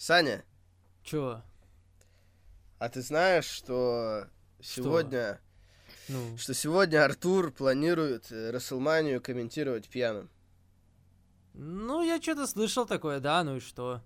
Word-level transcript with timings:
Саня, 0.00 0.42
Чё? 1.02 1.42
а 2.78 2.88
ты 2.88 3.02
знаешь, 3.02 3.44
что 3.44 4.28
сегодня, 4.62 5.38
Ну, 6.08 6.38
что 6.38 6.54
сегодня 6.54 7.04
Артур 7.04 7.52
планирует 7.52 8.32
э, 8.32 8.50
Расселманию 8.50 9.20
комментировать 9.20 9.90
пьяным? 9.90 10.30
ну, 11.52 12.02
я 12.02 12.18
что-то 12.18 12.46
слышал 12.46 12.86
такое, 12.86 13.20
да, 13.20 13.44
ну 13.44 13.56
и 13.56 13.60
что? 13.60 14.00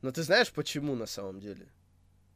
Но 0.00 0.12
ты 0.12 0.22
знаешь, 0.22 0.52
почему 0.52 0.94
на 0.94 1.06
самом 1.06 1.40
деле? 1.40 1.66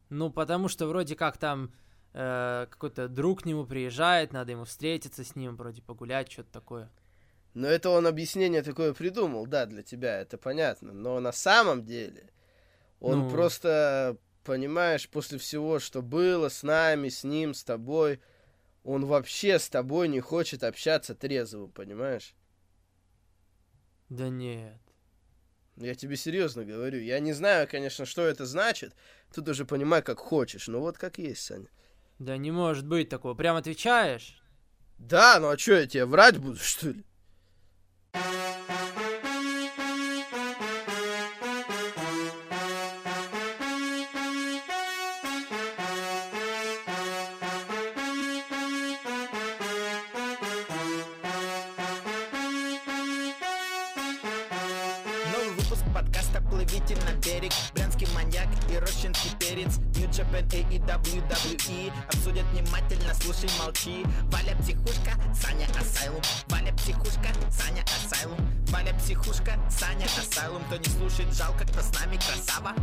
Ну, 0.09 0.29
потому 0.29 0.66
что 0.66 0.88
вроде 0.88 1.14
как 1.14 1.38
там 1.38 1.72
э, 2.12 2.66
какой-то 2.68 3.07
друг 3.07 3.43
к 3.43 3.45
нему 3.45 3.66
приезжает, 3.66 4.32
надо 4.32 4.50
ему 4.50 4.64
встретиться 4.64 5.22
с 5.22 5.36
ним, 5.36 5.54
вроде 5.54 5.80
погулять, 5.80 6.32
что-то 6.32 6.50
такое. 6.50 6.91
Но 7.54 7.68
это 7.68 7.91
он 7.91 8.09
объяснение 8.09 8.64
такое 8.64 8.93
придумал, 8.95 9.46
да, 9.46 9.66
для 9.66 9.84
тебя, 9.84 10.20
это 10.20 10.36
понятно. 10.38 10.93
Но 10.93 11.20
на 11.20 11.30
самом 11.30 11.84
деле 11.84 12.32
он 13.01 13.21
Ну. 13.21 13.30
просто, 13.30 14.16
понимаешь, 14.45 15.09
после 15.09 15.38
всего, 15.38 15.79
что 15.79 16.02
было 16.02 16.48
с 16.48 16.62
нами, 16.62 17.09
с 17.09 17.24
ним, 17.24 17.55
с 17.55 17.65
тобой, 17.65 18.20
он 18.84 19.05
вообще 19.07 19.59
с 19.59 19.69
тобой 19.69 20.09
не 20.09 20.20
хочет 20.20 20.62
общаться 20.62 21.15
трезвым, 21.15 21.71
понимаешь? 21.71 22.34
Да 24.09 24.29
нет. 24.29 24.80
Я 25.77 25.95
тебе 25.95 26.16
серьезно 26.16 26.65
говорю. 26.65 27.01
Я 27.01 27.21
не 27.21 27.33
знаю, 27.33 27.66
конечно, 27.69 28.05
что 28.05 28.23
это 28.23 28.45
значит. 28.45 28.95
Тут 29.35 29.48
уже 29.48 29.65
понимай, 29.65 30.02
как 30.02 30.19
хочешь. 30.19 30.69
Но 30.69 30.80
вот 30.80 30.98
как 30.98 31.19
есть, 31.19 31.43
Саня. 31.43 31.69
Да 32.19 32.37
не 32.37 32.51
может 32.51 32.87
быть 32.87 33.09
такого. 33.09 33.35
Прям 33.35 33.57
отвечаешь? 33.57 34.43
Да, 34.98 35.38
ну 35.41 35.48
а 35.48 35.57
что, 35.57 35.73
я 35.74 35.87
тебе 35.87 36.05
врать 36.05 36.37
буду, 36.37 36.57
что 36.59 36.91
ли? 36.91 37.05
WWE 60.91 61.93
Обсудят 62.09 62.45
внимательно, 62.46 63.15
слушай, 63.15 63.49
молчи. 63.63 64.05
Валя 64.25 64.56
психушка, 64.60 65.12
Саня 65.32 65.66
Асайлум. 65.78 66.21
Валя 66.49 66.72
психушка, 66.72 67.28
Саня 67.49 67.84
Асайлум. 67.84 68.38
Валя 68.71 68.93
психушка, 68.94 69.53
Саня 69.71 70.06
Асайлум. 70.06 70.65
Кто 70.65 70.77
не 70.78 70.84
слушает, 70.87 71.32
жалко, 71.32 71.65
кто 71.65 71.81
с 71.81 71.93
нами 71.94 72.16
красава. 72.16 72.75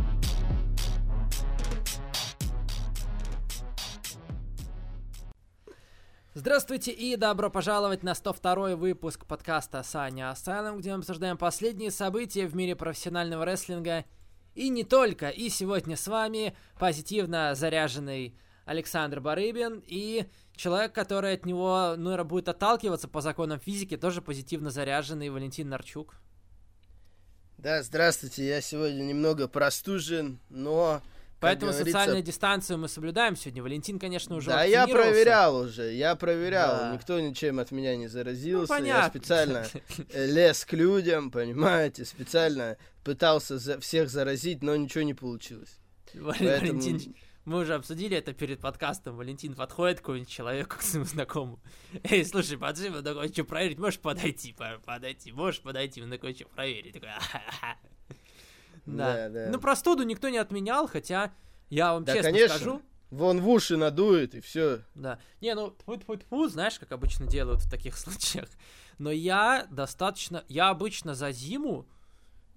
Здравствуйте 6.32 6.92
и 6.92 7.16
добро 7.16 7.50
пожаловать 7.50 8.02
на 8.02 8.14
102 8.14 8.76
выпуск 8.76 9.26
подкаста 9.26 9.82
Саня 9.82 10.30
Асайлум, 10.30 10.78
где 10.78 10.92
мы 10.92 11.00
обсуждаем 11.00 11.36
последние 11.36 11.90
события 11.90 12.46
в 12.46 12.56
мире 12.56 12.74
профессионального 12.74 13.44
рестлинга. 13.44 14.06
И 14.58 14.70
не 14.70 14.82
только. 14.82 15.28
И 15.28 15.50
сегодня 15.50 15.96
с 15.96 16.08
вами 16.08 16.52
позитивно 16.80 17.54
заряженный 17.54 18.34
Александр 18.64 19.20
Барыбин 19.20 19.84
и 19.86 20.26
человек, 20.56 20.92
который 20.92 21.34
от 21.34 21.46
него, 21.46 21.94
ну, 21.96 22.24
будет 22.24 22.48
отталкиваться 22.48 23.06
по 23.06 23.20
законам 23.20 23.60
физики, 23.60 23.96
тоже 23.96 24.20
позитивно 24.20 24.70
заряженный 24.70 25.30
Валентин 25.30 25.68
Нарчук. 25.68 26.16
Да, 27.56 27.84
здравствуйте. 27.84 28.48
Я 28.48 28.60
сегодня 28.60 29.04
немного 29.04 29.46
простужен, 29.46 30.40
но... 30.48 31.02
Поэтому 31.38 31.70
говорится, 31.70 31.92
социальную 31.92 32.24
дистанцию 32.24 32.78
мы 32.78 32.88
соблюдаем 32.88 33.36
сегодня. 33.36 33.62
Валентин, 33.62 34.00
конечно, 34.00 34.34
уже 34.34 34.50
Да, 34.50 34.64
я 34.64 34.88
проверял 34.88 35.54
уже, 35.54 35.92
я 35.92 36.16
проверял. 36.16 36.78
Да. 36.78 36.94
Никто 36.94 37.20
ничем 37.20 37.60
от 37.60 37.70
меня 37.70 37.96
не 37.96 38.08
заразился. 38.08 38.74
я 38.74 38.78
Ну, 38.80 38.80
понятно. 38.80 39.20
специально 39.20 39.66
э, 40.12 40.26
лез 40.32 40.64
к 40.64 40.72
людям, 40.72 41.30
понимаете, 41.30 42.04
специально 42.04 42.76
пытался 43.08 43.58
за- 43.58 43.80
всех 43.80 44.10
заразить, 44.10 44.62
но 44.62 44.76
ничего 44.76 45.02
не 45.02 45.14
получилось. 45.14 45.78
Поэтому- 46.12 46.50
Валентин, 46.78 47.14
мы 47.46 47.60
уже 47.60 47.74
обсудили 47.74 48.14
это 48.16 48.34
перед 48.34 48.60
подкастом. 48.60 49.16
Валентин 49.16 49.54
подходит 49.54 49.98
к 49.98 50.00
какому-нибудь 50.02 50.28
человеку, 50.30 50.76
к 50.76 50.82
своему 50.82 51.06
знакомому. 51.06 51.58
Эй, 52.04 52.22
слушай, 52.26 52.58
подожди, 52.58 52.90
мы 52.90 53.00
такой, 53.02 53.28
что 53.28 53.44
проверить? 53.44 53.78
Можешь 53.78 53.98
подойти, 54.00 54.52
по- 54.52 54.78
подойти, 54.84 55.32
можешь 55.32 55.62
подойти, 55.62 56.02
мы 56.02 56.10
такой, 56.10 56.34
что 56.34 56.44
проверить? 56.48 56.92
Такой. 56.94 57.08
Да, 58.86 59.14
Да. 59.14 59.28
да. 59.28 59.48
Ну, 59.50 59.58
простуду 59.58 60.02
никто 60.02 60.28
не 60.28 60.38
отменял, 60.38 60.86
хотя 60.86 61.32
я 61.70 61.92
вам 61.94 62.04
Да, 62.04 62.14
честно 62.14 62.30
конечно. 62.32 62.56
скажу, 62.56 62.82
Вон 63.10 63.40
в 63.40 63.48
уши 63.48 63.78
надует, 63.78 64.34
и 64.34 64.40
все. 64.40 64.80
да. 64.94 65.18
Не, 65.40 65.54
ну, 65.54 65.74
тьфу 66.18 66.46
знаешь, 66.48 66.78
как 66.78 66.92
обычно 66.92 67.26
делают 67.26 67.62
в 67.62 67.70
таких 67.70 67.96
случаях. 68.04 68.48
Но 68.98 69.10
я 69.10 69.66
достаточно... 69.70 70.44
Я 70.48 70.68
обычно 70.70 71.14
за 71.14 71.30
зиму, 71.32 71.88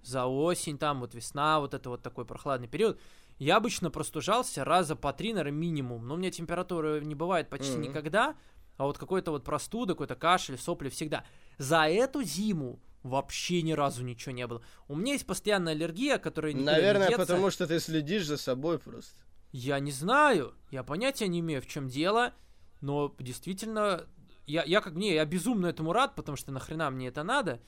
за 0.02 0.26
осень, 0.26 0.78
там, 0.78 1.00
вот 1.00 1.14
весна, 1.14 1.60
вот 1.60 1.74
это 1.74 1.90
вот 1.90 2.02
такой 2.02 2.24
прохладный 2.24 2.68
период, 2.68 3.00
я 3.38 3.56
обычно 3.56 3.90
простужался 3.90 4.64
раза 4.64 4.94
по 4.96 5.12
три, 5.12 5.32
наверное, 5.32 5.58
минимум. 5.58 6.06
Но 6.06 6.14
у 6.14 6.16
меня 6.16 6.30
температура 6.30 7.00
не 7.00 7.14
бывает 7.14 7.48
почти 7.48 7.72
Мгм. 7.72 7.82
никогда, 7.82 8.36
а 8.76 8.84
вот 8.84 8.98
какой-то 8.98 9.30
вот 9.30 9.44
простуда, 9.44 9.94
какой-то 9.94 10.14
кашель, 10.14 10.58
сопли 10.58 10.88
всегда. 10.88 11.24
За 11.58 11.88
эту 11.88 12.22
зиму 12.22 12.80
вообще 13.02 13.62
ни 13.62 13.72
разу 13.72 14.04
ничего 14.04 14.32
не 14.32 14.46
было. 14.46 14.62
У 14.88 14.94
меня 14.94 15.12
есть 15.14 15.26
постоянная 15.26 15.72
аллергия, 15.72 16.18
которая 16.18 16.52
никуда 16.52 16.72
Наверное, 16.72 17.08
не 17.08 17.16
потому 17.16 17.50
что 17.50 17.66
ты 17.66 17.80
следишь 17.80 18.26
за 18.26 18.36
собой 18.36 18.78
просто. 18.78 19.20
Я 19.50 19.80
не 19.80 19.90
знаю, 19.90 20.54
я 20.70 20.82
понятия 20.82 21.28
не 21.28 21.40
имею, 21.40 21.60
в 21.60 21.66
чем 21.66 21.88
дело, 21.88 22.32
но 22.80 23.14
действительно, 23.18 24.06
я, 24.46 24.62
я 24.64 24.80
как 24.80 24.94
мне, 24.94 25.14
я 25.14 25.24
безумно 25.24 25.66
этому 25.66 25.92
рад, 25.92 26.14
потому 26.14 26.36
что 26.36 26.52
нахрена 26.52 26.90
мне 26.90 27.08
это 27.08 27.22
надо. 27.22 27.60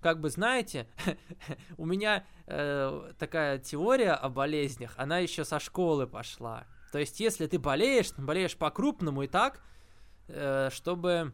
Как 0.00 0.20
бы 0.20 0.30
знаете, 0.30 0.86
у 1.76 1.84
меня 1.84 2.24
э, 2.46 3.12
такая 3.18 3.58
теория 3.58 4.12
о 4.12 4.28
болезнях, 4.28 4.94
она 4.96 5.18
еще 5.18 5.44
со 5.44 5.58
школы 5.58 6.06
пошла. 6.06 6.66
То 6.92 6.98
есть, 6.98 7.20
если 7.20 7.46
ты 7.46 7.58
болеешь, 7.58 8.12
болеешь 8.16 8.56
по-крупному 8.56 9.22
и 9.22 9.26
так, 9.26 9.60
э, 10.28 10.70
чтобы 10.72 11.32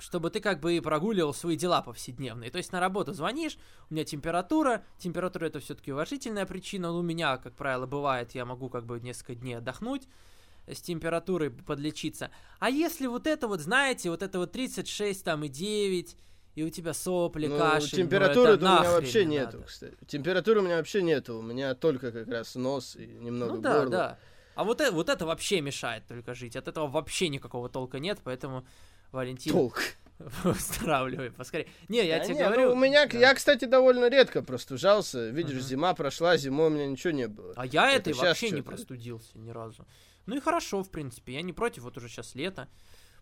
чтобы 0.00 0.30
ты 0.30 0.40
как 0.40 0.60
бы 0.60 0.76
и 0.76 0.80
прогуливал 0.80 1.34
свои 1.34 1.56
дела 1.56 1.82
повседневные. 1.82 2.50
То 2.50 2.58
есть 2.58 2.72
на 2.72 2.80
работу 2.80 3.12
звонишь, 3.12 3.58
у 3.90 3.94
меня 3.94 4.04
температура, 4.04 4.82
температура 4.98 5.46
это 5.46 5.60
все-таки 5.60 5.92
уважительная 5.92 6.46
причина, 6.46 6.88
но 6.88 6.98
у 6.98 7.02
меня, 7.02 7.36
как 7.36 7.54
правило, 7.54 7.86
бывает, 7.86 8.34
я 8.34 8.44
могу 8.44 8.70
как 8.70 8.86
бы 8.86 8.98
несколько 9.00 9.34
дней 9.34 9.58
отдохнуть 9.58 10.08
с 10.66 10.80
температурой 10.80 11.50
подлечиться. 11.50 12.30
А 12.58 12.70
если 12.70 13.06
вот 13.06 13.26
это 13.26 13.46
вот, 13.48 13.60
знаете, 13.60 14.10
вот 14.10 14.22
это 14.22 14.38
вот 14.38 14.52
36 14.52 15.24
там 15.24 15.44
и 15.44 15.48
9, 15.48 16.16
и 16.54 16.62
у 16.64 16.70
тебя 16.70 16.92
сопли, 16.94 17.46
Ну, 17.46 17.58
кашель, 17.58 17.90
ну, 17.92 18.04
температуры 18.04 18.52
это 18.54 18.64
у 18.64 18.68
меня 18.68 18.90
вообще 18.92 19.24
не 19.24 19.36
нету, 19.36 19.56
надо. 19.58 19.68
кстати. 19.68 19.96
Температуры 20.06 20.60
у 20.60 20.62
меня 20.64 20.76
вообще 20.76 21.02
нету. 21.02 21.38
У 21.38 21.42
меня 21.42 21.74
только 21.74 22.12
как 22.12 22.28
раз 22.28 22.54
нос 22.54 22.96
и 22.96 23.06
немного 23.06 23.54
Ну 23.54 23.60
да, 23.60 23.72
горла. 23.74 23.90
да. 23.90 24.18
А 24.56 24.64
вот 24.64 24.80
это, 24.80 24.92
вот 24.92 25.08
это 25.08 25.24
вообще 25.26 25.60
мешает 25.60 26.06
только 26.06 26.34
жить. 26.34 26.56
От 26.56 26.68
этого 26.68 26.86
вообще 26.88 27.28
никакого 27.28 27.68
толка 27.68 27.98
нет, 27.98 28.18
поэтому 28.24 28.66
Валентин, 29.12 29.52
Толк. 29.52 29.80
выздоравливай 30.44 31.30
поскорее. 31.30 31.68
Не, 31.88 32.06
я 32.06 32.18
Да 32.18 32.24
тебе 32.24 32.34
не, 32.36 32.42
ну, 32.42 32.48
говорю. 32.50 32.72
у 32.72 32.76
меня, 32.76 33.06
да. 33.06 33.18
я, 33.18 33.34
кстати, 33.34 33.64
довольно 33.64 34.08
редко 34.10 34.42
простужался. 34.42 35.28
Видишь, 35.30 35.54
Мгм. 35.60 35.62
зима 35.62 35.94
прошла, 35.94 36.36
зимой 36.36 36.66
у 36.66 36.70
меня 36.70 36.86
ничего 36.86 37.12
не 37.12 37.28
было. 37.28 37.54
А 37.56 37.64
я 37.66 37.90
Это 37.92 38.10
этой 38.10 38.18
вообще 38.18 38.50
не 38.50 38.62
простудился 38.62 39.38
ни 39.38 39.50
разу. 39.50 39.86
Ну 40.26 40.36
и 40.36 40.40
хорошо, 40.40 40.82
в 40.82 40.90
принципе, 40.90 41.34
я 41.34 41.42
не 41.42 41.52
против, 41.52 41.82
вот 41.84 41.96
уже 41.96 42.08
сейчас 42.08 42.34
лето. 42.34 42.68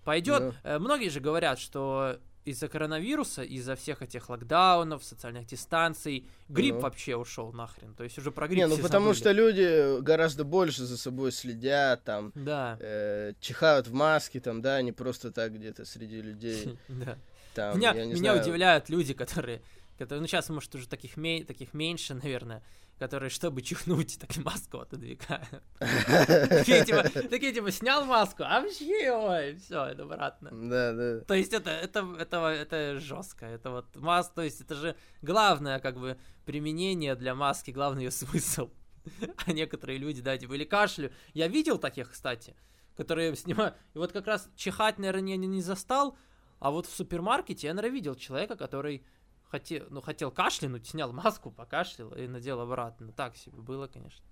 Пойдет. 0.05 0.41
Ну. 0.43 0.55
Э, 0.65 0.79
Многие 0.79 1.09
же 1.09 1.21
говорят, 1.21 1.59
что 1.59 2.19
из-за 2.45 2.69
коронавируса, 2.69 3.43
из-за 3.43 3.75
всех 3.77 4.01
этих 4.03 4.31
локдаунов, 4.31 5.05
социальных 5.05 5.47
дистанций, 5.47 6.27
грипп 6.49 6.77
Ну. 6.77 6.81
вообще 6.81 7.15
ушел 7.17 7.53
нахрен. 7.53 7.95
То 7.95 8.05
есть 8.05 8.17
уже 8.19 8.31
про 8.31 8.47
грипп 8.49 8.59
Не, 8.59 8.67
ну 8.69 8.79
потому 8.79 9.07
забыли. 9.13 9.19
что 9.21 9.33
люди 9.33 10.01
гораздо 10.01 10.45
больше 10.45 10.85
за 10.85 10.97
собой 10.97 11.33
следят, 11.33 12.05
там, 12.05 12.33
Да. 12.35 12.77
э, 12.81 13.35
чихают 13.41 13.87
в 13.89 13.93
маске, 13.93 14.41
там, 14.41 14.63
да, 14.63 14.81
не 14.83 14.93
просто 14.93 15.31
так 15.31 15.53
где-то 15.55 15.85
среди 15.85 16.23
людей. 16.23 16.79
Да. 16.89 17.19
Там, 17.55 17.79
Меня, 17.79 17.93
меня 17.93 18.17
знаю. 18.17 18.41
удивляют 18.43 18.89
люди, 18.89 19.15
которые, 19.15 19.61
которые, 19.99 20.21
ну 20.21 20.27
сейчас, 20.29 20.49
может, 20.49 20.73
уже 20.75 20.87
таких, 20.89 21.15
таких 21.47 21.75
меньше, 21.75 22.15
наверное, 22.15 22.63
которые, 22.99 23.31
чтобы 23.31 23.63
чихнуть, 23.63 24.19
так 24.19 24.37
и 24.37 24.41
маску 24.41 24.79
отодвигают. 24.79 25.63
Такие 25.79 26.85
типа, 26.85 27.03
такие 27.29 27.53
типа, 27.53 27.71
снял 27.71 28.05
маску, 28.05 28.43
а 28.45 28.61
вообще, 28.61 29.13
ой, 29.13 29.57
все, 29.57 29.87
это 29.87 30.03
обратно. 30.03 30.51
Да, 30.51 30.93
да. 30.93 31.21
То 31.21 31.35
есть 31.35 31.53
это, 31.53 31.71
это, 31.71 32.17
это, 32.19 32.47
это 32.47 32.99
жестко, 32.99 33.47
это 33.47 33.71
вот 33.71 33.97
маск, 33.97 34.35
то 34.35 34.43
есть 34.43 34.61
это 34.61 34.75
же 34.75 34.97
главное 35.23 35.79
как 35.79 35.99
бы 35.99 36.19
применение 36.45 37.15
для 37.15 37.35
маски, 37.35 37.71
главный 37.71 38.05
ее 38.05 38.11
смысл. 38.11 38.71
А 39.47 39.53
некоторые 39.53 39.99
люди, 39.99 40.21
да, 40.21 40.37
типа, 40.37 40.53
или 40.53 40.65
кашлю. 40.65 41.11
Я 41.33 41.49
видел 41.49 41.79
таких, 41.79 42.11
кстати, 42.11 42.55
которые 42.95 43.35
снимают, 43.37 43.75
и 43.95 43.99
вот 43.99 44.13
как 44.13 44.27
раз 44.27 44.51
чихать, 44.55 44.99
наверное, 44.99 45.37
не, 45.37 45.47
не 45.47 45.63
застал, 45.63 46.19
а 46.59 46.71
вот 46.71 46.87
в 46.87 46.95
супермаркете 46.95 47.69
я, 47.69 47.75
наверное, 47.75 47.95
видел 47.95 48.15
человека, 48.17 48.57
который 48.57 49.05
хотел, 49.49 49.87
ну, 49.91 50.01
хотел 50.01 50.31
кашлянуть, 50.31 50.87
снял 50.87 51.13
маску, 51.13 51.51
покашлял 51.51 52.13
и 52.13 52.27
надел 52.27 52.61
обратно. 52.61 53.13
Так 53.13 53.37
себе 53.37 53.59
было, 53.59 53.87
конечно. 53.87 54.25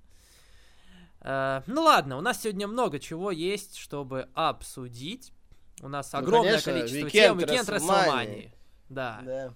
Э, 1.21 1.63
ну 1.67 1.83
ладно, 1.83 2.19
у 2.19 2.21
нас 2.21 2.43
сегодня 2.43 2.67
много 2.67 2.99
чего 2.99 3.31
есть, 3.31 3.77
чтобы 3.77 4.29
обсудить. 4.35 5.33
У 5.83 5.89
нас 5.89 6.13
Ну, 6.13 6.19
огромное 6.21 6.53
конечно, 6.53 6.73
количество 6.73 7.11
тем. 7.11 7.39
Уикенд 7.39 7.69
Рестлмании. 7.69 8.55
Да. 8.89 9.21
Да. 9.25 9.55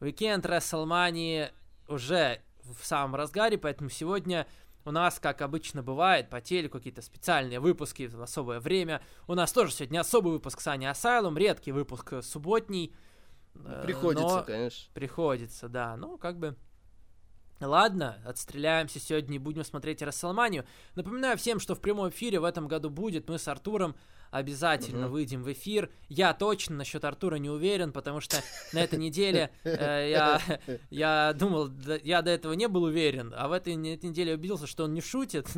Уикенд 0.00 0.44
Рестлмании 0.46 1.50
уже 1.88 2.42
в 2.62 2.84
самом 2.84 3.14
разгаре, 3.14 3.58
поэтому 3.58 3.90
сегодня 3.90 4.46
у 4.84 4.90
нас, 4.90 5.18
как 5.18 5.42
обычно 5.42 5.82
бывает, 5.82 6.30
по 6.30 6.40
телеку 6.40 6.78
какие-то 6.78 7.02
специальные 7.02 7.60
выпуски 7.60 8.06
в 8.06 8.20
особое 8.22 8.60
время. 8.60 9.02
У 9.26 9.34
нас 9.34 9.52
тоже 9.52 9.72
сегодня 9.72 10.00
особый 10.00 10.32
выпуск 10.32 10.60
Sunday 10.60 10.86
Asylum, 10.86 11.36
редкий 11.36 11.72
выпуск 11.72 12.14
субботний. 12.22 12.94
Э, 13.64 13.82
Приходится, 13.84 14.36
но 14.38 14.42
конечно. 14.42 14.90
Приходится, 14.94 15.68
да. 15.68 15.96
Ну, 15.96 16.18
как 16.18 16.38
бы... 16.38 16.56
Ладно, 17.58 18.18
отстреляемся 18.26 19.00
сегодня 19.00 19.36
и 19.36 19.38
будем 19.38 19.64
смотреть 19.64 20.02
Расселманию. 20.02 20.66
Напоминаю 20.94 21.38
всем, 21.38 21.58
что 21.58 21.74
в 21.74 21.80
прямом 21.80 22.10
эфире 22.10 22.38
в 22.38 22.44
этом 22.44 22.68
году 22.68 22.90
будет. 22.90 23.28
Мы 23.30 23.38
с 23.38 23.48
Артуром 23.48 23.96
обязательно 24.30 25.02
Мгм. 25.06 25.12
выйдем 25.12 25.42
в 25.42 25.50
эфир. 25.50 25.90
Я 26.10 26.34
точно 26.34 26.76
насчет 26.76 27.02
Артура 27.06 27.36
не 27.36 27.48
уверен, 27.48 27.92
потому 27.92 28.20
что 28.20 28.42
на 28.74 28.80
этой 28.80 28.98
неделе 28.98 29.50
э, 29.64 30.10
я, 30.10 30.40
я 30.90 31.32
думал, 31.32 31.68
да- 31.68 31.96
я 32.02 32.20
до 32.20 32.30
этого 32.30 32.52
не 32.52 32.68
был 32.68 32.82
уверен, 32.82 33.32
а 33.34 33.48
в 33.48 33.52
этой 33.52 33.74
неделе 33.74 34.34
убедился, 34.34 34.66
что 34.66 34.84
он 34.84 34.92
не 34.92 35.00
шутит. 35.00 35.48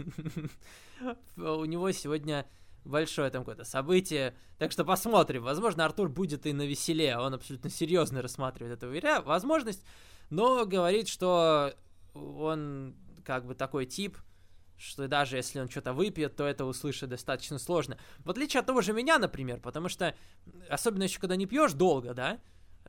У 1.37 1.65
него 1.65 1.91
сегодня 1.93 2.47
большое 2.85 3.31
там 3.31 3.43
какое-то 3.43 3.65
событие. 3.65 4.35
Так 4.59 4.73
что 4.73 4.85
посмотрим. 4.85 5.43
Возможно, 5.43 5.85
Артур 5.85 6.09
будет 6.09 6.47
и 6.47 6.53
на 6.53 6.63
веселе. 6.67 7.17
Он 7.17 7.35
абсолютно 7.35 7.71
серьезно 7.71 8.23
рассматривает 8.23 8.79
эту 8.79 8.91
веря- 8.91 9.21
возможность. 9.23 9.85
Но 10.31 10.65
говорит, 10.67 11.09
что 11.09 11.75
он 12.15 12.95
как 13.25 13.47
бы 13.47 13.55
такой 13.55 13.87
тип, 13.87 14.17
что 14.77 15.09
даже 15.09 15.37
если 15.37 15.61
он 15.61 15.69
что-то 15.69 15.93
выпьет, 15.93 16.37
то 16.37 16.45
это 16.47 16.65
услышать 16.65 17.09
достаточно 17.09 17.59
сложно. 17.59 17.99
В 18.21 18.31
отличие 18.31 18.61
от 18.61 18.67
того 18.67 18.81
же 18.81 18.93
меня, 18.93 19.19
например, 19.19 19.61
потому 19.61 19.89
что, 19.89 20.15
особенно 20.69 21.03
еще 21.03 21.19
когда 21.19 21.37
не 21.37 21.47
пьешь 21.47 21.73
долго, 21.73 22.15
да, 22.15 22.39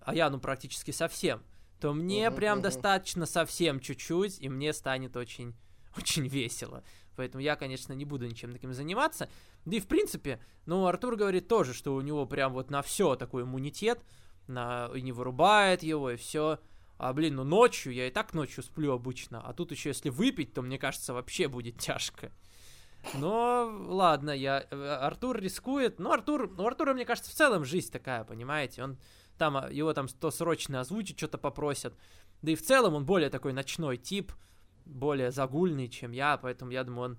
а 0.01 0.13
я, 0.13 0.29
ну, 0.29 0.39
практически 0.39 0.91
совсем, 0.91 1.41
то 1.79 1.93
мне 1.93 2.29
Мгм, 2.29 2.35
прям 2.37 2.57
мгм. 2.59 2.63
достаточно 2.63 3.25
совсем 3.25 3.79
чуть-чуть, 3.79 4.39
и 4.39 4.49
мне 4.49 4.71
станет 4.73 5.17
очень, 5.17 5.55
очень 5.97 6.27
весело. 6.27 6.83
Поэтому 7.19 7.41
я, 7.41 7.57
конечно, 7.57 7.91
не 7.91 8.05
буду 8.05 8.25
ничем 8.25 8.53
таким 8.53 8.71
заниматься. 8.71 9.27
Да 9.65 9.75
и 9.75 9.81
в 9.81 9.87
принципе, 9.87 10.39
ну, 10.65 10.85
Артур 10.85 11.17
говорит 11.17 11.49
тоже, 11.49 11.73
что 11.73 11.93
у 11.93 11.99
него 11.99 12.25
прям 12.25 12.53
вот 12.53 12.71
на 12.71 12.81
все 12.81 13.17
такой 13.17 13.43
иммунитет, 13.43 13.99
на, 14.47 14.89
и 14.95 15.01
не 15.01 15.11
вырубает 15.11 15.83
его, 15.83 16.11
и 16.11 16.15
все. 16.15 16.59
А, 16.97 17.11
блин, 17.11 17.35
ну 17.35 17.43
ночью, 17.43 17.91
я 17.91 18.07
и 18.07 18.09
так 18.09 18.33
ночью 18.33 18.63
сплю 18.63 18.93
обычно, 18.93 19.41
а 19.41 19.51
тут 19.51 19.71
еще 19.71 19.89
если 19.89 20.07
выпить, 20.07 20.53
то 20.53 20.61
мне 20.61 20.77
кажется, 20.77 21.13
вообще 21.13 21.49
будет 21.49 21.77
тяжко. 21.77 22.31
Но 23.15 23.69
ладно, 23.89 24.31
я 24.31 24.65
э, 24.71 24.97
Артур 25.01 25.41
рискует. 25.41 25.99
Ну, 25.99 26.13
Артур, 26.13 26.49
ну, 26.49 26.65
Артура, 26.65 26.93
мне 26.93 27.03
кажется, 27.03 27.31
в 27.31 27.33
целом 27.33 27.65
жизнь 27.65 27.91
такая, 27.91 28.23
понимаете? 28.23 28.81
Он 28.81 28.97
там, 29.37 29.57
а, 29.57 29.69
его 29.69 29.93
там 29.93 30.07
то 30.07 30.31
срочно 30.31 30.79
озвучить, 30.79 31.17
что-то 31.17 31.37
попросят. 31.37 31.93
Да 32.41 32.53
и 32.53 32.55
в 32.55 32.61
целом 32.61 32.95
он 32.95 33.05
более 33.05 33.29
такой 33.29 33.51
ночной 33.51 33.97
тип, 33.97 34.31
более 34.89 35.31
загульный, 35.31 35.87
чем 35.87 36.11
я, 36.11 36.37
поэтому 36.37 36.71
я 36.71 36.83
думаю, 36.83 37.11
он 37.11 37.17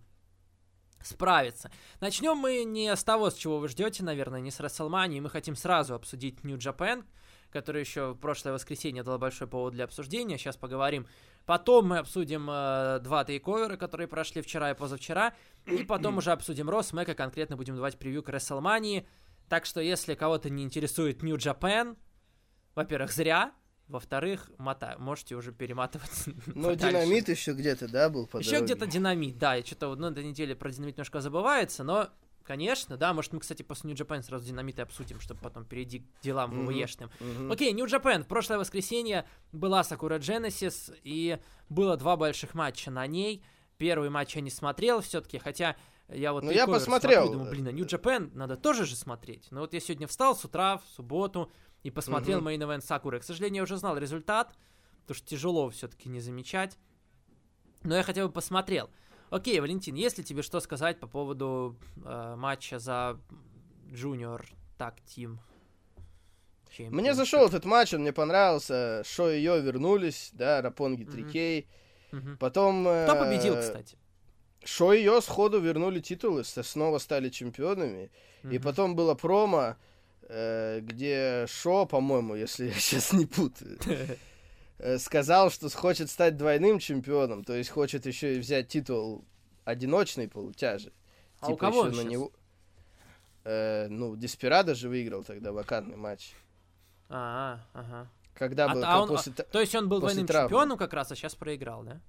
справится. 1.03 1.71
Начнем 2.01 2.37
мы 2.37 2.65
не 2.65 2.95
с 2.95 3.03
того, 3.05 3.31
с 3.31 3.35
чего 3.35 3.59
вы 3.59 3.69
ждете, 3.69 4.03
наверное, 4.03 4.41
не 4.41 4.51
с 4.51 4.61
Расселмании. 4.61 5.21
Мы 5.21 5.31
хотим 5.31 5.57
сразу 5.57 5.95
обсудить 5.95 6.45
New 6.45 6.57
Japan, 6.57 7.05
который 7.51 7.81
еще 7.81 8.13
в 8.13 8.19
прошлое 8.19 8.53
воскресенье 8.55 9.03
дал 9.03 9.19
большой 9.19 9.49
повод 9.49 9.73
для 9.73 9.85
обсуждения. 9.85 10.39
Сейчас 10.39 10.57
поговорим. 10.57 11.07
Потом 11.47 11.89
мы 11.89 11.99
обсудим 11.99 12.49
э, 12.51 13.01
два 13.01 13.25
тейковера, 13.25 13.77
которые 13.77 14.09
прошли 14.09 14.43
вчера 14.43 14.71
и 14.71 14.75
позавчера. 14.75 15.35
И 15.67 15.85
потом 15.89 16.19
уже 16.19 16.33
обсудим 16.33 16.69
Рос, 16.69 16.93
Мэка, 16.93 17.15
конкретно 17.15 17.57
будем 17.57 17.77
давать 17.77 17.99
превью 17.99 18.23
к 18.23 18.29
Расселмании. 18.29 19.07
Так 19.49 19.65
что, 19.65 19.81
если 19.81 20.15
кого-то 20.15 20.49
не 20.51 20.63
интересует 20.63 21.23
New 21.23 21.37
Japan, 21.37 21.97
во-первых, 22.75 23.11
зря. 23.11 23.53
Во-вторых, 23.91 24.51
мота... 24.59 24.95
можете 24.99 25.35
уже 25.35 25.53
перематывать. 25.53 26.11
Ну, 26.47 26.75
динамит 26.75 27.29
еще 27.29 27.53
где-то, 27.53 27.89
да, 27.89 28.09
был 28.09 28.27
по 28.27 28.39
Еще 28.39 28.61
где-то 28.61 28.87
динамит, 28.87 29.37
да, 29.39 29.57
и 29.57 29.65
что-то 29.65 29.89
ну, 29.97 30.09
на 30.09 30.13
этой 30.13 30.25
неделе 30.25 30.55
про 30.55 30.71
динамит 30.71 30.97
немножко 30.97 31.21
забывается, 31.21 31.83
но, 31.83 32.09
конечно, 32.45 32.97
да, 32.97 33.13
может 33.13 33.33
мы, 33.33 33.41
кстати, 33.41 33.63
после 33.63 33.91
New 33.91 33.97
Japan 33.97 34.23
сразу 34.23 34.47
динамит 34.47 34.79
и 34.79 34.83
обсудим, 34.83 35.21
чтобы 35.21 35.41
потом 35.41 35.65
перейти 35.65 36.01
к 36.01 36.05
делам 36.23 36.51
Мгм. 36.51 36.67
ВВЕшным. 36.69 37.11
Мгм. 37.19 37.51
Окей, 37.53 37.73
New 37.73 37.87
Japan. 37.87 38.23
В 38.23 38.27
прошлое 38.29 38.59
воскресенье 38.59 39.27
была 39.53 39.83
Сакура 39.83 40.19
Genesis, 40.19 40.97
и 41.03 41.39
было 41.69 41.97
два 41.97 42.17
больших 42.17 42.55
матча 42.55 42.91
на 42.91 43.07
ней. 43.09 43.43
Первый 43.77 44.11
матч 44.11 44.37
я 44.37 44.43
не 44.43 44.51
смотрел 44.51 45.01
все-таки, 45.01 45.39
хотя 45.39 45.75
я 46.09 46.33
вот 46.33 46.43
Ну, 46.45 46.51
я 46.51 46.67
посмотрел. 46.67 47.23
смотрю 47.25 47.33
думаю, 47.39 47.51
блин, 47.51 47.69
а 47.69 47.73
New 47.73 47.87
Japan 47.87 48.31
надо 48.35 48.57
тоже 48.57 48.85
же 48.85 48.95
смотреть. 48.95 49.49
Но 49.51 49.61
вот 49.61 49.73
я 49.75 49.81
сегодня 49.81 50.07
встал 50.07 50.37
с 50.37 50.45
утра, 50.45 50.79
в 50.79 50.85
субботу, 50.95 51.51
и 51.83 51.91
посмотрел. 51.91 52.41
Main 52.41 52.59
Event 52.59 52.83
Сакуры. 52.83 53.21
К 53.21 53.25
сожалению, 53.25 53.59
я 53.61 53.63
уже 53.65 53.77
знал 53.77 53.97
результат, 53.97 54.55
потому 55.03 55.17
что 55.17 55.27
тяжело 55.27 55.71
все-таки 55.71 56.09
не 56.09 56.21
замечать. 56.21 56.79
Но 57.83 57.97
я 57.97 58.03
хотя 58.03 58.27
бы 58.27 58.33
посмотрел. 58.33 58.91
Окей, 59.31 59.59
Валентин, 59.61 59.95
есть 59.95 60.19
ли 60.19 60.25
тебе 60.25 60.43
что 60.43 60.61
сказать 60.61 60.99
по 60.99 61.07
поводу 61.07 61.77
э, 62.05 62.35
матча 62.37 62.79
за 62.79 63.19
Junior 63.89 64.45
Tag 64.79 64.95
Team? 65.07 65.39
Мне 66.79 67.11
Championship? 67.11 67.15
зашел 67.15 67.47
этот 67.47 67.65
матч, 67.65 67.95
он 67.95 68.03
мне 68.03 68.13
понравился. 68.13 69.03
Шо 69.05 69.31
и 69.31 69.41
Йо 69.41 69.57
вернулись, 69.59 70.31
да, 70.33 70.63
Рапонги 70.63 71.05
Мгм. 71.05 71.13
3К. 71.13 71.67
Мгм. 72.13 72.37
Потом... 72.39 72.83
Кто 72.83 73.15
э, 73.15 73.19
победил, 73.19 73.57
кстати? 73.59 73.97
Шо 74.65 74.93
и 74.93 75.03
Йо 75.03 75.21
сходу 75.21 75.59
вернули 75.61 76.01
титулы, 76.01 76.45
снова 76.45 76.99
стали 76.99 77.29
чемпионами. 77.31 78.11
И 78.43 78.47
Мгм. 78.59 78.63
потом 78.63 78.97
было 78.97 79.15
промо, 79.15 79.77
где 80.83 81.47
Шо, 81.49 81.87
по-моему, 81.87 82.35
если 82.37 82.67
я 82.67 82.75
сейчас 82.75 83.13
не 83.13 83.27
путаю, 83.27 83.79
э, 84.79 84.99
сказал, 84.99 85.51
что 85.51 85.69
хочет 85.71 86.09
стать 86.11 86.37
двойным 86.37 86.79
чемпионом, 86.79 87.45
то 87.45 87.55
есть 87.55 87.71
хочет 87.71 88.07
еще 88.07 88.37
и 88.37 88.39
взять 88.39 88.69
титул 88.69 89.25
одиночной 89.65 90.29
полутяжи. 90.29 90.93
А 91.41 91.47
Типа 91.47 91.55
у 91.55 91.57
кого 91.57 91.87
ещё 91.87 92.03
на 92.03 92.09
него... 92.09 92.33
Э, 93.45 93.89
ну, 93.89 94.17
Деспирадо 94.17 94.75
же 94.75 94.89
выиграл 94.89 95.25
тогда 95.25 95.53
вакантный 95.53 95.97
матч. 95.97 96.33
А, 97.09 97.61
ага. 97.73 98.09
Когда 98.35 98.67
А 98.67 98.75
был 98.75 98.81
как 98.83 99.01
он- 99.03 99.09
после... 99.09 99.33
та- 99.33 99.45
То 99.45 99.61
есть 99.61 99.75
он 99.75 99.89
был 99.89 100.01
двойным 100.01 100.27
травмы. 100.27 100.49
чемпионом 100.49 100.79
как 100.79 100.93
раз, 100.93 101.11
а 101.13 101.17
сейчас 101.17 101.35
проиграл, 101.35 101.83
да? 101.83 102.01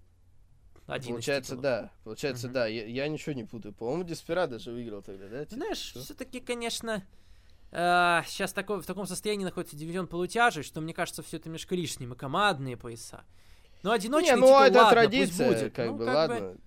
Один 0.88 1.14
Получается, 1.14 1.56
да. 1.56 1.90
Получается, 2.04 2.48
Мгм. 2.48 2.54
да. 2.54 2.68
Я, 2.68 2.86
я 2.86 3.08
ничего 3.08 3.34
не 3.34 3.46
путаю. 3.46 3.74
По-моему, 3.74 4.04
Деспирадо 4.04 4.60
же 4.60 4.72
выиграл 4.72 5.02
тогда, 5.02 5.28
да? 5.30 5.46
Знаешь, 5.46 5.94
все-таки, 5.94 6.40
конечно, 6.42 7.04
сейчас 7.72 8.54
такой, 8.54 8.82
в 8.82 8.86
таком 8.86 9.06
состоянии 9.06 9.46
находится 9.46 9.76
дивизион 9.76 10.08
полутяжей, 10.08 10.64
что 10.64 10.82
мне 10.82 10.94
кажется, 10.94 11.24
все 11.24 11.38
это 11.38 11.48
немножко 11.48 11.76
лишним, 11.76 12.14
и 12.14 12.16
командные 12.18 12.76
пояса. 12.78 13.24
Но 13.84 13.92
одиночный 13.92 14.32
Не, 14.32 14.36
ну 14.36 14.48
титул, 14.48 14.60
это 14.62 14.78
ладно, 14.78 14.92
традиция, 14.92 15.48
пусть 15.48 15.62
будет. 15.62 15.74
как 15.74 15.88
Ну, 15.88 15.98
бы, 15.98 16.06
как 16.06 16.16
ладно. 16.16 16.58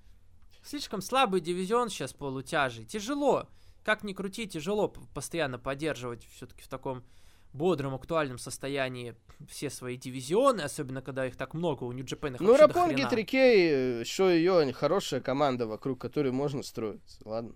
Слишком 0.63 1.03
слабый 1.03 1.41
дивизион 1.41 1.91
сейчас 1.91 2.13
полутяжей. 2.15 2.87
Тяжело. 2.87 3.49
Как 3.85 4.03
ни 4.03 4.15
крути, 4.15 4.47
тяжело 4.49 4.89
постоянно 4.89 5.59
поддерживать 5.59 6.27
все-таки 6.35 6.63
в 6.63 6.69
таком 6.69 7.05
бодром, 7.53 7.95
актуальном 7.95 8.39
состоянии 8.39 9.15
все 9.49 9.69
свои 9.71 9.97
дивизионы, 9.97 10.63
особенно 10.63 11.03
когда 11.03 11.27
их 11.27 11.37
так 11.37 11.53
много, 11.55 11.85
у 11.85 11.93
их 12.35 12.41
Ну, 12.41 12.57
Рапонги. 12.57 13.03
3К, 13.03 14.05
что 14.05 14.31
ее 14.31 14.73
хорошая 14.73 15.21
команда, 15.21 15.67
вокруг 15.67 16.01
которой 16.01 16.33
можно 16.33 16.63
строиться. 16.63 17.19
Ладно. 17.25 17.55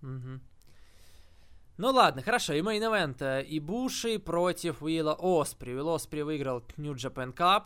Мгм. 0.00 0.40
Ну 1.76 1.90
ладно, 1.90 2.22
хорошо, 2.22 2.52
и 2.52 2.62
мейн 2.62 2.82
event. 2.84 3.16
э, 3.20 3.44
Ибуши 3.48 4.18
против 4.18 4.82
Уилла 4.82 5.14
Оспри. 5.14 5.72
Уилл 5.72 5.88
Оспри 5.88 6.22
выиграл 6.22 6.62
New 6.76 6.94
Japan 6.94 7.34
Cup. 7.34 7.64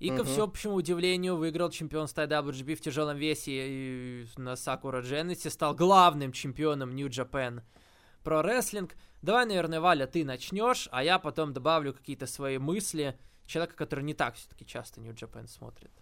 И, 0.00 0.08
ко 0.08 0.16
Мгм. 0.16 0.24
всеобщему 0.24 0.74
удивлению, 0.74 1.36
выиграл 1.36 1.70
чемпионство 1.70 2.22
IWGP 2.22 2.74
в 2.74 2.80
тяжелом 2.80 3.16
весе 3.16 3.52
и 3.68 4.26
на 4.36 4.56
Сакура 4.56 5.00
Дженнесе. 5.00 5.48
Стал 5.48 5.74
главным 5.74 6.32
чемпионом 6.32 6.94
New 6.94 7.06
Japan 7.08 7.62
про 8.24 8.42
рестлинг. 8.42 8.96
Давай, 9.22 9.46
наверное, 9.46 9.80
Валя, 9.80 10.06
ты 10.06 10.24
начнешь, 10.24 10.88
а 10.90 11.04
я 11.04 11.18
потом 11.20 11.52
добавлю 11.52 11.94
какие-то 11.94 12.26
свои 12.26 12.58
мысли. 12.58 13.16
Человека, 13.46 13.76
который 13.76 14.04
не 14.04 14.14
так 14.14 14.34
все-таки 14.34 14.66
часто 14.66 15.00
New 15.00 15.12
Japan 15.14 15.46
смотрит. 15.46 15.92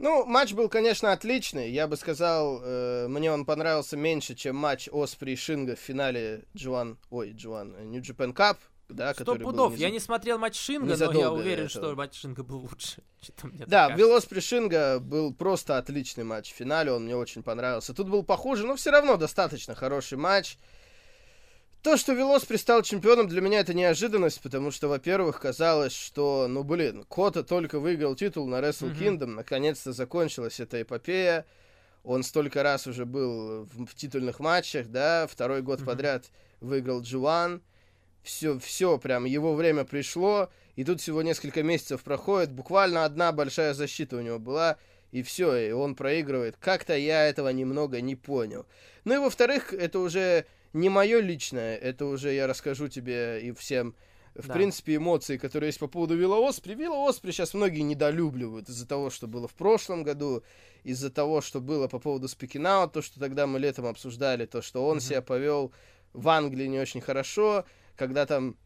Ну, 0.00 0.24
матч 0.24 0.54
был, 0.54 0.70
конечно, 0.70 1.12
отличный. 1.12 1.70
Я 1.70 1.86
бы 1.86 1.96
сказал, 1.98 2.60
э, 2.64 3.06
мне 3.08 3.30
он 3.30 3.44
понравился 3.44 3.98
меньше, 3.98 4.34
чем 4.34 4.56
матч 4.56 4.88
Оспри 4.90 5.32
и 5.32 5.36
Шинга 5.36 5.76
в 5.76 5.78
финале 5.78 6.44
Джуан, 6.56 6.96
ой, 7.10 7.32
Джуан, 7.32 7.74
э, 7.76 7.84
New 7.84 8.00
Japan 8.00 8.32
Cup, 8.34 8.56
да, 8.88 9.12
Сто 9.12 9.24
который 9.24 9.44
был 9.44 9.50
пудов. 9.50 9.74
неза- 9.74 9.76
Я 9.80 9.90
не 9.90 10.00
смотрел 10.00 10.38
матч 10.38 10.56
Шинга, 10.58 10.96
но 10.96 11.12
я 11.12 11.30
уверен, 11.30 11.66
этого. 11.66 11.84
что 11.84 11.94
матч 11.94 12.18
Шинга 12.18 12.42
был 12.42 12.60
лучше. 12.60 13.02
Да, 13.66 13.88
кажется. 13.88 13.96
Вилл 13.98 14.16
Оспри 14.16 14.40
Шинга 14.40 15.00
был 15.00 15.34
просто 15.34 15.76
отличный 15.76 16.24
матч 16.24 16.50
в 16.50 16.56
финале, 16.56 16.92
он 16.92 17.04
мне 17.04 17.14
очень 17.14 17.42
понравился. 17.42 17.92
Тут 17.92 18.08
был 18.08 18.22
похуже, 18.22 18.66
но 18.66 18.76
все 18.76 18.90
равно 18.90 19.18
достаточно 19.18 19.74
хороший 19.74 20.16
матч. 20.16 20.56
То, 21.82 21.96
что 21.96 22.12
Велоспри 22.12 22.56
стал 22.56 22.82
чемпионом, 22.82 23.26
для 23.26 23.40
меня 23.40 23.60
это 23.60 23.72
неожиданность, 23.72 24.42
потому 24.42 24.70
что, 24.70 24.88
во-первых, 24.88 25.40
казалось, 25.40 25.94
что, 25.94 26.46
ну, 26.46 26.62
блин, 26.62 27.04
Кота 27.08 27.42
только 27.42 27.80
выиграл 27.80 28.14
титул 28.14 28.46
на 28.46 28.56
Wrestle 28.56 28.94
Kingdom, 28.94 29.28
наконец-то 29.28 29.94
закончилась 29.94 30.60
эта 30.60 30.82
эпопея, 30.82 31.46
он 32.04 32.22
столько 32.22 32.62
раз 32.62 32.86
уже 32.86 33.06
был 33.06 33.64
в, 33.64 33.86
в 33.86 33.94
титульных 33.94 34.40
матчах, 34.40 34.88
да, 34.88 35.26
второй 35.26 35.62
год 35.62 35.82
подряд 35.82 36.26
выиграл 36.60 37.00
G1, 37.00 37.62
все, 38.22 38.58
все, 38.58 38.98
прям 38.98 39.24
его 39.24 39.54
время 39.54 39.84
пришло, 39.84 40.50
и 40.76 40.84
тут 40.84 41.00
всего 41.00 41.22
несколько 41.22 41.62
месяцев 41.62 42.02
проходит, 42.02 42.52
буквально 42.52 43.06
одна 43.06 43.32
большая 43.32 43.72
защита 43.72 44.16
у 44.16 44.20
него 44.20 44.38
была, 44.38 44.76
и 45.12 45.22
все, 45.22 45.56
и 45.56 45.72
он 45.72 45.94
проигрывает. 45.94 46.56
Как-то 46.60 46.94
я 46.94 47.26
этого 47.26 47.48
немного 47.48 48.02
не 48.02 48.16
понял. 48.16 48.66
Ну 49.04 49.14
и 49.14 49.18
во-вторых, 49.18 49.72
это 49.72 49.98
уже 49.98 50.44
не 50.72 50.88
мое 50.88 51.20
личное, 51.20 51.76
это 51.76 52.06
уже 52.06 52.32
я 52.32 52.46
расскажу 52.46 52.88
тебе 52.88 53.40
и 53.42 53.52
всем, 53.52 53.94
в 54.34 54.46
Да. 54.46 54.54
принципе, 54.54 54.96
эмоции, 54.96 55.36
которые 55.36 55.68
есть 55.68 55.80
по 55.80 55.88
поводу 55.88 56.14
Вилла 56.16 56.36
Оспри. 56.36 56.74
Вилла 56.74 57.08
Оспри 57.08 57.32
сейчас 57.32 57.52
многие 57.54 57.80
недолюбливают 57.80 58.68
из-за 58.68 58.86
того, 58.86 59.10
что 59.10 59.26
было 59.26 59.48
в 59.48 59.54
прошлом 59.54 60.04
году, 60.04 60.44
из-за 60.84 61.10
того, 61.10 61.40
что 61.40 61.60
было 61.60 61.88
по 61.88 61.98
поводу 61.98 62.28
Спикинау, 62.28 62.88
то, 62.88 63.02
что 63.02 63.18
тогда 63.18 63.46
мы 63.48 63.58
летом 63.58 63.86
обсуждали, 63.86 64.46
то, 64.46 64.62
что 64.62 64.86
он 64.86 64.96
Мгм. 64.98 65.00
себя 65.00 65.22
повел 65.22 65.72
в 66.12 66.28
Англии 66.28 66.66
не 66.66 66.78
очень 66.78 67.00
хорошо, 67.00 67.64
когда 67.96 68.24
там 68.24 68.56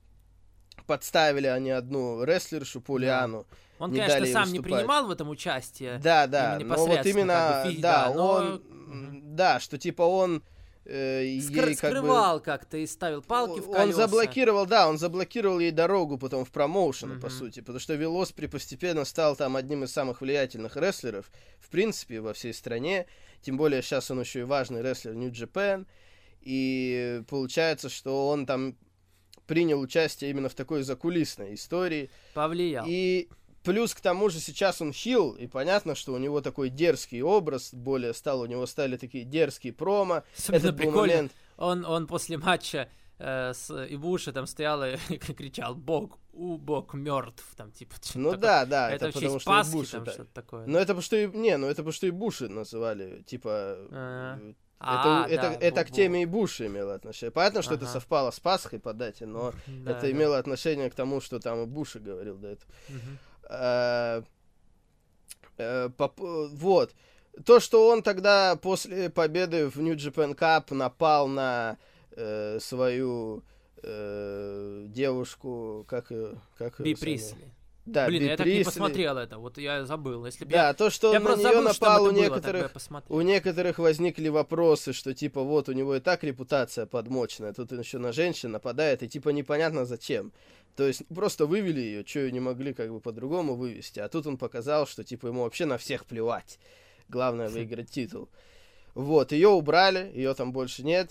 подставили 0.87 1.47
они 1.47 1.71
одну 1.71 2.23
рестлершу 2.25 2.81
Полиану. 2.81 3.47
Он, 3.79 3.91
не 3.91 4.01
конечно, 4.01 4.27
сам 4.27 4.45
не 4.53 4.59
выступать. 4.59 4.73
принимал 4.81 5.07
в 5.07 5.11
этом 5.11 5.29
участие. 5.31 5.99
Да, 5.99 6.27
да, 6.27 6.59
но 6.61 6.77
вот 6.87 7.07
именно, 7.07 7.63
как 7.65 7.73
бы 7.75 7.81
да, 7.81 8.09
да, 8.09 8.15
но- 8.15 8.31
он, 8.33 8.45
м, 8.69 9.37
да, 9.37 9.61
что 9.61 9.79
типа 9.79 10.03
он 10.03 10.43
э, 10.87 11.23
ей 11.25 11.41
как 11.43 11.65
бы- 11.67 11.75
скрывал 11.75 12.41
как-то 12.41 12.77
и 12.77 12.87
ставил 12.87 13.23
палки 13.23 13.61
в 13.61 13.69
он 13.71 13.75
колеса. 13.77 14.03
заблокировал, 14.07 14.67
да, 14.67 14.89
он 14.89 14.99
заблокировал 14.99 15.59
ей 15.59 15.71
дорогу 15.71 16.19
потом 16.19 16.45
в 16.45 16.51
промоушен, 16.51 17.21
по 17.21 17.29
Мгм. 17.29 17.37
сути, 17.37 17.61
потому 17.61 17.79
что 17.79 17.95
Велоспри 17.95 18.47
постепенно 18.47 19.05
стал 19.05 19.35
там 19.37 19.57
одним 19.57 19.85
из 19.85 19.93
самых 19.93 20.21
влиятельных 20.21 20.77
рестлеров, 20.77 21.31
в 21.59 21.69
принципе, 21.71 22.21
во 22.21 22.33
всей 22.35 22.53
стране, 22.53 23.07
тем 23.43 23.57
более 23.57 23.81
сейчас 23.83 24.11
он 24.11 24.21
еще 24.21 24.41
и 24.41 24.45
важный 24.45 24.83
рестлер 24.83 25.13
Japan, 25.15 25.87
и 26.43 27.23
получается, 27.29 27.89
что 27.89 28.29
он 28.29 28.45
там 28.47 28.77
принял 29.47 29.81
участие 29.81 30.31
именно 30.31 30.49
в 30.49 30.55
такой 30.55 30.83
закулисной 30.83 31.55
истории, 31.55 32.11
Повлиял. 32.35 32.85
и 32.89 33.29
плюс 33.65 33.95
к 33.95 34.01
тому 34.01 34.29
же 34.29 34.39
сейчас 34.41 34.81
он 34.81 34.93
хил, 34.93 35.33
и 35.33 35.47
понятно, 35.47 35.95
что 35.95 36.13
у 36.13 36.19
него 36.19 36.41
такой 36.41 36.69
дерзкий 36.69 37.23
образ, 37.23 37.73
более 37.75 38.15
стал, 38.15 38.41
у 38.43 38.47
него 38.47 38.67
стали 38.67 38.97
такие 38.97 39.25
дерзкие 39.25 39.73
промо. 39.73 40.23
Особенно 40.37 40.59
Этот 40.59 40.77
прикольно. 40.77 41.01
момент. 41.01 41.33
Он, 41.57 41.85
он 41.85 42.07
после 42.07 42.37
матча 42.39 42.89
э, 43.19 43.53
с 43.55 43.71
Ибуши 43.91 44.33
там 44.33 44.47
стоял 44.47 44.85
и 44.85 44.97
кричал 45.19 45.75
«Бог, 45.75 46.19
у, 46.33 46.57
Бог 46.59 46.95
мертв», 46.95 47.45
там 47.57 47.71
типа 47.73 47.95
Ну 48.15 48.33
такое. 48.33 48.41
да, 48.43 48.65
да, 48.67 48.91
это, 48.91 49.07
это, 49.07 49.19
потому 49.19 49.39
что 49.41 49.51
Пасхи, 49.51 49.71
и 49.71 49.75
Буши 49.75 49.91
там 49.93 50.05
так. 50.05 50.15
что-то 50.15 50.35
такое. 50.35 50.67
Ну 50.67 50.79
это 50.79 50.87
потому 50.95 51.03
что 51.03 51.27
не, 51.29 51.57
ну 51.57 51.67
это 51.69 51.77
потому 51.77 51.93
что 51.93 52.07
и 52.07 52.11
Буши 52.11 52.49
называли, 52.49 53.23
типа, 53.23 53.51
А. 53.91 54.39
э, 54.41 54.53
А, 54.81 55.27
это, 55.29 55.33
это, 55.35 55.59
да, 55.59 55.67
это 55.67 55.85
к 55.85 55.91
теме 55.93 56.23
и 56.25 56.27
Буши 56.27 56.67
имело 56.67 56.95
отношение. 56.95 57.31
Понятно, 57.31 57.63
что 57.63 57.75
это 57.75 57.85
Ага. 57.85 57.93
совпало 57.93 58.31
с 58.33 58.41
Пасхой 58.41 58.81
по 58.81 58.93
дате, 58.93 59.25
но. 59.27 59.53
Да, 59.67 59.93
это 59.93 60.01
да. 60.03 60.11
имело 60.11 60.37
отношение 60.37 60.91
к 60.91 60.95
тому, 60.95 61.21
что 61.21 61.39
там 61.39 61.63
и 61.63 61.67
Буши 61.67 62.01
говорил 62.01 62.37
до 62.37 62.49
этого. 62.49 62.71
Э, 63.49 64.23
э, 65.59 65.91
Вот. 65.99 66.95
То, 67.45 67.59
что 67.59 67.89
он 67.89 68.03
тогда 68.03 68.57
после 68.57 69.11
победы 69.11 69.69
в 69.69 69.77
New 69.81 69.97
Japan 69.97 70.37
Cup 70.37 70.73
напал 70.73 71.27
на 71.27 71.79
э, 72.13 72.59
свою 72.61 73.43
э, 73.83 74.85
девушку, 74.89 75.85
как 75.89 76.11
ее, 76.11 76.41
как 76.57 76.81
Би? 76.81 76.95
Присли. 76.95 77.53
Да, 77.87 78.07
Блин, 78.07 78.23
Би 78.23 78.29
я 78.29 78.37
так 78.37 78.47
не 78.47 78.65
посмотрел 78.65 79.19
это, 79.19 79.37
вот 79.37 79.59
я 79.59 79.85
забыл. 79.85 80.25
Если 80.25 80.47
Да, 80.47 80.69
я... 80.69 80.75
то, 80.75 80.89
что 80.89 81.13
я 81.13 81.19
он 81.19 81.25
на 81.25 81.35
нее 81.37 81.43
забыл, 81.43 81.63
напал, 81.63 82.03
у 82.05 82.07
было, 82.07 82.17
некоторых, 82.17 82.73
посмотрел. 82.73 83.19
у 83.19 83.21
некоторых 83.21 83.79
возникли 83.79 84.29
вопросы, 84.29 84.95
что 84.95 85.13
типа 85.13 85.43
вот 85.43 85.69
у 85.69 85.73
него 85.73 85.95
и 85.97 86.01
так 86.01 86.25
репутация 86.25 86.87
подмоченная, 86.87 87.53
тут 87.53 87.73
он 87.73 87.81
еще 87.81 87.99
на 87.99 88.13
женщин 88.13 88.53
нападает, 88.53 89.03
и 89.03 89.09
типа 89.09 89.31
непонятно 89.31 89.85
зачем. 89.85 90.33
То 90.77 90.87
есть 90.87 91.03
просто 91.09 91.47
вывели 91.47 91.81
ее, 91.81 92.05
что 92.05 92.21
ее 92.21 92.33
не 92.33 92.41
могли 92.41 92.75
как 92.75 92.91
бы 92.91 93.01
по-другому 93.01 93.55
вывести, 93.55 94.01
а 94.01 94.09
тут 94.09 94.27
он 94.27 94.37
показал, 94.37 94.87
что 94.87 95.05
типа 95.05 95.29
ему 95.29 95.43
вообще 95.43 95.67
на 95.67 95.79
всех 95.79 96.05
плевать. 96.05 96.59
Главное 97.09 97.49
выиграть 97.49 97.91
титул. 97.91 98.29
Вот, 98.95 99.33
ее 99.33 99.49
убрали, 99.49 100.11
ее 100.15 100.35
там 100.35 100.53
больше 100.53 100.83
нет. 100.85 101.11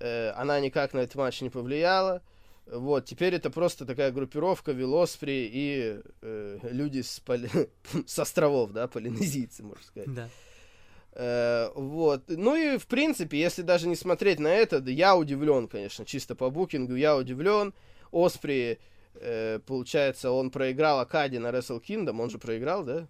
Э, 0.00 0.30
она 0.30 0.60
никак 0.60 0.92
на 0.92 1.00
этот 1.00 1.14
матч 1.16 1.40
не 1.40 1.50
повлияла. 1.50 2.22
Вот, 2.66 3.04
теперь 3.04 3.34
это 3.34 3.50
просто 3.50 3.84
такая 3.84 4.10
группировка 4.10 4.72
Велоспри 4.72 5.50
и 5.52 6.00
э, 6.22 6.58
люди 6.62 7.02
с, 7.02 7.20
поли- 7.24 7.70
с 8.06 8.18
островов, 8.18 8.72
да, 8.72 8.88
полинезийцы, 8.88 9.62
можно 9.62 9.84
сказать. 9.84 10.14
Да. 10.14 10.28
Э, 11.12 11.70
вот. 11.74 12.24
Ну 12.28 12.56
и, 12.56 12.78
в 12.78 12.86
принципе, 12.86 13.38
если 13.38 13.62
даже 13.62 13.86
не 13.86 13.96
смотреть 13.96 14.40
на 14.40 14.48
это, 14.48 14.80
да, 14.80 14.90
я 14.90 15.16
удивлен, 15.16 15.68
конечно, 15.68 16.04
чисто 16.04 16.34
по 16.34 16.50
букингу, 16.50 16.94
я 16.94 17.16
удивлен. 17.16 17.74
Оспри, 18.14 18.78
э, 19.14 19.58
получается, 19.66 20.30
он 20.30 20.50
проиграл 20.50 21.00
Акади 21.00 21.38
на 21.38 21.48
Wrestle 21.48 21.82
Kingdom, 21.82 22.20
он 22.22 22.30
же 22.30 22.38
проиграл, 22.38 22.84
да? 22.84 23.08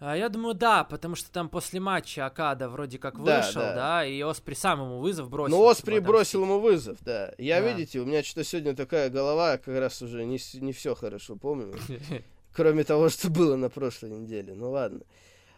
А 0.00 0.16
я 0.16 0.28
думаю, 0.28 0.54
да, 0.54 0.84
потому 0.84 1.14
что 1.14 1.30
там 1.30 1.48
после 1.48 1.80
матча 1.80 2.26
Акада 2.26 2.68
вроде 2.68 2.98
как 2.98 3.22
Да, 3.22 3.40
вышел, 3.40 3.60
да. 3.62 3.74
да, 3.74 4.04
и 4.06 4.20
Оспри 4.22 4.54
сам 4.54 4.80
ему 4.82 4.98
вызов 4.98 5.30
бросил. 5.30 5.56
Ну, 5.56 5.64
Оспри 5.64 5.94
типа, 5.94 6.04
там, 6.04 6.12
бросил 6.12 6.42
ему 6.42 6.58
вызов, 6.58 6.98
да. 7.02 7.32
Я, 7.38 7.60
Да. 7.60 7.68
видите, 7.72 8.00
у 8.00 8.04
меня 8.04 8.22
что-то 8.22 8.44
сегодня 8.44 8.74
такая 8.74 9.08
голова, 9.08 9.56
как 9.56 9.78
раз 9.78 10.02
уже 10.02 10.24
не, 10.24 10.38
не 10.60 10.72
все 10.72 10.94
хорошо 10.94 11.36
помню. 11.36 11.74
Кроме 12.52 12.84
того, 12.84 13.08
что 13.08 13.30
было 13.30 13.56
на 13.56 13.70
прошлой 13.70 14.10
неделе. 14.10 14.54
Ну 14.54 14.72
ладно. 14.72 15.00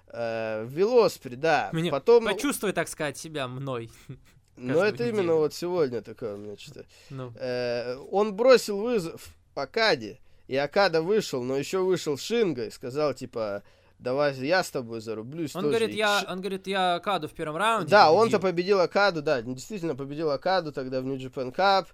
Э, 0.09 0.65
Велоспри, 0.69 1.35
да. 1.35 1.71
Меня- 1.73 1.91
Потом... 1.91 2.25
Почувствуй, 2.27 2.73
так 2.73 2.89
сказать, 2.89 3.17
себя 3.19 3.49
мной. 3.49 3.91
Ну, 4.57 4.69
каждую 4.75 4.95
это 4.95 5.05
именно 5.05 5.23
неделю. 5.23 5.37
вот 5.37 5.55
сегодня 5.55 6.03
такое 6.03 6.35
у 6.35 6.39
меня 6.39 6.57
что-то. 6.57 6.85
Ну, 7.11 7.33
Э, 7.37 7.97
он 8.11 8.35
бросил 8.35 8.79
вызов 8.81 9.29
Акаде, 9.55 10.19
и 10.49 10.57
Акада 10.57 11.03
вышел, 11.03 11.43
но 11.43 11.57
еще 11.57 11.79
вышел 11.79 12.17
Шинга 12.17 12.67
и 12.67 12.71
сказал, 12.71 13.15
типа, 13.15 13.63
давай 13.99 14.35
я 14.35 14.63
с 14.63 14.71
тобой 14.71 15.01
зарублюсь 15.01 15.55
он 15.55 15.63
тоже». 15.63 15.79
говорит, 15.79 15.95
И 15.95 15.99
я, 15.99 16.25
он 16.29 16.41
говорит, 16.41 16.67
я 16.67 16.95
Акаду 16.95 17.29
в 17.29 17.33
первом 17.33 17.57
раунде. 17.57 17.89
Да, 17.91 18.11
он-то 18.13 18.39
победил. 18.39 18.81
Акаду, 18.81 19.23
да, 19.23 19.43
действительно 19.43 19.95
победил 19.95 20.31
Акаду 20.31 20.73
тогда 20.73 21.01
в 21.01 21.05
New 21.05 21.17
Japan 21.17 21.55
Cup, 21.55 21.87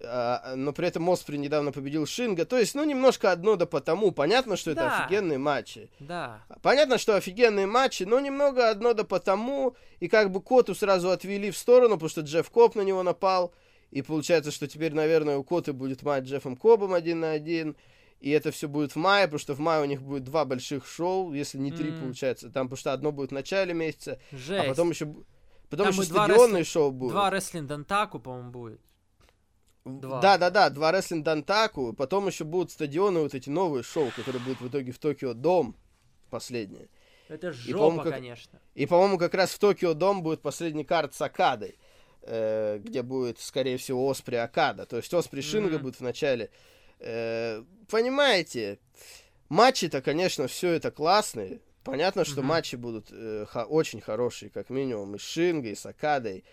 но 0.00 0.72
при 0.72 0.88
этом 0.88 1.08
Оспри 1.08 1.36
недавно 1.36 1.72
победил 1.72 2.06
Шинга. 2.06 2.44
То 2.44 2.58
есть, 2.58 2.74
ну, 2.74 2.84
немножко 2.84 3.32
одно 3.32 3.56
да 3.56 3.66
потому. 3.66 4.12
Понятно, 4.12 4.56
что 4.56 4.70
это 4.72 4.80
Да. 4.82 5.04
офигенные 5.04 5.38
матчи. 5.38 5.90
Да. 6.00 6.42
Понятно, 6.62 6.98
что 6.98 7.16
офигенные 7.16 7.66
матчи, 7.66 8.02
но 8.02 8.20
немного 8.20 8.68
одно 8.70 8.92
да 8.92 9.04
потому. 9.04 9.76
И 10.00 10.08
как 10.08 10.30
бы 10.30 10.42
Коту 10.42 10.74
сразу 10.74 11.10
отвели 11.10 11.50
в 11.50 11.56
сторону, 11.56 11.94
потому 11.94 12.10
что 12.10 12.20
Джефф 12.22 12.50
Коп 12.50 12.74
на 12.74 12.82
него 12.82 13.02
напал. 13.02 13.52
И 13.90 14.02
получается, 14.02 14.50
что 14.50 14.66
теперь, 14.66 14.92
наверное, 14.92 15.36
у 15.38 15.44
Коты 15.44 15.72
будет 15.72 16.02
матч 16.02 16.24
с 16.24 16.28
Джеффом 16.28 16.56
Кобом 16.56 16.92
один 16.94 17.20
на 17.20 17.30
один. 17.30 17.76
И 18.20 18.30
это 18.30 18.50
все 18.50 18.68
будет 18.68 18.92
в 18.92 18.96
мае, 18.96 19.26
потому 19.26 19.38
что 19.38 19.54
в 19.54 19.58
мае 19.60 19.82
у 19.82 19.84
них 19.84 20.02
будет 20.02 20.24
два 20.24 20.44
больших 20.44 20.86
шоу, 20.86 21.32
если 21.34 21.58
не 21.58 21.70
три, 21.70 21.90
М. 21.90 22.00
получается. 22.00 22.48
Там, 22.50 22.66
потому 22.68 22.78
что 22.78 22.92
одно 22.92 23.12
будет 23.12 23.30
в 23.30 23.34
начале 23.34 23.74
месяца, 23.74 24.18
Жесть. 24.32 24.64
а 24.66 24.68
потом 24.68 24.90
еще... 24.90 25.06
Потом 25.70 25.86
Там 25.88 25.94
еще 25.94 26.04
стадионные 26.04 26.62
рестлинг- 26.62 26.64
шоу 26.72 26.90
будут. 26.90 27.12
Два 27.12 27.30
рестлинг 27.30 27.66
Дантаку, 27.68 28.18
по-моему, 28.20 28.50
будет. 28.50 28.80
Два. 29.84 30.20
Да, 30.20 30.38
да, 30.38 30.50
да, 30.50 30.70
два 30.70 30.92
рестлинг 30.92 31.24
Дантаку. 31.24 31.92
Потом 31.92 32.26
еще 32.26 32.44
будут 32.44 32.70
стадионы, 32.70 33.20
вот 33.20 33.34
эти 33.34 33.50
новые 33.50 33.82
шоу, 33.82 34.10
которые 34.16 34.42
будут 34.42 34.60
в 34.60 34.68
итоге 34.68 34.92
в 34.92 34.98
Токио 34.98 35.34
Дом. 35.34 35.76
Последнее. 36.30 36.88
Это 37.28 37.52
жопа, 37.52 38.02
как- 38.04 38.14
конечно. 38.14 38.58
И, 38.74 38.86
по-моему, 38.86 39.18
как 39.18 39.34
раз 39.34 39.50
в 39.52 39.58
Токио 39.58 39.94
Дом 39.94 40.22
будет 40.22 40.42
последний 40.42 40.84
карт 40.84 41.14
с 41.14 41.20
Акадой, 41.22 41.78
э, 42.22 42.78
где 42.82 43.02
будет, 43.02 43.38
скорее 43.40 43.76
всего, 43.76 44.08
Оспри 44.08 44.36
Акада. 44.36 44.84
То 44.86 44.96
есть 44.96 45.12
Оспри 45.14 45.40
Шинга 45.40 45.74
Мгм. 45.74 45.82
будет 45.82 45.96
в 45.96 46.00
начале. 46.00 46.50
Э, 47.00 47.62
понимаете, 47.90 48.78
матчи-то, 49.48 50.00
конечно, 50.02 50.48
все 50.48 50.70
это 50.72 50.90
классные. 50.90 51.60
Понятно, 51.82 52.24
что 52.24 52.40
Мгм. 52.40 52.48
матчи 52.48 52.76
будут 52.76 53.08
э, 53.10 53.44
хо- 53.48 53.64
очень 53.64 54.00
хорошие, 54.00 54.50
как 54.50 54.70
минимум, 54.70 55.14
и 55.14 55.18
с 55.18 55.22
Шингой, 55.22 55.72
и 55.72 55.74
с 55.74 55.84
Акадой. 55.86 56.44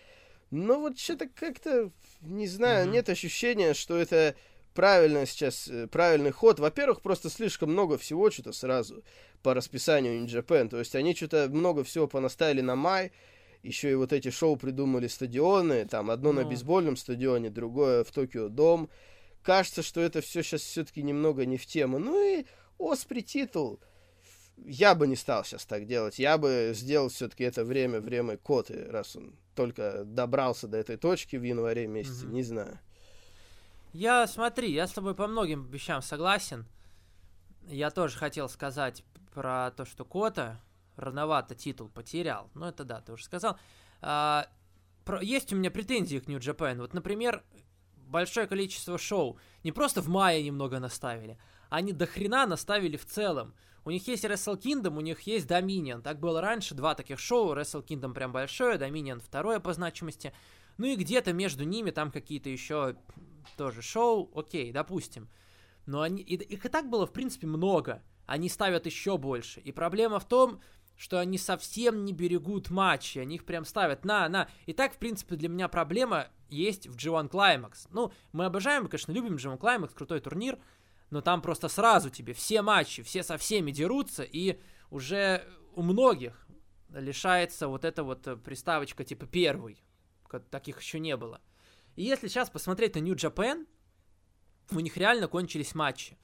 Но 0.52 0.78
вот 0.80 0.98
что-то 0.98 1.28
как-то, 1.28 1.90
не 2.20 2.46
знаю, 2.46 2.84
Мгм. 2.84 2.92
нет 2.92 3.08
ощущения, 3.08 3.72
что 3.72 3.96
это 3.96 4.36
правильно 4.74 5.24
сейчас, 5.26 5.66
э, 5.68 5.86
правильный 5.86 6.30
ход. 6.30 6.60
Во-первых, 6.60 7.00
просто 7.00 7.30
слишком 7.30 7.72
много 7.72 7.96
всего 7.96 8.30
что-то 8.30 8.52
сразу 8.52 9.02
по 9.42 9.54
расписанию 9.54 10.20
New 10.20 10.26
Japan. 10.28 10.68
То 10.68 10.78
есть 10.78 10.94
они 10.94 11.14
что-то 11.14 11.48
много 11.50 11.84
всего 11.84 12.06
понаставили 12.06 12.60
на 12.60 12.76
май. 12.76 13.12
Еще 13.62 13.92
и 13.92 13.94
вот 13.94 14.12
эти 14.12 14.30
шоу 14.30 14.56
придумали 14.56 15.06
стадионы. 15.08 15.86
Там 15.86 16.10
одно 16.10 16.32
на 16.32 16.42
Ну. 16.42 16.50
бейсбольном 16.50 16.96
стадионе, 16.96 17.48
другое 17.48 18.04
в 18.04 18.10
Токио 18.12 18.48
Дом. 18.50 18.90
Кажется, 19.42 19.82
что 19.82 20.00
это 20.02 20.20
все 20.20 20.42
сейчас 20.42 20.60
все-таки 20.60 21.02
немного 21.02 21.46
не 21.46 21.56
в 21.56 21.64
тему. 21.64 21.98
Ну 21.98 22.22
и 22.22 22.44
Оспри 22.78 23.20
титул. 23.22 23.80
Я 24.66 24.94
бы 24.94 25.06
не 25.06 25.16
стал 25.16 25.44
сейчас 25.44 25.64
так 25.64 25.86
делать. 25.86 26.18
Я 26.18 26.38
бы 26.38 26.72
сделал 26.74 27.08
все-таки 27.08 27.44
это 27.44 27.64
время 27.64 28.00
время 28.00 28.36
Коты, 28.36 28.86
раз 28.90 29.16
он 29.16 29.34
только 29.54 30.04
добрался 30.04 30.68
до 30.68 30.78
этой 30.78 30.96
точки 30.96 31.36
в 31.36 31.42
январе 31.42 31.86
месяце, 31.86 32.24
Мгм. 32.26 32.34
не 32.34 32.42
знаю. 32.42 32.78
Я, 33.92 34.26
смотри, 34.26 34.72
я 34.72 34.86
с 34.86 34.92
тобой 34.92 35.14
по 35.14 35.26
многим 35.26 35.66
вещам 35.68 36.00
согласен. 36.02 36.66
Я 37.68 37.90
тоже 37.90 38.16
хотел 38.16 38.48
сказать 38.48 39.04
про 39.34 39.70
то, 39.70 39.84
что 39.84 40.04
Кота 40.04 40.60
рановато 40.96 41.54
титул 41.54 41.88
потерял. 41.88 42.50
Ну, 42.54 42.66
это 42.66 42.84
да, 42.84 43.00
ты 43.00 43.12
уже 43.12 43.24
сказал. 43.24 43.58
А, 44.00 44.46
про- 45.04 45.22
есть 45.22 45.52
у 45.52 45.56
меня 45.56 45.70
претензии 45.70 46.18
к 46.18 46.26
New 46.28 46.38
Japan. 46.38 46.78
Вот, 46.78 46.94
например, 46.94 47.42
большое 48.06 48.46
количество 48.46 48.96
шоу 48.98 49.38
не 49.62 49.72
просто 49.72 50.00
в 50.00 50.08
мае 50.08 50.42
немного 50.42 50.78
наставили, 50.80 51.38
они 51.70 51.92
до 51.92 52.06
хрена 52.06 52.46
наставили 52.46 52.96
в 52.96 53.04
целом. 53.06 53.54
У 53.84 53.90
них 53.90 54.06
есть 54.06 54.24
Wrestle 54.24 54.58
Kingdom, 54.60 54.96
у 54.96 55.00
них 55.00 55.20
есть 55.22 55.46
Dominion. 55.48 56.02
Так 56.02 56.20
было 56.20 56.40
раньше, 56.40 56.74
два 56.74 56.94
таких 56.94 57.18
шоу. 57.18 57.54
Wrestle 57.54 57.84
Kingdom 57.84 58.14
прям 58.14 58.32
большое, 58.32 58.78
Dominion 58.78 59.20
второе 59.20 59.58
по 59.60 59.72
значимости. 59.72 60.32
Ну 60.78 60.86
и 60.86 60.96
где-то 60.96 61.32
между 61.32 61.64
ними 61.64 61.90
там 61.90 62.10
какие-то 62.10 62.48
еще 62.48 62.96
тоже 63.56 63.82
шоу, 63.82 64.30
окей, 64.34 64.72
допустим. 64.72 65.28
Но 65.86 66.00
они, 66.02 66.22
и- 66.22 66.36
их 66.36 66.64
и 66.64 66.68
так 66.68 66.88
было, 66.88 67.06
в 67.06 67.12
принципе, 67.12 67.46
много. 67.46 68.02
Они 68.26 68.48
ставят 68.48 68.86
еще 68.86 69.18
больше. 69.18 69.60
И 69.60 69.72
проблема 69.72 70.20
в 70.20 70.28
том, 70.28 70.60
что 70.96 71.18
они 71.18 71.36
совсем 71.38 72.04
не 72.04 72.12
берегут 72.12 72.70
матчи. 72.70 73.18
Они 73.18 73.34
их 73.34 73.44
прям 73.44 73.64
ставят 73.64 74.04
на, 74.04 74.28
на. 74.28 74.48
И 74.66 74.72
так, 74.72 74.94
в 74.94 74.98
принципе, 74.98 75.34
для 75.34 75.48
меня 75.48 75.66
проблема 75.66 76.28
есть 76.48 76.86
в 76.86 76.94
G1 76.96 77.28
Climax. 77.28 77.88
Ну, 77.90 78.12
мы 78.32 78.44
обожаем, 78.44 78.86
конечно, 78.86 79.10
любим 79.10 79.34
G1 79.34 79.58
Climax, 79.58 79.92
крутой 79.92 80.20
турнир. 80.20 80.58
Но 81.12 81.20
там 81.20 81.42
просто 81.42 81.68
сразу 81.68 82.08
тебе 82.08 82.32
все 82.32 82.62
матчи, 82.62 83.02
все 83.02 83.22
со 83.22 83.36
всеми 83.36 83.70
дерутся. 83.70 84.22
И 84.22 84.58
уже 84.90 85.46
у 85.74 85.82
многих 85.82 86.48
лишается 86.88 87.68
вот 87.68 87.84
эта 87.84 88.02
вот 88.02 88.26
э, 88.26 88.34
приставочка 88.34 89.04
типа 89.04 89.26
первый. 89.26 89.84
Таких 90.50 90.80
еще 90.80 90.98
не 90.98 91.14
было. 91.18 91.42
И 91.96 92.02
если 92.02 92.28
сейчас 92.28 92.48
посмотреть 92.48 92.94
на 92.94 93.00
New 93.00 93.14
Japan, 93.14 93.66
у 94.70 94.80
них 94.80 94.96
реально 94.96 95.28
кончились 95.28 95.74
матчи. 95.74 96.16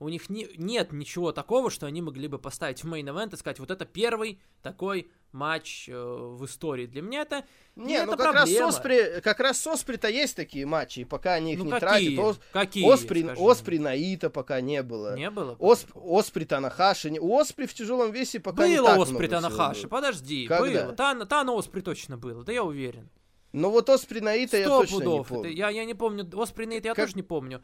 У 0.00 0.08
них 0.08 0.28
не- 0.28 0.50
нет 0.56 0.90
ничего 0.90 1.30
такого, 1.30 1.70
что 1.70 1.86
они 1.86 2.02
могли 2.02 2.26
бы 2.26 2.40
поставить 2.40 2.82
в 2.82 2.92
main 2.92 3.11
event 3.11 3.34
и 3.34 3.36
сказать, 3.36 3.60
вот 3.60 3.70
это 3.70 3.84
первый 3.84 4.42
такой 4.60 5.08
матч 5.32 5.88
э, 5.88 5.92
в 5.94 6.44
истории. 6.44 6.86
Для 6.86 7.02
меня 7.02 7.22
это 7.22 7.44
Не, 7.76 7.94
это 7.96 8.06
ну 8.12 8.16
как 8.16 8.34
раз, 8.34 8.48
с 8.48 8.52
проблема. 8.52 8.68
Оспри, 8.68 9.20
как 9.22 9.40
раз 9.40 9.60
с 9.60 9.66
Оспри-то 9.66 10.08
есть 10.08 10.36
такие 10.36 10.66
матчи, 10.66 11.00
и 11.00 11.04
пока 11.04 11.34
они 11.34 11.52
их 11.54 11.58
ну 11.58 11.64
не 11.66 11.70
какие? 11.70 12.16
тратят, 12.16 12.18
Ос- 12.18 12.40
какие? 12.52 12.84
Оспри, 12.92 13.22
скажи 13.22 13.40
Оспри 13.40 13.78
Найто 13.78 14.30
пока 14.30 14.60
не 14.60 14.82
было. 14.82 15.16
Не 15.16 15.30
было? 15.30 15.56
Осп, 15.58 15.88
Оспри 15.94 16.44
Танахаши. 16.44 17.10
не- 17.10 17.20
У 17.20 17.34
Оспри 17.38 17.66
в 17.66 17.74
тяжелом 17.74 18.12
весе 18.12 18.40
пока 18.40 18.68
не 18.68 18.76
Было 18.76 18.88
так 18.90 18.98
Оспри 18.98 19.26
Танахаши, 19.28 19.88
подожди, 19.88 20.46
Когда? 20.46 20.84
было. 20.84 20.92
Тан, 20.94 21.26
Тан 21.26 21.48
Оспри 21.48 21.80
точно 21.80 22.16
было, 22.18 22.44
да 22.44 22.52
я 22.52 22.62
уверен. 22.62 23.08
Но 23.52 23.70
вот 23.70 23.90
Оспри 23.90 24.20
Наита 24.20 24.56
я 24.56 24.66
точно 24.66 24.98
пудов. 24.98 25.18
не 25.30 25.36
помню. 25.36 25.50
Это 25.50 25.58
я, 25.58 25.68
я 25.68 25.84
не 25.84 25.92
помню. 25.94 26.26
Оспри 26.40 26.64
Нейт 26.64 26.86
я 26.86 26.94
Как- 26.94 27.04
тоже 27.04 27.16
не 27.16 27.22
помню. 27.22 27.62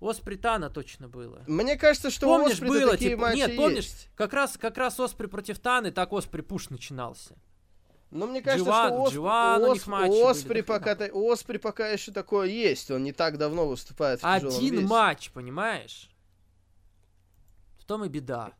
Оспри 0.00 0.36
Тана 0.36 0.70
точно 0.70 1.08
было. 1.08 1.42
Мне 1.46 1.76
кажется, 1.76 2.10
что 2.10 2.26
у 2.26 2.30
Помнишь, 2.38 2.54
Оспри 2.54 2.68
было, 2.68 2.90
такие 2.92 3.10
типа, 3.12 3.22
матчи 3.22 3.36
нет, 3.36 3.56
помнишь, 3.56 3.84
есть. 3.84 4.08
как 4.16 4.32
раз, 4.34 4.56
как 4.58 4.76
раз 4.76 5.00
Оспри 5.00 5.26
против 5.26 5.58
Таны, 5.58 5.90
так 5.92 6.12
Оспри 6.12 6.42
Пуш 6.42 6.68
начинался. 6.70 7.34
Но 8.10 8.26
мне 8.26 8.42
кажется, 8.42 8.70
Дживан- 8.70 9.10
что 9.10 9.66
Осп- 9.66 9.72
них 9.74 9.86
Осп- 9.88 10.08
были, 10.08 10.22
Оспри 10.22 10.60
да 10.60 10.66
пока, 10.66 10.94
та- 10.94 11.10
Оспри 11.12 11.58
пока 11.58 11.88
еще 11.88 12.12
такое 12.12 12.46
есть. 12.48 12.90
Он 12.90 13.02
не 13.02 13.12
так 13.12 13.38
давно 13.38 13.66
выступает 13.66 14.20
в 14.20 14.24
Один 14.24 14.74
весе. 14.74 14.86
матч, 14.86 15.30
понимаешь? 15.30 16.10
В 17.78 17.84
том 17.84 18.04
и 18.04 18.08
беда. 18.08 18.52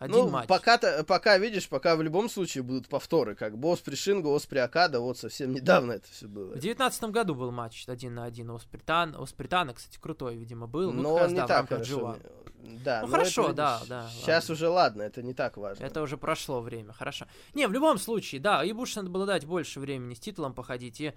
Один 0.00 0.16
ну, 0.16 0.30
матч. 0.30 0.48
пока, 0.48 0.78
то 0.78 1.04
пока, 1.04 1.36
видишь, 1.36 1.68
пока 1.68 1.94
в 1.94 2.00
любом 2.00 2.30
случае 2.30 2.64
будут 2.64 2.88
повторы, 2.88 3.34
как 3.34 3.52
Оспри 3.62 3.96
Шинго, 3.96 4.28
Оспри 4.28 4.58
Акада, 4.58 4.98
вот 4.98 5.18
совсем 5.18 5.52
недавно 5.52 5.92
это 5.92 6.10
все 6.10 6.26
было. 6.26 6.54
В 6.54 6.58
девятнадцатом 6.58 7.12
году 7.12 7.34
был 7.34 7.50
матч 7.50 7.84
один 7.86 8.14
на 8.14 8.24
один 8.24 8.48
Оспри 8.48 8.80
Тан. 8.80 9.14
Оспри 9.14 9.46
Тана, 9.46 9.74
кстати, 9.74 9.98
крутой, 10.00 10.36
видимо, 10.36 10.66
был. 10.66 10.90
Ну, 10.90 11.02
Но 11.02 11.18
раз, 11.18 11.28
он 11.28 11.34
да, 11.34 11.42
не 11.42 11.44
в 11.44 11.48
так 11.48 11.68
хорошо. 11.68 12.16
G1. 12.18 12.82
Да, 12.82 13.02
Ну, 13.02 13.08
хорошо, 13.08 13.44
это, 13.44 13.52
да, 13.52 13.82
да, 13.88 14.10
Сейчас 14.10 14.44
ладно. 14.44 14.54
уже 14.54 14.68
ладно, 14.68 15.02
это 15.02 15.22
не 15.22 15.34
так 15.34 15.58
важно. 15.58 15.84
Это 15.84 16.00
уже 16.00 16.16
прошло 16.16 16.62
время, 16.62 16.94
хорошо. 16.94 17.26
Не, 17.52 17.68
в 17.68 17.72
любом 17.72 17.98
случае, 17.98 18.40
да, 18.40 18.64
и 18.64 18.72
Буш 18.72 18.96
надо 18.96 19.10
было 19.10 19.26
дать 19.26 19.44
больше 19.44 19.80
времени 19.80 20.14
с 20.14 20.20
титулом 20.20 20.54
походить. 20.54 20.98
И, 21.00 21.12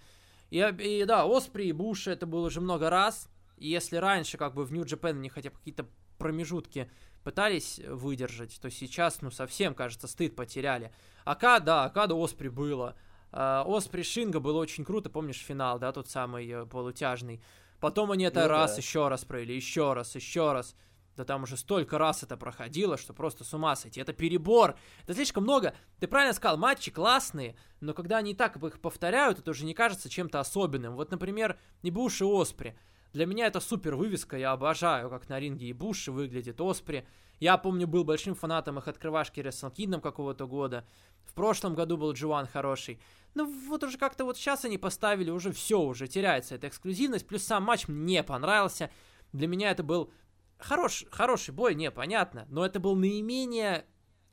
и, 0.50 0.60
и 0.60 1.06
да, 1.06 1.26
Оспри 1.26 1.68
и 1.68 1.72
Буш 1.72 2.08
это 2.08 2.26
было 2.26 2.48
уже 2.48 2.60
много 2.60 2.90
раз. 2.90 3.30
И 3.58 3.70
если 3.70 3.96
раньше 3.96 4.38
как 4.38 4.54
бы 4.54 4.66
в 4.66 4.74
Japan 4.74 5.12
они 5.12 5.30
хотя 5.30 5.52
бы 5.52 5.58
какие-то 5.58 5.86
промежутки 6.18 6.90
пытались 7.24 7.80
выдержать, 7.80 8.60
то 8.62 8.70
сейчас, 8.70 9.22
ну, 9.22 9.32
совсем, 9.32 9.74
кажется, 9.74 10.08
стыд 10.08 10.36
потеряли. 10.36 10.92
Ака, 11.26 11.60
да, 11.60 11.86
Акада 11.86 12.16
Оспри 12.16 12.50
было. 12.50 12.96
А, 13.32 13.64
Оспри 13.66 14.04
Шинга 14.04 14.40
было 14.40 14.60
очень 14.60 14.86
круто, 14.86 15.10
помнишь 15.10 15.40
финал, 15.40 15.80
да, 15.80 15.92
тот 15.92 16.08
самый 16.10 16.48
э, 16.48 16.66
полутяжный. 16.66 17.42
Потом 17.80 18.12
они 18.12 18.26
это 18.26 18.44
Ну 18.44 18.48
раз, 18.48 18.72
да. 18.72 18.78
еще 18.78 19.08
раз 19.08 19.26
провели, 19.26 19.56
еще 19.56 19.94
раз, 19.94 20.16
еще 20.16 20.54
раз. 20.54 20.76
Да 21.16 21.26
там 21.26 21.44
уже 21.44 21.58
столько 21.58 21.98
раз 21.98 22.24
это 22.24 22.38
проходило, 22.38 22.98
что 22.98 23.14
просто 23.14 23.44
с 23.44 23.54
ума 23.54 23.76
сойти. 23.76 24.02
Это 24.02 24.14
перебор. 24.14 24.76
Это 25.04 25.14
слишком 25.14 25.44
много. 25.44 25.76
Ты 26.00 26.08
правильно 26.08 26.34
сказал, 26.34 26.58
матчи 26.58 26.92
классные, 26.92 27.56
но 27.82 27.94
когда 27.94 28.18
они 28.18 28.34
так 28.34 28.58
их 28.58 28.80
повторяют, 28.82 29.40
это 29.40 29.52
уже 29.52 29.66
не 29.66 29.74
кажется 29.74 30.10
чем-то 30.10 30.40
особенным. 30.40 30.96
Вот, 30.96 31.12
например, 31.12 31.60
и 31.84 31.92
Буш 31.92 32.22
и 32.22 32.24
Оспри. 32.24 32.76
Для 33.14 33.28
меня 33.28 33.46
это 33.46 33.60
супер 33.60 33.96
вывеска, 33.96 34.38
я 34.38 34.52
обожаю, 34.52 35.10
как 35.10 35.30
на 35.30 35.40
ринге 35.40 35.68
и 35.68 35.74
Буш 35.74 36.08
выглядит, 36.08 36.60
Оспри. 36.60 37.08
Я 37.40 37.58
помню, 37.58 37.88
был 37.88 38.04
большим 38.04 38.34
фанатом 38.34 38.80
их 38.80 38.88
открывашки 38.88 39.40
Kingdom 39.40 40.02
какого-то 40.02 40.48
года. 40.48 40.86
В 41.24 41.34
прошлом 41.34 41.76
году 41.76 41.98
был 41.98 42.14
Джуан 42.14 42.48
хороший. 42.48 43.00
Ну 43.36 43.46
вот 43.68 43.84
уже 43.84 43.98
как-то 43.98 44.26
вот 44.26 44.38
сейчас 44.38 44.66
они 44.66 44.80
поставили, 44.80 45.30
уже 45.30 45.52
все, 45.52 45.80
уже 45.80 46.08
теряется 46.08 46.56
эта 46.56 46.68
эксклюзивность. 46.68 47.28
Плюс 47.28 47.44
сам 47.44 47.64
матч 47.64 47.88
мне 47.88 48.16
не 48.16 48.24
понравился. 48.24 48.90
Для 49.32 49.48
меня 49.48 49.70
это 49.70 49.84
был 49.84 50.12
хорош, 50.58 51.06
хороший 51.12 51.54
бой, 51.54 51.76
не, 51.76 51.92
понятно. 51.92 52.48
Но 52.50 52.66
это 52.66 52.80
был 52.80 52.96
наименее 52.96 53.86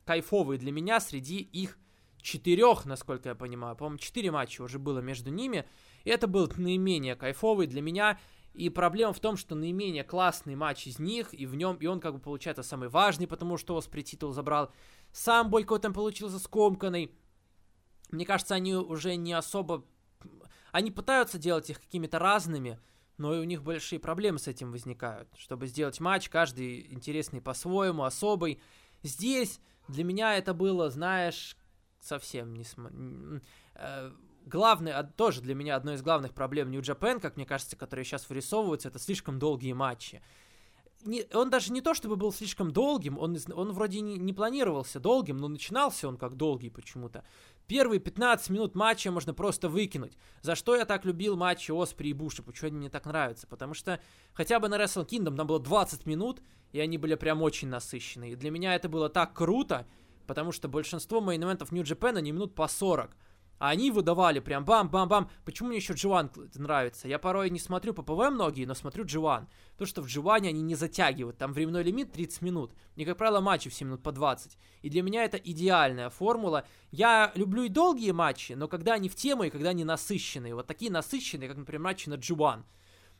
кайфовый 0.06 0.56
для 0.56 0.72
меня 0.72 1.00
среди 1.00 1.38
их 1.38 1.78
четырех, 2.22 2.84
насколько 2.86 3.30
я 3.30 3.34
понимаю. 3.34 3.76
По-моему, 3.76 3.98
четыре 3.98 4.30
матча 4.30 4.62
уже 4.62 4.78
было 4.78 5.00
между 5.00 5.30
ними. 5.30 5.66
И 6.04 6.10
это 6.10 6.26
был 6.26 6.50
наименее 6.56 7.16
кайфовый 7.16 7.66
для 7.66 7.82
меня. 7.82 8.18
И 8.52 8.68
проблема 8.68 9.12
в 9.12 9.20
том, 9.20 9.36
что 9.36 9.54
наименее 9.54 10.02
классный 10.02 10.56
матч 10.56 10.86
из 10.86 10.98
них, 10.98 11.32
и 11.32 11.46
в 11.46 11.54
нем, 11.54 11.76
и 11.76 11.86
он 11.86 12.00
как 12.00 12.14
бы 12.14 12.20
получается 12.20 12.62
самый 12.62 12.88
важный, 12.88 13.28
потому 13.28 13.56
что 13.56 13.76
Оспри 13.76 14.02
титул 14.02 14.32
забрал. 14.32 14.72
Сам 15.12 15.50
бой 15.50 15.62
какой 15.62 15.78
там 15.78 15.92
получился 15.92 16.38
скомканный. 16.38 17.14
Мне 18.10 18.26
кажется, 18.26 18.54
они 18.54 18.74
уже 18.74 19.14
не 19.14 19.32
особо... 19.32 19.84
Они 20.72 20.90
пытаются 20.90 21.38
делать 21.38 21.70
их 21.70 21.80
какими-то 21.80 22.18
разными, 22.18 22.80
но 23.18 23.34
и 23.34 23.38
у 23.38 23.44
них 23.44 23.62
большие 23.62 24.00
проблемы 24.00 24.38
с 24.38 24.48
этим 24.48 24.72
возникают. 24.72 25.28
Чтобы 25.36 25.66
сделать 25.66 26.00
матч, 26.00 26.28
каждый 26.28 26.92
интересный 26.92 27.40
по-своему, 27.40 28.02
особый. 28.02 28.60
Здесь 29.02 29.60
для 29.88 30.04
меня 30.04 30.36
это 30.36 30.54
было, 30.54 30.90
знаешь, 30.90 31.56
совсем 32.00 32.54
не... 32.54 32.64
см- 32.64 33.42
м, 34.50 34.60
Главное, 34.60 34.98
а, 34.98 35.04
тоже 35.04 35.40
для 35.40 35.54
меня 35.54 35.76
одной 35.76 35.94
из 35.94 36.02
главных 36.02 36.34
проблем 36.34 36.70
New 36.70 36.80
Japan, 36.80 37.20
как 37.20 37.36
мне 37.36 37.46
кажется, 37.46 37.76
которые 37.76 38.04
сейчас 38.04 38.28
вырисовываются, 38.28 38.88
это 38.88 38.98
слишком 38.98 39.38
долгие 39.38 39.72
матчи. 39.72 40.22
Не, 41.04 41.24
он 41.32 41.48
даже 41.48 41.72
не 41.72 41.80
то 41.80 41.94
чтобы 41.94 42.16
был 42.16 42.30
слишком 42.30 42.72
долгим, 42.72 43.18
он, 43.18 43.36
он 43.54 43.72
вроде 43.72 44.00
не, 44.02 44.18
не 44.18 44.34
планировался 44.34 45.00
долгим, 45.00 45.38
но 45.38 45.48
начинался 45.48 46.06
он 46.08 46.18
как 46.18 46.36
долгий 46.36 46.68
почему-то. 46.68 47.24
Первые 47.66 48.00
15 48.00 48.50
минут 48.50 48.74
матча 48.74 49.10
можно 49.10 49.32
просто 49.32 49.70
выкинуть. 49.70 50.18
За 50.42 50.54
что 50.54 50.76
я 50.76 50.84
так 50.84 51.06
любил 51.06 51.36
матчи 51.36 51.70
Оспри 51.70 52.08
и 52.08 52.12
Буша, 52.12 52.42
почему 52.42 52.68
они 52.68 52.78
мне 52.78 52.90
так 52.90 53.06
нравятся? 53.06 53.46
Потому 53.46 53.72
что 53.72 53.98
хотя 54.34 54.60
бы 54.60 54.68
на 54.68 54.76
Wrestle 54.76 55.06
Kingdom 55.06 55.36
там 55.36 55.46
было 55.46 55.58
20 55.58 56.04
минут, 56.04 56.42
и 56.72 56.80
они 56.80 56.98
были 56.98 57.14
прям 57.14 57.40
очень 57.40 57.68
насыщенные. 57.68 58.32
И 58.32 58.36
для 58.36 58.50
меня 58.50 58.74
это 58.74 58.90
было 58.90 59.08
так 59.08 59.32
круто, 59.32 59.86
потому 60.26 60.52
что 60.52 60.68
большинство 60.68 61.20
main 61.20 61.38
event 61.38 61.59
ов 61.59 61.68
New 61.70 61.82
Japan, 61.82 62.18
они 62.18 62.32
минут 62.32 62.54
по 62.54 62.68
40. 62.68 63.16
А 63.60 63.68
они 63.68 63.90
выдавали 63.90 64.40
прям 64.40 64.64
бам-бам-бам. 64.64 65.30
Почему 65.44 65.68
мне 65.68 65.76
еще 65.76 65.92
G1 65.92 66.58
нравится? 66.58 67.06
Я 67.06 67.18
порой 67.18 67.50
не 67.50 67.58
смотрю 67.58 67.92
PPV 67.92 68.30
многие, 68.30 68.64
но 68.64 68.72
смотрю 68.74 69.04
G1. 69.04 69.46
То, 69.76 69.84
что 69.84 70.00
в 70.00 70.06
G1 70.06 70.48
они 70.48 70.62
не 70.62 70.74
затягивают. 70.74 71.36
Там 71.36 71.52
временной 71.52 71.82
лимит 71.82 72.10
30 72.10 72.40
минут. 72.40 72.72
И, 72.96 73.04
как 73.04 73.18
правило, 73.18 73.40
матчи 73.40 73.68
все 73.68 73.84
минут 73.84 74.02
по 74.02 74.12
20. 74.12 74.56
И 74.80 74.88
для 74.88 75.02
меня 75.02 75.24
это 75.24 75.36
идеальная 75.36 76.08
формула. 76.08 76.66
Я 76.90 77.32
люблю 77.34 77.64
и 77.64 77.68
долгие 77.68 78.12
матчи, 78.12 78.54
но 78.54 78.66
когда 78.66 78.94
они 78.94 79.10
в 79.10 79.14
тему 79.14 79.42
и 79.42 79.50
когда 79.50 79.68
они 79.68 79.84
насыщенные. 79.84 80.54
Вот 80.54 80.66
такие 80.66 80.90
насыщенные, 80.90 81.46
как, 81.46 81.58
например, 81.58 81.82
матчи 81.82 82.08
на 82.08 82.14
G1. 82.14 82.62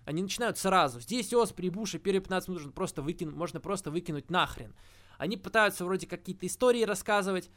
Они 0.06 0.22
начинают 0.22 0.56
сразу. 0.56 1.00
Здесь 1.00 1.34
Оспри 1.34 1.66
Ибуши 1.66 1.98
первые 1.98 2.22
15 2.22 2.48
минут 2.48 2.60
можно 2.62 2.72
просто, 2.72 3.02
выкинуть, 3.02 3.36
можно 3.36 3.60
просто 3.60 3.90
выкинуть 3.90 4.30
нахрен. 4.30 4.74
Они 5.18 5.36
пытаются 5.36 5.84
вроде 5.84 6.06
какие-то 6.06 6.46
истории 6.46 6.82
рассказывать, 6.84 7.50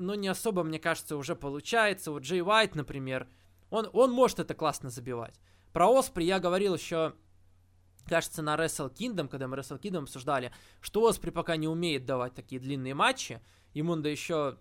но 0.00 0.14
не 0.14 0.28
особо, 0.28 0.64
мне 0.64 0.78
кажется, 0.78 1.16
уже 1.16 1.36
получается. 1.36 2.10
Вот 2.10 2.22
Джей 2.22 2.42
Уайт, 2.42 2.74
например, 2.74 3.28
он, 3.70 3.88
он 3.92 4.10
может 4.10 4.40
это 4.40 4.54
классно 4.54 4.90
забивать. 4.90 5.38
Про 5.72 5.88
Оспри 5.90 6.24
я 6.24 6.40
говорил 6.40 6.74
еще, 6.74 7.14
кажется, 8.08 8.42
на 8.42 8.56
Wrestle 8.56 8.92
Kingdom, 8.92 9.28
когда 9.28 9.46
мы 9.46 9.56
Wrestle 9.56 9.80
Kingdom 9.80 10.04
обсуждали, 10.04 10.52
что 10.80 11.06
Оспри 11.06 11.30
пока 11.30 11.56
не 11.56 11.68
умеет 11.68 12.06
давать 12.06 12.34
такие 12.34 12.60
длинные 12.60 12.94
матчи, 12.94 13.40
ему 13.74 13.94
надо 13.94 14.08
еще 14.08 14.58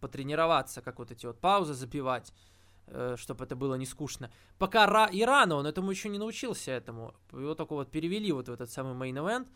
потренироваться, 0.00 0.82
как 0.82 0.98
вот 0.98 1.10
эти 1.10 1.24
вот 1.24 1.40
паузы 1.40 1.74
запивать, 1.74 2.32
э, 2.88 3.14
чтобы 3.16 3.44
это 3.44 3.56
было 3.56 3.76
не 3.76 3.86
скучно. 3.86 4.30
Пока 4.58 4.86
ра- 4.86 5.10
и 5.10 5.24
рано 5.24 5.56
он 5.56 5.66
этому 5.66 5.90
еще 5.90 6.08
не 6.08 6.18
научился 6.18 6.72
этому. 6.72 7.14
Его 7.32 7.54
только 7.54 7.74
вот 7.74 7.90
перевели 7.90 8.32
вот 8.32 8.48
в 8.48 8.52
этот 8.52 8.70
самый 8.70 9.10
event, 9.12 9.48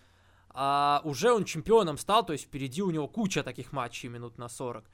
а 0.52 1.00
уже 1.04 1.32
он 1.32 1.44
чемпионом 1.44 1.96
стал, 1.96 2.24
то 2.24 2.32
есть 2.32 2.44
впереди 2.44 2.82
у 2.82 2.90
него 2.90 3.08
куча 3.08 3.42
таких 3.42 3.72
матчей 3.72 4.08
минут 4.08 4.38
на 4.38 4.48
40. 4.48 4.84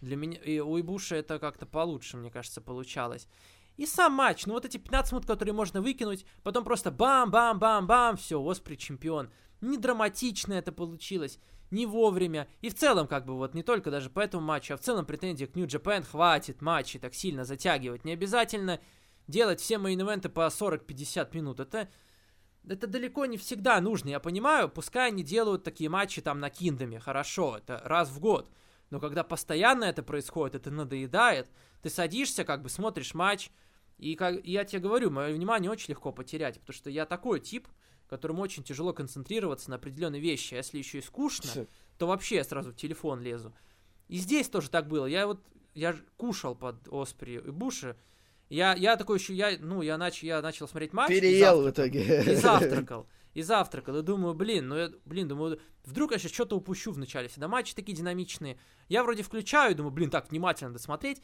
Для 0.00 0.16
меня 0.16 0.38
и 0.38 0.60
у 0.60 0.78
Ибуша 0.78 1.16
это 1.16 1.38
как-то 1.38 1.66
получше, 1.66 2.16
мне 2.16 2.30
кажется, 2.30 2.60
получалось. 2.60 3.28
И 3.76 3.86
сам 3.86 4.12
матч, 4.12 4.46
ну 4.46 4.54
вот 4.54 4.64
эти 4.64 4.76
15 4.76 5.12
минут, 5.12 5.26
которые 5.26 5.52
можно 5.52 5.80
выкинуть, 5.80 6.24
потом 6.42 6.64
просто 6.64 6.90
бам-бам-бам-бам, 6.90 8.16
все, 8.16 8.40
Оспри 8.40 8.76
чемпион. 8.76 9.30
Не 9.60 9.78
драматично 9.78 10.52
это 10.52 10.72
получилось, 10.72 11.38
не 11.70 11.86
вовремя. 11.86 12.48
И 12.60 12.68
в 12.68 12.74
целом, 12.74 13.06
как 13.06 13.26
бы, 13.26 13.34
вот 13.36 13.54
не 13.54 13.62
только 13.62 13.90
даже 13.90 14.10
по 14.10 14.20
этому 14.20 14.46
матчу, 14.46 14.74
а 14.74 14.76
в 14.76 14.80
целом 14.80 15.06
претензий 15.06 15.46
к 15.46 15.56
Japan 15.56 16.02
хватит 16.02 16.62
матчи 16.62 16.98
так 16.98 17.14
сильно 17.14 17.44
затягивать. 17.44 18.04
Не 18.04 18.12
обязательно 18.12 18.80
делать 19.26 19.60
все 19.60 19.78
мои 19.78 19.96
ивенты 19.96 20.28
по 20.28 20.46
40-50 20.46 21.34
минут. 21.34 21.60
Это, 21.60 21.88
это 22.68 22.86
далеко 22.86 23.26
не 23.26 23.36
всегда 23.36 23.80
нужно, 23.80 24.10
я 24.10 24.20
понимаю. 24.20 24.68
Пускай 24.68 25.08
они 25.08 25.22
делают 25.22 25.64
такие 25.64 25.90
матчи 25.90 26.20
там 26.22 26.40
на 26.40 26.50
киндами, 26.50 26.98
хорошо, 26.98 27.58
это 27.58 27.80
раз 27.84 28.10
в 28.10 28.20
год. 28.20 28.50
Но 28.90 29.00
когда 29.00 29.24
постоянно 29.24 29.84
это 29.84 30.02
происходит, 30.02 30.54
это 30.54 30.70
надоедает, 30.70 31.50
ты 31.82 31.90
садишься, 31.90 32.44
как 32.44 32.62
бы 32.62 32.68
смотришь 32.68 33.14
матч, 33.14 33.50
и, 33.98 34.14
как, 34.14 34.44
и 34.44 34.50
я 34.50 34.64
тебе 34.64 34.80
говорю, 34.80 35.10
мое 35.10 35.32
внимание 35.32 35.70
очень 35.70 35.90
легко 35.90 36.12
потерять, 36.12 36.60
потому 36.60 36.74
что 36.74 36.90
я 36.90 37.06
такой 37.06 37.40
тип, 37.40 37.68
которому 38.08 38.42
очень 38.42 38.62
тяжело 38.62 38.92
концентрироваться 38.92 39.70
на 39.70 39.76
определенные 39.76 40.20
вещи. 40.20 40.54
А 40.54 40.58
если 40.58 40.78
еще 40.78 40.98
и 40.98 41.02
скучно, 41.02 41.66
то 41.98 42.06
вообще 42.06 42.36
я 42.36 42.44
сразу 42.44 42.72
в 42.72 42.76
телефон 42.76 43.20
лезу. 43.20 43.54
И 44.08 44.18
здесь 44.18 44.48
тоже 44.48 44.70
так 44.70 44.88
было. 44.88 45.06
Я 45.06 45.26
вот 45.26 45.40
я 45.74 45.96
кушал 46.16 46.54
под 46.54 46.86
Оспри 46.88 47.42
и 47.44 47.50
Буши. 47.50 47.96
Я, 48.54 48.74
я 48.74 48.96
такой 48.96 49.18
еще, 49.18 49.34
я, 49.34 49.56
ну, 49.58 49.82
я, 49.82 49.98
нач, 49.98 50.22
я 50.22 50.40
начал 50.40 50.68
смотреть 50.68 50.92
матч. 50.92 51.08
Переел 51.08 51.62
в 51.62 51.70
итоге. 51.70 52.22
И 52.22 52.36
завтракал. 52.36 53.08
И 53.34 53.42
завтракал. 53.42 53.96
И 53.96 54.02
думаю, 54.02 54.32
блин, 54.32 54.68
ну, 54.68 54.76
я, 54.76 54.92
блин, 55.04 55.26
думаю, 55.26 55.60
вдруг 55.84 56.12
я 56.12 56.18
сейчас 56.18 56.30
что-то 56.30 56.56
упущу 56.56 56.92
в 56.92 56.98
начале. 56.98 57.26
Всегда 57.26 57.48
матчи 57.48 57.74
такие 57.74 57.96
динамичные. 57.96 58.56
Я 58.88 59.02
вроде 59.02 59.24
включаю, 59.24 59.74
думаю, 59.74 59.92
блин, 59.92 60.08
так, 60.08 60.30
внимательно 60.30 60.72
досмотреть. 60.72 61.20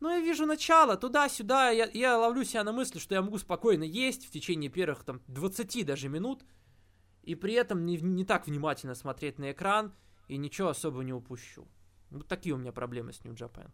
Но 0.00 0.12
я 0.12 0.20
вижу 0.20 0.46
начало, 0.46 0.96
туда-сюда, 0.96 1.68
я, 1.68 1.90
я 1.92 2.16
ловлю 2.16 2.42
себя 2.42 2.64
на 2.64 2.72
мысли, 2.72 2.98
что 2.98 3.14
я 3.14 3.20
могу 3.20 3.36
спокойно 3.36 3.84
есть 3.84 4.26
в 4.26 4.30
течение 4.30 4.70
первых 4.70 5.04
там 5.04 5.20
20 5.28 5.84
даже 5.84 6.08
минут, 6.08 6.42
и 7.22 7.34
при 7.34 7.52
этом 7.52 7.84
не, 7.84 7.98
не 7.98 8.24
так 8.24 8.46
внимательно 8.46 8.94
смотреть 8.94 9.38
на 9.38 9.52
экран, 9.52 9.92
и 10.26 10.38
ничего 10.38 10.68
особо 10.68 11.04
не 11.04 11.12
упущу. 11.12 11.68
Вот 12.10 12.26
такие 12.26 12.54
у 12.54 12.58
меня 12.58 12.72
проблемы 12.72 13.12
с 13.12 13.20
New 13.24 13.34
Japan. 13.34 13.70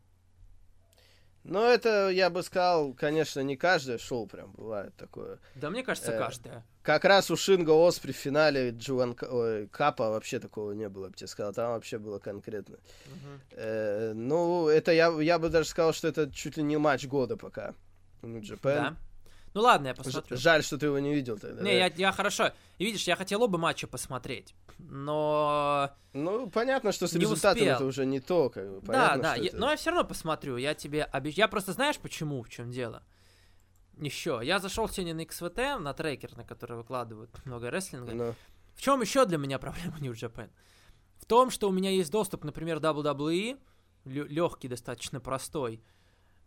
Ну, 1.49 1.63
это, 1.65 2.11
я 2.11 2.29
бы 2.29 2.43
сказал, 2.43 2.93
конечно, 2.93 3.41
не 3.41 3.57
каждое 3.57 3.97
шоу 3.99 4.27
прям 4.27 4.53
бывает 4.53 4.95
такое. 4.97 5.39
Да, 5.55 5.71
мне 5.71 5.83
кажется, 5.83 6.13
Э, 6.13 6.19
каждое. 6.19 6.63
Как 6.83 7.05
раз 7.05 7.31
у 7.31 7.37
Шинго 7.37 7.71
Оспри 7.71 8.13
в 8.13 8.17
финале 8.17 8.71
Джуан 8.71 9.17
ой, 9.31 9.67
Капа 9.69 10.11
вообще 10.11 10.41
такого 10.41 10.73
не 10.73 10.89
было, 10.89 11.05
я 11.05 11.11
бы 11.11 11.17
тебе 11.17 11.27
сказал. 11.27 11.53
Там 11.55 11.73
вообще 11.73 11.99
было 11.99 12.19
конкретно. 12.19 12.77
Мгм. 13.07 13.41
Э, 13.53 14.13
ну, 14.15 14.69
это 14.69 14.93
я, 14.93 15.09
я 15.21 15.39
бы 15.39 15.49
даже 15.49 15.69
сказал, 15.69 15.93
что 15.95 16.09
это 16.09 16.31
чуть 16.31 16.57
ли 16.59 16.63
не 16.63 16.77
матч 16.77 17.07
года 17.07 17.37
пока. 17.37 17.75
у 18.23 18.27
New 18.27 18.43
Japan. 18.43 18.61
Да. 18.63 18.97
Ну 19.55 19.61
ладно, 19.63 19.89
я 19.89 19.95
посмотрю. 19.95 20.37
Жаль, 20.37 20.63
что 20.63 20.79
ты 20.79 20.87
его 20.87 20.99
не 20.99 21.15
видел 21.15 21.39
тогда. 21.39 21.63
Не, 21.63 21.71
да? 21.73 21.87
я, 21.87 21.87
я 21.97 22.13
хорошо. 22.13 22.53
И 22.79 22.85
видишь, 22.85 23.05
я 23.09 23.17
хотел 23.17 23.43
оба 23.43 23.59
матча 23.59 23.87
посмотреть. 23.87 24.55
Но. 24.79 25.91
Ну, 26.13 26.49
понятно, 26.51 26.93
что 26.93 27.07
с 27.07 27.13
Не 27.15 27.21
результатом 27.21 27.63
успел. 27.63 27.75
это 27.77 27.85
уже 27.85 28.07
не 28.07 28.21
то. 28.21 28.51
Как 28.51 28.65
бы. 28.69 28.81
да, 28.81 28.87
Понятно, 28.87 29.23
да. 29.23 29.35
что 29.35 29.43
я- 29.43 29.49
это- 29.49 29.57
но 29.59 29.71
я 29.71 29.77
все 29.77 29.91
равно 29.91 30.05
посмотрю. 30.05 30.57
Я 30.57 30.75
тебе 30.75 31.05
обещаю. 31.05 31.39
Я 31.39 31.49
просто 31.49 31.73
знаешь, 31.73 31.99
почему, 31.99 32.43
в 32.43 32.49
чем 32.49 32.71
дело? 32.71 33.03
Еще. 33.99 34.41
Я 34.43 34.59
зашел 34.61 34.89
сегодня 34.89 35.15
на 35.15 35.23
XVT, 35.23 35.79
на 35.79 35.93
трекер, 35.95 36.37
на 36.37 36.45
который 36.45 36.77
выкладывают 36.77 37.31
много 37.45 37.71
рестлинга. 37.71 38.13
Ну, 38.15 38.35
В 38.75 38.83
чем 38.83 39.01
еще 39.01 39.25
для 39.27 39.39
меня 39.39 39.59
проблема 39.59 39.99
New 39.99 40.13
Japan? 40.13 40.51
В 41.19 41.25
том, 41.27 41.51
что 41.51 41.69
у 41.69 41.73
меня 41.73 41.91
есть 41.91 42.11
доступ, 42.13 42.45
например, 42.45 42.79
WWE, 42.79 43.59
легкий, 44.05 44.69
достаточно 44.69 45.21
простой. 45.21 45.83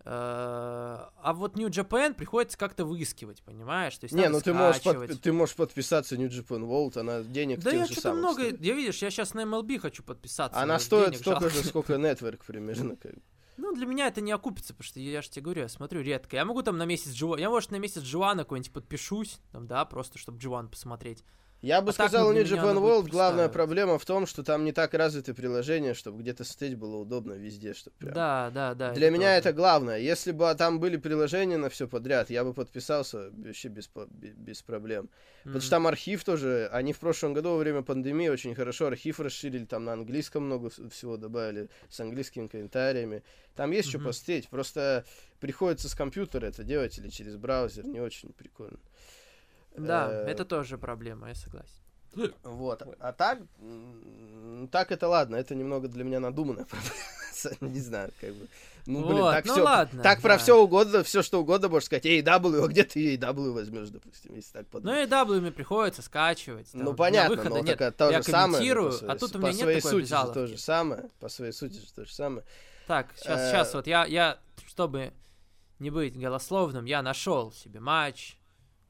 Э, 0.03 1.05
А 1.21 1.33
вот 1.33 1.55
New 1.55 1.67
Japan 1.67 2.13
приходится 2.13 2.57
как-то 2.57 2.85
выискивать, 2.85 3.41
понимаешь? 3.43 3.97
То 3.97 4.05
есть 4.05 4.15
не, 4.15 4.27
ну 4.29 4.41
ты 4.41 4.53
можешь, 4.53 4.81
подпи- 4.81 5.15
ты 5.15 5.31
можешь 5.31 5.55
подписаться 5.55 6.17
New 6.17 6.27
Japan 6.29 6.61
World, 6.61 6.99
она 6.99 7.21
денег 7.21 7.59
Да 7.59 7.71
я 7.71 7.85
же 7.85 7.91
что-то 7.93 8.01
самых 8.01 8.19
много... 8.19 8.41
стоит. 8.43 8.61
Я 8.61 8.73
видишь, 8.73 9.01
я 9.01 9.11
сейчас 9.11 9.33
на 9.33 9.41
MLB 9.41 9.79
хочу 9.79 10.03
подписаться. 10.03 10.59
Она 10.59 10.79
стоит 10.79 11.17
столько 11.17 11.49
жалко. 11.49 11.55
же, 11.55 11.63
сколько 11.63 11.93
Network 11.95 12.41
примерно. 12.45 12.95
как. 12.95 13.13
Ну, 13.57 13.75
для 13.75 13.85
меня 13.85 14.07
это 14.07 14.21
не 14.21 14.31
окупится, 14.31 14.73
потому 14.73 14.87
что 14.87 14.99
я 14.99 15.21
же 15.21 15.29
тебе 15.29 15.43
говорю, 15.43 15.61
я 15.61 15.69
смотрю 15.69 16.01
редко. 16.01 16.35
Я 16.35 16.45
могу 16.45 16.63
там 16.63 16.77
на 16.79 16.85
месяц 16.85 17.11
Джо... 17.11 17.35
Я, 17.37 17.49
может, 17.51 17.69
на 17.69 17.75
месяц 17.75 18.01
Джоана 18.01 18.43
какой-нибудь 18.43 18.73
подпишусь, 18.73 19.39
там, 19.51 19.67
да, 19.67 19.85
просто 19.85 20.17
чтобы 20.17 20.39
Джоан 20.39 20.67
посмотреть. 20.67 21.23
Я 21.61 21.81
бы 21.81 21.91
А 21.91 21.93
сказал, 21.93 22.27
у 22.27 22.33
New 22.33 22.43
Japan 22.43 22.75
World 22.81 23.07
главная 23.09 23.47
проблема 23.47 23.99
в 23.99 24.05
том, 24.05 24.25
что 24.25 24.43
там 24.43 24.65
не 24.65 24.71
так 24.71 24.95
развиты 24.95 25.35
приложения, 25.35 25.93
чтобы 25.93 26.21
где-то 26.23 26.43
смотреть 26.43 26.75
было 26.75 26.95
удобно 26.97 27.33
везде, 27.33 27.75
чтобы 27.75 27.95
прям... 27.97 28.13
Да, 28.15 28.51
да, 28.51 28.73
да. 28.73 28.93
Для 28.93 29.11
меня 29.11 29.27
тоже. 29.27 29.39
это 29.39 29.53
главное. 29.53 29.99
Если 29.99 30.31
бы 30.31 30.51
там 30.57 30.79
были 30.79 30.97
приложения 30.97 31.57
на 31.57 31.69
все 31.69 31.87
подряд, 31.87 32.31
я 32.31 32.43
бы 32.43 32.55
подписался 32.55 33.29
вообще 33.31 33.67
без, 33.67 33.89
без 34.11 34.63
проблем. 34.63 35.09
Потому 35.43 35.55
Мгм. 35.57 35.61
что 35.61 35.69
там 35.69 35.87
архив 35.87 36.23
тоже, 36.23 36.67
они 36.71 36.93
в 36.93 36.99
прошлом 36.99 37.33
году 37.33 37.49
во 37.51 37.57
время 37.57 37.83
пандемии 37.83 38.29
очень 38.29 38.55
хорошо 38.55 38.87
архив 38.87 39.19
расширили, 39.19 39.65
там 39.65 39.85
на 39.85 39.93
английском 39.93 40.43
много 40.45 40.69
вс- 40.69 40.89
всего 40.89 41.17
добавили, 41.17 41.69
с 41.89 41.99
английскими 41.99 42.47
комментариями. 42.47 43.21
Там 43.55 43.69
есть 43.71 43.89
что 43.89 43.99
Мгм. 43.99 44.07
посмотреть, 44.07 44.49
просто 44.49 45.05
приходится 45.39 45.89
с 45.89 45.95
компьютера 45.95 46.47
это 46.47 46.63
делать 46.63 46.97
или 46.97 47.09
через 47.09 47.35
браузер, 47.37 47.85
не 47.85 47.99
очень 47.99 48.33
прикольно. 48.33 48.79
Да, 49.77 50.09
Э, 50.11 50.25
это 50.29 50.45
тоже 50.45 50.77
проблема, 50.77 51.29
я 51.29 51.35
согласен. 51.35 51.69
Вот. 52.43 52.81
А 52.99 53.13
так, 53.13 53.39
так 54.71 54.91
это 54.91 55.07
ладно, 55.07 55.35
это 55.37 55.55
немного 55.55 55.87
для 55.87 56.03
меня 56.03 56.19
надуманная 56.19 56.65
проблема. 56.69 57.73
Не 57.73 57.79
знаю, 57.79 58.11
как 58.19 58.33
бы. 58.33 58.47
Ну, 58.87 59.05
блин, 59.05 59.21
Вот, 59.21 59.31
так 59.31 59.45
ну 59.45 59.53
все. 59.53 59.61
ладно, 59.63 60.03
Так 60.03 60.21
про 60.21 60.33
да. 60.33 60.37
все 60.39 60.57
угодно, 60.61 61.03
все 61.03 61.21
что 61.21 61.39
угодно 61.41 61.69
можешь 61.69 61.85
сказать. 61.85 62.05
AEW, 62.05 62.65
а 62.65 62.67
где 62.67 62.83
ты 62.83 63.15
AEW 63.15 63.51
возьмешь, 63.51 63.89
допустим, 63.89 64.35
если 64.35 64.51
так 64.53 64.65
Ну 64.73 64.79
подумать. 64.79 65.07
и 65.07 65.11
W 65.11 65.39
мне 65.39 65.51
приходится 65.51 66.01
скачивать. 66.01 66.71
там, 66.71 66.83
Ну, 66.83 66.93
понятно, 66.95 67.35
выхода 67.35 67.55
но 67.55 67.59
нет. 67.61 67.77
так, 67.77 67.95
то 67.95 68.09
я 68.09 68.21
же 68.21 68.23
самое. 68.31 68.53
комментирую, 68.53 68.91
по 68.99 69.11
а 69.13 69.17
тут 69.17 69.29
у 69.35 69.39
по 69.39 69.45
меня 69.45 69.51
нет 69.51 69.59
своей 69.61 69.81
такой 69.81 69.91
сути 69.91 70.03
же 70.05 70.09
то 70.09 70.21
обязаловки. 70.23 70.51
же 70.51 70.57
самое. 70.57 71.09
По 71.19 71.29
своей 71.29 71.51
сути 71.53 71.73
же 71.79 71.93
то 71.93 72.05
же 72.05 72.13
самое. 72.13 72.43
Так, 72.87 73.07
сейчас, 73.15 73.39
Э, 73.39 73.49
сейчас 73.51 73.73
вот 73.75 73.87
я, 73.87 74.05
я, 74.05 74.37
чтобы 74.67 75.13
не 75.79 75.89
быть 75.91 76.19
голословным, 76.19 76.85
я 76.85 77.01
нашел 77.03 77.51
себе 77.53 77.79
матч 77.79 78.37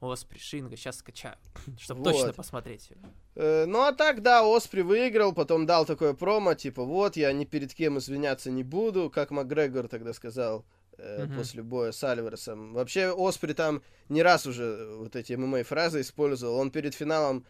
Оспри, 0.02 0.38
Шинга, 0.38 0.76
сейчас 0.76 0.98
скачаю, 0.98 1.36
чтобы 1.78 2.02
Вот. 2.02 2.12
точно 2.12 2.32
посмотреть. 2.32 2.90
Э, 3.34 3.64
Ну 3.66 3.80
а 3.82 3.92
так, 3.92 4.22
да, 4.22 4.44
Оспри 4.44 4.82
выиграл, 4.82 5.32
потом 5.32 5.66
дал 5.66 5.84
такое 5.86 6.12
промо, 6.14 6.54
типа, 6.54 6.84
вот, 6.84 7.16
я 7.16 7.32
ни 7.32 7.44
перед 7.44 7.72
кем 7.74 7.98
извиняться 7.98 8.50
не 8.50 8.62
буду, 8.64 9.10
как 9.10 9.30
Макгрегор 9.30 9.88
тогда 9.88 10.12
сказал 10.12 10.64
э, 10.98 11.24
Мгм. 11.24 11.36
после 11.36 11.62
боя 11.62 11.92
с 11.92 12.04
Альваресом. 12.04 12.74
Вообще, 12.74 13.10
Оспри 13.12 13.52
там 13.54 13.82
не 14.08 14.22
раз 14.22 14.46
уже 14.46 14.94
вот 14.96 15.16
эти 15.16 15.32
ММА-фразы 15.32 16.00
использовал. 16.02 16.56
Он 16.58 16.70
перед 16.70 16.94
финалом... 16.94 17.46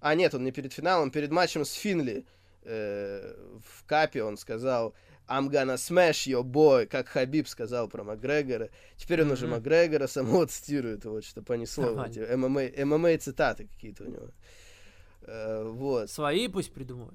А, 0.00 0.14
нет, 0.14 0.34
он 0.34 0.44
не 0.44 0.52
перед 0.52 0.72
финалом, 0.72 1.10
перед 1.10 1.30
матчем 1.30 1.64
с 1.64 1.72
Финли 1.72 2.24
э, 2.62 3.34
в 3.62 3.84
Капе 3.86 4.22
он 4.22 4.36
сказал 4.36 4.94
I'm 5.28 5.48
gonna 5.50 5.76
smash 5.76 6.26
your 6.26 6.42
boy, 6.42 6.86
как 6.86 7.08
Хабиб 7.08 7.48
сказал 7.48 7.88
про 7.88 8.04
Макгрегора. 8.04 8.68
Теперь 8.96 9.22
он 9.22 9.30
уже 9.30 9.46
Мгм. 9.46 9.54
Макгрегора 9.56 10.06
самого 10.06 10.46
цитирует, 10.46 11.04
вот, 11.06 11.24
что 11.24 11.42
понесло. 11.42 11.84
Нормально. 11.86 12.12
Эти 12.12 12.34
ММА, 12.34 12.84
ММА-цитаты 12.98 13.66
какие-то 13.66 14.04
у 14.04 14.06
него. 14.08 14.28
Э, 15.22 15.64
вот. 15.64 16.10
Свои 16.10 16.48
пусть 16.48 16.72
придумают. 16.72 17.14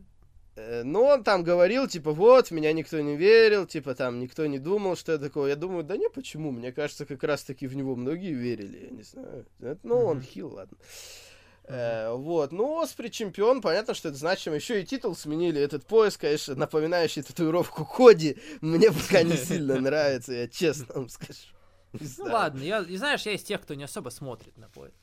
Э, 0.56 0.84
Ну, 0.84 1.04
он 1.04 1.24
там 1.24 1.44
говорил, 1.44 1.88
типа, 1.88 2.12
вот, 2.12 2.52
меня 2.52 2.74
никто 2.74 3.00
не 3.00 3.16
верил, 3.16 3.66
типа, 3.68 3.94
там, 3.96 4.20
никто 4.20 4.46
не 4.48 4.58
думал, 4.60 4.96
что 4.96 5.12
я 5.12 5.18
такое. 5.20 5.50
Я 5.50 5.56
думаю, 5.56 5.84
да 5.84 5.96
не, 5.96 6.10
почему? 6.10 6.52
Мне 6.52 6.72
кажется, 6.72 7.06
как 7.06 7.24
раз-таки 7.24 7.68
в 7.68 7.76
него 7.76 7.96
многие 7.96 8.34
верили, 8.34 8.86
я 8.86 8.90
не 8.90 9.04
знаю. 9.04 9.46
Ну, 9.84 9.96
он 10.06 10.18
Мгм. 10.18 10.26
хил, 10.26 10.54
ладно. 10.54 10.78
Э, 10.82 10.86
вот, 11.70 12.52
ну, 12.52 12.82
Оспри 12.82 13.10
чемпион, 13.10 13.62
понятно, 13.62 13.94
что 13.94 14.10
это 14.10 14.18
значимо. 14.18 14.56
Еще 14.56 14.82
и 14.82 14.86
титул 14.86 15.16
сменили. 15.16 15.62
Этот 15.62 15.86
пояс, 15.86 16.18
конечно, 16.18 16.56
напоминающий 16.56 17.22
татуировку 17.22 17.86
Коди, 17.86 18.38
мне 18.62 18.92
пока 18.92 19.22
не 19.22 19.38
сильно 19.38 19.80
нравится, 19.80 20.34
я 20.34 20.48
честно 20.48 20.88
вам 20.96 21.10
скажу. 21.10 21.40
Ну 21.94 22.26
ладно, 22.26 22.62
я, 22.62 22.84
знаешь, 22.84 23.22
я 23.24 23.34
из 23.34 23.44
тех, 23.44 23.62
кто 23.62 23.74
не 23.74 23.84
особо 23.84 24.10
смотрит 24.10 24.58
на 24.58 24.70
пояс. 24.70 24.94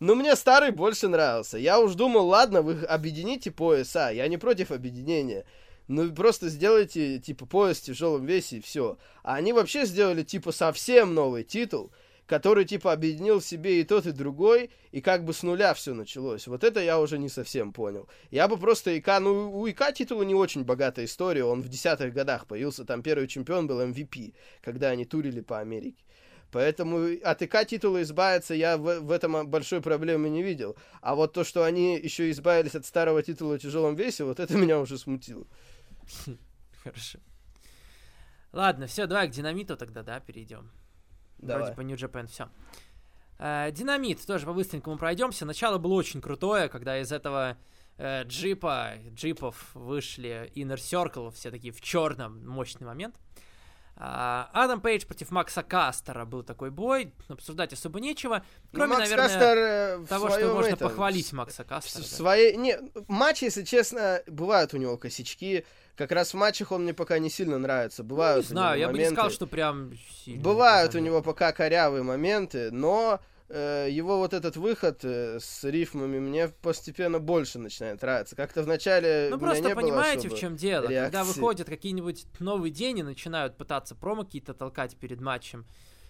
Ну, 0.00 0.14
мне 0.14 0.34
старый 0.36 0.70
больше 0.70 1.08
нравился. 1.08 1.58
Я 1.58 1.80
уж 1.80 1.94
думал, 1.94 2.26
ладно, 2.28 2.62
вы 2.62 2.84
объедините 2.84 3.50
пояса. 3.50 4.10
Я 4.10 4.26
не 4.28 4.36
против 4.36 4.70
объединения. 4.70 5.44
Ну, 5.86 6.12
просто 6.12 6.48
сделайте, 6.48 7.18
типа, 7.18 7.46
пояс 7.46 7.78
в 7.78 7.82
тяжелом 7.84 8.24
весе 8.24 8.56
и 8.56 8.60
все. 8.60 8.98
А 9.22 9.34
они 9.34 9.52
вообще 9.52 9.84
сделали, 9.84 10.22
типа, 10.22 10.50
совсем 10.50 11.14
новый 11.14 11.44
титул, 11.44 11.92
который, 12.26 12.64
типа, 12.64 12.92
объединил 12.92 13.40
в 13.40 13.44
себе 13.44 13.80
и 13.80 13.84
тот, 13.84 14.06
и 14.06 14.12
другой, 14.12 14.70
и 14.92 15.00
как 15.00 15.24
бы 15.24 15.32
с 15.32 15.42
нуля 15.42 15.74
все 15.74 15.94
началось. 15.94 16.46
Вот 16.46 16.64
это 16.64 16.80
я 16.80 17.00
уже 17.00 17.18
не 17.18 17.28
совсем 17.28 17.72
понял. 17.72 18.08
Я 18.30 18.48
бы 18.48 18.56
просто 18.56 18.96
ИК, 18.98 19.20
ну, 19.20 19.52
у 19.52 19.66
ИК 19.66 19.92
титула 19.94 20.22
не 20.22 20.34
очень 20.34 20.64
богатая 20.64 21.04
история, 21.04 21.44
он 21.44 21.62
в 21.62 21.68
десятых 21.68 22.12
годах 22.12 22.46
появился, 22.46 22.84
там 22.84 23.02
первый 23.02 23.28
чемпион 23.28 23.66
был 23.66 23.80
MVP, 23.82 24.34
когда 24.62 24.88
они 24.88 25.04
турили 25.04 25.40
по 25.40 25.58
Америке. 25.60 26.02
Поэтому 26.50 27.08
от 27.24 27.42
ИК 27.42 27.66
титула 27.66 28.02
избавиться 28.02 28.54
я 28.54 28.78
в, 28.78 29.00
в 29.00 29.10
этом 29.10 29.48
большой 29.48 29.80
проблемы 29.80 30.28
не 30.28 30.42
видел. 30.42 30.76
А 31.00 31.16
вот 31.16 31.32
то, 31.32 31.42
что 31.42 31.64
они 31.64 31.98
еще 31.98 32.30
избавились 32.30 32.76
от 32.76 32.86
старого 32.86 33.22
титула 33.22 33.58
в 33.58 33.58
тяжелом 33.58 33.96
весе, 33.96 34.24
вот 34.24 34.38
это 34.38 34.54
меня 34.56 34.78
уже 34.78 34.96
смутило. 34.96 35.46
Хорошо. 36.84 37.18
Ладно, 38.52 38.86
все, 38.86 39.06
давай 39.06 39.26
к 39.28 39.32
динамиту 39.32 39.76
тогда, 39.76 40.04
да, 40.04 40.20
перейдем. 40.20 40.70
Давай. 41.38 41.62
Вроде 41.62 41.76
по 41.76 41.80
New 41.80 41.96
Japan 41.96 42.26
все. 42.26 42.48
Э, 43.38 43.70
Динамит, 43.72 44.24
тоже 44.26 44.46
по-быстренькому 44.46 44.96
пройдемся. 44.98 45.44
Начало 45.44 45.78
было 45.78 45.94
очень 45.94 46.20
крутое, 46.20 46.68
когда 46.68 46.98
из 47.00 47.12
этого 47.12 47.56
э, 47.98 48.24
джипа, 48.24 48.94
джипов 49.10 49.70
вышли 49.74 50.50
Inner 50.54 50.76
Circle, 50.76 51.30
все 51.32 51.50
такие 51.50 51.72
в 51.72 51.80
черном, 51.80 52.46
мощный 52.46 52.86
момент. 52.86 53.16
А, 53.96 54.50
Адам 54.52 54.80
Пейдж 54.80 55.06
против 55.06 55.30
Макса 55.30 55.62
Кастера 55.62 56.24
был 56.24 56.42
такой 56.42 56.70
бой, 56.70 57.12
обсуждать 57.28 57.72
особо 57.72 58.00
нечего, 58.00 58.44
Ну, 58.72 58.78
кроме, 58.78 58.94
Макс 58.94 59.08
наверное, 59.08 59.28
Кастер, 59.28 59.58
э, 59.58 59.96
в 59.98 60.06
того, 60.08 60.30
что 60.30 60.52
можно 60.52 60.74
этом, 60.74 60.88
похвалить 60.88 61.32
Макса 61.32 61.62
в 61.62 61.68
Кастера. 61.68 62.02
да. 62.02 62.08
своей... 62.08 62.56
Не, 62.56 62.76
матчи, 63.06 63.44
если 63.44 63.62
честно, 63.62 64.20
бывают 64.26 64.74
у 64.74 64.78
него 64.78 64.96
косячки. 64.96 65.64
Как 65.96 66.10
раз 66.10 66.34
в 66.34 66.36
матчах 66.36 66.72
он 66.72 66.82
мне 66.82 66.94
пока 66.94 67.18
не 67.18 67.30
сильно 67.30 67.58
нравится. 67.58 68.02
Ну, 68.02 68.08
Бывают 68.10 68.46
не 68.46 68.50
знаю, 68.50 68.72
у 68.72 68.76
него 68.76 68.80
я 68.80 68.86
бы 68.88 68.92
не 68.92 68.98
моменты. 68.98 69.14
сказал, 69.14 69.30
что 69.30 69.46
прям 69.46 69.92
сильно 70.24 70.42
Бывают 70.42 70.94
у 70.94 70.98
него 70.98 71.22
пока 71.22 71.52
корявые 71.52 72.02
моменты, 72.02 72.70
но 72.72 73.20
э, 73.48 73.86
его 73.90 74.18
вот 74.18 74.34
этот 74.34 74.56
выход 74.56 75.04
э, 75.04 75.38
с 75.40 75.62
рифмами 75.62 76.18
мне 76.18 76.48
постепенно 76.48 77.20
больше 77.20 77.60
начинает 77.60 78.02
нравиться. 78.02 78.34
Как-то 78.34 78.62
в 78.64 78.66
начале 78.66 79.28
Ну 79.30 79.38
просто 79.38 79.70
понимаете, 79.70 80.28
в 80.28 80.36
чем 80.36 80.56
дело. 80.56 80.82
Когда 80.82 81.10
реакции. 81.20 81.32
выходят 81.32 81.68
какие-нибудь 81.68 82.26
новый 82.40 82.70
день 82.70 82.98
и 82.98 83.02
начинают 83.04 83.56
пытаться 83.56 83.94
промо 83.94 84.24
какие-то 84.24 84.52
толкать 84.52 84.96
перед 84.96 85.20
матчем. 85.20 85.64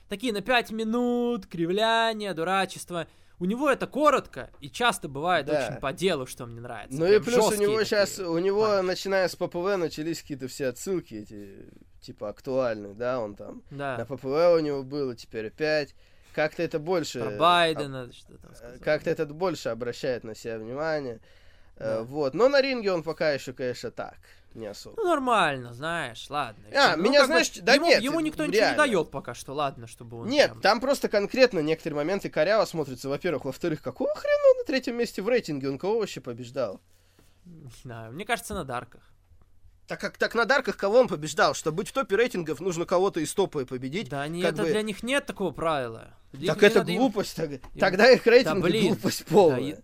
Такие 0.09 0.33
на 0.33 0.41
5 0.41 0.71
минут, 0.73 1.47
кривляние, 1.47 2.33
дурачество. 2.35 3.07
У 3.41 3.47
него 3.47 3.69
это 3.69 3.87
коротко 3.87 4.51
и 4.61 4.71
часто 4.71 5.09
бывает 5.09 5.47
Да. 5.47 5.67
очень 5.69 5.81
по 5.81 5.93
делу, 5.93 6.27
что 6.27 6.47
мне 6.47 6.61
нравится. 6.61 6.99
Ну 6.99 7.07
и 7.07 7.19
плюс 7.19 7.53
у 7.53 7.61
него 7.61 7.83
сейчас, 7.85 8.19
у 8.19 8.39
него, 8.39 8.67
панчи. 8.67 8.87
начиная 8.87 9.29
с 9.29 9.35
ППВ, 9.37 9.77
начались 9.77 10.23
какие-то 10.23 10.47
все 10.49 10.69
отсылки 10.69 11.15
эти, 11.15 11.69
типа, 12.01 12.29
актуальные, 12.29 12.95
да, 12.95 13.21
он 13.21 13.35
там 13.35 13.63
Да. 13.71 13.99
на 13.99 14.05
ППВ 14.07 14.25
у 14.57 14.61
него 14.61 14.83
было, 14.85 15.17
теперь 15.17 15.49
опять. 15.49 15.95
Как-то 16.33 16.63
это 16.63 16.79
больше... 16.79 17.21
Про 17.21 17.29
об- 17.31 17.39
Байдена, 17.39 18.13
что 18.13 18.39
там 18.39 18.55
сказал. 18.55 18.79
Как-то 18.81 19.11
этот 19.11 19.33
больше 19.33 19.69
обращает 19.69 20.25
на 20.25 20.35
себя 20.35 20.59
внимание. 20.59 21.21
Э, 21.77 21.99
Да. 21.99 22.03
Вот. 22.03 22.35
Но 22.35 22.49
на 22.49 22.61
ринге 22.63 22.93
он 22.93 23.03
пока 23.03 23.33
еще, 23.33 23.53
конечно, 23.53 23.91
так, 23.91 24.17
не 24.55 24.67
особо. 24.67 24.97
Ну 24.97 25.09
нормально, 25.09 25.73
знаешь, 25.75 26.27
ладно. 26.31 26.65
А, 26.75 26.97
ну, 26.97 27.03
меня, 27.05 27.21
как 27.21 27.29
бы 27.29 27.33
знаешь, 27.35 27.51
да 27.61 27.75
ему, 27.75 27.87
нет, 27.87 28.03
ему 28.03 28.21
никто 28.21 28.45
ничего 28.45 28.61
реально. 28.61 28.73
не 28.73 28.79
дает 28.89 29.11
пока 29.11 29.35
что, 29.35 29.53
ладно, 29.55 29.87
чтобы 29.87 30.19
он 30.21 30.29
Нет, 30.29 30.51
прям- 30.51 30.61
там 30.61 30.81
просто 30.81 31.09
конкретно 31.09 31.59
некоторые 31.61 31.97
моменты 31.97 32.29
коряво 32.31 32.65
смотрятся, 32.65 33.09
во-первых. 33.09 33.45
Во-вторых, 33.45 33.83
какого 33.83 34.15
хрена 34.15 34.51
он 34.53 34.59
на 34.59 34.65
третьем 34.65 34.97
месте 34.97 35.23
в 35.23 35.29
рейтинге? 35.29 35.69
Он 35.71 35.79
кого 35.79 35.99
вообще 35.99 36.21
побеждал? 36.21 36.81
Не 37.45 37.71
знаю, 37.83 38.13
мне 38.13 38.25
кажется, 38.25 38.55
на 38.55 38.65
дарках. 38.65 39.03
Так 39.87 40.01
как 40.01 40.17
так 40.17 40.35
на 40.35 40.47
дарках 40.47 40.77
кого 40.79 40.99
он 41.01 41.09
побеждал? 41.09 41.53
Чтобы 41.55 41.79
быть 41.79 41.89
в 41.89 41.93
топе 41.93 42.17
рейтингов, 42.17 42.61
нужно 42.61 42.87
кого-то 42.87 43.21
из 43.21 43.35
топа 43.35 43.61
и 43.61 43.65
победить. 43.67 44.09
Да 44.09 44.25
как 44.25 44.35
это 44.35 44.63
бы- 44.63 44.69
для 44.71 44.81
них 44.83 45.03
нет 45.03 45.27
такого 45.27 45.51
правила. 45.51 46.15
Для 46.33 46.55
Так 46.55 46.63
это 46.63 46.79
надо 46.79 46.93
им- 46.93 46.99
глупость. 47.01 47.37
тог- 47.37 47.61
Тогда 47.79 48.11
их 48.11 48.27
рейтинг 48.27 48.65
блин, 48.65 48.87
глупость 48.95 49.25
Да, 49.29 49.33
полная. 49.35 49.61
и- 49.61 49.77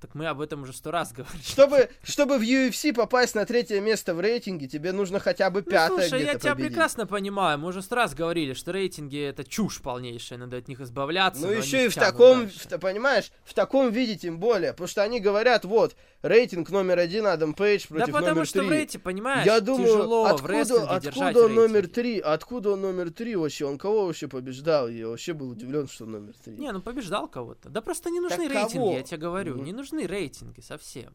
Так 0.00 0.14
мы 0.14 0.26
об 0.26 0.40
этом 0.40 0.62
уже 0.62 0.72
сто 0.72 0.90
раз 0.90 1.12
говорили. 1.16 1.42
Чтобы, 1.42 1.90
чтобы 2.02 2.38
в 2.38 2.42
UFC 2.42 2.94
попасть 2.94 3.34
на 3.34 3.44
третье 3.44 3.80
место 3.80 4.14
в 4.14 4.20
рейтинге, 4.20 4.66
тебе 4.66 4.92
нужно 4.92 5.20
хотя 5.20 5.50
бы 5.50 5.62
Ну, 5.64 5.70
пятое 5.70 6.08
слушай, 6.08 6.24
я 6.24 6.34
тебя 6.38 6.52
победить. 6.54 6.72
прекрасно 6.72 7.06
понимаю. 7.06 7.58
Мы 7.58 7.68
уже 7.68 7.82
сто 7.82 7.96
раз 7.96 8.14
говорили, 8.14 8.54
что 8.54 8.72
рейтинги 8.72 9.20
это 9.20 9.44
чушь 9.44 9.80
полнейшая, 9.82 10.38
надо 10.38 10.56
от 10.56 10.68
них 10.68 10.80
избавляться. 10.80 11.46
Ну 11.46 11.52
еще 11.52 11.84
и 11.84 11.88
в 11.88 11.94
таком, 11.94 12.48
в 12.48 12.78
понимаешь, 12.78 13.30
в 13.44 13.52
таком 13.54 13.90
виде 13.90 14.16
тем 14.16 14.38
более. 14.38 14.72
Потому 14.72 14.88
что 14.88 15.02
они 15.02 15.20
говорят, 15.20 15.64
вот, 15.64 15.94
рейтинг 16.22 16.70
номер 16.70 16.98
один 16.98 17.26
Адам 17.26 17.52
Пейдж 17.54 17.86
Да 17.90 17.96
против 17.96 18.12
потому 18.14 18.34
номер 18.36 18.46
что 18.46 18.58
три. 18.60 18.68
в 18.68 18.70
рейтинге, 18.70 19.04
понимаешь, 19.04 19.46
Я 19.46 19.60
думаю, 19.60 19.86
тяжело 19.86 20.22
в 20.22 20.26
откуда, 20.28 20.48
рестлинге 20.52 20.86
откуда 21.08 21.44
он 21.44 21.54
номер 21.54 21.88
три? 21.88 22.18
Откуда 22.20 22.70
он 22.70 22.80
номер 22.80 23.10
три 23.10 23.36
вообще? 23.36 23.66
Он 23.66 23.76
кого 23.76 24.06
вообще 24.06 24.28
побеждал? 24.28 24.88
Я 24.88 25.08
вообще 25.08 25.32
был 25.34 25.50
удивлен, 25.50 25.88
что 25.88 26.04
он 26.04 26.12
номер 26.12 26.34
три. 26.42 26.54
Не, 26.56 26.72
ну 26.72 26.80
побеждал 26.80 27.28
кого-то. 27.28 27.68
Да 27.68 27.80
просто 27.80 28.10
не 28.10 28.20
нужны 28.20 28.48
Так 28.48 28.52
рейтинги, 28.56 28.72
кого? 28.76 28.92
я 28.92 29.02
тебе 29.02 29.16
говорю. 29.18 29.56
Ну. 29.56 29.64
Не 29.64 29.72
нужны 29.72 29.89
рейтинги 29.98 30.60
совсем. 30.60 31.14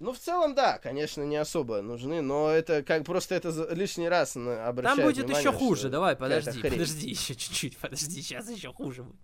Ну, 0.00 0.12
в 0.12 0.18
целом, 0.18 0.54
да, 0.54 0.78
конечно, 0.78 1.22
не 1.22 1.36
особо 1.36 1.82
нужны, 1.82 2.22
но 2.22 2.50
это 2.50 2.84
как 2.84 3.04
просто 3.04 3.34
это 3.34 3.48
лишний 3.72 4.08
раз 4.08 4.36
обращает 4.36 4.96
Там 4.96 5.06
будет 5.06 5.24
внимание, 5.24 5.40
еще 5.40 5.52
хуже. 5.52 5.88
Давай, 5.88 6.14
подожди, 6.14 6.62
подожди, 6.62 7.10
еще 7.10 7.34
чуть-чуть, 7.34 7.76
подожди, 7.80 8.22
сейчас 8.22 8.48
еще 8.48 8.72
хуже 8.72 9.02
будет. 9.02 9.18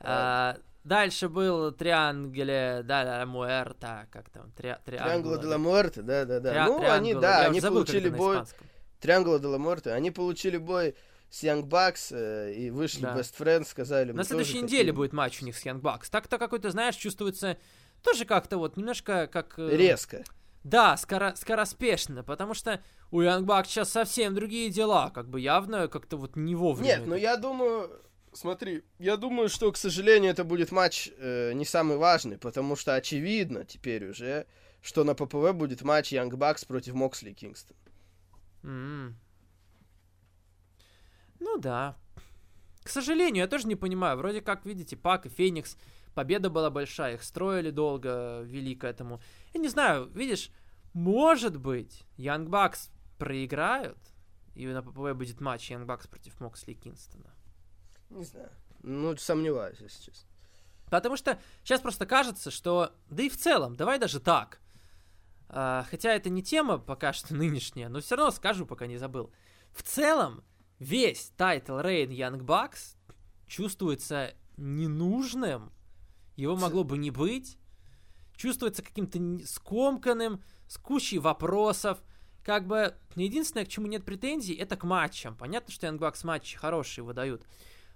А, 0.00 0.58
дальше 0.82 1.28
был 1.28 1.70
Триангеле, 1.70 2.80
да, 2.84 3.04
да, 3.04 3.26
Муэрта, 3.26 4.08
как 4.10 4.28
там, 4.30 4.50
три, 4.52 4.74
Триангла 4.84 5.38
де 5.38 5.46
ла 5.46 5.58
Муэрте, 5.58 6.02
да-да-да. 6.02 6.52
Триа- 6.52 6.66
Ну, 6.66 6.90
они, 6.90 7.14
да, 7.14 7.46
они 7.46 7.60
получили 7.60 8.08
бой... 8.08 8.42
Триангла 8.98 9.38
де 9.38 9.46
ла 9.46 9.58
Муэрте, 9.58 9.92
они 9.92 10.10
получили 10.10 10.56
бой 10.56 10.96
с 11.32 11.42
Young 11.42 11.62
Bucks 11.62 12.08
э, 12.14 12.52
и 12.52 12.70
вышли 12.70 13.00
Да. 13.00 13.16
Best 13.16 13.34
Friends, 13.38 13.64
сказали, 13.64 14.12
На 14.12 14.22
следующей 14.22 14.60
неделе 14.60 14.82
хотим. 14.84 14.96
будет 14.96 15.12
матч 15.14 15.40
у 15.40 15.46
них 15.46 15.56
с 15.56 15.64
Young 15.64 15.80
Bucks. 15.80 16.08
Так-то 16.10 16.36
какой-то, 16.38 16.70
знаешь, 16.70 16.94
чувствуется 16.94 17.56
тоже 18.02 18.26
как-то 18.26 18.58
вот 18.58 18.76
немножко 18.76 19.26
как... 19.32 19.54
э, 19.58 19.74
Резко. 19.74 20.24
Да, 20.62 20.94
скоро, 20.98 21.32
скороспешно, 21.34 22.22
потому 22.22 22.52
что 22.52 22.82
у 23.10 23.22
Young 23.22 23.44
Bucks 23.44 23.64
сейчас 23.68 23.88
совсем 23.90 24.34
другие 24.34 24.68
дела, 24.68 25.08
как 25.08 25.26
бы 25.30 25.40
явно 25.40 25.88
как-то 25.88 26.18
вот 26.18 26.36
не 26.36 26.54
вовремя. 26.54 26.86
Нет, 26.88 26.98
это. 27.00 27.08
ну 27.08 27.16
я 27.16 27.36
думаю, 27.38 27.90
смотри, 28.34 28.84
я 28.98 29.16
думаю, 29.16 29.48
что, 29.48 29.72
к 29.72 29.78
сожалению, 29.78 30.32
это 30.32 30.44
будет 30.44 30.70
матч 30.70 31.08
э, 31.16 31.52
не 31.54 31.64
самый 31.64 31.96
важный, 31.96 32.36
потому 32.36 32.76
что 32.76 32.94
очевидно 32.94 33.64
теперь 33.64 34.06
уже, 34.10 34.46
что 34.82 35.02
на 35.02 35.14
ППВ 35.14 35.52
будет 35.54 35.80
матч 35.80 36.12
Young 36.12 36.30
Bucks 36.32 36.66
против 36.66 36.92
Моксли 36.92 37.32
Кингстон. 37.32 37.76
М. 38.64 39.16
Ну 41.42 41.58
да. 41.58 41.96
К 42.84 42.88
сожалению, 42.88 43.42
я 43.42 43.48
тоже 43.48 43.66
не 43.66 43.76
понимаю. 43.76 44.16
Вроде 44.16 44.40
как, 44.40 44.64
видите, 44.64 44.96
Пак 44.96 45.26
и 45.26 45.28
Феникс, 45.28 45.76
победа 46.14 46.50
была 46.50 46.70
большая, 46.70 47.14
их 47.14 47.22
строили 47.22 47.70
долго, 47.70 48.42
вели 48.42 48.74
к 48.76 48.84
этому. 48.84 49.20
Я 49.52 49.60
не 49.60 49.68
знаю, 49.68 50.06
видишь, 50.06 50.50
может 50.92 51.56
быть, 51.56 52.04
Young 52.16 52.46
Bucks 52.46 52.90
проиграют, 53.18 53.98
и 54.54 54.66
на 54.66 54.82
ППВ 54.82 55.16
будет 55.16 55.40
матч 55.40 55.70
Young 55.70 55.84
Bucks 55.84 56.08
против 56.08 56.38
Моксли 56.40 56.72
и 56.72 56.74
Кингстона. 56.74 57.34
Не 58.10 58.24
знаю. 58.24 58.50
Ну, 58.82 59.16
сомневаюсь, 59.16 59.80
если 59.80 60.02
честно. 60.02 60.28
Потому 60.90 61.16
что 61.16 61.40
сейчас 61.64 61.80
просто 61.80 62.06
кажется, 62.06 62.50
что... 62.50 62.92
Да 63.10 63.22
и 63.22 63.28
в 63.28 63.36
целом, 63.36 63.74
давай 63.74 63.98
даже 63.98 64.20
так. 64.20 64.60
А, 65.48 65.86
хотя 65.90 66.14
это 66.14 66.30
не 66.30 66.42
тема 66.42 66.78
пока 66.78 67.12
что 67.12 67.34
нынешняя, 67.34 67.88
но 67.88 68.00
все 68.00 68.16
равно 68.16 68.30
скажу, 68.30 68.66
пока 68.66 68.86
не 68.86 68.98
забыл. 68.98 69.32
В 69.72 69.82
целом, 69.82 70.44
весь 70.82 71.32
title 71.36 71.78
reign 71.78 72.10
Young 72.10 72.40
Bucks 72.40 72.96
чувствуется 73.46 74.34
ненужным. 74.56 75.72
Его 76.36 76.56
могло 76.56 76.84
бы 76.84 76.98
не 76.98 77.10
быть. 77.10 77.56
Чувствуется 78.36 78.82
каким-то 78.82 79.46
скомканным, 79.46 80.42
с 80.66 80.78
кучей 80.78 81.18
вопросов. 81.18 82.02
Как 82.42 82.66
бы 82.66 82.96
единственное, 83.14 83.64
к 83.64 83.68
чему 83.68 83.86
нет 83.86 84.04
претензий, 84.04 84.54
это 84.54 84.76
к 84.76 84.84
матчам. 84.84 85.36
Понятно, 85.36 85.72
что 85.72 85.86
Bucks 85.86 86.26
матчи 86.26 86.56
хорошие 86.56 87.04
выдают. 87.04 87.46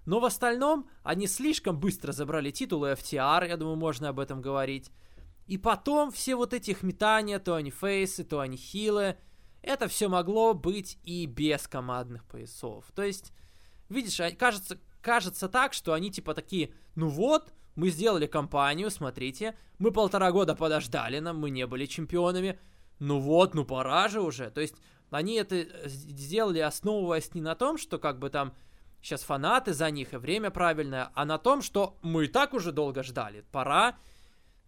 Но 0.04 0.20
в 0.20 0.24
остальном 0.24 0.88
они 1.02 1.26
слишком 1.26 1.80
быстро 1.80 2.12
забрали 2.12 2.52
титулы 2.52 2.92
FTR, 2.92 3.48
я 3.48 3.56
думаю, 3.56 3.76
можно 3.76 4.10
об 4.10 4.20
этом 4.20 4.40
говорить. 4.40 4.92
И 5.48 5.58
потом 5.58 6.12
все 6.12 6.36
вот 6.36 6.54
эти 6.54 6.70
их 6.70 6.84
метания, 6.84 7.40
то 7.40 7.54
они 7.54 7.70
фейсы, 7.70 8.22
то 8.22 8.38
они 8.38 8.56
хилы, 8.56 9.16
это 9.66 9.88
все 9.88 10.08
могло 10.08 10.54
быть 10.54 10.98
и 11.02 11.26
без 11.26 11.68
командных 11.68 12.24
поясов. 12.24 12.84
То 12.94 13.02
есть, 13.02 13.32
видишь, 13.88 14.18
а- 14.20 14.30
кажется, 14.30 14.78
кажется 15.02 15.48
так, 15.48 15.74
что 15.74 15.92
они 15.92 16.10
типа 16.10 16.34
такие, 16.34 16.72
ну 16.94 17.08
вот, 17.08 17.52
мы 17.74 17.90
сделали 17.90 18.26
кампанию, 18.26 18.90
смотрите, 18.90 19.56
мы 19.78 19.90
полтора 19.90 20.32
года 20.32 20.54
подождали 20.54 21.18
нам, 21.18 21.38
мы 21.38 21.50
не 21.50 21.66
были 21.66 21.84
чемпионами, 21.86 22.58
ну 22.98 23.18
вот, 23.18 23.54
ну 23.54 23.64
пора 23.64 24.08
же 24.08 24.22
уже. 24.22 24.50
То 24.50 24.60
есть, 24.60 24.76
они 25.10 25.34
это 25.34 25.56
э, 25.56 25.88
сделали, 25.88 26.60
основываясь 26.60 27.34
не 27.34 27.40
на 27.40 27.54
том, 27.54 27.76
что 27.76 27.98
как 27.98 28.18
бы 28.18 28.30
там 28.30 28.54
сейчас 29.02 29.22
фанаты 29.22 29.72
за 29.72 29.90
них 29.90 30.14
и 30.14 30.16
время 30.16 30.50
правильное, 30.50 31.10
а 31.14 31.24
на 31.24 31.38
том, 31.38 31.62
что 31.62 31.98
мы 32.02 32.24
и 32.24 32.28
так 32.28 32.54
уже 32.54 32.72
долго 32.72 33.02
ждали, 33.02 33.44
пора. 33.52 33.98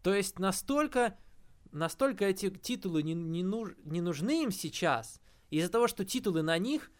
То 0.02 0.14
есть 0.14 0.38
настолько, 0.38 1.16
настолько 1.72 2.24
эти 2.24 2.50
титулы 2.50 3.02
не, 3.02 3.14
не, 3.14 3.42
нуж- 3.42 3.76
не 3.85 4.00
нужны 4.00 4.44
им 4.44 4.50
сейчас, 4.50 5.20
из-за 5.50 5.70
того, 5.70 5.88
что 5.88 6.04
титулы 6.04 6.42
на 6.42 6.59
них, 6.59 6.90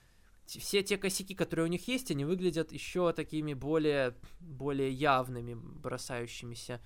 все 0.47 0.83
те 0.83 0.97
косяки, 0.97 1.35
которые 1.35 1.67
у 1.67 1.69
них 1.69 1.89
есть, 1.89 2.11
они 2.11 2.25
выглядят 2.25 2.73
еще 2.73 3.13
такими 3.13 3.53
более, 3.53 4.15
более 4.41 4.91
явными, 4.91 5.55
бросающимися 5.55 6.81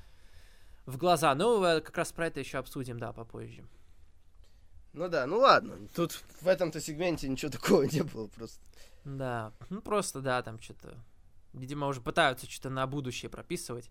в 0.86 0.96
глаза. 0.96 1.34
Ну, 1.34 1.62
э, 1.62 1.80
как 1.80 1.96
раз 1.96 2.12
про 2.12 2.26
это 2.26 2.40
еще 2.40 2.58
обсудим, 2.58 2.98
да, 2.98 3.12
попозже. 3.12 3.64
Ну 4.92 5.08
да, 5.08 5.26
ну 5.26 5.38
ладно. 5.38 5.88
Тут 5.94 6.22
в 6.40 6.48
этом-то 6.48 6.80
сегменте 6.80 7.28
ничего 7.28 7.50
такого 7.52 7.82
не 7.84 8.02
было 8.02 8.26
просто. 8.28 8.60
Да, 9.04 9.52
ну 9.70 9.80
просто, 9.80 10.20
да, 10.20 10.42
там 10.42 10.60
что-то... 10.60 10.96
Видимо, 11.52 11.86
уже 11.86 12.00
пытаются 12.00 12.50
что-то 12.50 12.70
на 12.70 12.86
будущее 12.86 13.28
прописывать. 13.28 13.90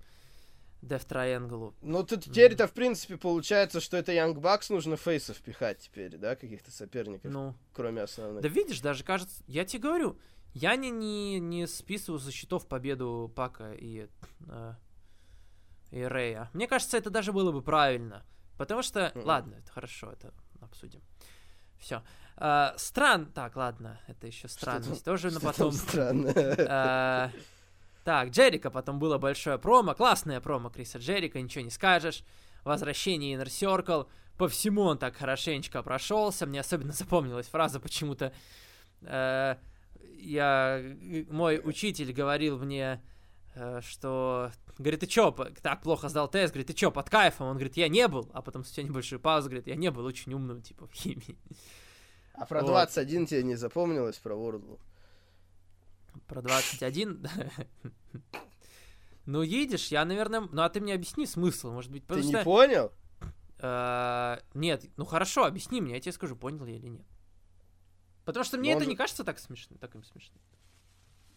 Death 0.81 1.07
Triangle. 1.07 1.73
Ну, 1.81 2.03
тут 2.03 2.23
теперь-то, 2.25 2.67
в 2.67 2.71
принципе, 2.73 3.17
получается, 3.17 3.79
что 3.79 3.97
это 3.97 4.11
Young 4.13 4.33
Bucks 4.35 4.65
нужно 4.73 4.97
фейсов 4.97 5.37
пихать 5.41 5.79
теперь, 5.79 6.17
да, 6.17 6.35
каких-то 6.35 6.71
соперников, 6.71 7.31
Ну, 7.31 7.55
кроме 7.73 8.01
основных. 8.01 8.41
да 8.41 8.49
видишь, 8.49 8.81
даже 8.81 9.03
кажется, 9.03 9.43
я 9.47 9.63
тебе 9.63 9.83
говорю, 9.83 10.17
я 10.53 10.75
не, 10.75 10.89
не, 10.89 11.39
не 11.39 11.67
списываю 11.67 12.19
со 12.19 12.31
счетов 12.31 12.67
победу 12.67 13.31
Пака 13.35 13.73
и, 13.73 14.07
э, 14.49 14.73
и 15.91 16.01
Рэя. 16.01 16.49
Мне 16.53 16.67
кажется, 16.67 16.97
это 16.97 17.09
даже 17.09 17.31
было 17.31 17.51
бы 17.51 17.61
правильно. 17.61 18.25
Потому 18.57 18.81
что, 18.81 19.11
Мгм. 19.15 19.25
ладно, 19.25 19.55
это 19.55 19.71
хорошо, 19.71 20.11
это 20.11 20.33
обсудим. 20.61 21.01
Все. 21.79 22.03
стран, 22.77 23.25
так, 23.33 23.55
ладно, 23.55 23.99
это 24.07 24.25
еще 24.27 24.47
странность. 24.47 25.03
Тоже 25.05 25.27
на 25.31 25.39
Что 25.39 25.41
там 25.41 25.51
потом. 25.53 25.71
странно. 25.73 27.31
Так, 28.03 28.29
Джерика 28.29 28.71
потом 28.71 28.99
было 28.99 29.17
большое 29.17 29.57
промо. 29.59 29.93
Классное 29.93 30.41
промо 30.41 30.69
Криса 30.69 30.97
Джерика, 30.97 31.39
ничего 31.41 31.63
не 31.63 31.69
скажешь. 31.69 32.23
Возвращение 32.63 33.35
Inner 33.35 33.45
Circle. 33.47 34.07
По 34.37 34.47
всему 34.47 34.81
он 34.83 34.97
так 34.97 35.15
хорошенечко 35.15 35.83
прошелся. 35.83 36.45
Мне 36.45 36.59
особенно 36.61 36.91
запомнилась 36.93 37.47
фраза 37.47 37.79
почему-то. 37.79 38.33
э, 39.01 39.55
я, 40.17 40.81
мой 41.29 41.61
учитель 41.63 42.11
говорил 42.13 42.57
мне, 42.59 43.01
э, 43.55 43.81
что... 43.81 44.51
Говорит, 44.77 45.01
ты 45.01 45.07
чё, 45.07 45.31
так 45.61 45.81
плохо 45.83 46.09
сдал 46.09 46.27
тест? 46.27 46.53
Говорит, 46.53 46.67
ты 46.67 46.73
чё, 46.73 46.89
под 46.89 47.09
кайфом? 47.09 47.47
Он 47.47 47.53
говорит, 47.53 47.77
я 47.77 47.87
не 47.87 48.07
был. 48.07 48.29
А 48.33 48.41
потом 48.41 48.63
спустя 48.63 48.81
небольшую 48.83 49.19
паузу 49.19 49.49
говорит, 49.49 49.67
я 49.67 49.75
не 49.75 49.91
был 49.91 50.05
очень 50.05 50.33
умным, 50.33 50.61
типа, 50.61 50.87
в 50.87 50.93
химии. 50.93 51.37
А 52.33 52.45
про 52.45 52.61
Вот. 52.61 52.69
21 52.69 53.27
тебе 53.27 53.43
не 53.43 53.55
запомнилось 53.55 54.17
про 54.17 54.35
Вордлу? 54.35 54.79
Про 56.31 56.41
21? 56.41 57.27
Ну, 59.27 59.43
едешь, 59.43 59.89
я, 59.89 60.03
наверное... 60.03 60.41
Ну, 60.51 60.61
а 60.63 60.69
ты 60.69 60.81
мне 60.81 60.95
объясни 60.95 61.27
смысл, 61.27 61.71
может 61.71 61.91
быть, 61.91 62.07
Ты 62.07 62.23
не 62.23 62.43
понял? 62.43 62.91
э, 63.59 64.37
Нет, 64.55 64.85
ну 64.97 65.05
хорошо, 65.05 65.45
объясни 65.45 65.79
мне, 65.79 65.93
я 65.93 65.99
тебе 65.99 66.11
скажу, 66.11 66.35
понял 66.35 66.65
я 66.65 66.75
или 66.75 66.87
нет. 66.87 67.05
Потому 68.25 68.43
что 68.43 68.57
мне 68.57 68.75
он 68.75 68.81
это 68.81 68.89
не 68.89 68.95
кажется 68.95 69.23
так 69.23 69.37
смешно, 69.37 69.77
таким 69.79 70.03
смешным. 70.03 70.41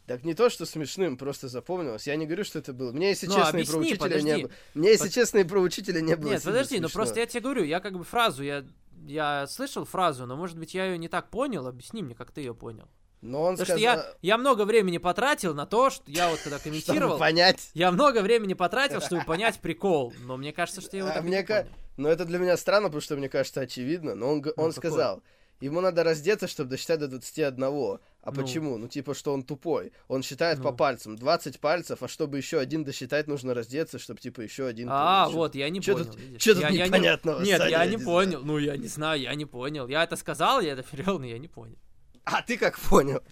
Так 0.07 0.25
не 0.25 0.33
то, 0.35 0.49
что 0.49 0.65
смешным, 0.65 1.19
просто 1.19 1.49
запомнилось. 1.49 2.07
Я 2.07 2.17
не 2.17 2.25
говорю, 2.25 2.45
что 2.45 2.59
это 2.59 2.73
было. 2.73 2.91
Мне, 2.91 3.11
если 3.11 3.27
Ну, 3.27 3.35
честно, 3.35 3.59
и 3.59 3.67
про 3.67 3.77
учителя 3.79 3.95
не 3.95 3.99
подожди. 3.99 4.43
было. 4.45 4.53
Мне, 4.75 4.89
если 4.91 5.05
Под- 5.05 5.13
честно, 5.13 5.39
и 5.39 5.45
про 5.45 5.61
учителя 5.61 6.01
не 6.01 6.17
было. 6.17 6.31
Нет, 6.31 6.43
подожди, 6.43 6.77
ну 6.81 6.89
смешно. 6.89 6.99
просто 6.99 7.21
я 7.21 7.27
тебе 7.27 7.41
говорю, 7.43 7.65
я 7.65 7.81
как 7.81 7.99
бы 7.99 8.05
фразу, 8.05 8.43
я, 8.43 8.65
я 9.07 9.47
слышал 9.47 9.85
фразу, 9.85 10.25
но 10.27 10.37
может 10.37 10.59
быть 10.59 10.73
я 10.73 10.87
ее 10.87 10.97
не 10.99 11.09
так 11.09 11.29
понял, 11.29 11.67
объясни 11.67 12.03
мне, 12.03 12.15
как 12.15 12.33
ты 12.33 12.41
ее 12.41 12.55
понял. 12.55 12.89
Но 13.25 13.43
он 13.43 13.57
Потому 13.57 13.79
сказал... 13.79 13.97
что 13.99 14.07
я, 14.11 14.15
я 14.35 14.39
много 14.39 14.65
времени 14.67 14.99
потратил 14.99 15.55
на 15.55 15.65
то, 15.67 15.89
что 15.91 16.03
я 16.07 16.29
вот 16.29 16.39
когда 16.41 16.59
комментировал, 16.59 17.19
понять. 17.19 17.71
я 17.73 17.91
много 17.91 18.21
времени 18.21 18.53
потратил, 18.55 19.01
чтобы 19.01 19.25
понять 19.25 19.59
прикол, 19.61 20.13
но 20.27 20.37
мне 20.37 20.53
кажется, 20.53 20.81
что 20.83 20.97
я 20.97 21.05
его 21.05 21.13
А 21.17 21.23
мне 21.23 21.39
не 21.39 21.43
ка-. 21.43 21.67
Но 21.97 22.09
это 22.11 22.25
для 22.27 22.39
меня 22.39 22.57
странно, 22.59 22.89
потому 22.89 23.01
что 23.01 23.17
мне 23.17 23.29
кажется 23.31 23.61
очевидно. 23.63 24.15
Но 24.15 24.31
он, 24.31 24.43
Ну, 24.45 24.53
он 24.57 24.73
какое? 24.73 24.91
сказал, 24.91 25.23
ему 25.61 25.81
надо 25.81 26.05
раздеться, 26.05 26.47
чтобы 26.49 26.69
досчитать 26.71 26.99
до 27.01 27.09
21. 27.09 27.63
А 27.65 28.31
Ну. 28.31 28.33
почему? 28.33 28.77
Ну, 28.77 28.89
типа, 28.89 29.15
что 29.15 29.33
он 29.33 29.43
тупой. 29.43 29.93
Он 30.09 30.23
считает 30.23 30.59
по 30.63 30.71
Ну. 30.73 30.77
пальцам. 30.77 31.17
20 31.17 31.61
пальцев, 31.61 32.03
а 32.03 32.09
чтобы 32.09 32.37
еще 32.37 32.59
один 32.59 32.85
досчитать, 32.85 33.27
нужно 33.27 33.55
раздеться, 33.55 33.99
чтобы, 33.99 34.21
типа, 34.21 34.43
еще 34.43 34.67
один... 34.67 34.89
А, 34.91 35.29
чё- 35.31 35.37
вот, 35.37 35.55
я 35.55 35.71
не 35.71 35.81
чё 35.81 35.93
понял. 35.95 36.07
тут- 36.07 36.17
видишь. 36.21 36.43
чё 36.43 36.53
тут 36.55 36.63
Я- 36.63 36.69
я 36.69 36.83
не- 36.83 36.89
непонятного, 36.89 37.43
Нет, 37.43 37.59
Саня, 37.59 37.71
я 37.71 37.85
я 37.85 37.91
не 37.91 37.97
не 37.97 38.05
понял. 38.05 38.41
Ну, 38.45 38.59
я 38.59 38.77
не 38.77 38.89
знаю, 38.89 39.21
я 39.21 39.35
не 39.35 39.47
понял. 39.47 39.89
Я 39.89 40.05
это 40.05 40.17
сказал, 40.17 40.61
я 40.61 40.73
это 40.75 40.83
перевел, 40.91 41.19
но 41.19 41.25
я 41.27 41.39
не 41.39 41.49
понял. 41.49 41.77
А 42.25 42.43
ты 42.43 42.57
как 42.57 42.79
понял? 42.79 43.23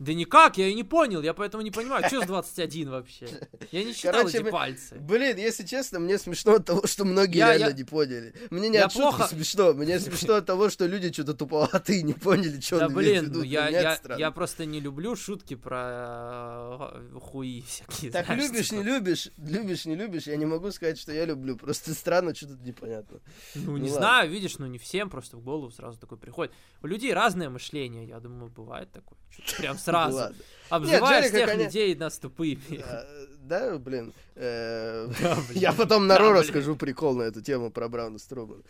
Да 0.00 0.12
никак, 0.12 0.58
я 0.58 0.66
и 0.68 0.74
не 0.74 0.82
понял, 0.82 1.22
я 1.22 1.34
поэтому 1.34 1.62
не 1.62 1.70
понимаю, 1.70 2.04
что 2.08 2.20
с 2.20 2.26
21 2.26 2.90
вообще. 2.90 3.28
Я 3.70 3.84
не 3.84 3.92
считал 3.92 4.12
Короче, 4.12 4.38
эти 4.38 4.44
мы- 4.44 4.50
пальцы. 4.50 4.96
Блин, 4.98 5.36
если 5.36 5.64
честно, 5.64 6.00
мне 6.00 6.18
смешно 6.18 6.54
от 6.54 6.64
того, 6.66 6.84
что 6.86 7.04
многие 7.04 7.38
Я- 7.38 7.50
реально 7.56 7.66
я- 7.70 7.72
не 7.76 7.84
поняли. 7.84 8.34
Мне 8.50 8.68
не 8.70 8.76
Я 8.78 8.86
от 8.86 8.92
плохо- 8.92 9.28
смешно, 9.28 9.72
мне 9.72 10.00
смешно 10.00 10.34
от 10.34 10.46
того, 10.46 10.68
что 10.68 10.86
люди 10.86 11.12
что-то 11.12 11.34
туповатые 11.34 12.02
не 12.02 12.12
поняли, 12.12 12.60
что 12.60 12.78
Да 12.80 12.86
он 12.88 12.94
блин, 12.94 13.30
ну 13.32 13.42
я, 13.42 13.68
я, 13.68 13.98
я 14.18 14.30
просто 14.32 14.64
не 14.66 14.80
люблю 14.80 15.14
шутки 15.14 15.54
про 15.54 16.90
э, 16.92 17.18
хуи 17.20 17.62
всякие. 17.62 18.10
Так 18.10 18.26
знаешь, 18.26 18.42
любишь, 18.42 18.68
типа. 18.70 18.78
не 18.80 18.84
любишь, 18.84 19.30
любишь, 19.38 19.86
не 19.86 19.94
любишь, 19.94 20.26
я 20.26 20.36
не 20.36 20.46
могу 20.46 20.70
сказать, 20.72 20.98
что 20.98 21.12
я 21.12 21.24
люблю. 21.24 21.56
Просто 21.56 21.94
странно, 21.94 22.34
что 22.34 22.48
тут 22.48 22.62
непонятно. 22.62 23.20
Ну, 23.54 23.72
Ну 23.72 23.76
не 23.76 23.90
ладно. 23.90 23.96
знаю, 23.96 24.30
видишь, 24.30 24.58
ну 24.58 24.66
не 24.66 24.78
всем 24.78 25.08
просто 25.08 25.36
в 25.36 25.40
голову 25.42 25.70
сразу 25.70 25.98
такое 26.00 26.18
приходит. 26.18 26.52
У 26.82 26.86
людей 26.88 27.12
разное 27.14 27.48
мышление, 27.48 28.06
я 28.08 28.18
думаю, 28.20 28.50
бывает 28.50 28.90
такое. 28.92 29.18
Прям 29.58 29.78
сразу. 29.84 30.16
Ладно. 30.16 30.36
Обзываешь 30.70 31.26
Джерика, 31.26 31.36
всех 31.36 31.50
коня- 31.50 31.64
людей 31.64 31.94
нас 31.94 32.18
тупыми. 32.18 32.82
А, 32.82 33.06
Да, 33.42 33.78
блин. 33.78 34.12
э, 34.34 35.08
Да, 35.22 35.34
блин. 35.48 35.60
Я 35.60 35.72
потом 35.72 36.06
на 36.06 36.14
Да, 36.18 36.20
блин. 36.30 36.32
расскажу 36.42 36.74
прикол 36.76 37.14
на 37.14 37.22
эту 37.24 37.42
тему 37.42 37.70
про 37.70 37.88
Брауна 37.88 38.18
Стромана. 38.18 38.62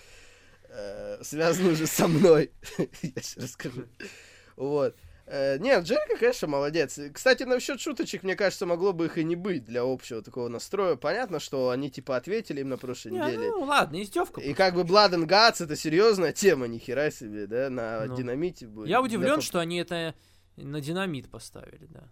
Э, 0.68 1.18
Связан 1.22 1.66
уже 1.66 1.86
со 1.86 2.08
мной. 2.08 2.50
Я 3.02 3.22
сейчас 3.22 3.36
расскажу. 3.36 3.84
Вот. 4.56 4.96
Э, 5.26 5.56
Нет, 5.58 5.84
Джерика, 5.84 6.16
конечно, 6.18 6.48
молодец. 6.48 6.98
Кстати, 7.12 7.44
насчет 7.44 7.80
шуточек, 7.80 8.24
мне 8.24 8.34
кажется, 8.36 8.66
могло 8.66 8.92
бы 8.92 9.06
их 9.06 9.16
и 9.16 9.24
не 9.24 9.36
быть 9.36 9.64
для 9.64 9.82
общего 9.82 10.20
такого 10.20 10.48
настроя. 10.48 10.96
Понятно, 10.96 11.38
что 11.40 11.70
они 11.70 11.90
типа 11.90 12.16
ответили 12.16 12.60
им 12.60 12.68
на 12.70 12.76
прошлой 12.76 13.12
Не, 13.12 13.18
неделе. 13.20 13.50
ну 13.52 13.62
ладно, 13.62 14.02
издевка. 14.02 14.40
И 14.40 14.52
как 14.52 14.74
бы 14.74 14.82
and 14.82 15.26
Guts 15.26 15.64
это 15.64 15.76
серьезная 15.76 16.32
тема, 16.32 16.66
нихера 16.66 17.10
себе, 17.10 17.46
да, 17.46 17.70
на 17.70 18.04
Ну. 18.06 18.16
динамите 18.16 18.66
будет. 18.66 18.88
Я 18.88 18.98
На 18.98 19.04
удивлен, 19.04 19.36
п- 19.36 19.42
что 19.42 19.60
они 19.60 19.78
это 19.78 20.14
на 20.56 20.80
динамит 20.80 21.30
поставили, 21.30 21.86
да. 21.86 22.08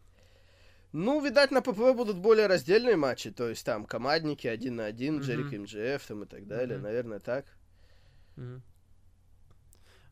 Ну, 0.92 1.24
видать, 1.24 1.50
на 1.50 1.62
ППВ 1.62 1.94
будут 1.96 2.18
более 2.18 2.46
раздельные 2.48 2.96
матчи, 2.96 3.30
то 3.30 3.48
есть 3.48 3.64
там 3.64 3.86
командники 3.86 4.46
один 4.46 4.76
на 4.76 4.84
один. 4.86 5.20
Джерик 5.20 5.52
МДФ 5.52 6.06
там 6.06 6.24
и 6.24 6.26
так 6.26 6.46
далее, 6.46 6.76
Мгм. 6.76 6.82
наверное, 6.84 7.18
так. 7.20 7.46
Мгм. 8.36 8.62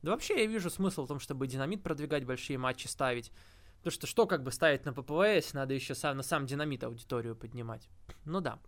Да 0.03 0.13
вообще 0.13 0.41
я 0.43 0.47
вижу 0.47 0.71
смысл 0.71 1.05
в 1.05 1.09
том, 1.09 1.21
чтобы 1.21 1.47
динамит 1.47 1.83
продвигать, 1.83 2.25
большие 2.25 2.57
матчи 2.57 2.87
ставить. 2.87 3.31
Потому 3.79 3.93
что 3.93 4.07
что 4.07 4.27
как 4.27 4.43
бы 4.43 4.53
ставить 4.53 4.85
на 4.87 4.93
ППВ, 4.95 5.21
если 5.35 5.57
надо 5.57 5.75
еще 5.75 5.95
сам, 5.95 6.17
на 6.17 6.23
сам 6.23 6.47
динамит 6.47 6.83
аудиторию 6.85 7.37
поднимать? 7.37 7.89
Ну 8.25 8.41
да, 8.41 8.59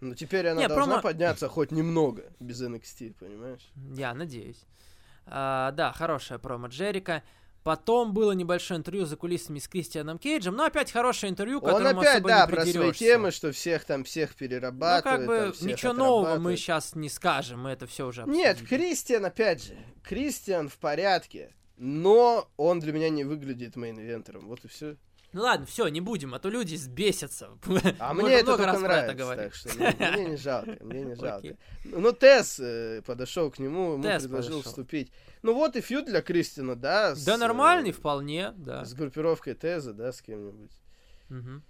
Ну, 0.00 0.16
теперь 0.16 0.48
она 0.48 0.62
Не, 0.62 0.68
должна 0.68 0.96
промо- 0.98 1.02
подняться 1.02 1.48
хоть 1.48 1.70
немного 1.70 2.24
без 2.40 2.60
NXT, 2.60 3.14
понимаешь? 3.20 3.68
я 3.94 4.12
надеюсь. 4.14 4.64
А, 5.26 5.70
да, 5.72 5.92
хорошая 5.92 6.40
промо 6.40 6.66
Джерика. 6.66 7.22
Потом 7.62 8.12
было 8.12 8.32
небольшое 8.32 8.78
интервью 8.78 9.04
за 9.06 9.16
кулисами 9.16 9.58
с 9.60 9.68
Кристианом 9.68 10.18
Кейджем, 10.18 10.56
но 10.56 10.64
опять 10.64 10.90
хорошее 10.90 11.30
интервью, 11.30 11.60
к 11.60 11.64
Он 11.64 11.74
которому 11.74 12.00
опять, 12.00 12.14
особо 12.16 12.28
да, 12.28 12.46
не 12.46 12.52
про 12.52 12.66
свои 12.66 12.92
темы, 12.92 13.30
что 13.30 13.52
всех 13.52 13.84
там, 13.84 14.02
всех 14.04 14.30
Ну, 14.30 14.36
перерабатывает, 14.38 15.04
как 15.04 15.26
бы 15.26 15.54
ничего 15.66 15.92
нового 15.92 16.38
мы 16.38 16.56
сейчас 16.56 16.94
не 16.96 17.08
скажем, 17.08 17.62
мы 17.62 17.70
это 17.70 17.86
все 17.86 18.06
уже 18.06 18.24
Нет, 18.26 18.56
обсудили. 18.56 18.78
Кристиан, 18.78 19.24
опять 19.24 19.64
же, 19.64 19.76
Кристиан 20.02 20.68
в 20.68 20.76
порядке, 20.78 21.54
но 21.76 22.48
он 22.56 22.80
для 22.80 22.92
меня 22.92 23.10
не 23.10 23.22
выглядит 23.24 23.76
main 23.76 23.96
eventer 23.96 24.31
ом, 24.31 24.46
вот 24.46 24.64
и 24.64 24.68
все. 24.68 24.96
Ну 25.32 25.42
ладно, 25.42 25.64
все, 25.64 25.88
не 25.88 26.00
будем, 26.02 26.34
а 26.34 26.38
то 26.38 26.50
люди 26.50 26.74
сбесятся. 26.76 27.50
А 27.98 28.12
Мы 28.12 28.24
мне 28.24 28.34
это 28.34 28.56
только 28.56 28.78
нравится, 28.78 29.12
это 29.24 29.36
так 29.36 29.54
что 29.54 29.74
мне, 29.78 29.96
мне 30.10 30.24
не 30.30 30.36
жалко, 30.36 30.76
мне 30.80 31.02
не 31.02 31.14
жалко. 31.20 31.56
Ну, 31.84 32.12
Тесс 32.12 32.58
э, 32.60 33.02
подошел 33.06 33.50
к 33.50 33.58
нему, 33.58 33.94
ему 33.94 34.02
Тесс 34.02 34.24
предложил 34.24 34.58
подошел. 34.58 34.70
вступить. 34.70 35.12
Ну, 35.42 35.54
вот 35.54 35.74
и 35.76 35.80
фьюд 35.80 36.06
для 36.06 36.22
Кристина, 36.22 36.76
да. 36.76 37.14
с, 37.14 37.24
Да 37.24 37.34
э, 37.34 37.36
нормальный 37.36 37.90
вполне, 37.92 38.52
да. 38.56 38.84
С 38.84 38.94
группировкой 38.94 39.54
Теза, 39.54 39.92
да, 39.92 40.12
с 40.12 40.22
кем-нибудь. 40.22 40.70
Мгм. 41.28 41.62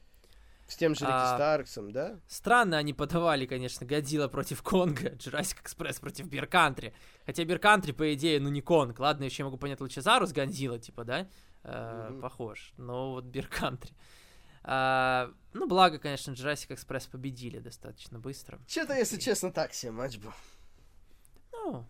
С 0.66 0.76
тем 0.76 0.94
же 0.94 1.00
Рики 1.04 1.12
А, 1.14 1.34
Старксом, 1.34 1.90
да? 1.92 2.18
Странно 2.28 2.78
они 2.78 2.94
подавали, 2.94 3.46
конечно, 3.46 3.86
Годзилла 3.86 4.28
против 4.28 4.62
Конга, 4.62 5.10
Jurassic 5.16 5.60
Экспресс 5.60 6.00
против 6.00 6.26
Биркантри. 6.26 6.94
Хотя 7.26 7.44
Биркантри, 7.44 7.92
по 7.92 8.14
идее, 8.14 8.40
ну 8.40 8.48
не 8.48 8.62
Конг. 8.62 8.98
Ладно, 8.98 9.24
еще 9.24 9.42
я 9.42 9.44
могу 9.46 9.58
понять 9.58 9.80
Лучезару 9.80 10.26
с 10.26 10.32
Гонзилла, 10.32 10.78
типа, 10.78 11.04
да? 11.04 11.26
Э, 11.64 12.08
Мгм. 12.10 12.20
Похож. 12.22 12.72
Но 12.76 13.12
вот 13.12 13.24
Биркантри. 13.24 13.92
А, 14.64 15.30
ну, 15.52 15.66
благо, 15.66 15.98
конечно, 15.98 16.32
Jurassic 16.32 16.72
Экспресс 16.74 17.06
победили 17.06 17.58
достаточно 17.58 18.18
быстро. 18.18 18.58
Что-то, 18.68 18.94
если 18.94 19.18
честно, 19.18 19.50
так 19.52 19.74
себе 19.74 19.92
матч 19.92 20.18
был. 20.18 20.32
Ну, 21.52 21.84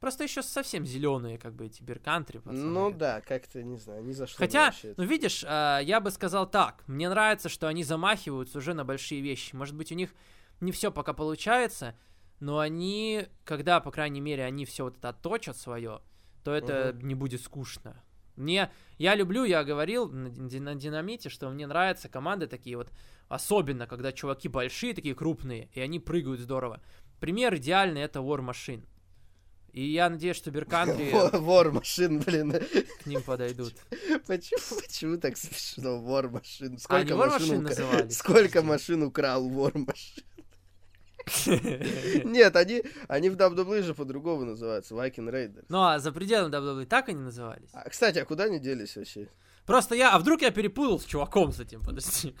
просто 0.00 0.24
еще 0.24 0.42
совсем 0.42 0.84
зеленые, 0.84 1.38
как 1.38 1.54
бы, 1.54 1.66
эти 1.66 1.82
Биркантри. 1.82 2.38
пацаны. 2.38 2.64
Ну 2.64 2.90
да, 2.90 3.20
как-то, 3.20 3.62
не 3.62 3.76
знаю, 3.76 4.02
не 4.04 4.12
зашло. 4.12 4.36
Хотя, 4.38 4.72
ну 4.96 5.04
видишь, 5.04 5.44
а, 5.46 5.78
я 5.80 6.00
бы 6.00 6.10
сказал 6.10 6.50
так. 6.50 6.82
Мне 6.86 7.08
нравится, 7.08 7.48
что 7.48 7.68
они 7.68 7.84
замахиваются 7.84 8.58
уже 8.58 8.74
на 8.74 8.84
большие 8.84 9.20
вещи. 9.20 9.54
Может 9.54 9.76
быть, 9.76 9.92
у 9.92 9.94
них 9.94 10.14
не 10.60 10.72
все 10.72 10.90
пока 10.90 11.12
получается, 11.12 11.96
но 12.40 12.58
они, 12.58 13.26
когда, 13.44 13.80
по 13.80 13.90
крайней 13.90 14.20
мере, 14.20 14.44
они 14.44 14.64
все 14.64 14.84
вот 14.84 14.96
это 14.96 15.10
отточат 15.10 15.56
свое, 15.56 16.00
то 16.42 16.52
это 16.52 16.96
не 17.02 17.14
будет 17.14 17.42
скучно. 17.42 18.02
Мне, 18.36 18.70
я 18.96 19.14
люблю, 19.14 19.44
я 19.44 19.64
говорил 19.64 20.08
на, 20.08 20.30
на 20.30 20.74
динамите, 20.74 21.28
что 21.28 21.50
мне 21.50 21.66
нравятся 21.66 22.08
команды 22.08 22.46
такие 22.46 22.76
вот, 22.76 22.90
особенно 23.28 23.86
когда 23.86 24.12
чуваки 24.12 24.48
большие, 24.48 24.94
такие 24.94 25.14
крупные, 25.14 25.68
и 25.74 25.80
они 25.80 26.00
прыгают 26.00 26.40
здорово. 26.40 26.80
Пример 27.20 27.56
идеальный 27.56 28.00
это 28.00 28.20
War 28.20 28.40
Machine. 28.40 28.86
И 29.72 29.84
я 29.84 30.10
надеюсь, 30.10 30.36
что 30.36 30.50
Беркантри 30.50 31.10
Во- 31.10 31.38
Вор 31.38 31.72
машин, 31.72 32.20
блин. 32.20 32.52
к 33.02 33.06
ним 33.06 33.22
подойдут. 33.22 33.74
Почему, 34.26 34.80
почему 34.80 35.16
так 35.18 35.36
смешно? 35.36 36.00
Вор 36.00 36.28
машин. 36.30 36.74
А, 36.74 36.78
Сколько 36.78 37.04
не 37.04 37.10
War 37.12 37.28
машин 37.30 37.62
назывались? 37.62 38.16
Сколько 38.16 38.62
машин 38.62 39.02
украл 39.02 39.48
вор 39.48 39.72
машин? 39.76 40.24
Нет, 42.24 42.56
они, 42.56 42.82
они 43.08 43.30
в 43.30 43.36
WWE 43.36 43.82
же 43.82 43.94
по-другому 43.94 44.44
называются. 44.44 44.94
Viking 44.94 45.30
Raiders. 45.30 45.66
Ну 45.68 45.82
а 45.82 45.98
за 45.98 46.12
пределами 46.12 46.52
WWE 46.52 46.86
так 46.86 47.08
они 47.08 47.20
назывались? 47.20 47.68
А, 47.72 47.88
кстати, 47.88 48.18
а 48.18 48.24
куда 48.24 48.44
они 48.44 48.58
делись 48.58 48.96
вообще? 48.96 49.28
Просто 49.66 49.94
я, 49.94 50.12
а 50.14 50.18
вдруг 50.18 50.42
я 50.42 50.50
перепутал 50.50 50.98
с 50.98 51.04
чуваком 51.04 51.52
с 51.52 51.60
этим, 51.60 51.80
подожди. 51.82 52.34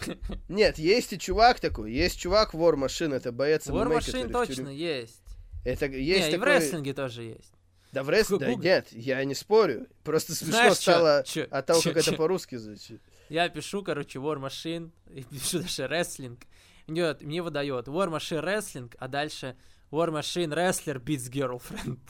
Нет, 0.48 0.78
есть 0.78 1.12
и 1.12 1.18
чувак 1.18 1.60
такой. 1.60 1.92
Есть 1.92 2.18
чувак 2.18 2.54
Вор 2.54 2.76
Машин, 2.76 3.12
это 3.12 3.30
боец 3.30 3.68
War 3.68 3.84
ММА, 3.84 3.98
Machine 3.98 4.06
который 4.06 4.28
в 4.28 4.32
точно 4.32 4.68
есть. 4.68 5.22
Это 5.64 5.88
Не, 5.88 6.02
есть 6.02 6.28
и 6.32 6.36
в 6.36 6.40
такой... 6.40 6.56
рестлинге 6.56 6.94
тоже 6.94 7.22
есть. 7.22 7.52
Да 7.92 8.02
в 8.04 8.08
рестлинге, 8.08 8.46
да 8.46 8.54
нет, 8.54 8.92
я 8.92 9.22
не 9.24 9.34
спорю. 9.34 9.86
Просто 10.04 10.34
смешно 10.34 10.52
Знаешь, 10.52 10.76
стало 10.76 11.22
чё- 11.26 11.46
от 11.50 11.66
того, 11.66 11.80
чё- 11.80 11.90
как 11.90 12.02
это 12.02 12.10
чё? 12.12 12.16
по-русски 12.16 12.56
звучит. 12.56 13.00
Я 13.28 13.48
пишу, 13.48 13.82
короче, 13.82 14.18
War 14.18 14.38
Machine, 14.38 14.90
и 15.14 15.22
пишу 15.24 15.58
дальше 15.60 15.86
рестлинг. 15.86 16.40
Мне, 16.86 17.14
мне 17.20 17.42
выдает 17.42 17.88
War 17.88 18.08
Machine 18.08 18.42
Wrestling, 18.44 18.94
а 18.98 19.08
дальше 19.08 19.56
War 19.90 20.10
Machine 20.10 20.50
Wrestler 20.54 21.02
beats 21.02 21.30
girlfriend. 21.30 21.98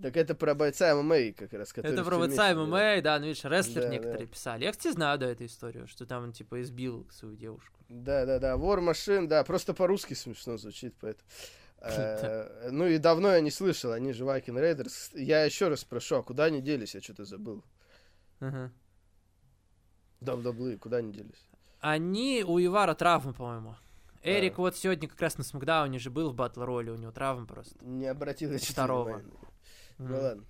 Так 0.00 0.16
это 0.16 0.34
про 0.36 0.54
бойца 0.54 0.94
ММА 0.94 1.32
как 1.36 1.52
раз. 1.52 1.72
Это 1.76 2.04
про 2.04 2.18
бойца. 2.18 2.54
ММА, 2.54 3.00
да, 3.02 3.18
ну 3.18 3.26
видишь, 3.26 3.44
рестлер 3.44 3.82
Да, 3.82 3.88
некоторые 3.88 4.26
да. 4.26 4.32
писали. 4.32 4.64
Я, 4.64 4.70
кстати, 4.72 4.92
знаю, 4.92 5.18
да, 5.18 5.26
эту 5.30 5.44
историю, 5.46 5.86
что 5.88 6.06
там 6.06 6.24
он, 6.24 6.32
типа, 6.32 6.60
избил 6.62 7.08
свою 7.12 7.34
девушку. 7.36 7.78
Да, 7.88 8.24
да, 8.26 8.38
да. 8.38 8.56
Вор 8.56 8.80
машин, 8.80 9.26
да, 9.28 9.42
просто 9.44 9.74
по-русски 9.74 10.14
смешно 10.14 10.56
звучит, 10.56 10.94
поэтому. 11.00 11.28
Э, 11.84 12.68
Ну 12.70 12.86
и 12.86 12.98
давно 12.98 13.32
я 13.32 13.40
не 13.40 13.50
слышал, 13.50 13.92
они 13.92 14.12
же 14.12 14.24
Viking 14.24 14.54
Raiders. 14.60 15.10
Я 15.18 15.44
еще 15.44 15.68
раз 15.68 15.80
спрошу, 15.80 16.16
а 16.16 16.22
куда 16.22 16.44
они 16.44 16.60
делись? 16.60 16.94
Я 16.94 17.00
что-то 17.00 17.24
забыл. 17.24 17.64
WWE, 20.20 20.78
куда 20.78 20.98
они 20.98 21.12
делись? 21.12 21.48
Они 21.80 22.44
у 22.46 22.60
Ивара 22.60 22.94
травмы, 22.94 23.34
по-моему. 23.34 23.74
Эрик 24.22 24.58
вот 24.58 24.76
сегодня 24.76 25.08
как 25.08 25.20
раз 25.20 25.36
на 25.36 25.42
Смакдауне 25.42 25.98
же 25.98 26.10
был 26.10 26.30
в 26.30 26.34
батл 26.34 26.62
роле, 26.62 26.92
у 26.92 26.96
него 26.96 27.10
травма 27.10 27.46
просто. 27.46 27.84
Не 27.84 28.06
обратил 28.06 28.56
Второго. 28.56 29.22
Ну 29.98 30.20
ладно. 30.20 30.44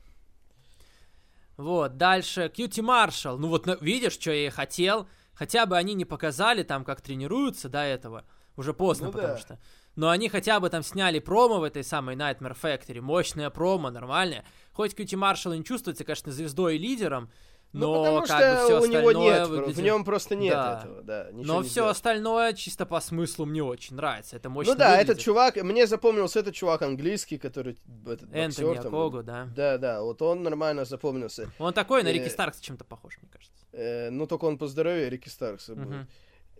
Вот, 1.56 1.96
дальше 1.96 2.50
Кьюти 2.54 2.82
Маршалл. 2.82 3.38
Ну 3.38 3.48
вот, 3.48 3.66
видишь, 3.80 4.12
что 4.14 4.30
я 4.30 4.46
и 4.46 4.50
хотел. 4.50 5.08
Хотя 5.34 5.64
бы 5.64 5.76
они 5.78 5.94
не 5.94 6.04
показали 6.04 6.62
там, 6.62 6.84
как 6.84 7.00
тренируются 7.00 7.68
до 7.68 7.78
этого. 7.78 8.24
Уже 8.56 8.74
поздно, 8.74 9.06
Ну 9.06 9.12
потому 9.12 9.34
да. 9.34 9.38
что. 9.38 9.58
Но 9.96 10.08
они 10.08 10.28
хотя 10.28 10.58
бы 10.58 10.70
там 10.70 10.82
сняли 10.82 11.18
промо 11.18 11.58
в 11.58 11.64
этой 11.64 11.84
самой 11.84 12.16
Nightmare 12.16 12.56
Factory. 12.60 13.00
Мощное 13.00 13.50
промо, 13.50 13.90
нормальное. 13.90 14.44
Хоть 14.72 14.94
Кьюти 14.94 15.16
Маршалл 15.16 15.52
и 15.52 15.58
не 15.58 15.64
чувствуется, 15.64 16.04
конечно, 16.04 16.32
звездой 16.32 16.76
и 16.76 16.78
лидером, 16.78 17.30
но 17.74 17.86
ну, 17.86 17.98
потому 18.02 18.18
как 18.20 18.26
что 18.26 18.38
бы 18.38 18.64
все 18.64 18.80
у 18.82 18.86
него 18.86 19.12
нет, 19.12 19.48
выглядит- 19.48 19.76
в 19.76 19.80
нем 19.82 20.04
просто 20.04 20.34
нет 20.34 20.54
Да. 20.54 20.78
этого, 20.80 21.02
да. 21.02 21.28
Но 21.32 21.56
не 21.58 21.62
все 21.64 21.70
сделать. 21.70 21.90
остальное 21.96 22.52
чисто 22.54 22.84
по 22.86 23.00
смыслу 23.00 23.46
мне 23.46 23.62
очень 23.62 23.96
нравится. 23.96 24.36
Это 24.36 24.48
мощно 24.50 24.72
Ну 24.74 24.78
да, 24.78 24.90
выглядит. 24.90 25.10
этот 25.10 25.22
чувак, 25.22 25.56
мне 25.56 25.86
запомнился 25.86 26.40
этот 26.40 26.54
чувак 26.54 26.82
английский, 26.82 27.38
который 27.38 27.78
этот 28.06 28.28
Энтони 28.34 28.64
боксер 28.66 28.82
там. 28.82 28.94
Акогу, 28.94 29.22
да. 29.22 29.48
Да, 29.56 29.78
да, 29.78 30.02
вот 30.02 30.20
он 30.22 30.42
нормально 30.42 30.84
запомнился. 30.84 31.50
Он 31.58 31.72
такой 31.72 32.02
на 32.02 32.12
Рики 32.12 32.26
Э, 32.26 32.30
Старкс 32.30 32.60
чем-то 32.60 32.84
похож, 32.84 33.18
мне 33.22 33.30
кажется. 33.30 33.64
Э, 33.72 34.10
ну, 34.10 34.26
только 34.26 34.44
он 34.46 34.58
поздоровее 34.58 35.08
Рики 35.08 35.28
Старкса 35.30 35.74
будет. 35.74 35.86
Мгм. 35.88 36.08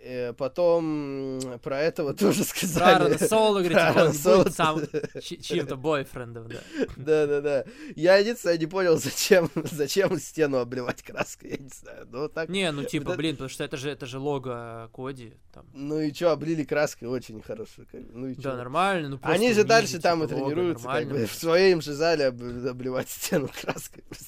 Э, 0.05 0.33
потом 0.33 1.41
про 1.63 1.79
этого 1.81 2.13
тоже 2.15 2.39
Про 2.39 2.45
сказали. 2.45 2.95
Аарона 3.05 3.19
Соло, 3.19 3.59
говорит, 3.61 3.73
Про 3.79 3.89
типа, 3.93 4.01
он 4.07 4.13
Соло. 4.15 4.43
будет 4.43 4.55
сам 4.55 4.81
чьим-то 5.21 5.77
бойфрендом, 5.77 6.49
да. 6.49 6.59
Да-да-да. 6.97 7.65
Я 7.95 8.17
единственное 8.17 8.59
не 8.59 8.67
понял, 8.67 8.97
зачем, 8.99 9.49
зачем 9.71 10.19
стену 10.19 10.59
обливать 10.59 11.03
краской, 11.03 11.51
я 11.51 11.57
не 11.59 11.69
знаю. 11.69 12.09
Ну, 12.11 12.29
так... 12.29 12.49
Не, 12.49 12.73
ну 12.73 12.83
типа, 12.83 13.15
блин, 13.15 13.37
потому 13.37 13.49
что 13.49 13.63
это 13.63 13.77
же, 13.77 13.91
это 13.91 14.07
же 14.07 14.19
лого 14.19 14.91
Коди. 14.93 15.35
Там. 15.53 15.67
Ну 15.73 16.01
и 16.01 16.11
чё, 16.13 16.31
облили 16.31 16.65
краской 16.65 17.07
очень 17.07 17.41
хорошо. 17.43 17.83
как 17.91 18.01
Ну 18.13 18.29
и 18.29 18.35
чё. 18.35 18.43
Да, 18.43 18.57
нормально. 18.57 19.09
Ну, 19.11 19.19
Они 19.23 19.53
же 19.53 19.63
дальше 19.65 20.01
там 20.01 20.25
и 20.25 20.27
типа, 20.27 20.39
лого, 20.39 20.51
тренируются, 20.51 20.87
как 20.89 21.09
бы, 21.09 21.27
в 21.27 21.35
своем 21.35 21.81
же 21.81 21.93
зале 21.93 22.27
об- 22.27 22.43
обливать 22.67 23.09
стену 23.09 23.49
краской. 23.61 24.03
просто. 24.09 24.27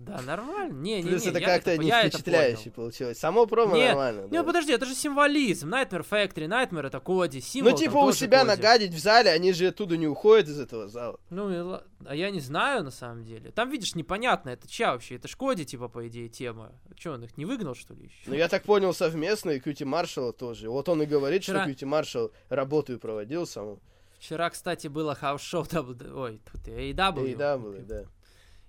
Да, 0.00 0.20
нормально. 0.22 0.72
Не, 0.72 1.02
не, 1.02 1.08
Плюс 1.08 1.24
не, 1.24 1.30
это 1.30 1.38
я 1.38 1.46
как-то 1.46 1.76
не 1.76 1.90
впечатляюще 1.90 2.70
получилось. 2.70 3.18
Само 3.18 3.46
промо 3.46 3.76
Не, 3.76 3.88
нормально. 3.88 4.22
Не, 4.22 4.38
да. 4.38 4.44
подожди, 4.44 4.72
это 4.72 4.86
же 4.86 4.94
символизм. 4.94 5.72
Nightmare 5.72 6.06
Factory, 6.08 6.46
Nightmare 6.48 6.86
это 6.86 7.00
Коди, 7.00 7.40
символ 7.40 7.72
Ну, 7.72 7.78
типа, 7.78 7.96
у 7.98 8.12
себя 8.12 8.44
Коди. 8.44 8.48
нагадить 8.48 8.94
в 8.94 8.98
зале, 8.98 9.30
они 9.30 9.52
же 9.52 9.68
оттуда 9.68 9.96
не 9.96 10.06
уходят 10.06 10.48
из 10.48 10.58
этого 10.60 10.88
зала. 10.88 11.18
Ну, 11.30 11.80
а 12.04 12.14
я 12.14 12.30
не 12.30 12.40
знаю, 12.40 12.84
на 12.84 12.90
самом 12.90 13.24
деле. 13.24 13.50
Там, 13.50 13.70
видишь, 13.70 13.94
непонятно, 13.94 14.50
это 14.50 14.68
чья 14.68 14.92
вообще? 14.92 15.16
Это 15.16 15.28
ж 15.28 15.36
Коди, 15.36 15.64
типа, 15.64 15.88
по 15.88 16.06
идее, 16.08 16.28
тема. 16.28 16.72
Че, 16.96 17.10
он 17.12 17.24
их 17.24 17.36
не 17.36 17.44
выгнал, 17.44 17.74
что 17.74 17.94
ли, 17.94 18.04
еще? 18.04 18.14
Ну, 18.26 18.34
я 18.34 18.48
так 18.48 18.62
понял, 18.62 18.92
совместно, 18.94 19.50
и 19.50 19.60
Кьюти 19.60 19.84
Маршалла 19.84 20.32
тоже. 20.32 20.68
Вот 20.70 20.88
он 20.88 21.02
и 21.02 21.06
говорит, 21.06 21.42
Вчера- 21.42 21.60
что 21.62 21.66
Кьюти 21.68 21.84
Маршалл 21.84 22.32
работу 22.48 22.94
и 22.94 22.96
проводил 22.96 23.46
сам. 23.46 23.78
Вчера, 24.18 24.50
кстати, 24.50 24.86
было 24.86 25.16
house 25.16 25.41
show. 25.41 25.66
Ой, 26.14 26.40
тут 26.52 26.68
AEW. 26.68 27.12
Было, 27.56 27.78
да. 27.80 28.04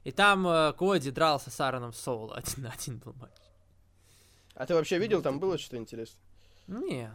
И 0.03 0.11
там 0.11 0.45
э, 0.47 0.73
Коди 0.73 1.11
дрался 1.11 1.49
с 1.49 1.59
Аароном 1.59 1.93
Соло. 1.93 2.33
Один 2.35 2.63
на 2.63 2.71
один 2.71 2.97
был 2.99 3.13
матч. 3.13 3.31
А 4.55 4.65
ты 4.65 4.73
вообще 4.75 4.97
видел, 4.99 5.21
там 5.21 5.39
было 5.39 5.57
что-то 5.57 5.77
интересное? 5.77 6.19
Не. 6.67 7.11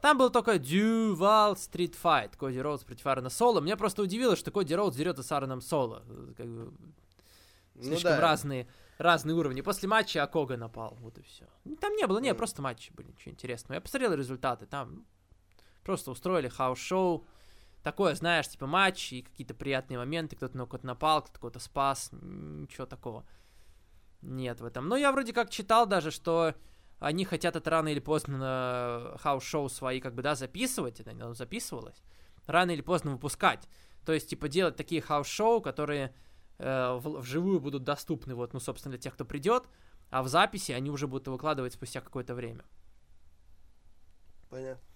Там 0.00 0.18
был 0.18 0.30
только 0.30 0.54
Duval 0.56 1.54
Street 1.54 1.94
Fight. 2.02 2.36
Коди 2.36 2.60
Роудс 2.60 2.82
против 2.84 3.06
Аарона 3.06 3.30
Соло. 3.30 3.60
Меня 3.60 3.76
просто 3.76 4.02
удивило, 4.02 4.34
что 4.36 4.50
Коди 4.50 4.74
Роудс 4.74 4.96
дерется 4.96 5.22
с 5.22 5.30
Аароном 5.30 5.60
Соло. 5.60 6.02
Как 6.36 6.46
бы 6.46 6.72
Ну 7.74 7.82
слишком 7.82 8.12
да. 8.12 8.20
разные, 8.20 8.66
разные 8.98 9.36
уровни. 9.36 9.60
После 9.60 9.88
матча 9.88 10.22
Акога 10.22 10.56
напал. 10.56 10.96
Вот 11.00 11.18
и 11.18 11.22
все. 11.22 11.44
Там 11.80 11.94
не 11.94 12.06
было, 12.06 12.18
не, 12.18 12.30
Мгм. 12.30 12.38
просто 12.38 12.62
матчи 12.62 12.92
были, 12.92 13.08
ничего 13.08 13.30
интересного. 13.32 13.74
Я 13.74 13.80
посмотрел 13.80 14.14
результаты. 14.14 14.66
Там 14.66 14.94
ну, 14.94 15.04
просто 15.84 16.10
устроили 16.10 16.48
house 16.48 16.86
show. 16.86 17.24
Такое, 17.82 18.14
знаешь, 18.14 18.48
типа 18.48 18.66
матч 18.66 19.12
и 19.12 19.22
какие-то 19.22 19.54
приятные 19.54 19.98
моменты. 19.98 20.36
Кто-то 20.36 20.56
на 20.56 20.66
кого-то 20.66 20.86
напал, 20.86 21.22
кто-то 21.22 21.38
кого-то 21.38 21.58
спас. 21.58 22.10
Ничего 22.12 22.86
такого 22.86 23.24
нет 24.22 24.60
в 24.60 24.64
этом. 24.64 24.88
Но 24.88 24.96
я 24.96 25.12
вроде 25.12 25.32
как 25.32 25.50
читал 25.50 25.86
даже, 25.86 26.10
что 26.10 26.54
они 27.00 27.24
хотят 27.24 27.56
это 27.56 27.68
рано 27.68 27.88
или 27.88 27.98
поздно 27.98 29.16
house 29.20 29.47
show 29.47 29.68
свои, 29.68 30.00
как 30.00 30.14
бы, 30.14 30.22
да, 30.22 30.36
записывать, 30.36 31.00
это 31.00 31.10
оно 31.10 31.34
записывалось, 31.34 32.00
рано 32.46 32.70
или 32.70 32.80
поздно 32.80 33.10
выпускать. 33.10 33.68
То 34.06 34.12
есть, 34.12 34.30
типа, 34.30 34.48
делать 34.48 34.76
такие 34.76 35.00
house 35.00 35.30
show, 35.30 35.60
которые 35.60 36.14
э, 36.58 36.98
в- 37.00 37.18
вживую 37.20 37.60
будут 37.60 37.82
доступны, 37.82 38.36
вот, 38.36 38.52
ну, 38.52 38.60
собственно, 38.60 38.92
для 38.92 39.00
тех, 39.00 39.14
кто 39.14 39.24
придет, 39.24 39.68
а 40.10 40.22
в 40.22 40.28
записи 40.28 40.70
они 40.70 40.90
уже 40.90 41.08
будут 41.08 41.26
выкладывать 41.26 41.72
спустя 41.72 42.00
какое-то 42.00 42.34
время. 42.34 42.64
Понятно. 44.48 44.91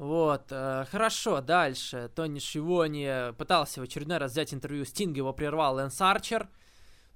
Вот, 0.00 0.46
э, 0.48 0.86
хорошо, 0.90 1.42
дальше. 1.42 2.10
Тони 2.14 2.38
Шивони 2.38 3.34
пытался 3.34 3.82
в 3.82 3.84
очередной 3.84 4.16
раз 4.16 4.32
взять 4.32 4.54
интервью 4.54 4.86
Стинга, 4.86 5.18
его 5.18 5.34
прервал 5.34 5.74
Лэнс 5.74 6.00
Арчер. 6.00 6.48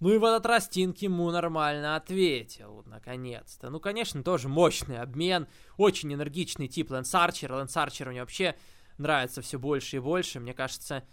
Ну 0.01 0.13
и 0.13 0.19
в 0.19 0.25
этот 0.25 0.45
раз 0.45 0.67
Стинг 0.67 0.99
ему 0.99 1.31
нормально 1.31 1.97
ответил, 1.97 2.83
наконец-то. 2.85 3.71
Ну, 3.71 3.81
конечно, 3.81 4.23
тоже 4.23 4.51
мощный 4.51 4.99
обмен, 4.99 5.47
очень 5.79 6.13
энергичный 6.13 6.69
тип 6.69 6.91
Лэнс 6.91 7.15
Арчер. 7.15 7.55
Лэнс 7.55 7.75
Арчер 7.75 8.11
мне 8.11 8.21
вообще 8.21 8.55
нравится 8.99 9.41
все 9.41 9.59
больше 9.59 9.97
и 9.97 10.01
больше. 10.01 10.39
Мне 10.39 10.53
кажется, 10.53 11.05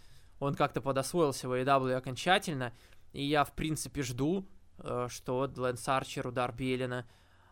он 0.42 0.56
как-то 0.56 0.82
подосвоился 0.82 1.48
в 1.48 1.54
AEW 1.54 1.94
окончательно. 1.94 2.74
И 3.14 3.24
я, 3.24 3.46
в 3.46 3.54
принципе, 3.54 4.04
жду, 4.04 4.46
э, 4.80 5.08
что 5.10 5.50
Лэнс 5.56 5.88
Арчер, 5.88 6.28
удар 6.28 6.52
Белина, 6.52 7.08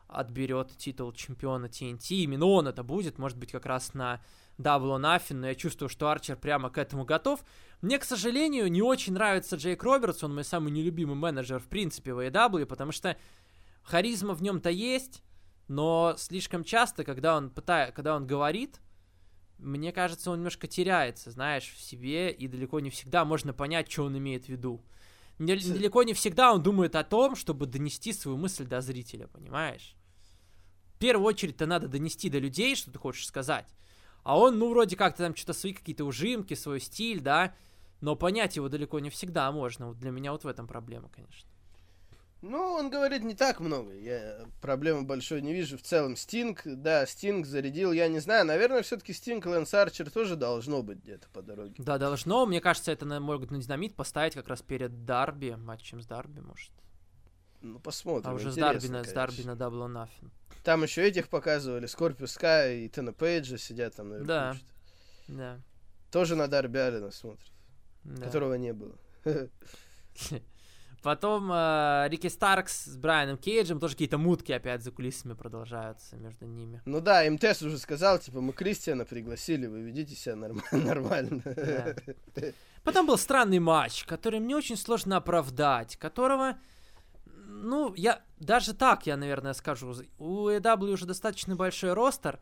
отберет 0.09 0.75
титул 0.77 1.13
чемпиона 1.13 1.65
TNT. 1.65 2.15
Именно 2.15 2.45
он 2.45 2.67
это 2.67 2.83
будет, 2.83 3.17
может 3.17 3.37
быть, 3.37 3.51
как 3.51 3.65
раз 3.65 3.93
на 3.93 4.21
Double 4.57 4.97
or 4.97 5.01
Nothing, 5.01 5.35
но 5.35 5.47
я 5.47 5.55
чувствую, 5.55 5.89
что 5.89 6.09
Арчер 6.09 6.35
прямо 6.35 6.69
к 6.69 6.77
этому 6.77 7.05
готов. 7.05 7.43
Мне, 7.81 7.97
к 7.97 8.03
сожалению, 8.03 8.69
не 8.69 8.81
очень 8.81 9.13
нравится 9.13 9.55
Джейк 9.55 9.81
Робертс, 9.83 10.23
он 10.23 10.33
мой 10.33 10.43
самый 10.43 10.71
нелюбимый 10.71 11.15
менеджер, 11.15 11.59
в 11.59 11.67
принципе, 11.67 12.13
в 12.13 12.19
AEW, 12.19 12.65
потому 12.65 12.91
что 12.91 13.15
харизма 13.83 14.33
в 14.33 14.41
нем-то 14.41 14.69
есть, 14.69 15.23
но 15.67 16.15
слишком 16.17 16.63
часто, 16.63 17.03
когда 17.03 17.37
он 17.37 17.51
пытает, 17.51 17.95
когда 17.95 18.15
он 18.15 18.27
говорит, 18.27 18.81
мне 19.59 19.91
кажется, 19.91 20.31
он 20.31 20.39
немножко 20.39 20.67
теряется, 20.67 21.31
знаешь, 21.31 21.71
в 21.75 21.79
себе, 21.79 22.31
и 22.31 22.47
далеко 22.47 22.79
не 22.79 22.89
всегда 22.89 23.23
можно 23.25 23.53
понять, 23.53 23.91
что 23.91 24.05
он 24.05 24.17
имеет 24.17 24.45
в 24.45 24.49
виду. 24.49 24.83
Далеко 25.37 26.03
не 26.03 26.13
всегда 26.13 26.53
он 26.53 26.61
думает 26.61 26.95
о 26.95 27.03
том, 27.03 27.35
чтобы 27.35 27.65
донести 27.65 28.11
свою 28.11 28.37
мысль 28.37 28.65
до 28.65 28.81
зрителя, 28.81 29.27
понимаешь? 29.27 29.95
В 30.99 31.01
первую 31.01 31.27
очередь-то 31.27 31.65
надо 31.65 31.87
донести 31.87 32.29
до 32.29 32.39
людей, 32.39 32.75
что 32.75 32.91
ты 32.91 32.99
хочешь 32.99 33.25
сказать. 33.25 33.73
А 34.23 34.37
он, 34.37 34.59
ну, 34.59 34.69
вроде 34.69 34.97
как-то 34.97 35.23
там 35.23 35.33
что-то 35.33 35.53
свои 35.53 35.71
какие-то 35.71 36.03
ужимки, 36.03 36.55
свой 36.55 36.81
стиль, 36.81 37.21
да, 37.21 37.55
но 38.01 38.17
понять 38.17 38.57
его 38.57 38.67
далеко 38.67 38.99
не 38.99 39.09
всегда 39.09 39.49
можно. 39.53 39.87
Вот 39.87 39.97
для 39.97 40.11
меня 40.11 40.33
вот 40.33 40.43
в 40.43 40.47
этом 40.47 40.67
проблема, 40.67 41.07
конечно. 41.07 41.49
Ну, 42.41 42.57
он 42.73 42.89
говорит 42.89 43.23
не 43.23 43.33
так 43.33 43.61
много. 43.61 43.93
Я 43.93 44.45
проблемы 44.61 45.03
большой 45.03 45.41
не 45.41 45.53
вижу. 45.53 45.77
В 45.77 45.83
целом, 45.83 46.17
Стинг, 46.17 46.63
да, 46.65 47.05
Стинг 47.05 47.45
зарядил, 47.45 47.93
я 47.93 48.09
не 48.09 48.19
знаю. 48.19 48.45
Наверное, 48.45 48.81
все-таки 48.81 49.13
Стинг 49.13 49.45
и 49.45 49.49
Лэнс 49.49 49.73
Арчер 49.73 50.11
тоже 50.11 50.35
должно 50.35 50.83
быть 50.83 50.97
где-то 50.97 51.29
по 51.29 51.41
дороге. 51.41 51.75
Да, 51.77 51.97
должно. 51.97 52.45
Мне 52.45 52.59
кажется, 52.59 52.91
это 52.91 53.05
могут 53.21 53.51
на 53.51 53.61
динамит 53.61 53.95
поставить 53.95 54.33
как 54.33 54.49
раз 54.49 54.61
перед 54.61 55.05
Дарби, 55.05 55.55
матчем 55.57 56.01
с 56.01 56.05
Дарби, 56.05 56.41
может. 56.41 56.73
Ну, 57.61 57.79
посмотрим. 57.79 58.29
А 58.29 58.33
уже 58.33 58.51
с 58.51 58.55
Дарби, 58.55 58.87
на, 58.87 59.05
с 59.05 59.13
Дарби 59.13 59.43
на 59.43 59.51
Double 59.51 59.87
Nothing. 59.87 60.31
Там 60.63 60.83
еще 60.83 61.07
этих 61.07 61.29
показывали. 61.29 61.85
Скорпиус 61.85 62.31
Скай 62.31 62.79
и 62.81 62.89
Тена 62.89 63.13
Пейджа 63.13 63.57
сидят 63.57 63.95
там 63.95 64.09
наверху. 64.09 64.27
Да. 64.27 64.53
что-то. 64.53 64.71
Да. 65.27 65.59
Тоже 66.11 66.35
на 66.35 66.47
Дарби 66.47 67.11
смотрят, 67.11 67.51
да. 68.03 68.25
которого 68.25 68.55
не 68.55 68.73
было. 68.73 68.95
Потом 71.01 71.49
э, 71.51 72.07
Рики 72.09 72.27
Старкс 72.27 72.85
с 72.85 72.97
Брайаном 72.97 73.37
Кейджем, 73.37 73.79
тоже 73.79 73.93
какие-то 73.93 74.17
мутки 74.17 74.51
опять 74.51 74.83
за 74.83 74.91
кулисами 74.91 75.33
продолжаются 75.33 76.17
между 76.17 76.45
ними. 76.45 76.81
Ну 76.83 76.99
да, 76.99 77.23
МТС 77.29 77.61
уже 77.61 77.77
сказал, 77.77 78.19
типа, 78.19 78.41
мы 78.41 78.51
Кристиана 78.51 79.05
пригласили, 79.05 79.65
вы 79.67 79.81
ведите 79.81 80.15
себя 80.15 80.35
норм- 80.35 80.61
нормально. 80.71 81.41
Да. 81.45 81.95
Потом 82.83 83.07
был 83.07 83.17
странный 83.17 83.59
матч, 83.59 84.03
который 84.03 84.41
мне 84.41 84.57
очень 84.57 84.75
сложно 84.75 85.15
оправдать, 85.17 85.95
которого, 85.95 86.57
ну, 87.61 87.93
я 87.95 88.21
даже 88.39 88.73
так, 88.73 89.05
я, 89.05 89.17
наверное, 89.17 89.53
скажу, 89.53 89.93
у 90.17 90.49
AW 90.49 90.91
уже 90.91 91.05
достаточно 91.05 91.55
большой 91.55 91.93
ростер, 91.93 92.39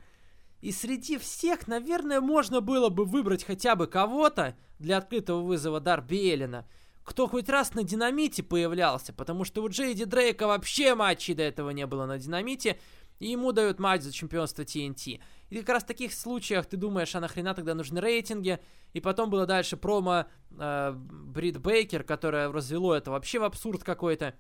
и 0.62 0.72
среди 0.72 1.18
всех, 1.18 1.68
наверное, 1.68 2.20
можно 2.22 2.62
было 2.62 2.90
бы 2.90 3.06
выбрать 3.06 3.44
хотя 3.44 3.76
бы 3.76 3.88
кого-то 3.88 4.56
для 4.80 4.98
открытого 4.98 5.42
вызова 5.42 5.80
Дарби 5.80 6.32
Эллина, 6.32 6.68
кто 7.04 7.28
хоть 7.28 7.48
раз 7.48 7.74
на 7.74 7.84
динамите 7.84 8.44
появлялся, 8.44 9.14
потому 9.14 9.44
что 9.46 9.64
у 9.64 9.70
Джейди 9.70 10.06
Дрейка 10.06 10.48
вообще 10.48 10.94
матчей 10.94 11.36
до 11.36 11.44
этого 11.44 11.70
не 11.70 11.86
было 11.86 12.06
на 12.06 12.18
динамите, 12.18 12.80
и 13.20 13.32
ему 13.32 13.52
дают 13.52 13.80
матч 13.80 14.02
за 14.02 14.12
чемпионство 14.12 14.64
TNT. 14.64 15.20
И 15.50 15.60
как 15.60 15.70
раз 15.70 15.84
в 15.84 15.88
таких 15.88 16.14
случаях 16.14 16.66
ты 16.66 16.78
думаешь, 16.78 17.16
а 17.16 17.20
нахрена 17.20 17.54
тогда 17.54 17.74
нужны 17.74 18.00
рейтинги? 18.00 18.60
И 18.94 19.00
потом 19.00 19.30
было 19.30 19.46
дальше 19.46 19.78
промо 19.78 20.26
э, 20.52 20.92
Брит 20.94 21.60
Бейкер, 21.60 22.04
которое 22.04 22.52
развело 22.52 22.94
это 22.94 23.12
вообще 23.12 23.40
в 23.40 23.44
абсурд 23.44 23.84
какой-то. 23.84 24.36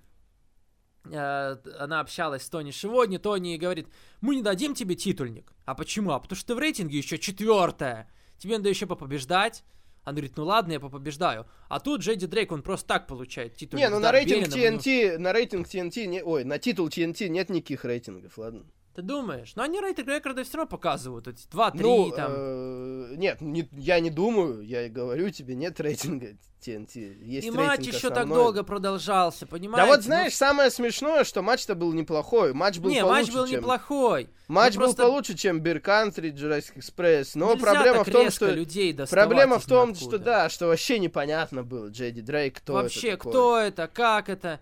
Э, 1.11 1.57
она 1.79 1.99
общалась 1.99 2.43
с 2.43 2.49
Тони 2.49 2.71
сегодня, 2.71 3.19
Тони 3.19 3.57
говорит, 3.57 3.87
мы 4.21 4.35
не 4.35 4.41
дадим 4.41 4.73
тебе 4.73 4.95
титульник. 4.95 5.53
А 5.65 5.75
почему? 5.75 6.11
А 6.11 6.19
потому 6.19 6.37
что 6.37 6.47
ты 6.47 6.55
в 6.55 6.59
рейтинге 6.59 6.97
еще 6.97 7.17
четвертая. 7.17 8.09
Тебе 8.37 8.57
надо 8.57 8.69
еще 8.69 8.85
попобеждать. 8.85 9.63
Она 10.03 10.13
говорит, 10.13 10.37
ну 10.37 10.45
ладно, 10.45 10.71
я 10.71 10.79
попобеждаю. 10.79 11.47
А 11.67 11.81
тут 11.81 11.99
Джейди 11.99 12.27
Дрейк, 12.27 12.53
он 12.53 12.61
просто 12.61 12.87
так 12.87 13.07
получает 13.07 13.55
титульник. 13.55 13.85
Не, 13.85 13.89
ну 13.89 13.99
на 13.99 14.11
рейтинг 14.11 14.47
TNT, 14.47 15.17
на 15.17 15.33
рейтинг 15.33 15.67
TNT, 15.67 16.05
не, 16.05 16.23
ой, 16.23 16.45
на 16.45 16.59
титул 16.59 16.87
TNT 16.87 17.27
нет 17.27 17.49
никаких 17.49 17.83
рейтингов, 17.83 18.37
ладно. 18.37 18.63
Ты 18.97 19.03
думаешь? 19.03 19.53
Но 19.55 19.61
они 19.61 19.79
рейтинг 19.79 20.07
рекорды 20.07 20.43
все 20.43 20.57
равно 20.57 20.69
показывают. 20.71 21.27
эти 21.27 21.47
2-3 21.49 21.71
Ну, 21.75 22.09
там. 22.15 22.31
э, 22.35 23.13
нет, 23.17 23.41
не- 23.41 23.69
я 23.73 23.99
не 23.99 24.09
думаю, 24.09 24.61
я 24.61 24.87
и 24.87 24.89
говорю 24.89 25.29
тебе, 25.29 25.53
нет 25.53 25.79
рейтинга 25.79 26.29
TNT. 26.65 27.15
Есть 27.23 27.45
и 27.45 27.51
матч 27.51 27.81
еще 27.85 28.09
так 28.09 28.23
основной. 28.23 28.37
долго 28.37 28.63
продолжался, 28.63 29.45
понимаете? 29.45 29.83
Да 29.83 29.87
вот 29.87 29.97
Ну, 29.97 30.01
знаешь, 30.01 30.33
самое 30.33 30.71
смешное, 30.71 31.25
что 31.25 31.43
матч-то 31.43 31.75
был 31.75 31.93
неплохой. 31.93 32.53
Матч 32.55 32.79
был 32.79 32.89
не, 32.89 33.01
получше, 33.01 33.21
матч 33.21 33.31
был 33.35 33.45
чем... 33.45 33.59
неплохой. 33.59 34.29
Матч 34.47 34.73
Ну, 34.73 34.79
был 34.79 34.85
просто 34.87 35.03
получше, 35.03 35.37
чем 35.37 35.61
Beer 35.61 35.79
Country, 35.79 36.33
Jurassic 36.33 36.77
Express. 36.77 37.33
Но 37.35 37.53
Нельзя 37.53 37.65
проблема 37.71 37.97
так 37.99 38.07
в 38.07 38.11
том, 38.11 38.31
что... 38.31 38.49
людей 38.51 38.97
Проблема 39.11 39.59
в 39.59 39.65
том, 39.67 39.89
ниоткуда. 39.89 40.09
что 40.09 40.17
да, 40.17 40.49
что 40.49 40.65
вообще 40.65 40.97
непонятно 40.97 41.61
было, 41.61 41.89
Джейди 41.89 42.21
Дрейк, 42.21 42.57
кто 42.57 42.73
Вообще, 42.73 43.09
это 43.09 43.17
такой. 43.19 43.31
кто 43.31 43.57
это, 43.59 43.87
как 43.87 44.27
это. 44.29 44.59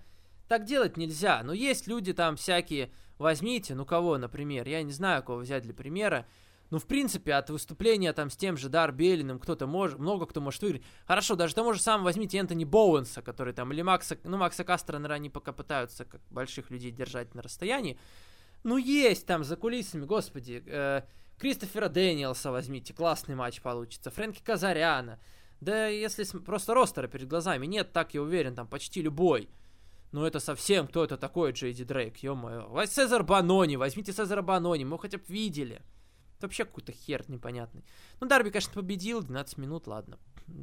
Так 0.49 0.65
делать 0.65 0.97
нельзя. 0.97 1.41
Но 1.41 1.53
есть 1.53 1.87
люди 1.87 2.11
там 2.11 2.35
всякие. 2.35 2.91
Возьмите, 3.17 3.75
ну 3.75 3.85
кого, 3.85 4.17
например, 4.17 4.67
я 4.67 4.83
не 4.83 4.91
знаю, 4.91 5.23
кого 5.23 5.39
взять 5.39 5.63
для 5.63 5.73
примера. 5.73 6.25
Ну, 6.71 6.79
в 6.79 6.85
принципе, 6.85 7.33
от 7.33 7.49
выступления 7.49 8.11
там 8.11 8.29
с 8.29 8.35
тем 8.35 8.57
же 8.57 8.69
Дарби 8.69 9.05
Эллином 9.05 9.39
кто-то 9.39 9.67
может, 9.67 9.99
много 9.99 10.25
кто 10.25 10.41
может 10.41 10.61
выиграть. 10.61 10.83
Хорошо, 11.05 11.35
даже 11.35 11.53
того 11.53 11.73
же 11.73 11.81
самого 11.81 12.05
возьмите 12.05 12.37
Энтони 12.39 12.65
Боуэнса, 12.65 13.21
который 13.21 13.53
там, 13.53 13.71
или 13.71 13.81
Макса, 13.81 14.17
ну, 14.23 14.37
Макса 14.37 14.63
Кастера, 14.63 14.97
наверное, 14.97 15.17
они 15.17 15.29
пока 15.29 15.53
пытаются 15.53 16.05
как 16.05 16.21
больших 16.31 16.71
людей 16.71 16.91
держать 16.91 17.35
на 17.35 17.43
расстоянии. 17.43 17.99
Ну, 18.63 18.77
есть 18.77 19.27
там 19.27 19.43
за 19.43 19.57
кулисами, 19.57 20.05
господи, 20.05 20.63
э, 20.65 21.03
Кристофера 21.37 21.87
Дэниелса 21.87 22.51
возьмите, 22.51 22.93
классный 22.93 23.35
матч 23.35 23.61
получится, 23.61 24.09
Фрэнки 24.09 24.41
Казаряна. 24.41 25.19
Да 25.61 25.87
если 25.87 26.23
просто 26.39 26.73
ростера 26.73 27.07
перед 27.07 27.27
глазами 27.27 27.65
нет, 27.67 27.93
так 27.93 28.13
я 28.13 28.21
уверен, 28.21 28.55
там 28.55 28.67
почти 28.67 29.01
любой. 29.01 29.49
Ну 30.15 30.23
это 30.23 30.39
совсем, 30.39 30.87
кто 30.87 31.03
это 31.03 31.17
такой 31.17 31.51
Джейди 31.51 31.83
Дрейк, 31.83 32.15
ё-моё. 32.23 32.85
Цезар 32.85 33.21
Банони, 33.21 33.75
возьмите 33.75 34.13
Цезара 34.13 34.41
Банони, 34.41 34.85
мы 34.85 34.97
хотя 34.97 35.17
бы 35.17 35.25
видели. 35.27 35.81
Это 36.37 36.47
вообще 36.47 36.65
какой-то 36.65 36.91
хер 36.91 37.23
непонятный. 37.29 37.83
Ну, 38.19 38.27
Дарби, 38.27 38.49
конечно, 38.49 38.73
победил, 38.73 39.21
12 39.21 39.57
минут, 39.57 39.87
ладно. 39.87 40.17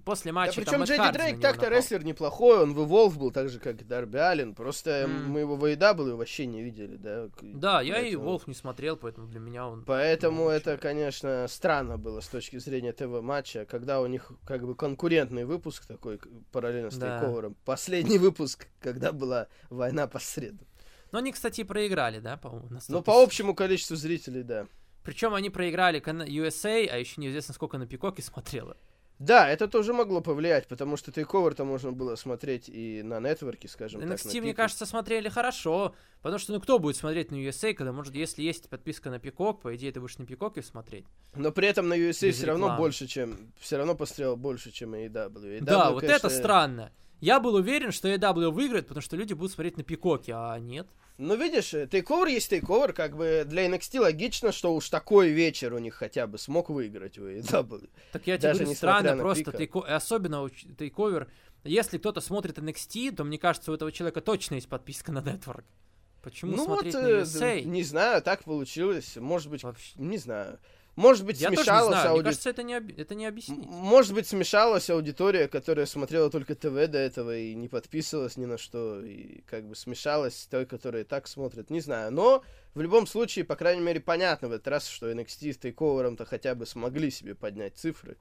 После 0.05 0.31
Да 0.31 0.37
матча 0.37 0.65
там 0.65 0.83
причем 0.83 0.99
на 1.03 1.13
Дрейк 1.13 1.41
так-то 1.41 1.69
рестлер 1.69 2.05
неплохой, 2.05 2.63
он 2.63 2.73
в 2.73 2.81
Evolve 2.81 3.19
был 3.19 3.31
так 3.33 3.49
же, 3.49 3.59
как 3.59 3.81
и 3.81 3.85
Дарби 3.85 4.17
Аллен. 4.19 4.55
Просто 4.55 4.91
М. 4.91 5.31
мы 5.31 5.41
его 5.41 5.57
в 5.57 5.65
AEW 5.65 6.15
вообще 6.15 6.47
не 6.47 6.63
видели, 6.63 6.97
да. 6.97 7.29
Да, 7.41 7.81
я 7.81 7.99
и 8.01 8.15
Волф 8.15 8.47
не 8.47 8.55
смотрел, 8.55 8.97
поэтому 8.97 9.27
для 9.27 9.41
меня 9.41 9.67
он... 9.67 9.85
Поэтому 9.85 10.45
Ну, 10.45 10.49
это, 10.51 10.77
конечно, 10.77 11.47
странно 11.49 11.99
было 11.99 12.21
с 12.21 12.29
точки 12.29 12.59
зрения 12.59 12.93
ТВ-матча, 12.93 13.65
когда 13.65 14.01
у 14.01 14.07
них 14.07 14.31
как 14.47 14.65
бы 14.65 14.77
конкурентный 14.77 15.45
выпуск 15.45 15.87
такой, 15.87 16.21
параллельно 16.53 16.91
с 16.91 16.97
Да. 16.97 17.19
Тейковером. 17.21 17.57
Последний 17.65 18.19
выпуск, 18.19 18.69
когда 18.81 19.13
была 19.13 19.49
война 19.69 20.07
по 20.07 20.21
среду. 20.21 20.65
Но 21.11 21.19
они, 21.19 21.33
кстати, 21.33 21.65
проиграли, 21.65 22.21
да, 22.21 22.37
по-моему? 22.37 22.69
на 22.71 22.81
100 22.81 22.93
Ну, 22.93 23.03
по 23.03 23.23
общему 23.23 23.55
количеству 23.55 23.97
зрителей, 23.97 24.43
да. 24.45 24.67
Причем 25.05 25.35
они 25.35 25.51
проиграли 25.51 26.01
USA, 26.01 26.89
а 26.89 26.97
еще 26.99 27.21
неизвестно, 27.21 27.55
сколько 27.55 27.79
на 27.79 27.87
Пикоке 27.87 28.23
смотрело. 28.23 28.77
Да, 29.19 29.49
это 29.49 29.69
тоже 29.69 29.93
могло 29.93 30.21
повлиять, 30.21 30.67
потому 30.67 30.97
что 30.97 31.13
Тейковер-то 31.13 31.65
можно 31.65 31.93
было 31.93 32.17
смотреть 32.17 32.69
и 32.69 33.03
на 33.05 33.21
нетворке, 33.21 33.69
скажем 33.69 34.01
так. 34.01 34.11
на 34.11 34.15
NXT, 34.15 34.41
мне 34.41 34.53
кажется, 34.53 34.85
смотрели 34.85 35.29
хорошо, 35.29 35.95
потому 36.23 36.41
что, 36.41 36.53
ну, 36.53 36.61
кто 36.61 36.81
будет 36.81 36.97
смотреть 36.97 37.31
на 37.31 37.37
USA, 37.37 37.73
когда, 37.73 37.93
может, 37.93 38.17
если 38.17 38.43
есть 38.43 38.69
подписка 38.69 39.11
на 39.11 39.21
Пикок, 39.21 39.61
по 39.61 39.77
идее, 39.77 39.93
ты 39.93 40.01
будешь 40.01 40.19
на 40.19 40.27
Пикоке 40.27 40.61
смотреть. 40.61 41.05
Но 41.37 41.53
при 41.53 41.69
этом 41.69 41.89
на 41.89 41.95
USA 41.95 42.29
Без 42.29 42.37
все 42.37 42.47
равно 42.47 42.67
рекламы. 42.67 42.83
больше, 42.83 43.07
чем... 43.07 43.53
Все 43.61 43.77
равно 43.77 43.95
пострел 43.95 44.37
больше, 44.37 44.73
чем 44.73 44.95
AEW. 44.95 45.13
AEW, 45.13 45.61
да, 45.61 45.93
вот 45.93 46.01
конечно, 46.01 46.27
это 46.27 46.37
странно. 46.37 46.93
Я 47.23 47.39
был 47.39 47.55
уверен, 47.55 47.93
что 47.93 48.13
AW 48.13 48.51
выиграет, 48.51 48.89
потому 48.89 49.01
что 49.01 49.15
люди 49.17 49.33
будут 49.33 49.53
смотреть 49.53 49.77
на 49.77 49.85
Пикоке, 49.85 50.33
а 50.35 50.59
нет. 50.59 50.89
Ну, 51.19 51.37
видишь, 51.37 51.71
тейковер 51.71 52.27
есть 52.27 52.51
тейковер, 52.51 52.93
как 52.93 53.17
бы 53.17 53.45
для 53.47 53.69
NXT 53.69 54.01
логично, 54.01 54.51
что 54.51 54.75
уж 54.75 54.89
такой 54.89 55.29
вечер 55.29 55.73
у 55.73 55.79
них 55.79 55.95
хотя 55.95 56.27
бы 56.27 56.37
смог 56.37 56.69
выиграть 56.69 57.19
у 57.19 57.29
AEW. 57.29 57.89
Так 58.11 58.27
я 58.27 58.39
тебе 58.39 58.49
Даже 58.49 58.61
говорю, 58.65 58.77
странно, 58.77 59.17
просто 59.19 59.53
тейко- 59.53 59.87
особенно 59.87 60.51
тейковер. 60.77 61.31
Если 61.63 61.99
кто-то 61.99 62.21
смотрит 62.21 62.59
NXT, 62.59 63.15
то 63.15 63.23
мне 63.23 63.39
кажется, 63.39 63.71
у 63.71 63.75
этого 63.77 63.93
человека 63.93 64.21
точно 64.21 64.57
есть 64.57 64.69
подписка 64.69 65.13
на 65.13 65.21
Network. 65.21 65.63
Почему 66.23 66.57
ну 66.57 66.65
смотреть 66.65 66.95
вот, 66.95 67.03
на 67.05 67.07
э, 67.07 67.23
USA? 67.23 67.63
не 67.63 67.85
знаю, 67.85 68.21
так 68.21 68.43
получилось. 68.43 69.17
Может 69.17 69.49
быть, 69.49 69.63
Вообще. 69.63 69.93
не 69.95 70.19
знаю. 70.19 70.59
Может 70.95 71.25
быть, 71.25 71.41
Я 71.41 71.49
смешалась 71.49 72.01
знаю, 72.01 72.15
мне 72.17 72.23
кажется, 72.25 72.51
это 72.51 72.63
не, 72.63 72.77
оби- 72.77 72.95
это 72.95 73.15
не 73.15 73.25
объяснить. 73.25 73.65
Может 73.67 74.13
быть, 74.15 74.27
смешалась 74.27 74.91
аудитория, 74.91 75.49
которая 75.49 75.87
смотрела 75.87 76.29
только 76.31 76.55
ТВ 76.55 76.91
до 76.91 76.99
этого 76.99 77.35
и 77.35 77.55
не 77.55 77.69
подписывалась 77.69 78.37
ни 78.37 78.45
на 78.45 78.59
что, 78.59 79.01
и 79.03 79.41
как 79.43 79.67
бы 79.67 79.75
смешалась 79.75 80.37
с 80.39 80.47
той, 80.47 80.67
которая 80.67 81.03
и 81.03 81.07
так 81.07 81.29
смотрит, 81.29 81.71
не 81.71 81.81
знаю. 81.81 82.13
Но 82.13 82.43
в 82.75 82.81
любом 82.83 83.07
случае, 83.07 83.47
по 83.47 83.57
крайней 83.57 83.81
мере, 83.83 84.01
понятно 84.01 84.49
в 84.49 84.53
этот 84.53 84.69
раз, 84.69 84.87
что 84.87 85.11
NXT 85.11 85.55
с 85.55 85.57
тейковером-то 85.57 86.27
хотя 86.27 86.55
бы 86.55 86.67
смогли 86.67 87.11
себе 87.11 87.35
поднять 87.35 87.75
цифры, 87.77 88.19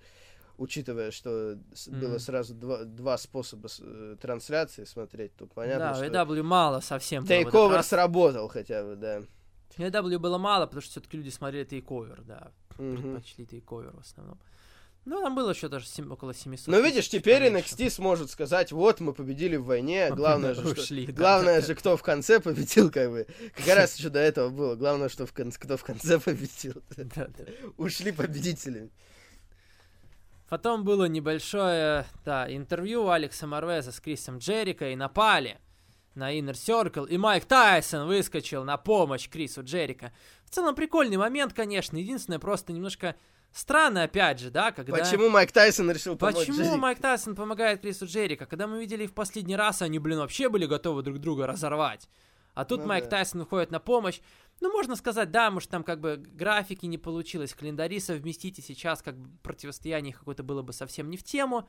учитывая, 0.58 1.12
что 1.12 1.58
с- 1.74 1.90
было 1.90 2.20
сразу 2.20 2.54
два, 2.54 2.86
два 2.86 3.18
способа 3.18 3.68
э, 3.82 4.16
трансляции 4.22 4.86
смотреть, 4.86 5.36
то 5.36 5.46
понятно, 5.46 5.90
да, 5.90 5.96
что 5.96 6.06
AW 6.06 6.44
мало 6.44 6.80
совсем. 6.80 7.26
тейковер 7.26 7.76
раз. 7.78 7.90
сработал 7.90 8.48
хотя 8.48 8.84
бы, 8.86 8.96
да. 8.96 9.24
AW 9.78 10.20
было 10.20 10.38
мало, 10.38 10.66
потому 10.68 10.82
что 10.82 10.92
все-таки 10.92 11.18
люди 11.18 11.30
смотрели 11.30 11.64
тейковер, 11.66 12.22
да. 12.24 12.52
Мгм. 12.78 12.98
Предпочли 12.98 13.46
тейковер 13.46 13.92
в 13.96 14.00
основном. 14.00 14.40
Ну, 15.04 15.20
там 15.20 15.34
было 15.34 15.50
еще 15.50 15.68
даже 15.68 15.88
сем- 15.88 16.12
около 16.12 16.32
700. 16.34 16.68
Но 16.68 16.80
видишь, 16.80 17.10
теперь 17.10 17.42
NXT 17.44 17.90
сможет 17.90 18.30
сказать, 18.30 18.72
вот 18.72 19.00
мы 19.00 19.14
победили 19.14 19.56
в 19.56 19.66
войне, 19.66 20.12
главное 20.12 20.54
же, 20.54 20.62
что... 20.62 20.82
Ушли, 20.82 21.08
да, 21.08 21.14
Главное 21.14 21.62
же, 21.62 21.74
кто 21.74 21.98
в 21.98 22.04
конце 22.04 22.40
победил, 22.40 22.92
как 22.92 23.10
бы. 23.10 23.26
Как 23.56 23.66
раз 23.76 23.96
еще 23.96 24.10
до 24.10 24.20
этого 24.20 24.50
было. 24.50 24.76
Главное, 24.76 25.10
что 25.10 25.26
в 25.26 25.34
конце, 25.34 25.58
кто 25.60 25.76
в 25.76 25.84
конце 25.84 26.20
победил. 26.20 26.84
да, 26.98 27.28
да. 27.28 27.46
Ушли 27.78 28.12
победителями. 28.12 28.92
Потом 30.50 30.84
было 30.84 31.06
небольшое, 31.06 32.06
да, 32.26 32.46
интервью 32.54 33.10
Алекса 33.10 33.48
Марвеза 33.48 33.92
с 33.92 34.00
Крисом 34.02 34.38
Джерика 34.38 34.90
и 34.92 34.96
напали 34.96 35.60
на 36.16 36.38
Inner 36.38 36.54
Circle, 36.54 37.08
и 37.08 37.18
Майк 37.18 37.46
Тайсон 37.46 38.08
выскочил 38.08 38.64
на 38.64 38.78
помощь 38.78 39.30
Крису 39.30 39.64
Джерика. 39.64 40.12
В 40.46 40.50
целом 40.50 40.76
прикольный 40.76 41.18
момент, 41.18 41.54
конечно. 41.54 41.98
Единственное, 41.98 42.40
просто 42.40 42.74
немножко 42.74 43.16
Странно, 43.54 44.04
опять 44.04 44.40
же, 44.40 44.50
да, 44.50 44.72
когда... 44.72 44.94
Почему 44.94 45.30
Майк 45.30 45.52
Тайсон 45.52 45.92
решил 45.92 46.16
помочь 46.16 46.48
Почему 46.48 46.58
Джеррико? 46.58 46.78
Майк 46.78 47.00
Тайсон 47.00 47.36
помогает 47.36 47.82
Крису 47.82 48.06
Джерика? 48.06 48.46
Когда 48.46 48.66
мы 48.66 48.80
видели 48.80 49.06
в 49.06 49.14
последний 49.14 49.58
раз, 49.58 49.82
они, 49.82 50.00
блин, 50.00 50.20
вообще 50.20 50.48
были 50.48 50.66
готовы 50.66 51.04
друг 51.04 51.20
друга 51.20 51.48
разорвать. 51.48 52.08
А 52.54 52.64
тут 52.64 52.82
Ну 52.82 52.88
Майк 52.88 53.06
да. 53.06 53.10
Тайсон 53.10 53.42
выходит 53.42 53.70
на 53.72 53.80
помощь. 53.80 54.22
Ну, 54.62 54.72
можно 54.72 54.96
сказать, 54.96 55.32
да, 55.32 55.52
может, 55.52 55.70
там 55.70 55.84
как 55.84 56.00
бы 56.00 56.16
графики 56.18 56.86
не 56.86 56.98
получилось, 56.98 57.54
календари 57.54 58.00
совместить, 58.00 58.60
и 58.60 58.62
сейчас 58.62 59.02
как 59.02 59.18
бы 59.18 59.30
противостояние 59.44 60.14
какое-то 60.14 60.44
было 60.44 60.62
бы 60.62 60.72
совсем 60.72 61.10
не 61.10 61.18
в 61.18 61.24
тему. 61.24 61.68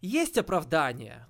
Есть 0.00 0.36
оправдание, 0.36 1.28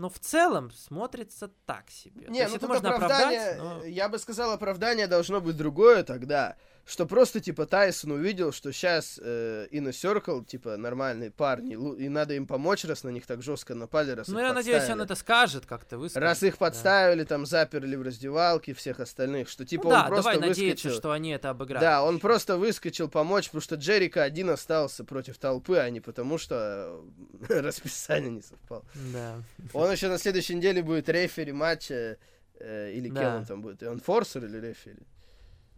но 0.00 0.08
в 0.08 0.18
целом 0.18 0.70
смотрится 0.70 1.48
так 1.66 1.90
себе. 1.90 2.24
То 2.26 2.32
Не, 2.32 2.38
есть 2.40 2.50
ну 2.52 2.56
это 2.56 2.68
можно 2.68 2.94
оправдание, 2.94 3.50
оправдать, 3.50 3.82
но- 3.82 3.84
я 3.84 4.08
бы 4.08 4.18
сказал, 4.18 4.52
оправдание 4.52 5.06
должно 5.06 5.42
быть 5.42 5.56
другое 5.58 6.02
тогда, 6.04 6.56
что 6.86 7.06
просто, 7.06 7.40
типа, 7.40 7.66
Тайсон 7.66 8.12
увидел, 8.12 8.52
что 8.52 8.72
сейчас 8.72 9.20
э, 9.22 9.68
Inner 9.70 9.90
Circle, 9.90 10.44
типа, 10.44 10.76
нормальные 10.76 11.30
парни, 11.30 11.74
и 12.02 12.08
надо 12.08 12.34
им 12.34 12.46
помочь, 12.46 12.84
раз 12.84 13.04
на 13.04 13.10
них 13.10 13.26
так 13.26 13.42
жестко 13.42 13.74
напали, 13.74 14.10
раз 14.12 14.28
Ну, 14.28 14.40
я 14.40 14.52
надеюсь, 14.52 14.76
он 14.76 14.98
подставили. 14.98 15.04
это 15.04 15.14
скажет 15.14 15.66
как-то, 15.66 15.98
выскажет. 15.98 16.22
Раз 16.24 16.42
их 16.42 16.54
да. 16.54 16.58
подставили, 16.58 17.24
там, 17.24 17.46
заперли 17.46 17.94
в 17.94 18.02
раздевалке, 18.02 18.74
всех 18.74 18.98
остальных, 19.00 19.48
что, 19.48 19.64
типа, 19.64 19.84
Ну 19.84 19.90
да, 19.90 20.02
он 20.02 20.08
просто 20.08 20.32
давай 20.32 20.48
надеяться, 20.48 20.88
выскочил. 20.88 20.98
что 21.00 21.12
они 21.12 21.30
это 21.30 21.50
обыграют. 21.50 21.80
Да, 21.82 22.02
он 22.02 22.18
просто 22.18 22.56
выскочил 22.56 23.08
помочь, 23.08 23.46
потому 23.46 23.62
что 23.62 23.76
Джерика 23.76 24.22
один 24.24 24.50
остался 24.50 25.04
против 25.04 25.38
толпы, 25.38 25.76
а 25.76 25.88
не 25.90 26.00
потому, 26.00 26.38
что 26.38 27.04
э, 27.48 27.60
расписание 27.60 28.30
не 28.30 28.42
совпало. 28.42 28.84
Да. 29.12 29.42
Он 29.72 29.90
еще 29.92 30.08
на 30.08 30.18
следующей 30.18 30.54
неделе 30.56 30.82
будет 30.82 31.08
рефери 31.08 31.52
матча, 31.52 32.16
э, 32.58 32.92
или 32.92 33.08
Да. 33.08 33.20
кем 33.20 33.34
он 33.36 33.44
там 33.44 33.62
будет? 33.62 33.82
Он 33.84 34.00
форсер 34.00 34.44
или 34.44 34.58
рефери? 34.58 34.98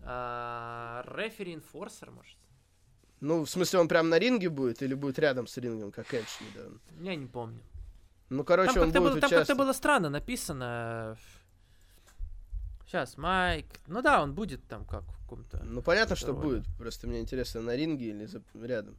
А, 0.05 1.05
Рефери 1.17 1.55
инфорсер, 1.55 2.11
может? 2.11 2.37
Ну, 3.21 3.45
в 3.45 3.51
смысле, 3.51 3.79
он 3.79 3.89
прям 3.89 4.09
на 4.09 4.19
ринге 4.19 4.49
будет 4.49 4.83
или 4.83 4.95
будет 4.95 5.19
рядом 5.19 5.47
с 5.47 5.57
рингом, 5.57 5.93
как 5.93 6.13
Эдж 6.13 6.27
недавно? 6.41 6.79
Я 7.01 7.15
не 7.15 7.27
помню. 7.27 7.63
Ну, 8.31 8.45
короче, 8.45 8.73
Там 8.75 8.83
он 8.85 8.89
будет 8.91 9.03
было, 9.03 9.21
там 9.21 9.31
как-то 9.31 9.55
было 9.55 9.73
странно 9.73 10.09
написано. 10.09 11.17
Сейчас, 12.87 13.17
Майк. 13.17 13.67
Ну 13.87 14.03
да, 14.03 14.23
он 14.23 14.35
будет 14.35 14.67
там 14.67 14.85
как 14.85 15.05
в 15.05 15.19
каком-то. 15.23 15.63
Ну, 15.65 15.83
понятно, 15.83 16.17
что 16.17 16.29
Довольно. 16.29 16.61
будет. 16.63 16.77
Просто 16.79 17.07
мне 17.07 17.21
интересно, 17.21 17.61
на 17.61 17.77
ринге 17.77 18.07
или 18.11 18.27
за- 18.27 18.43
рядом. 18.55 18.97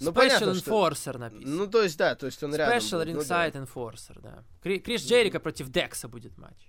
Ну, 0.00 0.10
Special 0.10 0.14
понятно, 0.14 0.54
что- 0.54 0.70
Enforcer 0.70 1.18
написано. 1.18 1.56
Ну, 1.56 1.66
то 1.66 1.82
есть, 1.82 1.98
да, 1.98 2.14
то 2.14 2.26
есть 2.26 2.42
он 2.42 2.54
рядом. 2.54 2.78
Special 2.78 2.98
будет, 3.04 3.14
ну, 3.16 3.24
да. 3.28 3.48
Ringside 3.48 3.66
Enforcer, 3.66 4.20
да. 4.22 4.44
Кри- 4.62 4.78
Крис 4.80 5.02
Джерика 5.02 5.40
против 5.40 5.68
Декса 5.70 6.08
будет 6.08 6.38
матч. 6.38 6.68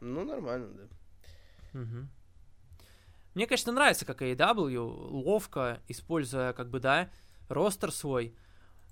Ну, 0.00 0.24
нормально, 0.24 0.68
да. 0.74 1.78
Мгм. 1.78 2.08
Мне, 3.38 3.46
конечно, 3.46 3.70
нравится, 3.70 4.04
как 4.04 4.20
AEW 4.20 4.80
ловко, 4.80 5.80
используя, 5.86 6.52
как 6.52 6.70
бы, 6.70 6.80
да, 6.80 7.08
ростер 7.48 7.92
свой, 7.92 8.34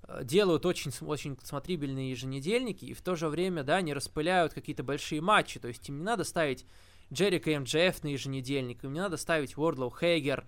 э, 0.05 0.23
делают 0.23 0.65
очень, 0.65 0.93
очень 1.05 1.37
смотрибельные 1.43 2.13
еженедельники 2.13 2.85
и 2.85 2.95
в 2.95 3.03
то 3.03 3.17
же 3.17 3.29
время, 3.29 3.65
да, 3.65 3.81
не 3.81 3.93
распыляют 3.93 4.55
какие-то 4.55 4.85
большие 4.85 5.21
матчи. 5.21 5.59
То 5.59 5.67
есть 5.67 5.89
им 5.89 5.99
не 5.99 6.05
надо 6.05 6.23
ставить 6.23 6.65
Джерика 7.13 7.51
и 7.51 7.59
МДФ 7.59 8.05
на 8.05 8.07
еженедельник, 8.07 8.85
им 8.85 8.93
не 8.93 9.01
надо 9.01 9.17
ставить 9.17 9.59
Уордлоу 9.59 9.91
Хейгер, 9.91 10.47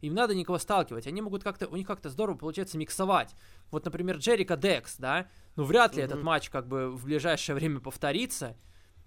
им 0.00 0.14
надо 0.14 0.34
никого 0.34 0.58
сталкивать. 0.58 1.06
Они 1.06 1.22
могут 1.22 1.44
как-то, 1.44 1.68
у 1.68 1.76
них 1.76 1.86
как-то 1.86 2.10
здорово 2.10 2.36
получается 2.36 2.78
миксовать. 2.78 3.32
Вот, 3.70 3.84
например, 3.84 4.16
Джерика 4.16 4.56
Декс, 4.56 4.96
да, 4.96 5.28
ну 5.54 5.62
вряд 5.62 5.94
ли 5.94 6.02
этот 6.02 6.16
Мгм. 6.16 6.26
матч 6.26 6.50
как 6.50 6.66
бы 6.66 6.90
в 6.90 7.04
ближайшее 7.04 7.54
время 7.54 7.78
повторится. 7.78 8.56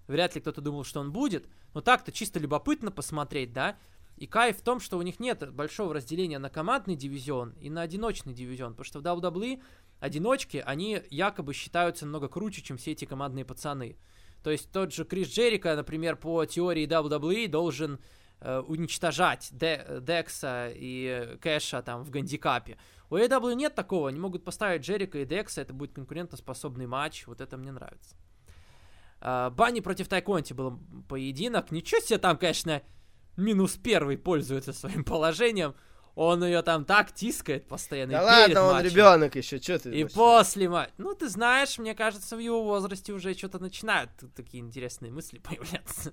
Вряд 0.08 0.34
ли 0.34 0.40
кто-то 0.40 0.62
думал, 0.62 0.84
что 0.84 1.00
он 1.00 1.12
будет. 1.12 1.46
Но 1.74 1.82
так-то 1.82 2.10
чисто 2.10 2.40
любопытно 2.40 2.90
посмотреть, 2.90 3.52
да. 3.52 3.76
И 4.20 4.26
кайф 4.26 4.58
в 4.58 4.62
том, 4.62 4.80
что 4.80 4.98
у 4.98 5.02
них 5.02 5.18
нет 5.18 5.50
большого 5.50 5.94
разделения 5.94 6.38
на 6.38 6.50
командный 6.50 6.94
дивизион 6.94 7.54
и 7.58 7.70
на 7.70 7.80
одиночный 7.80 8.34
дивизион. 8.34 8.74
Потому 8.74 8.84
что 8.84 9.00
в 9.00 9.02
WWE 9.02 9.62
одиночки, 9.98 10.62
они 10.64 11.00
якобы 11.08 11.54
считаются 11.54 12.04
намного 12.04 12.28
круче, 12.28 12.60
чем 12.60 12.76
все 12.76 12.92
эти 12.92 13.06
командные 13.06 13.46
пацаны. 13.46 13.96
То 14.42 14.50
есть 14.50 14.70
тот 14.72 14.92
же 14.92 15.06
Крис 15.06 15.28
Джерика, 15.28 15.74
например, 15.74 16.16
по 16.16 16.44
теории 16.44 16.86
WWE 16.86 17.48
должен 17.48 17.98
э, 18.40 18.58
уничтожать 18.60 19.48
Де- 19.52 19.86
Декса 20.02 20.70
и 20.74 21.06
э, 21.06 21.36
Кэша 21.38 21.80
там 21.80 22.02
в 22.04 22.10
гандикапе. 22.10 22.76
У 23.08 23.16
AEW 23.16 23.54
нет 23.54 23.74
такого, 23.74 24.10
они 24.10 24.20
могут 24.20 24.44
поставить 24.44 24.82
Джерика 24.82 25.18
и 25.18 25.24
Декса, 25.24 25.62
это 25.62 25.72
будет 25.72 25.94
конкурентоспособный 25.94 26.86
матч, 26.86 27.26
вот 27.26 27.40
это 27.40 27.56
мне 27.56 27.72
нравится. 27.72 28.14
А, 29.20 29.50
Банни 29.50 29.80
против 29.80 30.08
Тайконти 30.08 30.52
был 30.52 30.78
поединок, 31.08 31.70
ничего 31.72 32.00
себе 32.00 32.18
там, 32.18 32.38
конечно, 32.38 32.82
минус 33.36 33.76
первый 33.76 34.18
пользуется 34.18 34.72
своим 34.72 35.04
положением, 35.04 35.74
он 36.14 36.44
ее 36.44 36.62
там 36.62 36.84
так 36.84 37.12
тискает 37.12 37.66
постоянно. 37.68 38.12
Да 38.12 38.22
ладно, 38.22 38.62
он 38.64 38.72
матчем. 38.74 38.90
ребенок 38.90 39.36
еще, 39.36 39.58
что 39.58 39.78
ты? 39.78 39.94
И 39.94 40.02
вообще? 40.02 40.16
после 40.16 40.68
матча. 40.68 40.92
Ну, 40.98 41.14
ты 41.14 41.28
знаешь, 41.28 41.78
мне 41.78 41.94
кажется, 41.94 42.36
в 42.36 42.40
его 42.40 42.62
возрасте 42.64 43.12
уже 43.12 43.32
что-то 43.34 43.58
начинают 43.58 44.10
тут 44.18 44.34
такие 44.34 44.62
интересные 44.62 45.12
мысли 45.12 45.38
появляться. 45.42 46.12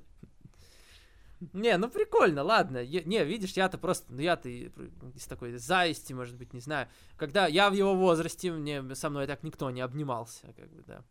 Не, 1.54 1.78
ну 1.78 1.88
прикольно, 1.90 2.44
ладно. 2.44 2.78
Я- 2.80 3.04
не, 3.04 3.24
видишь, 3.24 3.52
я-то 3.52 3.78
просто, 3.78 4.12
ну 4.12 4.22
я-то 4.22 4.50
из 4.50 5.26
такой 5.28 5.56
зависти, 5.58 6.14
может 6.14 6.36
быть, 6.36 6.54
не 6.54 6.62
знаю. 6.62 6.88
Когда 7.16 7.46
я 7.46 7.70
в 7.70 7.74
его 7.74 7.96
возрасте, 7.96 8.52
мне 8.52 8.96
со 8.96 9.10
мной 9.10 9.28
так 9.28 9.44
никто 9.44 9.70
не 9.70 9.82
обнимался, 9.82 10.48
как 10.56 10.70
бы, 10.72 10.84
да. 10.88 11.04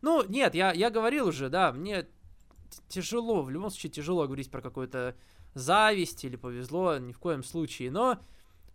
Ну, 0.00 0.24
нет, 0.28 0.54
я, 0.54 0.72
я 0.72 0.90
говорил 0.90 1.28
уже, 1.28 1.48
да, 1.48 1.72
мне 1.72 2.06
тяжело, 2.88 3.42
в 3.42 3.50
любом 3.50 3.70
случае 3.70 3.90
тяжело 3.90 4.24
говорить 4.26 4.50
про 4.50 4.60
какую-то 4.60 5.16
зависть 5.54 6.24
или 6.24 6.36
повезло, 6.36 6.98
ни 6.98 7.12
в 7.12 7.18
коем 7.18 7.42
случае, 7.42 7.90
но, 7.90 8.18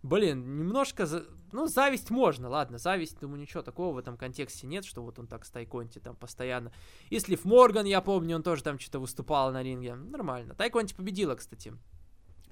блин, 0.02 0.56
немножко, 0.58 1.06
за- 1.06 1.26
ну, 1.52 1.66
зависть 1.66 2.10
можно, 2.10 2.48
ладно, 2.48 2.78
зависть, 2.78 3.18
думаю, 3.20 3.40
ничего 3.40 3.62
такого 3.62 3.94
в 3.94 3.98
этом 3.98 4.16
контексте 4.16 4.66
нет, 4.66 4.84
что 4.84 5.02
вот 5.02 5.18
он 5.18 5.26
так 5.26 5.44
с 5.44 5.50
Тайконти 5.50 5.98
там 5.98 6.16
постоянно. 6.16 6.72
И 7.10 7.18
Слив 7.18 7.44
Морган, 7.44 7.86
я 7.86 8.00
помню, 8.00 8.36
он 8.36 8.42
тоже 8.42 8.62
там 8.62 8.78
что-то 8.78 9.00
выступал 9.00 9.52
на 9.52 9.62
ринге, 9.62 9.94
нормально. 9.94 10.54
Тайконти 10.54 10.94
победила, 10.94 11.34
кстати. 11.34 11.72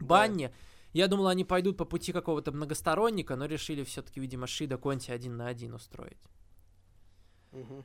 Банни, 0.01 0.53
я 0.93 1.09
думал, 1.09 1.29
они 1.29 1.45
пойдут 1.45 1.77
по 1.77 1.85
пути 1.85 2.13
какого-то 2.13 2.53
многосторонника, 2.53 3.37
но 3.37 3.47
решили 3.47 3.85
все-таки, 3.85 4.21
видимо, 4.21 4.47
Шида 4.47 4.79
Конти 4.79 5.11
один 5.11 5.37
на 5.37 5.49
один 5.49 5.75
устроить. 5.75 6.19
Мгм. 7.53 7.85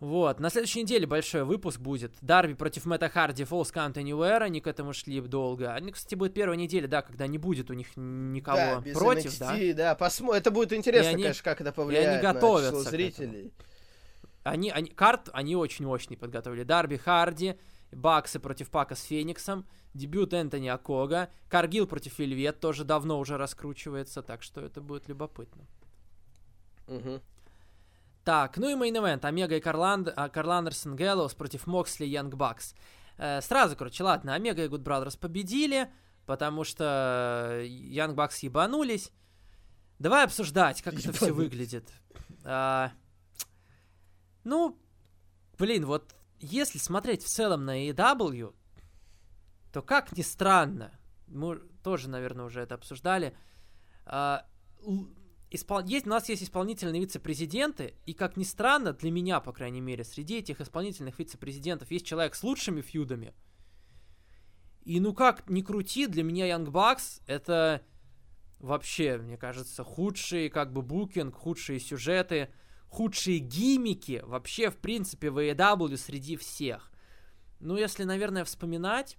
Вот, 0.00 0.38
на 0.38 0.48
следующей 0.48 0.82
неделе 0.82 1.06
большой 1.08 1.42
выпуск 1.42 1.80
будет. 1.80 2.12
Дарби 2.20 2.54
против 2.54 2.86
Мэтта 2.86 3.08
Харди, 3.08 3.42
Falls 3.42 3.72
Count 3.74 3.94
Anywhere, 3.94 4.42
они 4.42 4.60
к 4.60 4.68
этому 4.68 4.92
шли 4.92 5.20
долго. 5.20 5.74
Они, 5.74 5.90
кстати, 5.90 6.14
будет 6.14 6.34
первая 6.34 6.56
неделя, 6.56 6.86
да, 6.86 7.02
когда 7.02 7.26
не 7.26 7.36
будет 7.36 7.68
у 7.68 7.74
них 7.74 7.88
никого 7.96 8.56
Да, 8.56 8.80
без 8.80 8.96
против, 8.96 9.32
NXT, 9.32 9.74
да. 9.74 9.94
да. 9.96 10.04
посмо- 10.06 10.34
Это 10.36 10.52
будет 10.52 10.72
интересно, 10.72 11.08
И 11.10 11.14
они- 11.14 11.22
конечно, 11.24 11.42
как 11.42 11.60
это 11.60 11.72
повлияет 11.72 12.22
готовятся 12.22 12.72
на 12.72 12.78
число 12.78 12.90
зрителей. 12.90 13.52
Они, 14.44 14.70
они, 14.70 14.88
карт 14.90 15.30
они 15.32 15.56
очень 15.56 15.84
мощный 15.84 16.16
подготовили. 16.16 16.62
Дарби 16.62 16.96
Харди, 16.96 17.58
Баксы 17.90 18.38
против 18.38 18.70
Пака 18.70 18.94
с 18.94 19.02
Фениксом, 19.02 19.66
дебют 19.94 20.32
Энтони 20.32 20.68
Акога, 20.68 21.28
Каргил 21.48 21.88
против 21.88 22.18
Вельвет 22.20 22.60
тоже 22.60 22.84
давно 22.84 23.18
уже 23.18 23.36
раскручивается, 23.36 24.22
так 24.22 24.42
что 24.44 24.60
это 24.60 24.80
будет 24.80 25.08
любопытно. 25.08 25.66
Мгм. 26.86 27.20
Так, 28.28 28.58
ну 28.58 28.68
и 28.68 28.74
main 28.74 28.94
event. 28.94 29.24
Омега 29.24 29.56
и 29.56 29.60
Карланд, 29.60 30.12
а, 30.14 30.28
Карл 30.28 30.50
Андерсон 30.50 30.96
Гэллоус 30.96 31.32
против 31.32 31.66
Моксли 31.66 32.04
и 32.04 32.10
Young 32.10 32.34
Bucks. 32.34 32.74
Э, 33.16 33.40
сразу, 33.40 33.74
короче, 33.74 34.04
ладно, 34.04 34.34
Омега 34.34 34.62
и 34.62 34.68
Good 34.68 34.82
Brothers 34.82 35.16
победили, 35.16 35.90
потому 36.26 36.64
что 36.64 37.62
Young 37.64 38.16
Bucks 38.16 38.40
ебанулись. 38.40 39.12
Давай 39.98 40.26
обсуждать, 40.26 40.82
как 40.82 40.92
это 40.92 41.10
все 41.14 41.28
Ебанулись. 41.28 41.50
выглядит. 41.50 41.90
А, 42.44 42.92
ну, 44.44 44.78
блин, 45.58 45.86
вот 45.86 46.14
если 46.38 46.76
смотреть 46.76 47.22
в 47.22 47.28
целом 47.28 47.64
на 47.64 47.88
AEW, 47.88 48.54
то 49.72 49.80
как 49.80 50.14
ни 50.14 50.20
странно, 50.20 50.92
мы 51.28 51.62
тоже, 51.82 52.10
наверное, 52.10 52.44
уже 52.44 52.60
это 52.60 52.74
обсуждали, 52.74 53.34
а, 54.04 54.44
испол- 55.50 55.86
есть, 55.86 56.06
у 56.06 56.10
нас 56.10 56.28
есть 56.28 56.42
исполнительные 56.42 57.00
вице-президенты, 57.00 57.94
и, 58.06 58.14
как 58.14 58.36
ни 58.36 58.44
странно, 58.44 58.92
для 58.92 59.10
меня, 59.10 59.40
по 59.40 59.52
крайней 59.52 59.80
мере, 59.80 60.04
среди 60.04 60.38
этих 60.38 60.60
исполнительных 60.60 61.18
вице-президентов 61.18 61.90
есть 61.90 62.06
человек 62.06 62.34
с 62.34 62.42
лучшими 62.42 62.80
фьюдами. 62.80 63.34
И 64.84 65.00
ну 65.00 65.12
как 65.12 65.50
ни 65.50 65.60
крути, 65.60 66.06
для 66.06 66.22
меня 66.22 66.48
Young 66.48 66.66
Bucks 66.70 67.20
это 67.26 67.82
вообще, 68.58 69.18
мне 69.18 69.36
кажется, 69.36 69.84
худший 69.84 70.48
как 70.48 70.72
бы 70.72 70.80
букинг, 70.80 71.34
худшие 71.34 71.78
сюжеты, 71.78 72.48
худшие 72.88 73.38
гиммики 73.38 74.22
вообще, 74.24 74.70
в 74.70 74.78
принципе, 74.78 75.30
в 75.30 75.38
AEW 75.38 75.96
среди 75.98 76.36
всех. 76.36 76.90
Ну, 77.60 77.76
если, 77.76 78.04
наверное, 78.04 78.44
вспоминать 78.44 79.18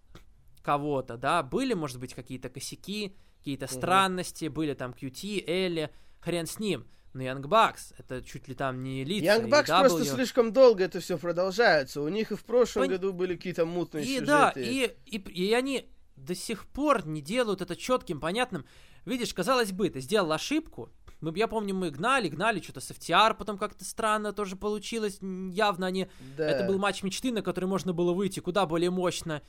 кого-то, 0.64 1.18
да, 1.18 1.44
были, 1.44 1.74
может 1.74 2.00
быть, 2.00 2.14
какие-то 2.14 2.50
косяки, 2.50 3.16
какие-то 3.38 3.68
странности, 3.68 4.48
были 4.48 4.74
там 4.74 4.92
QT, 4.92 5.44
Элли, 5.48 5.92
хрен 6.20 6.46
с 6.48 6.60
ним. 6.60 6.86
Но 7.14 7.24
Young 7.24 7.42
Bucks, 7.42 7.94
это 7.98 8.22
чуть 8.22 8.48
ли 8.48 8.54
там 8.54 8.84
не 8.84 9.04
лица 9.04 9.38
Young 9.38 9.50
Bucks 9.50 9.66
AEW. 9.68 9.80
просто 9.80 10.06
слишком 10.06 10.54
долго 10.54 10.84
это 10.84 11.00
все 11.00 11.18
продолжается. 11.18 12.02
У 12.02 12.08
них 12.08 12.32
и 12.32 12.36
в 12.36 12.44
прошлом 12.44 12.84
Пон- 12.84 12.90
году 12.90 13.14
были 13.14 13.36
какие-то 13.36 13.66
мутные 13.66 14.04
И 14.06 14.20
сюжеты. 14.20 14.26
да, 14.26 14.54
и, 14.56 14.96
и, 15.06 15.18
и 15.18 15.54
они 15.54 15.90
до 16.16 16.36
сих 16.36 16.68
пор 16.68 17.08
не 17.08 17.22
делают 17.22 17.62
это 17.62 17.76
четким, 17.76 18.20
понятным. 18.20 18.66
Видишь, 19.06 19.34
казалось 19.34 19.72
бы, 19.72 19.90
ты 19.90 20.02
сделал 20.02 20.32
ошибку, 20.32 20.92
мы, 21.22 21.38
я 21.38 21.48
помню, 21.48 21.76
мы 21.76 21.90
гнали, 21.90 22.30
гнали, 22.30 22.62
что-то 22.62 22.80
с 22.80 22.92
FTR 22.92 23.36
потом 23.36 23.58
как-то 23.58 23.84
странно 23.84 24.32
тоже 24.32 24.56
получилось. 24.56 25.20
Явно 25.22 25.88
они... 25.88 26.08
Да. 26.38 26.50
Это 26.50 26.66
был 26.66 26.78
матч 26.78 27.04
мечты, 27.04 27.32
на 27.32 27.42
который 27.42 27.66
можно 27.66 27.92
было 27.92 28.14
выйти 28.14 28.40
куда 28.40 28.66
более 28.66 28.90
мощно. 28.90 29.42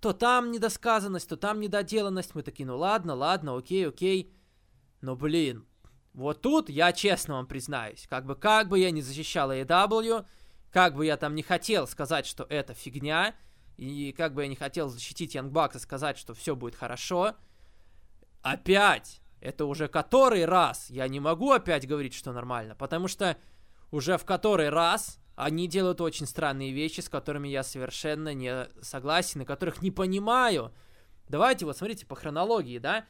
То 0.00 0.12
там 0.12 0.52
недосказанность, 0.52 1.28
то 1.28 1.36
там 1.36 1.60
недоделанность. 1.60 2.34
Мы 2.34 2.42
такие, 2.42 2.66
ну 2.66 2.78
ладно, 2.78 3.14
ладно, 3.14 3.56
окей, 3.56 3.86
окей. 3.86 4.32
Но, 5.02 5.16
блин, 5.16 5.66
вот 6.16 6.40
тут 6.40 6.70
я 6.70 6.92
честно 6.94 7.34
вам 7.34 7.46
признаюсь. 7.46 8.06
Как 8.08 8.24
бы, 8.24 8.34
как 8.34 8.68
бы 8.68 8.78
я 8.78 8.90
не 8.90 9.02
защищал 9.02 9.52
AEW, 9.52 10.26
как 10.72 10.94
бы 10.94 11.04
я 11.04 11.18
там 11.18 11.34
не 11.34 11.42
хотел 11.42 11.86
сказать, 11.86 12.24
что 12.24 12.44
это 12.48 12.72
фигня, 12.72 13.34
и 13.76 14.12
как 14.12 14.32
бы 14.32 14.42
я 14.42 14.48
не 14.48 14.56
хотел 14.56 14.88
защитить 14.88 15.36
Bucks 15.36 15.76
и 15.76 15.78
сказать, 15.78 16.16
что 16.16 16.32
все 16.32 16.56
будет 16.56 16.74
хорошо, 16.74 17.34
опять 18.40 19.20
это 19.42 19.66
уже 19.66 19.88
который 19.88 20.46
раз. 20.46 20.88
Я 20.88 21.06
не 21.06 21.20
могу 21.20 21.52
опять 21.52 21.86
говорить, 21.86 22.14
что 22.14 22.32
нормально, 22.32 22.74
потому 22.74 23.08
что 23.08 23.36
уже 23.90 24.16
в 24.16 24.24
который 24.24 24.70
раз 24.70 25.20
они 25.34 25.68
делают 25.68 26.00
очень 26.00 26.26
странные 26.26 26.72
вещи, 26.72 27.02
с 27.02 27.10
которыми 27.10 27.48
я 27.48 27.62
совершенно 27.62 28.32
не 28.32 28.68
согласен, 28.80 29.42
и 29.42 29.44
которых 29.44 29.82
не 29.82 29.90
понимаю. 29.90 30.72
Давайте 31.28 31.66
вот 31.66 31.76
смотрите 31.76 32.06
по 32.06 32.16
хронологии, 32.16 32.78
да? 32.78 33.04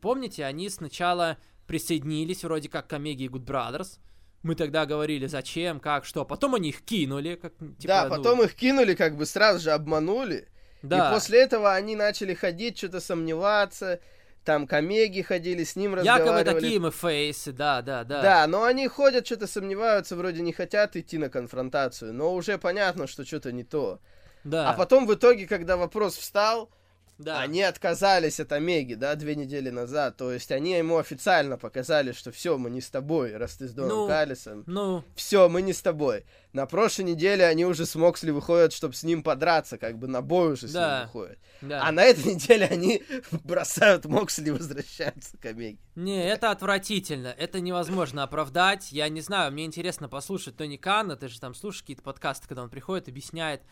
Помните, 0.00 0.44
они 0.44 0.68
сначала 0.68 1.38
присоединились 1.68 2.42
вроде 2.42 2.68
как 2.68 2.88
к 2.88 2.92
Омеге 2.94 3.26
и 3.26 3.28
Good 3.28 3.44
Brothers. 3.44 3.98
Мы 4.42 4.56
тогда 4.56 4.86
говорили, 4.86 5.26
зачем, 5.26 5.78
как, 5.78 6.04
что. 6.04 6.24
Потом 6.24 6.56
они 6.56 6.70
их 6.70 6.82
кинули. 6.82 7.38
Как, 7.40 7.52
типа, 7.56 7.76
да, 7.86 8.08
ну... 8.08 8.16
потом 8.16 8.42
их 8.42 8.54
кинули, 8.54 8.94
как 8.94 9.16
бы 9.16 9.26
сразу 9.26 9.60
же 9.60 9.70
обманули. 9.70 10.48
Да. 10.82 11.10
И 11.10 11.14
после 11.14 11.42
этого 11.42 11.74
они 11.74 11.94
начали 11.94 12.34
ходить, 12.34 12.78
что-то 12.78 12.98
сомневаться 12.98 14.00
там 14.48 14.66
комеги 14.66 15.20
ходили, 15.20 15.62
с 15.62 15.76
ним 15.76 15.94
разговаривали. 15.94 16.38
Якобы 16.38 16.60
такие 16.60 16.80
мы 16.80 16.90
фейсы, 16.90 17.52
да, 17.52 17.82
да, 17.82 18.02
да. 18.02 18.22
Да, 18.22 18.46
но 18.46 18.64
они 18.64 18.88
ходят, 18.88 19.26
что-то 19.26 19.46
сомневаются, 19.46 20.16
вроде 20.16 20.40
не 20.40 20.54
хотят 20.54 20.96
идти 20.96 21.18
на 21.18 21.28
конфронтацию, 21.28 22.14
но 22.14 22.32
уже 22.32 22.56
понятно, 22.56 23.06
что 23.06 23.26
что-то 23.26 23.52
не 23.52 23.62
то. 23.62 24.00
Да. 24.44 24.70
А 24.70 24.72
потом 24.72 25.06
в 25.06 25.12
итоге, 25.12 25.46
когда 25.46 25.76
вопрос 25.76 26.16
встал, 26.16 26.70
да. 27.18 27.40
Они 27.40 27.62
отказались 27.62 28.38
от 28.38 28.52
Омеги, 28.52 28.94
да, 28.94 29.16
две 29.16 29.34
недели 29.34 29.70
назад. 29.70 30.16
То 30.16 30.30
есть 30.32 30.52
они 30.52 30.72
ему 30.72 30.98
официально 30.98 31.58
показали, 31.58 32.12
что 32.12 32.30
все, 32.30 32.56
мы 32.56 32.70
не 32.70 32.80
с 32.80 32.90
тобой, 32.90 33.36
раз 33.36 33.56
ты 33.56 33.66
с 33.66 33.72
Доном 33.72 33.98
ну, 33.98 34.06
Каллисом. 34.06 34.62
Ну. 34.66 35.04
Все, 35.16 35.48
мы 35.48 35.62
не 35.62 35.72
с 35.72 35.82
тобой. 35.82 36.24
На 36.52 36.66
прошлой 36.66 37.02
неделе 37.02 37.44
они 37.44 37.66
уже 37.66 37.86
с 37.86 37.96
Моксли 37.96 38.30
выходят, 38.30 38.72
чтобы 38.72 38.94
с 38.94 39.02
ним 39.02 39.24
подраться, 39.24 39.78
как 39.78 39.98
бы 39.98 40.06
на 40.06 40.22
бой 40.22 40.52
уже 40.52 40.68
с 40.68 40.72
да. 40.72 40.98
ним 40.98 41.06
выходят. 41.06 41.38
Да. 41.60 41.82
А 41.84 41.90
на 41.90 42.04
этой 42.04 42.24
неделе 42.34 42.66
они 42.66 43.02
бросают 43.44 44.04
Моксли 44.04 44.48
и 44.48 44.52
возвращаются 44.52 45.36
к 45.38 45.44
Омеге. 45.44 45.78
Не, 45.96 46.24
это 46.24 46.52
отвратительно. 46.52 47.34
Это 47.36 47.60
невозможно 47.60 48.22
оправдать. 48.22 48.92
Я 48.92 49.08
не 49.08 49.22
знаю, 49.22 49.50
мне 49.50 49.64
интересно 49.64 50.08
послушать 50.08 50.56
Тони 50.56 50.76
Канна. 50.76 51.16
Ты 51.16 51.26
же 51.26 51.40
там 51.40 51.54
слушаешь 51.54 51.82
какие-то 51.82 52.02
подкасты, 52.02 52.46
когда 52.46 52.62
он 52.62 52.70
приходит, 52.70 53.08
объясняет 53.08 53.62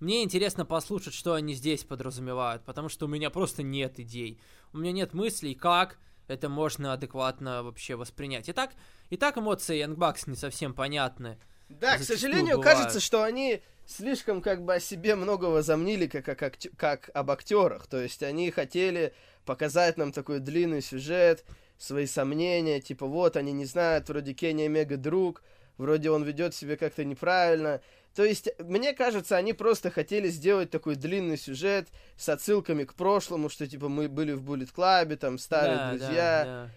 мне 0.00 0.22
интересно 0.22 0.64
послушать, 0.64 1.14
что 1.14 1.34
они 1.34 1.54
здесь 1.54 1.84
подразумевают, 1.84 2.64
потому 2.64 2.88
что 2.88 3.06
у 3.06 3.08
меня 3.08 3.30
просто 3.30 3.62
нет 3.62 4.00
идей. 4.00 4.40
У 4.72 4.78
меня 4.78 4.92
нет 4.92 5.14
мыслей, 5.14 5.54
как 5.54 5.98
это 6.26 6.48
можно 6.48 6.92
адекватно 6.92 7.62
вообще 7.62 7.96
воспринять. 7.96 8.48
Итак, 8.48 8.72
и 9.10 9.16
так 9.16 9.36
эмоции 9.36 9.84
Bucks 9.86 10.22
не 10.26 10.36
совсем 10.36 10.74
понятны. 10.74 11.38
Да, 11.68 11.98
к 11.98 12.02
сожалению, 12.02 12.56
бывают. 12.56 12.64
кажется, 12.64 13.00
что 13.00 13.22
они 13.22 13.62
слишком 13.86 14.40
как 14.42 14.64
бы 14.64 14.74
о 14.74 14.80
себе 14.80 15.16
много 15.16 15.46
возомнили, 15.46 16.06
как, 16.06 16.24
как, 16.24 16.38
как, 16.38 16.54
как 16.76 17.10
об 17.14 17.30
актерах. 17.30 17.86
То 17.86 18.00
есть 18.00 18.22
они 18.22 18.50
хотели 18.50 19.12
показать 19.44 19.96
нам 19.96 20.12
такой 20.12 20.40
длинный 20.40 20.82
сюжет, 20.82 21.44
свои 21.78 22.06
сомнения, 22.06 22.80
типа 22.80 23.06
вот 23.06 23.36
они 23.36 23.52
не 23.52 23.64
знают, 23.64 24.08
вроде 24.08 24.34
Кенни 24.34 24.64
Омега 24.64 24.96
друг, 24.96 25.42
вроде 25.78 26.10
он 26.10 26.24
ведет 26.24 26.54
себя 26.54 26.76
как-то 26.76 27.04
неправильно. 27.04 27.80
То 28.14 28.24
есть, 28.24 28.48
мне 28.58 28.92
кажется, 28.92 29.36
они 29.36 29.52
просто 29.52 29.90
хотели 29.90 30.28
сделать 30.28 30.70
такой 30.70 30.96
длинный 30.96 31.38
сюжет 31.38 31.88
с 32.16 32.28
отсылками 32.28 32.84
к 32.84 32.94
прошлому, 32.94 33.48
что 33.48 33.66
типа 33.66 33.88
мы 33.88 34.08
были 34.08 34.32
в 34.32 34.42
Буллет 34.42 34.72
Клабе, 34.72 35.16
там 35.16 35.38
старые 35.38 35.76
да, 35.76 35.90
друзья. 35.90 36.44
Да, 36.44 36.44
да. 36.44 36.70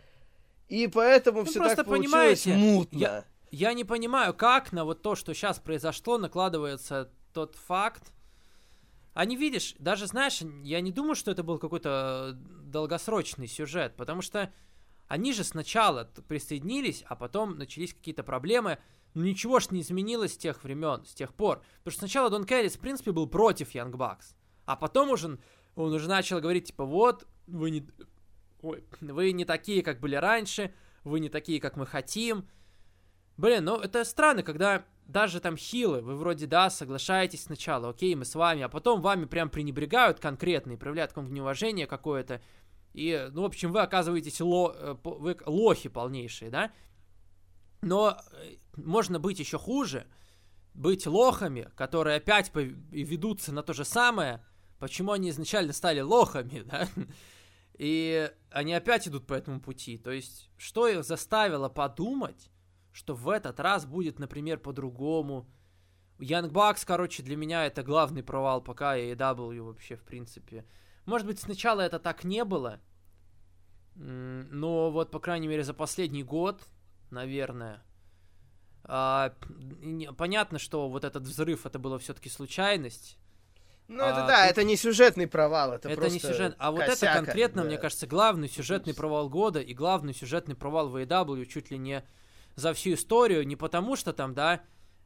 И 0.70 0.88
поэтому 0.88 1.40
ну, 1.40 1.46
все 1.46 1.60
так 1.60 1.86
получилось 1.86 2.46
мутно. 2.46 2.98
Я, 2.98 3.26
я 3.52 3.74
не 3.74 3.84
понимаю, 3.84 4.34
как 4.34 4.72
на 4.72 4.86
вот 4.86 5.02
то, 5.02 5.16
что 5.16 5.34
сейчас 5.34 5.60
произошло, 5.60 6.18
накладывается 6.18 7.10
тот 7.34 7.56
факт. 7.56 8.12
Они, 9.14 9.36
видишь, 9.36 9.76
даже 9.78 10.08
знаешь, 10.08 10.42
я 10.64 10.82
не 10.82 10.92
думаю, 10.92 11.16
что 11.16 11.32
это 11.32 11.44
был 11.44 11.60
какой-то 11.60 12.36
долгосрочный 12.36 13.48
сюжет, 13.48 13.96
потому 13.96 14.22
что 14.22 14.52
они 15.08 15.34
же 15.34 15.44
сначала 15.44 16.10
присоединились, 16.28 17.04
а 17.08 17.16
потом 17.16 17.58
начались 17.58 17.94
какие-то 17.94 18.24
проблемы. 18.24 18.80
Но 19.14 19.24
ничего 19.24 19.59
ж 19.59 19.70
не 19.70 19.82
изменилось 19.82 20.34
с 20.34 20.38
тех 20.38 20.64
времен, 20.64 21.05
с 21.05 21.14
тех 21.14 21.34
пор. 21.34 21.61
Потому 21.80 21.91
что 21.91 21.99
сначала 21.99 22.30
Дон 22.30 22.45
Кэррис, 22.45 22.76
в 22.76 22.80
принципе, 22.80 23.11
был 23.11 23.28
против 23.28 23.72
Янг 23.72 23.95
Бакс. 23.95 24.36
А 24.66 24.76
потом 24.76 25.09
уже 25.11 25.39
он 25.76 25.93
уже 25.93 26.07
начал 26.07 26.39
говорить, 26.39 26.68
типа, 26.68 26.86
вот, 26.86 27.28
вы 27.47 27.72
не, 27.72 27.88
ой, 28.61 28.84
вы 29.01 29.32
не 29.32 29.45
такие, 29.45 29.84
как 29.84 29.99
были 29.99 30.16
раньше, 30.16 30.74
вы 31.03 31.20
не 31.20 31.30
такие, 31.30 31.59
как 31.59 31.76
мы 31.76 31.86
хотим. 31.86 32.47
Блин, 33.38 33.66
ну 33.66 33.78
это 33.78 34.03
странно, 34.03 34.43
когда 34.43 34.86
даже 35.05 35.39
там 35.39 35.57
хилы, 35.57 36.01
вы 36.01 36.16
вроде, 36.16 36.45
да, 36.45 36.70
соглашаетесь 36.70 37.43
сначала, 37.43 37.89
окей, 37.89 38.16
мы 38.16 38.26
с 38.26 38.36
вами, 38.36 38.61
а 38.61 38.70
потом 38.70 39.01
вами 39.01 39.26
прям 39.26 39.49
пренебрегают 39.49 40.20
конкретно 40.20 40.74
и 40.74 40.78
проявляют 40.78 41.14
к 41.14 41.18
вам 41.18 41.34
неуважение 41.34 41.88
какое-то. 41.88 42.41
И, 42.93 43.28
ну, 43.32 43.41
в 43.41 43.45
общем, 43.45 43.72
вы 43.72 43.82
оказываетесь 43.82 44.39
ло, 44.39 44.72
э, 44.76 44.95
вы 45.03 45.36
лохи 45.45 45.89
полнейшие, 45.89 46.51
да? 46.51 46.72
Но 47.82 48.18
э, 48.32 48.55
можно 48.76 49.19
быть 49.19 49.39
еще 49.39 49.57
хуже, 49.57 50.07
быть 50.74 51.05
лохами, 51.05 51.69
которые 51.76 52.17
опять 52.17 52.51
ведутся 52.53 53.53
на 53.53 53.63
то 53.63 53.74
же 53.74 53.86
самое, 53.86 54.43
почему 54.80 55.11
они 55.11 55.30
изначально 55.30 55.74
стали 55.74 56.01
лохами, 56.01 56.61
да? 56.65 56.88
И 57.78 58.32
они 58.51 58.74
опять 58.74 59.07
идут 59.07 59.26
по 59.26 59.34
этому 59.34 59.59
пути. 59.59 59.97
То 59.97 60.11
есть, 60.11 60.49
что 60.57 60.88
их 60.88 61.03
заставило 61.03 61.69
подумать, 61.69 62.51
что 62.91 63.15
в 63.15 63.30
этот 63.30 63.59
раз 63.59 63.86
будет, 63.86 64.19
например, 64.19 64.59
по-другому? 64.59 65.49
Young 66.19 66.51
Bucks, 66.51 66.84
короче, 66.86 67.24
для 67.24 67.36
меня 67.36 67.65
это 67.65 67.82
главный 67.84 68.21
провал 68.24 68.61
пока 68.61 68.95
и 68.95 69.13
AEW 69.13 69.61
вообще, 69.61 69.95
в 69.95 70.03
принципе. 70.03 70.65
Может 71.05 71.28
быть, 71.28 71.39
сначала 71.39 71.82
это 71.82 71.99
так 71.99 72.24
не 72.24 72.45
было, 72.45 72.80
но 73.95 74.91
вот, 74.91 75.11
по 75.11 75.19
крайней 75.19 75.47
мере, 75.47 75.63
за 75.63 75.74
последний 75.74 76.24
год, 76.24 76.67
наверное, 77.09 77.84
понятно, 78.84 80.60
что 80.60 80.90
вот 80.90 81.04
этот 81.04 81.24
взрыв 81.24 81.66
это 81.66 81.80
было 81.80 82.00
все-таки 82.00 82.30
случайность. 82.30 83.18
Ну, 83.88 84.04
это 84.04 84.24
а, 84.24 84.28
да, 84.28 84.42
тут... 84.44 84.52
это 84.52 84.64
не 84.64 84.78
сюжетный 84.78 85.28
провал, 85.28 85.74
это, 85.74 85.90
это 85.90 85.98
просто 85.98 86.14
не 86.14 86.20
сюжет. 86.20 86.56
А 86.58 86.72
вот 86.72 86.82
это 86.82 87.14
конкретно, 87.14 87.64
да. 87.64 87.68
мне 87.68 87.78
кажется, 87.78 88.08
главный 88.08 88.50
сюжетный 88.50 88.94
провал 88.94 89.30
года 89.30 89.60
и 89.60 89.74
главный 89.74 90.14
сюжетный 90.14 90.56
провал 90.56 90.90
в 90.90 90.96
AEW 90.96 91.46
чуть 91.46 91.70
ли 91.70 91.78
не 91.78 92.04
за 92.56 92.74
всю 92.74 92.94
историю, 92.94 93.46
не 93.46 93.56
потому 93.56 93.96
что 93.96 94.14
там, 94.14 94.34
да, 94.34 94.62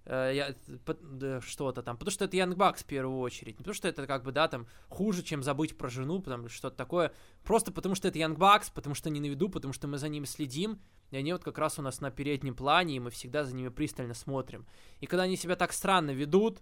э, 0.08 0.54
да, 1.02 1.42
что-то 1.42 1.84
там, 1.84 1.98
потому 1.98 2.12
что 2.12 2.26
это 2.26 2.38
Янг 2.38 2.56
Бакс 2.56 2.84
в 2.84 2.86
первую 2.86 3.20
очередь, 3.20 3.56
не 3.56 3.58
потому 3.58 3.74
что 3.74 3.88
это 3.88 4.08
как 4.08 4.24
бы, 4.24 4.32
да, 4.32 4.48
там, 4.48 4.68
хуже, 4.90 5.22
чем 5.22 5.44
забыть 5.44 5.78
про 5.78 5.90
жену, 5.90 6.22
потому 6.22 6.50
что-то 6.50 6.76
такое, 6.76 7.14
просто 7.44 7.72
потому 7.72 7.96
что 7.96 8.08
это 8.08 8.18
Янг 8.18 8.38
Бакс, 8.38 8.70
потому 8.70 8.96
что 8.96 9.10
они 9.10 9.20
на 9.20 9.26
виду, 9.26 9.50
потому 9.50 9.74
что 9.74 9.88
мы 9.88 9.98
за 9.98 10.10
ними 10.10 10.26
следим, 10.26 10.80
и 11.12 11.18
они 11.18 11.34
вот 11.34 11.44
как 11.44 11.58
раз 11.58 11.78
у 11.80 11.82
нас 11.82 12.02
на 12.02 12.10
переднем 12.12 12.56
плане, 12.56 12.96
и 12.96 13.00
мы 13.00 13.10
всегда 13.12 13.44
за 13.44 13.56
ними 13.56 13.70
пристально 13.70 14.14
смотрим. 14.14 14.66
И 15.00 15.06
когда 15.06 15.24
они 15.24 15.38
себя 15.38 15.56
так 15.56 15.74
странно 15.74 16.12
ведут, 16.12 16.60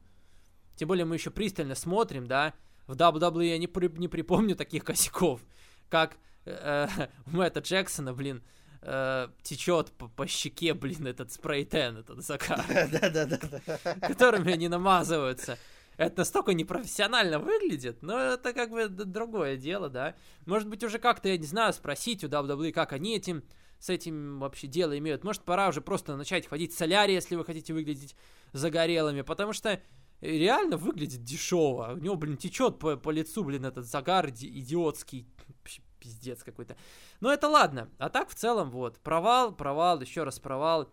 тем 0.75 0.87
более 0.87 1.05
мы 1.05 1.15
еще 1.15 1.31
пристально 1.31 1.75
смотрим, 1.75 2.27
да, 2.27 2.53
в 2.87 2.95
WWE 2.95 3.45
я 3.45 3.57
не, 3.57 3.67
при, 3.67 3.87
не 3.97 4.07
припомню 4.07 4.55
таких 4.55 4.83
косяков, 4.83 5.41
как 5.89 6.17
э, 6.45 6.87
Мэтта 7.25 7.61
Джексона, 7.61 8.13
блин, 8.13 8.43
э, 8.85 9.27
течет 9.41 9.91
по, 9.91 10.07
по 10.07 10.27
щеке, 10.27 10.73
блин, 10.73 11.07
этот 11.07 11.31
спрей-тен, 11.31 11.97
этот 11.97 12.23
закар, 12.23 12.63
которыми 14.01 14.53
они 14.53 14.67
намазываются. 14.67 15.57
Это 15.97 16.19
настолько 16.19 16.53
непрофессионально 16.53 17.39
выглядит, 17.39 18.01
но 18.01 18.19
это 18.19 18.53
как 18.53 18.69
бы 18.69 18.87
другое 18.87 19.57
дело, 19.57 19.89
да. 19.89 20.15
Может 20.45 20.67
быть, 20.67 20.83
уже 20.83 20.99
как-то, 20.99 21.29
я 21.29 21.37
не 21.37 21.45
знаю, 21.45 21.73
спросить 21.73 22.23
у 22.23 22.27
WWE, 22.27 22.71
как 22.71 22.93
они 22.93 23.15
этим 23.15 23.43
с 23.79 23.89
этим 23.89 24.39
вообще 24.39 24.67
дело 24.67 24.97
имеют. 24.97 25.23
Может, 25.23 25.43
пора 25.43 25.69
уже 25.69 25.81
просто 25.81 26.15
начать 26.15 26.47
ходить 26.47 26.73
в 26.73 26.77
солярий, 26.77 27.13
если 27.13 27.35
вы 27.35 27.45
хотите 27.45 27.73
выглядеть 27.73 28.15
загорелыми, 28.53 29.21
потому 29.21 29.53
что 29.53 29.79
реально 30.21 30.77
выглядит 30.77 31.23
дешево. 31.23 31.93
У 31.93 31.97
него, 31.97 32.15
блин, 32.15 32.37
течет 32.37 32.79
по, 32.79 32.97
по 32.97 33.09
лицу, 33.09 33.43
блин, 33.43 33.65
этот 33.65 33.85
загар 33.85 34.29
идиотский. 34.29 35.27
Пиздец 36.05 36.43
какой-то. 36.43 36.75
Но 37.19 37.33
это 37.33 37.47
ладно. 37.49 37.89
А 37.97 38.09
так, 38.09 38.29
в 38.29 38.35
целом, 38.35 38.69
вот, 38.69 38.99
провал, 38.99 39.51
провал, 39.53 39.99
еще 40.01 40.23
раз 40.23 40.39
провал. 40.39 40.87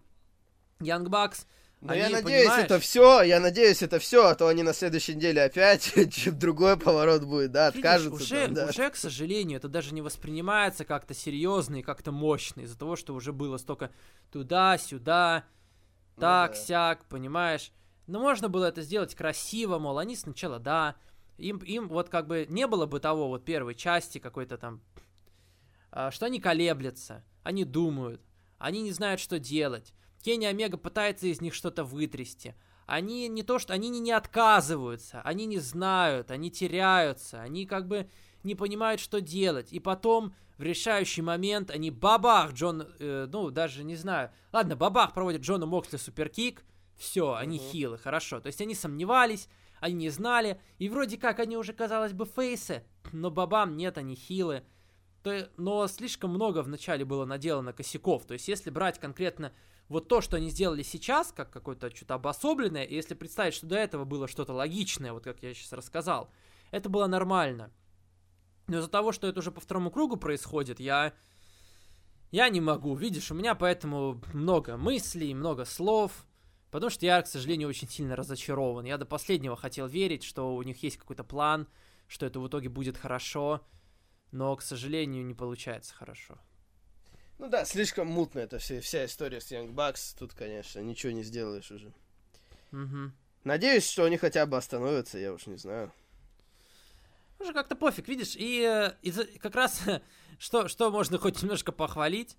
Young 0.81 1.05
Bucks 1.05 1.45
Но 1.83 1.93
я 1.95 2.07
Они, 2.07 2.15
надеюсь, 2.15 2.45
понимаешь? 2.45 2.65
это 2.65 2.79
все, 2.81 3.23
я 3.23 3.41
надеюсь, 3.41 3.83
это 3.83 3.99
все, 3.99 4.27
а 4.27 4.35
то 4.35 4.49
они 4.49 4.63
на 4.63 4.73
следующей 4.73 5.15
неделе 5.15 5.43
опять 5.43 5.93
чем 6.13 6.39
другой 6.39 6.77
поворот 6.79 7.25
будет, 7.25 7.53
да, 7.53 7.69
Видишь, 7.69 7.85
откажутся. 7.85 8.23
уже, 8.25 8.45
там, 8.47 8.55
да. 8.55 8.67
уже, 8.69 8.91
к 8.91 8.97
сожалению, 8.97 9.59
это 9.59 9.69
даже 9.69 9.93
не 9.95 10.01
воспринимается 10.01 10.85
как-то 10.87 11.13
серьезно 11.13 11.77
и 11.77 11.83
как-то 11.83 12.11
мощно 12.11 12.63
из-за 12.63 12.79
того, 12.79 12.97
что 12.97 13.15
уже 13.15 13.33
было 13.33 13.59
столько 13.59 13.91
туда-сюда, 14.33 15.45
Ну 16.17 16.21
так, 16.21 16.57
да. 16.69 16.99
понимаешь? 17.09 17.71
Но 18.07 18.19
можно 18.19 18.49
было 18.49 18.65
это 18.65 18.83
сделать 18.83 19.15
красиво, 19.15 19.79
мол, 19.79 19.99
они 19.99 20.17
сначала, 20.17 20.59
да, 20.59 20.97
им, 21.39 21.59
им 21.59 21.89
вот 21.89 22.09
как 22.09 22.27
бы 22.27 22.47
не 22.49 22.67
было 22.67 22.87
бы 22.87 23.01
того 23.01 23.29
вот 23.29 23.45
первой 23.45 23.75
части 23.75 24.19
какой-то 24.19 24.59
там, 24.59 24.81
а, 25.91 26.11
что 26.11 26.27
они 26.27 26.41
колеблются, 26.41 27.25
они 27.43 27.65
думают, 27.65 28.23
они 28.59 28.83
не 28.83 28.93
знают, 28.93 29.21
что 29.21 29.39
делать. 29.39 29.93
Кенни 30.23 30.47
Омега 30.47 30.77
пытается 30.77 31.27
из 31.27 31.41
них 31.41 31.53
что-то 31.53 31.85
вытрясти. 31.85 32.55
Они 32.87 33.29
не 33.29 33.43
то, 33.43 33.59
что 33.59 33.75
они 33.75 33.89
не, 33.89 34.01
не 34.01 34.13
отказываются, 34.13 35.21
они 35.23 35.47
не 35.47 35.59
знают, 35.59 36.31
они 36.31 36.51
теряются, 36.51 37.41
они 37.41 37.67
как 37.67 37.87
бы 37.89 38.09
не 38.43 38.55
понимают, 38.55 39.01
что 39.01 39.21
делать. 39.21 39.73
И 39.73 39.81
потом 39.81 40.35
в 40.59 40.63
решающий 40.63 41.23
момент 41.23 41.71
они 41.71 41.91
бабах, 41.91 42.53
Джон, 42.53 42.87
э, 42.99 43.27
ну 43.31 43.51
даже 43.51 43.85
не 43.85 43.97
знаю, 43.97 44.31
ладно, 44.53 44.77
бабах 44.77 45.13
проводит 45.15 45.43
Джона 45.43 45.67
Моксли 45.67 45.97
суперкик, 45.97 46.65
все, 46.97 47.35
они 47.35 47.59
Мгм. 47.59 47.67
хилы, 47.67 47.99
хорошо. 47.99 48.41
То 48.41 48.49
есть 48.49 48.61
они 48.61 48.75
сомневались, 48.75 49.49
они 49.83 49.97
не 49.97 50.11
знали, 50.11 50.61
и 50.79 50.89
вроде 50.89 51.19
как 51.19 51.41
они 51.41 51.57
уже, 51.57 51.73
казалось 51.73 52.13
бы, 52.13 52.25
фейсы, 52.25 52.85
но 53.11 53.33
бабам 53.33 53.77
нет, 53.77 53.99
они 53.99 54.15
хилы. 54.15 54.63
То, 55.25 55.51
но 55.57 55.89
слишком 55.89 56.31
много 56.31 56.63
вначале 56.63 57.05
было 57.05 57.25
наделано 57.25 57.73
косяков. 57.73 58.25
То 58.25 58.35
есть 58.35 58.47
если 58.47 58.71
брать 58.71 59.01
конкретно 59.01 59.53
вот 59.89 60.07
то, 60.07 60.21
что 60.21 60.37
они 60.37 60.51
сделали 60.51 60.83
сейчас, 60.83 61.33
как 61.33 61.51
какое-то 61.51 61.95
что-то 61.95 62.15
обособленное, 62.15 62.85
и 62.85 62.95
если 62.95 63.15
представить, 63.15 63.55
что 63.55 63.67
до 63.67 63.75
этого 63.75 64.05
было 64.05 64.29
что-то 64.29 64.53
логичное, 64.53 65.13
вот 65.13 65.25
как 65.25 65.43
я 65.43 65.53
сейчас 65.53 65.73
рассказал, 65.73 66.31
это 66.71 66.89
было 66.89 67.09
нормально. 67.09 67.73
Но 68.69 68.79
из-за 68.79 68.89
того, 68.89 69.11
что 69.11 69.27
это 69.27 69.41
уже 69.41 69.51
по 69.51 69.61
второму 69.61 69.91
кругу 69.91 70.17
происходит, 70.17 70.79
я... 70.79 71.13
Я 72.31 72.49
не 72.49 72.61
могу, 72.61 72.95
видишь, 72.95 73.33
у 73.33 73.35
меня 73.35 73.57
поэтому 73.57 74.23
много 74.33 74.77
мыслей, 74.77 75.35
много 75.35 75.65
слов, 75.65 76.25
потому 76.73 76.91
что 76.91 77.07
я, 77.07 77.23
к 77.23 77.29
сожалению, 77.29 77.69
очень 77.69 77.89
сильно 77.89 78.17
разочарован. 78.17 78.87
Я 78.87 78.99
до 78.99 79.05
последнего 79.05 79.55
хотел 79.55 79.87
верить, 79.87 80.25
что 80.25 80.57
у 80.57 80.63
них 80.63 80.83
есть 80.83 80.97
какой-то 80.97 81.23
план, 81.23 81.69
что 82.09 82.27
это 82.27 82.41
в 82.41 82.49
итоге 82.49 82.69
будет 82.71 82.97
хорошо, 82.97 83.65
но, 84.33 84.57
к 84.57 84.63
сожалению, 84.63 85.25
не 85.25 85.35
получается 85.35 85.95
хорошо. 85.95 86.39
Ну 87.39 87.49
да, 87.49 87.65
слишком 87.67 88.09
мутно 88.09 88.41
это 88.41 88.59
все, 88.59 88.81
вся 88.81 89.05
история 89.05 89.41
с 89.41 89.53
Young 89.53 89.75
Bucks. 89.75 90.17
Тут, 90.19 90.33
конечно, 90.33 90.81
ничего 90.81 91.13
не 91.13 91.23
сделаешь 91.23 91.71
уже. 91.71 91.93
Мгм. 92.71 93.13
Надеюсь, 93.45 93.89
что 93.89 94.05
они 94.05 94.17
хотя 94.17 94.47
бы 94.47 94.57
остановятся, 94.57 95.19
я 95.19 95.33
уж 95.33 95.47
не 95.47 95.57
знаю. 95.59 95.93
Уже 97.39 97.53
как-то 97.53 97.77
пофиг, 97.77 98.09
видишь, 98.09 98.35
и 98.37 98.63
э, 98.63 98.95
из-за- 99.03 99.27
как 99.41 99.55
раз 99.57 99.83
что, 100.39 100.69
что 100.69 100.91
можно 100.91 101.19
хоть 101.19 101.43
немножко 101.43 101.71
похвалить, 101.73 102.39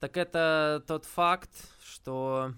так 0.00 0.16
это 0.16 0.82
тот 0.88 1.04
факт, 1.04 1.50
что 1.84 2.54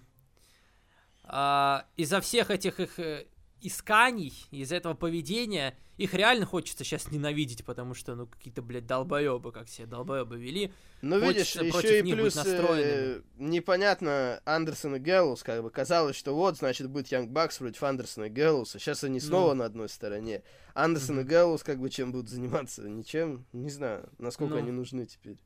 а, 1.25 1.87
из-за 1.97 2.21
всех 2.21 2.51
этих 2.51 2.81
их 2.81 2.99
э, 2.99 3.27
исканий, 3.61 4.33
из-за 4.51 4.77
этого 4.77 4.95
поведения, 4.95 5.77
их 5.97 6.15
реально 6.15 6.47
хочется 6.47 6.85
сейчас 6.85 7.11
ненавидеть, 7.11 7.65
потому 7.65 7.95
что, 7.95 8.15
ну, 8.15 8.27
какие-то, 8.27 8.63
блядь, 8.63 8.87
долбоебы, 8.87 9.53
как 9.53 9.67
все 9.69 9.87
долбоебы 9.87 10.39
вели. 10.39 10.73
Ну, 11.01 11.21
видишь, 11.21 11.55
еще 11.55 12.01
и 12.01 12.03
плюс 12.03 12.37
э, 12.45 13.23
непонятно 13.37 14.41
Андерсон 14.45 14.97
и 14.97 14.99
Гэллус, 14.99 15.43
как 15.43 15.63
бы 15.63 15.71
казалось, 15.71 16.17
что 16.17 16.35
вот, 16.35 16.57
значит, 16.57 16.89
будет 16.89 17.13
Young 17.13 17.29
Bucks 17.29 17.59
против 17.59 17.83
Андерсона 17.83 18.25
и 18.25 18.31
Гэллуса. 18.31 18.79
Сейчас 18.79 19.05
они 19.05 19.21
снова 19.21 19.51
Ну. 19.55 19.61
на 19.61 19.65
одной 19.67 19.89
стороне. 19.89 20.43
Андерсон 20.75 21.21
и 21.21 21.23
Мгм. 21.23 21.29
Гэллус, 21.29 21.63
как 21.63 21.79
бы, 21.79 21.91
чем 21.91 22.11
будут 22.13 22.31
заниматься? 22.31 22.89
Ничем? 22.89 23.45
Не 23.53 23.71
знаю, 23.71 24.09
насколько 24.19 24.55
Ну. 24.55 24.61
они 24.61 24.71
нужны 24.71 25.07
теперь. 25.07 25.39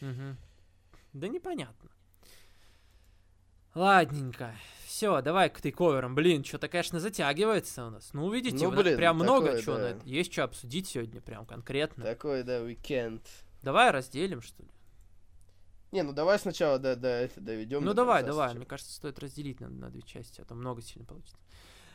Мгм. 0.00 0.36
Да 1.14 1.28
непонятно. 1.28 1.90
Ладненько. 3.76 4.54
Все, 4.86 5.20
давай 5.20 5.50
к 5.50 5.60
тейковерам. 5.60 6.14
Блин, 6.14 6.42
что-то, 6.44 6.68
конечно, 6.68 6.98
затягивается 7.00 7.86
у 7.86 7.90
нас. 7.90 8.10
Ну, 8.14 8.30
видите, 8.30 8.64
Ну, 8.64 8.68
у 8.68 8.72
нас 8.72 8.82
блин, 8.82 8.96
прям 8.96 9.16
много 9.16 9.46
такое, 9.48 9.62
чего. 9.62 9.76
да. 9.76 9.96
Есть 10.04 10.32
что 10.32 10.44
обсудить 10.44 10.88
сегодня, 10.88 11.20
прям 11.20 11.44
конкретно. 11.44 12.02
Такой, 12.04 12.42
да, 12.42 12.60
уикенд. 12.62 13.22
Давай 13.62 13.90
разделим, 13.90 14.40
что 14.40 14.62
ли? 14.62 14.68
Не, 15.92 16.02
ну 16.02 16.12
давай 16.12 16.38
сначала 16.38 16.78
до, 16.78 16.96
до 16.96 17.08
это 17.08 17.40
доведем. 17.40 17.80
ну, 17.84 17.90
до 17.90 17.94
давай, 17.96 18.22
давай. 18.22 18.48
сначала. 18.48 18.56
Мне 18.56 18.66
кажется, 18.66 18.92
стоит 18.94 19.18
разделить 19.18 19.60
на, 19.60 19.68
на 19.68 19.90
две 19.90 20.02
части, 20.02 20.40
а 20.40 20.44
то 20.44 20.54
много 20.54 20.80
сильно 20.82 21.04
получится. 21.06 21.36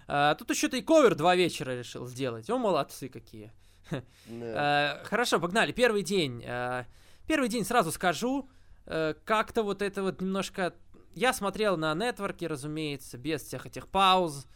А, 0.08 0.36
тут 0.36 0.50
еще 0.52 0.70
тейковер 0.70 1.16
два 1.16 1.36
вечера 1.36 1.72
решил 1.78 2.06
сделать. 2.08 2.50
О, 2.50 2.58
молодцы 2.58 3.10
какие. 3.10 3.52
Да. 3.90 5.00
Э, 5.02 5.04
Хорошо, 5.06 5.40
погнали. 5.40 5.72
Первый 5.72 6.04
день. 6.04 6.44
Э, 6.46 6.86
Первый 7.28 7.50
день 7.50 7.66
сразу 7.66 7.92
скажу. 7.92 8.50
э, 8.86 9.14
Как-то 9.26 9.64
вот 9.64 9.82
это 9.82 10.04
вот 10.04 10.22
немножко... 10.22 10.74
Я 11.14 11.34
смотрел 11.34 11.78
на 11.78 11.94
нетворке, 11.94 12.48
разумеется, 12.48 13.18
без 13.18 13.42
всех 13.42 13.66
этих 13.66 13.88
пауз. 13.88 14.48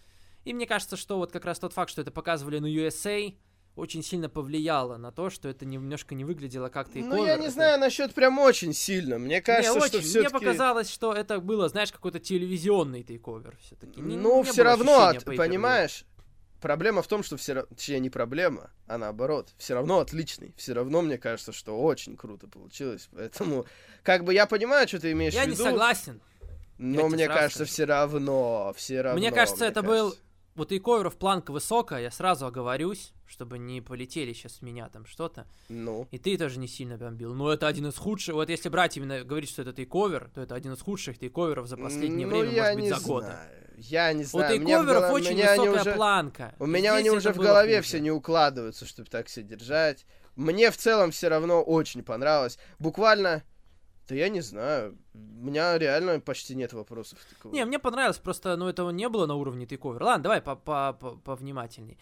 И 0.43 0.53
мне 0.53 0.65
кажется, 0.67 0.95
что 0.95 1.17
вот 1.17 1.31
как 1.31 1.45
раз 1.45 1.59
тот 1.59 1.73
факт, 1.73 1.91
что 1.91 2.01
это 2.01 2.11
показывали 2.11 2.59
на 2.59 2.67
USA, 2.67 3.35
очень 3.75 4.03
сильно 4.03 4.29
повлияло 4.29 4.97
на 4.97 5.11
то, 5.11 5.29
что 5.29 5.49
это 5.49 5.65
немножко 5.65 6.15
не 6.15 6.23
выглядело 6.23 6.69
как-то 6.69 6.97
Ну, 6.99 7.25
я 7.25 7.37
не 7.37 7.49
знаю 7.49 7.79
насчет 7.79 8.13
прям 8.13 8.39
очень 8.39 8.73
сильно. 8.73 9.17
Мне 9.17 9.41
кажется, 9.41 9.73
не, 9.73 9.87
что 9.87 9.97
очень. 9.97 10.07
все 10.07 10.19
Мне 10.21 10.29
показалось, 10.29 10.89
что 10.89 11.13
это 11.13 11.39
было, 11.39 11.67
знаешь, 11.67 11.91
какой-то 11.91 12.19
телевизионный 12.19 13.03
тейковер 13.03 13.57
все-таки. 13.61 14.01
Ну, 14.01 14.43
все 14.43 14.63
равно, 14.63 15.13
ты 15.13 15.35
понимаешь, 15.35 16.05
проблема 16.61 17.01
в 17.01 17.07
том, 17.07 17.21
что 17.21 17.37
все 17.37 17.53
равно, 17.53 17.75
точнее, 17.75 17.99
не 17.99 18.09
проблема, 18.09 18.71
а 18.87 18.97
наоборот, 18.97 19.49
все 19.57 19.73
равно 19.73 19.99
отличный. 19.99 20.53
Все 20.57 20.73
равно, 20.73 21.01
мне 21.01 21.17
кажется, 21.17 21.51
что 21.51 21.77
очень 21.77 22.15
круто 22.15 22.47
получилось. 22.47 23.09
Поэтому, 23.13 23.65
как 24.03 24.23
бы 24.23 24.33
я 24.33 24.45
понимаю, 24.45 24.87
что 24.87 24.99
ты 24.99 25.11
имеешь 25.11 25.33
Я 25.33 25.43
в 25.43 25.47
не 25.47 25.53
виду, 25.53 25.63
согласен. 25.63 26.21
Но 26.77 27.01
тебе 27.01 27.09
мне 27.09 27.25
сразу 27.25 27.39
кажется, 27.39 27.65
все 27.65 27.85
равно, 27.85 28.73
все 28.75 29.01
равно. 29.01 29.19
Мне 29.19 29.31
кажется, 29.31 29.65
это 29.65 29.81
был 29.81 30.09
кажется. 30.09 30.21
Вот 30.55 30.71
и 30.71 30.79
коверов 30.79 31.17
планка 31.17 31.51
высокая, 31.51 32.01
я 32.01 32.11
сразу 32.11 32.45
оговорюсь, 32.45 33.11
чтобы 33.27 33.57
не 33.59 33.81
полетели 33.81 34.31
сейчас 34.31 34.53
в 34.53 34.61
меня 34.61 34.87
там 34.87 35.05
что-то. 35.05 35.47
Ну, 35.67 36.07
И 36.11 36.17
ты 36.17 36.37
тоже 36.37 36.59
не 36.59 36.67
сильно 36.69 36.97
бомбил. 36.97 37.33
Но 37.33 37.51
это 37.51 37.67
один 37.67 37.87
из 37.87 37.97
худших. 37.97 38.35
Вот 38.35 38.49
если 38.49 38.69
брать 38.69 38.95
именно 38.95 39.25
говорить, 39.25 39.49
что 39.49 39.63
это 39.63 39.73
тейковер, 39.73 40.29
то 40.33 40.39
это 40.39 40.55
один 40.55 40.71
из 40.71 40.81
худших 40.81 41.19
тейковеров 41.19 41.67
за 41.67 41.75
последнее 41.75 42.25
ну, 42.25 42.39
время, 42.39 42.53
я 42.53 42.61
может 42.61 42.75
быть, 42.75 42.83
не 42.85 42.89
за 42.89 42.99
знаю. 42.99 43.37
Я 43.77 44.13
не 44.13 44.23
У 44.23 44.27
знаю. 44.27 44.47
мне 44.61 44.77
в 44.77 44.79
тейковеров 44.79 45.01
голов- 45.01 45.13
очень 45.13 45.35
высокая 45.35 45.81
уже- 45.81 45.93
планка. 45.93 46.55
У 46.59 46.65
меня 46.65 46.95
они 46.95 47.09
это 47.09 47.17
уже 47.17 47.33
в 47.33 47.35
было 47.35 47.45
голове 47.47 47.77
хуже. 47.77 47.87
все 47.89 47.99
не 47.99 48.11
укладываются, 48.11 48.85
чтобы 48.85 49.09
так 49.09 49.27
все 49.27 49.43
держать. 49.43 50.05
Мне 50.37 50.71
в 50.71 50.77
целом 50.77 51.11
все 51.11 51.27
равно 51.27 51.61
очень 51.61 52.01
понравилось. 52.01 52.57
Буквально, 52.79 53.43
да 54.07 54.15
я 54.15 54.29
не 54.29 54.41
знаю, 54.41 54.97
у 55.13 55.17
меня 55.17 55.77
реально 55.77 56.19
почти 56.19 56.55
нет 56.55 56.73
вопросов. 56.73 57.19
такого. 57.29 57.53
Не, 57.53 57.65
мне 57.65 57.79
понравилось, 57.79 58.17
просто, 58.17 58.55
ну, 58.57 58.67
этого 58.67 58.89
не 58.91 59.09
было 59.09 59.25
на 59.25 59.35
уровне 59.35 59.65
TakeOver. 59.65 60.03
Ладно, 60.03 60.23
давай 60.23 60.41
по- 60.41 60.55
по- 60.55 60.93
по- 60.99 61.15
повнимательней. 61.17 61.97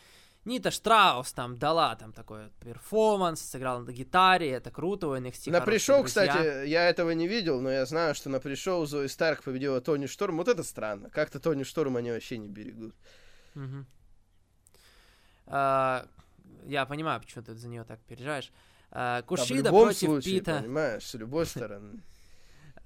Нита 0.45 0.71
Штраус 0.71 1.31
там 1.31 1.57
дала 1.57 1.95
там 1.95 2.11
такой 2.11 2.49
перформанс, 2.59 3.39
сыграла 3.41 3.79
на 3.79 3.91
гитаре, 3.93 4.49
это 4.51 4.71
круто, 4.71 5.07
у 5.07 5.15
NXT 5.15 5.51
на 5.51 5.61
pre-show, 5.61 6.03
кстати, 6.03 6.67
я 6.67 6.89
этого 6.89 7.11
не 7.11 7.29
видел, 7.29 7.61
но 7.61 7.71
я 7.71 7.85
знаю, 7.85 8.13
что 8.13 8.29
на 8.29 8.41
pre-show 8.41 8.85
Зои 8.85 9.07
Старк 9.07 9.43
победила 9.43 9.79
Тони 9.79 10.05
Шторм. 10.05 10.35
Вот 10.37 10.49
это 10.49 10.63
странно. 10.63 11.09
Как-то 11.09 11.39
Тони 11.39 11.63
Шторм 11.63 11.95
они 11.95 12.11
вообще 12.11 12.37
не 12.37 12.49
берегут. 12.49 12.93
Мгм. 13.55 13.85
А, 15.45 16.05
я 16.65 16.85
понимаю, 16.85 17.21
почему 17.21 17.43
ты 17.43 17.53
за 17.55 17.67
нее 17.67 17.83
так 17.83 17.99
переживаешь. 18.01 18.51
А, 18.95 19.17
А 19.17 19.21
Кушида 19.23 19.69
любом 19.69 19.85
против 19.85 19.99
случае, 20.07 20.39
Пита. 20.39 20.59
понимаешь, 20.61 21.03
с 21.05 21.13
любой 21.15 21.45
стороны. 21.45 22.01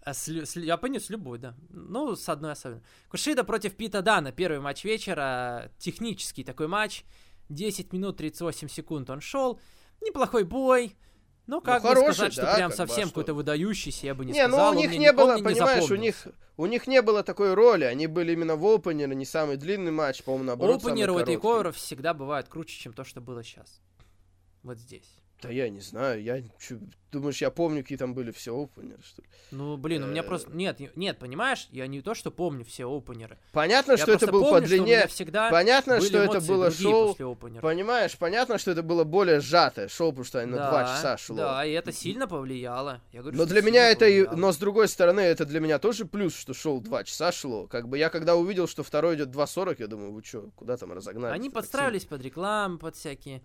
А 0.03 0.14
с 0.14 0.26
с 0.30 0.55
я 0.55 0.78
понял, 0.78 1.01
с 1.01 1.10
любой, 1.10 1.38
да. 1.38 1.53
Ну, 1.70 2.16
с 2.16 2.30
одной 2.30 2.53
особенно. 2.53 2.82
Кушида 3.10 3.43
против 3.43 3.76
Пита 3.76 4.01
Дана. 4.01 4.32
Первый 4.32 4.62
матч 4.62 4.86
вечера. 4.86 5.70
Технический 5.80 6.45
такой 6.45 6.70
матч. 6.70 7.03
10 7.49 7.91
минут 7.91 8.16
38 8.16 8.70
секунд 8.70 9.10
он 9.10 9.20
шел. 9.20 9.60
Неплохой 9.99 10.45
бой. 10.45 10.95
Ну, 11.45 11.60
как 11.60 11.82
бы 11.82 11.89
хороший, 11.89 12.14
сказать, 12.14 12.34
что 12.34 12.41
да, 12.43 12.55
прям 12.55 12.70
как 12.72 12.78
бы, 12.78 12.84
а 12.84 12.88
совсем 12.88 13.03
что? 13.08 13.16
какой-то 13.16 13.34
выдающийся, 13.34 14.05
я 14.05 14.16
бы 14.16 14.24
не, 14.24 14.32
Не, 14.32 14.43
сказал. 14.47 14.74
ну 14.74 14.80
у 14.80 14.82
них 14.82 14.97
не 14.97 15.12
было, 15.12 15.34
понимаешь, 15.39 15.58
у 15.58 15.88
запомнился. 15.88 15.95
них 15.97 16.28
у 16.55 16.66
них 16.68 16.88
не 16.88 17.01
было 17.01 17.24
такой 17.24 17.53
роли. 17.53 17.84
Они 17.84 18.08
были 18.08 18.32
именно 18.32 18.55
в 18.55 18.66
опенере, 18.66 19.14
не 19.14 19.26
самый 19.26 19.58
длинный 19.58 19.91
матч, 19.91 20.24
по-моему, 20.24 20.45
наоборот, 20.45 20.84
Опенеры 20.86 21.12
у 21.12 21.16
короткий. 21.16 21.34
тейковеров 21.36 21.76
всегда 21.76 22.14
бывают 22.14 22.47
круче, 22.47 22.80
чем 22.80 22.93
то, 22.93 23.03
что 23.03 23.20
было 23.20 23.43
сейчас. 23.43 23.82
Вот 24.64 24.78
здесь. 24.78 25.10
Да 25.42 25.50
я 25.50 25.70
не 25.70 25.82
знаю, 25.82 26.24
я... 26.24 26.42
чё, 26.60 26.80
думаешь, 27.12 27.40
я 27.42 27.52
помню, 27.52 27.84
какие 27.84 27.98
там 27.98 28.16
были 28.16 28.32
все 28.32 28.56
опенеры, 28.60 29.00
что 29.04 29.22
ли? 29.22 29.28
Ну, 29.52 29.78
блин, 29.78 30.04
у 30.04 30.08
меня 30.08 30.22
Э. 30.22 30.24
просто... 30.24 30.50
Нет, 30.52 30.80
не- 30.80 30.90
нет, 30.96 31.20
понимаешь, 31.20 31.68
я 31.72 31.86
не 31.86 32.02
то, 32.02 32.16
что 32.16 32.32
помню 32.32 32.66
все 32.66 32.86
опенеры. 32.86 33.38
Понятно, 33.54 33.92
Я 33.92 33.98
что 34.00 34.14
это 34.14 34.32
был 34.32 34.42
по 34.44 34.50
помню, 34.54 34.68
меня 34.68 34.78
длине... 34.84 35.08
всегда 35.08 35.52
Понятно, 35.52 36.02
что 36.02 36.18
это 36.18 36.42
было 36.42 36.72
шоу... 36.72 37.16
Понимаешь, 37.62 38.18
понятно, 38.18 38.58
что 38.58 38.72
это 38.72 38.82
было 38.82 39.04
более 39.04 39.40
сжатое 39.40 39.88
шоу, 39.90 40.10
потому 40.10 40.26
что 40.26 40.44
на 40.46 40.58
два 40.58 40.84
часа 40.86 41.18
шло. 41.18 41.36
Да, 41.38 41.66
и 41.66 41.72
это 41.72 41.92
сильно 41.92 42.28
повлияло. 42.28 43.02
Я 43.12 43.22
говорю, 43.22 43.38
Но 43.38 43.46
для 43.46 43.62
меня 43.62 43.92
это 43.92 44.06
и... 44.08 44.24
повлияло. 44.24 44.36
Но 44.36 44.52
с 44.52 44.58
другой 44.58 44.88
стороны, 44.88 45.20
это 45.22 45.46
для 45.46 45.60
меня 45.60 45.78
тоже 45.78 46.06
плюс, 46.06 46.36
что 46.36 46.54
шоу 46.56 46.82
два 46.82 47.04
часа 47.04 47.32
шло. 47.32 47.68
Как 47.68 47.88
бы 47.88 47.98
я 48.00 48.10
когда 48.10 48.36
увидел, 48.36 48.68
что 48.68 48.82
второй 48.84 49.16
идет 49.16 49.30
2.40, 49.30 49.76
я 49.80 49.88
думаю, 49.88 50.12
вы 50.14 50.24
что, 50.24 50.50
куда 50.56 50.78
там 50.78 50.92
разогнались? 50.92 51.36
Они 51.36 51.50
подстраивались 51.52 52.06
под 52.06 52.22
рекламу, 52.24 52.80
под 52.80 52.96
всякие. 52.96 53.44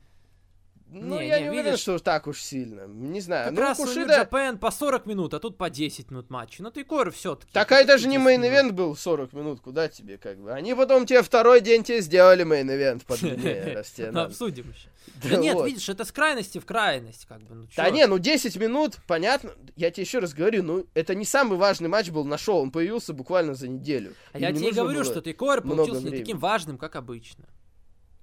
Ну, 0.94 1.18
Не, 1.18 1.28
я 1.28 1.38
не, 1.38 1.44
не 1.44 1.50
уверен, 1.50 1.66
видишь? 1.66 1.80
что 1.80 1.98
так 1.98 2.26
уж 2.26 2.42
сильно. 2.42 2.86
Не 2.86 3.20
знаю. 3.20 3.46
Как 3.46 3.54
ну, 3.54 3.60
раз 3.60 3.80
у 3.80 3.84
Кушида... 3.84 4.28
Japan 4.30 4.58
по 4.58 4.70
40 4.70 5.06
минут, 5.06 5.32
а 5.32 5.38
тут 5.38 5.56
по 5.56 5.70
10 5.70 6.10
минут 6.10 6.28
матча. 6.28 6.62
Ну 6.62 6.70
ты 6.70 6.84
Кор 6.84 7.10
все-таки. 7.10 7.50
Так 7.52 7.72
а 7.72 7.80
это 7.80 7.96
же 7.96 8.08
не 8.08 8.18
main 8.18 8.42
event 8.42 8.72
был 8.72 8.94
40 8.94 9.32
минут, 9.32 9.60
куда 9.60 9.88
тебе 9.88 10.18
как 10.18 10.38
бы? 10.38 10.52
Они 10.52 10.74
потом 10.74 11.06
тебе 11.06 11.22
второй 11.22 11.62
день 11.62 11.82
тебе 11.82 12.02
сделали 12.02 12.44
main 12.44 12.72
event 12.72 13.06
по 13.06 13.16
длине, 13.16 13.72
раз 13.74 13.90
тебе 13.90 14.10
Ну, 14.10 14.20
обсудим 14.20 14.70
еще. 14.70 14.88
Да 15.30 15.36
нет, 15.36 15.56
видишь, 15.64 15.88
это 15.88 16.04
с 16.04 16.12
крайности 16.12 16.58
в 16.58 16.66
крайность, 16.66 17.26
как 17.26 17.40
бы. 17.42 17.54
Ну, 17.54 17.68
Да 17.74 17.90
не, 17.90 18.06
ну 18.06 18.18
10 18.18 18.56
минут, 18.56 18.98
понятно. 19.06 19.52
Я 19.76 19.90
тебе 19.90 20.04
еще 20.04 20.18
раз 20.18 20.34
говорю, 20.34 20.62
ну 20.62 20.86
это 20.94 21.14
не 21.14 21.24
самый 21.24 21.58
важный 21.58 21.88
матч 21.88 22.10
был 22.10 22.24
на 22.24 22.36
шоу, 22.36 22.62
он 22.62 22.70
появился 22.70 23.14
буквально 23.14 23.54
за 23.54 23.66
неделю. 23.66 24.14
А 24.32 24.38
я 24.38 24.52
тебе 24.52 24.72
говорю, 24.72 25.04
что 25.04 25.22
ты 25.22 25.32
Кор 25.32 25.62
получился 25.62 26.02
не 26.02 26.10
таким 26.10 26.38
важным, 26.38 26.76
как 26.76 26.96
обычно. 26.96 27.46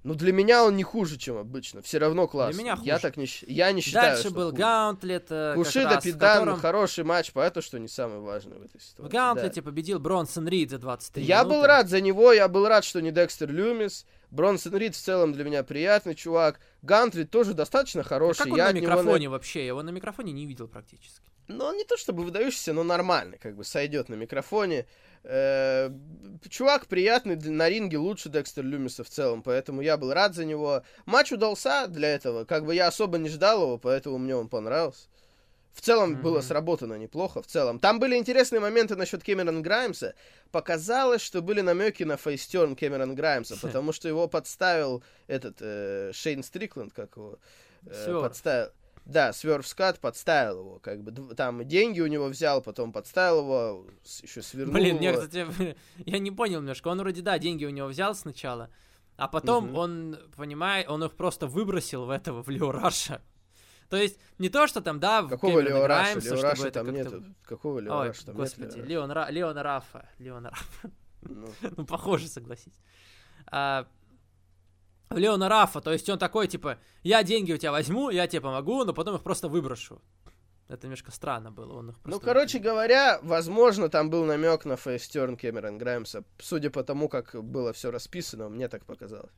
Ну 0.03 0.13
для 0.15 0.31
меня 0.31 0.63
он 0.63 0.77
не 0.77 0.83
хуже, 0.83 1.17
чем 1.17 1.37
обычно. 1.37 1.81
Все 1.81 1.97
равно 1.97 2.25
классно. 2.27 2.57
меня 2.57 2.77
Я 2.83 2.93
хуже. 2.95 3.01
так 3.01 3.17
не, 3.17 3.27
я 3.47 3.71
не 3.73 3.81
считаю, 3.81 4.13
Дальше 4.15 4.29
был 4.29 4.51
хуже. 4.51 4.61
Гаунтлет, 4.61 5.25
э, 5.29 5.53
Кушида 5.55 5.99
Пидан, 6.01 6.39
котором 6.39 6.59
хороший 6.59 7.03
матч, 7.03 7.31
понятно, 7.33 7.61
что 7.61 7.79
не 7.79 7.89
самый 7.89 8.19
важный 8.19 8.57
в 8.59 8.63
этой 8.63 8.79
ситуации. 8.79 9.09
в 9.09 9.11
Гаунтлете 9.11 9.61
победил 9.61 9.99
Бронсон 9.99 10.47
Рид 10.47 10.69
за 10.69 10.77
23 10.79 11.23
Я 11.23 11.39
минуты. 11.39 11.55
был 11.55 11.65
рад 11.65 11.89
за 11.89 11.99
него, 11.99 12.31
я 12.31 12.47
был 12.47 12.65
рад, 12.67 12.85
что 12.85 13.01
не 13.01 13.11
Декстер 13.11 13.51
Люмис. 13.51 14.05
Бронсон 14.31 14.75
Рид 14.77 14.95
в 14.95 15.01
целом 15.01 15.33
для 15.33 15.43
меня 15.43 15.63
приятный 15.63 16.15
чувак. 16.15 16.59
Гантлет 16.81 17.29
тоже 17.29 17.53
достаточно 17.53 18.01
А 18.01 18.03
хороший. 18.05 18.43
как 18.43 18.51
он 18.53 18.57
я 18.57 18.63
на 18.65 18.69
от 18.69 18.75
него 18.75 18.85
микрофоне 18.87 19.27
вообще? 19.29 19.59
Я 19.61 19.67
его 19.67 19.83
на 19.83 19.89
микрофоне 19.89 20.31
не 20.31 20.45
видел 20.45 20.67
практически. 20.69 21.23
Ну, 21.49 21.65
он 21.65 21.75
не 21.77 21.83
то 21.83 21.97
чтобы 21.97 22.23
выдающийся, 22.23 22.73
но 22.73 22.83
нормальный, 22.83 23.37
как 23.39 23.55
бы 23.57 23.63
сойдет 23.63 24.07
на 24.07 24.13
микрофоне. 24.13 24.85
Э, 25.23 25.91
Чувак 26.49 26.87
приятный, 26.87 27.35
на 27.35 27.69
ринге 27.69 27.97
лучше 27.97 28.29
Декстер 28.29 28.63
Люмиса 28.63 29.03
в 29.03 29.09
целом, 29.09 29.43
поэтому 29.43 29.81
я 29.81 29.97
был 29.97 30.13
рад 30.13 30.33
за 30.35 30.45
него. 30.45 30.83
Матч 31.05 31.33
удался 31.33 31.87
для 31.87 32.13
этого, 32.13 32.45
как 32.45 32.65
бы 32.65 32.73
я 32.73 32.87
особо 32.87 33.17
не 33.17 33.29
ждал 33.29 33.61
его, 33.63 33.77
поэтому 33.77 34.17
мне 34.17 34.35
он 34.35 34.47
понравился. 34.47 35.07
В 35.73 35.81
целом 35.81 36.11
Мгм. 36.11 36.21
было 36.21 36.41
сработано 36.41 36.95
неплохо, 36.95 37.41
в 37.41 37.47
целом. 37.47 37.79
Там 37.79 37.99
были 37.99 38.15
интересные 38.15 38.59
моменты 38.59 38.95
насчет 38.95 39.23
Кэмерон 39.23 39.61
Граймса. 39.61 40.13
Показалось, 40.51 41.21
что 41.21 41.41
были 41.41 41.61
намеки 41.61 42.03
на 42.03 42.17
face 42.17 42.46
turn 42.46 42.75
Кэмерон 42.75 43.15
Граймса, 43.15 43.55
потому 43.61 43.93
что 43.93 44.07
его 44.07 44.27
подставил 44.27 45.03
этот 45.27 45.57
э, 45.61 46.11
Шейн 46.13 46.43
Стрикленд, 46.43 46.93
как 46.93 47.15
его 47.17 47.37
э, 47.85 48.19
подставил. 48.21 48.71
Да, 49.09 49.33
Сверв 49.33 49.67
Скотт 49.67 49.99
подставил 49.99 50.59
его, 50.59 50.79
как 50.79 51.03
бы 51.03 51.35
там 51.35 51.67
деньги 51.67 51.99
у 51.99 52.07
него 52.07 52.27
взял, 52.27 52.61
потом 52.61 52.91
подставил 52.91 53.39
его, 53.39 53.87
еще 54.21 54.41
свернул 54.41 54.75
Блин, 54.75 54.97
мне, 54.97 55.13
кстати, 55.13 55.75
я 56.05 56.19
не 56.19 56.31
понял 56.31 56.59
немножко. 56.59 56.89
Он 56.89 56.99
вроде, 56.99 57.21
да, 57.21 57.39
деньги 57.39 57.65
у 57.65 57.69
него 57.71 57.87
взял 57.87 58.13
сначала, 58.13 58.69
а 59.17 59.27
потом 59.27 59.65
Мгм. 59.69 59.75
он, 59.75 60.17
понимает, 60.37 60.87
он 60.89 61.03
их 61.03 61.13
просто 61.15 61.47
выбросил 61.47 62.05
в 62.05 62.09
этого, 62.11 62.43
в 62.43 62.49
Лео 62.49 62.71
Раша. 62.71 63.21
То 63.89 63.97
есть 63.97 64.19
не 64.37 64.49
то, 64.49 64.67
что 64.67 64.81
там, 64.81 64.99
да, 64.99 65.23
в 65.23 65.29
Какого 65.29 65.59
Лео 65.59 65.87
Раша? 65.87 66.19
Лео 66.19 66.41
Раша 66.41 66.69
там 66.69 66.91
нету. 66.91 67.23
Какого 67.43 67.79
Лео 67.79 68.03
Раша 68.03 68.27
там 68.27 68.35
господи, 68.35 68.77
нет? 68.77 68.87
Лео 68.87 68.99
Леон, 69.07 69.11
Ра- 69.11 69.31
Леона 69.31 69.63
Рафа. 69.63 70.07
Леона 70.19 70.49
Рафа. 70.51 70.91
Ну, 71.23 71.47
Ну, 71.77 71.85
похоже, 71.85 72.27
согласись. 72.27 72.79
А, 73.51 73.87
Леона 75.09 75.49
Рафа, 75.49 75.81
то 75.81 75.91
есть 75.91 76.07
он 76.09 76.19
такой, 76.19 76.47
типа, 76.47 76.77
я 77.03 77.23
деньги 77.23 77.51
у 77.51 77.57
тебя 77.57 77.71
возьму, 77.71 78.09
я 78.11 78.27
тебе 78.27 78.41
помогу, 78.41 78.83
но 78.85 78.93
потом 78.93 79.15
их 79.15 79.23
просто 79.23 79.47
выброшу. 79.47 80.01
Это 80.67 80.85
немножко 80.85 81.11
странно 81.11 81.51
было. 81.51 81.73
Он 81.79 81.89
их 81.89 81.95
Ну, 81.97 82.01
просто 82.03 82.25
короче 82.25 82.59
выкинул. 82.59 82.75
говоря, 82.75 83.19
возможно, 83.23 83.89
там 83.89 84.11
был 84.11 84.23
намек 84.25 84.65
на 84.65 84.75
фейстерн 84.77 85.35
Кэмерон 85.35 85.79
Граймса. 85.79 86.23
Судя 86.37 86.69
по 86.69 86.83
тому, 86.83 87.09
как 87.09 87.33
было 87.43 87.73
все 87.73 87.89
расписано, 87.89 88.49
мне 88.49 88.67
так 88.67 88.85
показалось. 88.85 89.31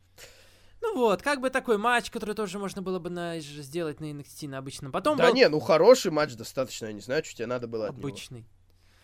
Ну 0.82 0.98
вот, 0.98 1.22
как 1.22 1.40
бы 1.40 1.50
такой 1.50 1.78
матч, 1.78 2.12
который 2.12 2.36
тоже 2.36 2.60
можно 2.60 2.82
было 2.82 3.00
бы 3.00 3.10
на, 3.10 3.40
сделать 3.40 4.02
на 4.02 4.12
NXT 4.12 4.50
на 4.50 4.58
обычном. 4.58 4.92
Потом 4.92 5.16
да 5.18 5.28
был 5.28 5.34
не, 5.36 5.48
ну 5.48 5.62
хороший 5.62 6.12
матч 6.12 6.34
достаточно, 6.36 6.88
я 6.88 6.92
не 6.94 7.02
знаю, 7.02 7.24
что 7.24 7.36
тебе 7.36 7.46
надо 7.46 7.68
было 7.68 7.88
от 7.88 7.92
него. 7.98 8.08
обычный. 8.10 8.46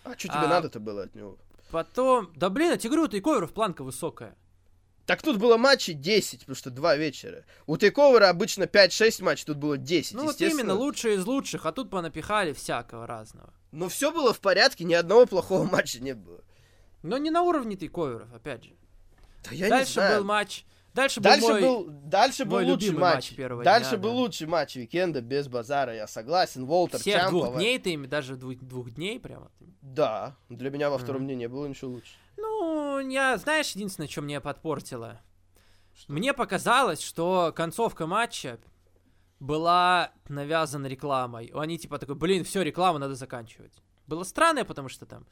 А 0.03 0.09
что 0.18 0.28
тебе 0.28 0.38
А, 0.39 0.47
надо-то 0.49 0.82
было 0.82 1.03
от 1.03 1.15
него? 1.15 1.38
Потом, 1.72 2.34
да 2.36 2.49
блин, 2.49 2.72
я 2.72 2.78
тебе 2.78 2.89
говорю, 2.89 3.03
у 3.05 3.07
Тейковеров 3.07 3.53
планка 3.53 3.84
высокая. 3.86 4.36
Так 5.07 5.21
тут 5.21 5.37
было 5.37 5.55
матчей 5.57 5.93
10, 5.93 6.41
потому 6.41 6.55
что 6.55 6.69
два 6.69 6.95
вечера. 6.97 7.45
У 7.65 7.77
Тейковера 7.77 8.29
обычно 8.29 8.63
5-6 8.65 9.23
матчей, 9.23 9.45
тут 9.45 9.57
было 9.57 9.77
10, 9.77 10.13
Ну 10.15 10.25
вот 10.25 10.39
именно, 10.41 10.73
лучшие 10.75 11.15
из 11.15 11.25
лучших, 11.25 11.65
а 11.65 11.71
тут 11.71 11.89
понапихали 11.89 12.51
всякого 12.53 13.07
разного. 13.07 13.53
Но 13.71 13.87
все 13.87 14.11
было 14.11 14.33
в 14.33 14.39
порядке, 14.41 14.83
ни 14.83 14.93
одного 14.93 15.25
плохого 15.25 15.63
матча 15.71 16.03
не 16.03 16.13
было. 16.13 16.41
Но 17.03 17.17
не 17.17 17.29
на 17.31 17.41
уровне 17.43 17.77
Тейковеров, 17.77 18.31
опять 18.33 18.65
же. 18.65 18.71
Да 19.45 19.55
я 19.55 19.65
не 19.65 19.69
Дальше 19.69 19.93
знаю. 19.93 20.19
был 20.19 20.25
матч. 20.27 20.65
Дальше, 20.93 21.21
Дальше 21.21 21.41
был 21.41 21.51
мой... 21.51 21.61
был, 21.61 21.85
дальше 21.89 22.43
был 22.45 22.51
мой 22.53 22.65
лучший 22.65 22.87
любимый 22.87 23.01
матч. 23.01 23.15
матч 23.15 23.35
первого 23.35 23.63
Дальше 23.63 23.89
дня, 23.91 23.99
был 23.99 24.09
да. 24.09 24.15
лучший 24.17 24.47
матч 24.47 24.75
уикенда 24.77 25.21
без 25.21 25.47
базара, 25.47 25.93
я 25.93 26.07
согласен. 26.07 26.65
Волтер 26.65 26.99
Всех 26.99 27.21
Чампова. 27.21 27.45
двух 27.47 27.57
дней 27.59 27.77
ты 27.79 27.91
ими, 27.93 28.07
даже 28.07 28.35
двух, 28.35 28.57
двух 28.57 28.89
дней 28.89 29.19
прямо. 29.19 29.51
Да, 29.81 30.35
для 30.49 30.69
меня 30.71 30.89
во 30.89 30.97
втором 30.97 31.21
Мгм. 31.21 31.27
дне 31.27 31.35
не 31.35 31.47
было 31.47 31.67
ничего 31.67 31.91
лучше. 31.91 32.11
Ну, 32.35 32.56
я, 32.99 33.37
знаешь, 33.37 33.71
единственное, 33.71 34.07
что 34.07 34.21
мне 34.21 34.39
подпортило? 34.41 35.21
Мне 36.07 36.33
показалось, 36.33 37.01
что 37.01 37.51
концовка 37.55 38.05
матча 38.07 38.59
была 39.39 40.11
навязана 40.29 40.87
рекламой. 40.87 41.51
Они 41.53 41.77
типа 41.77 41.99
такой, 41.99 42.15
блин, 42.15 42.43
все, 42.43 42.61
рекламу 42.61 42.99
надо 42.99 43.15
заканчивать. 43.15 43.73
Было 44.07 44.23
странно, 44.23 44.65
потому 44.65 44.89
что 44.89 45.05
там 45.05 45.25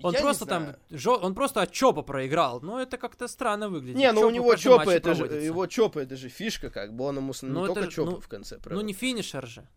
он 0.00 0.12
Я 0.14 0.20
не 0.20 0.24
просто 0.24 0.46
там, 0.46 0.74
жё- 0.90 1.18
он 1.22 1.34
просто 1.34 1.62
от 1.62 1.70
Чопа 1.70 2.02
проиграл. 2.02 2.60
Ну, 2.60 2.78
это 2.78 2.96
как-то 2.96 3.28
странно 3.28 3.68
выглядит. 3.68 3.96
Не, 3.96 4.10
ну 4.12 4.22
у 4.22 4.30
него 4.30 4.46
матч 4.48 4.66
это 4.66 5.14
же, 5.14 5.22
проводится. 5.24 5.46
его 5.46 5.66
чопы, 5.66 6.00
это 6.02 6.16
же 6.16 6.28
фишка, 6.28 6.70
как 6.70 6.94
бы 6.94 7.04
он 7.04 7.18
ему 7.18 7.32
с- 7.32 7.42
не 7.42 7.50
Ну, 7.50 7.64
это 7.64 7.74
только 7.74 7.90
ж, 7.90 7.94
чопы 7.94 8.10
ну, 8.12 8.20
в 8.20 8.26
конце 8.28 8.56
Ну, 8.56 8.62
провел. 8.62 8.80
не 8.82 8.94
финишер 8.94 9.46
же. 9.46 9.68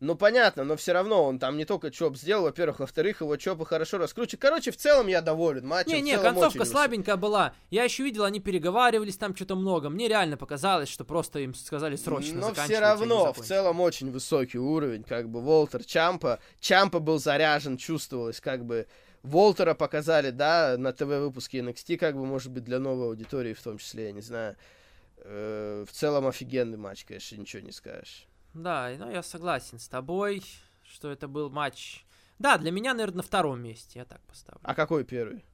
Ну, 0.00 0.14
понятно, 0.14 0.64
но 0.64 0.76
все 0.76 0.92
равно 0.92 1.24
он 1.24 1.38
там 1.38 1.58
не 1.58 1.66
только 1.66 1.90
чоп 1.90 2.16
сделал, 2.16 2.44
во-первых, 2.44 2.80
во-вторых, 2.80 3.20
его 3.20 3.36
чопы 3.36 3.66
хорошо 3.66 3.98
раскручивают. 3.98 4.40
Короче, 4.40 4.70
в 4.70 4.78
целом 4.78 5.08
я 5.08 5.20
доволен 5.20 5.66
матчем. 5.66 5.92
Не-не, 5.92 6.18
концовка 6.18 6.64
слабенькая 6.64 7.16
была. 7.16 7.52
Я 7.68 7.84
еще 7.84 8.02
видел, 8.02 8.24
они 8.24 8.40
переговаривались 8.40 9.18
там 9.18 9.36
что-то 9.36 9.56
много. 9.56 9.90
Мне 9.90 10.08
реально 10.08 10.38
показалось, 10.38 10.88
что 10.88 11.04
просто 11.04 11.40
им 11.40 11.54
сказали 11.54 11.96
срочно 11.96 12.40
Но 12.40 12.54
все 12.54 12.62
они 12.62 12.76
равно, 12.76 13.34
в 13.34 13.40
целом, 13.40 13.80
очень 13.80 14.10
высокий 14.10 14.58
уровень, 14.58 15.04
как 15.04 15.28
бы, 15.28 15.42
Волтер 15.42 15.84
Чампа. 15.84 16.40
Чампа 16.60 16.98
был 16.98 17.18
заряжен, 17.18 17.76
чувствовалось, 17.76 18.40
как 18.40 18.64
бы, 18.64 18.86
Волтера 19.22 19.74
показали, 19.74 20.30
да, 20.30 20.76
на 20.78 20.94
ТВ-выпуске 20.94 21.58
NXT, 21.58 21.98
как 21.98 22.16
бы, 22.16 22.24
может 22.24 22.50
быть, 22.50 22.64
для 22.64 22.78
новой 22.78 23.08
аудитории 23.08 23.52
в 23.52 23.62
том 23.62 23.76
числе, 23.76 24.06
я 24.06 24.12
не 24.12 24.22
знаю. 24.22 24.56
Э, 25.18 25.84
в 25.86 25.92
целом, 25.92 26.26
офигенный 26.26 26.78
матч, 26.78 27.04
конечно, 27.04 27.36
ничего 27.36 27.62
не 27.62 27.72
скажешь. 27.72 28.26
Да, 28.54 28.90
ну 28.98 29.10
я 29.10 29.22
согласен 29.22 29.78
с 29.78 29.88
тобой, 29.88 30.42
что 30.82 31.10
это 31.10 31.28
был 31.28 31.50
матч. 31.50 32.04
Да, 32.38 32.56
для 32.58 32.70
меня, 32.70 32.94
наверное, 32.94 33.18
на 33.18 33.22
втором 33.22 33.60
месте, 33.62 33.98
я 34.00 34.04
так 34.04 34.20
поставлю. 34.22 34.60
А 34.62 34.74
какой 34.74 35.04
первый? 35.04 35.44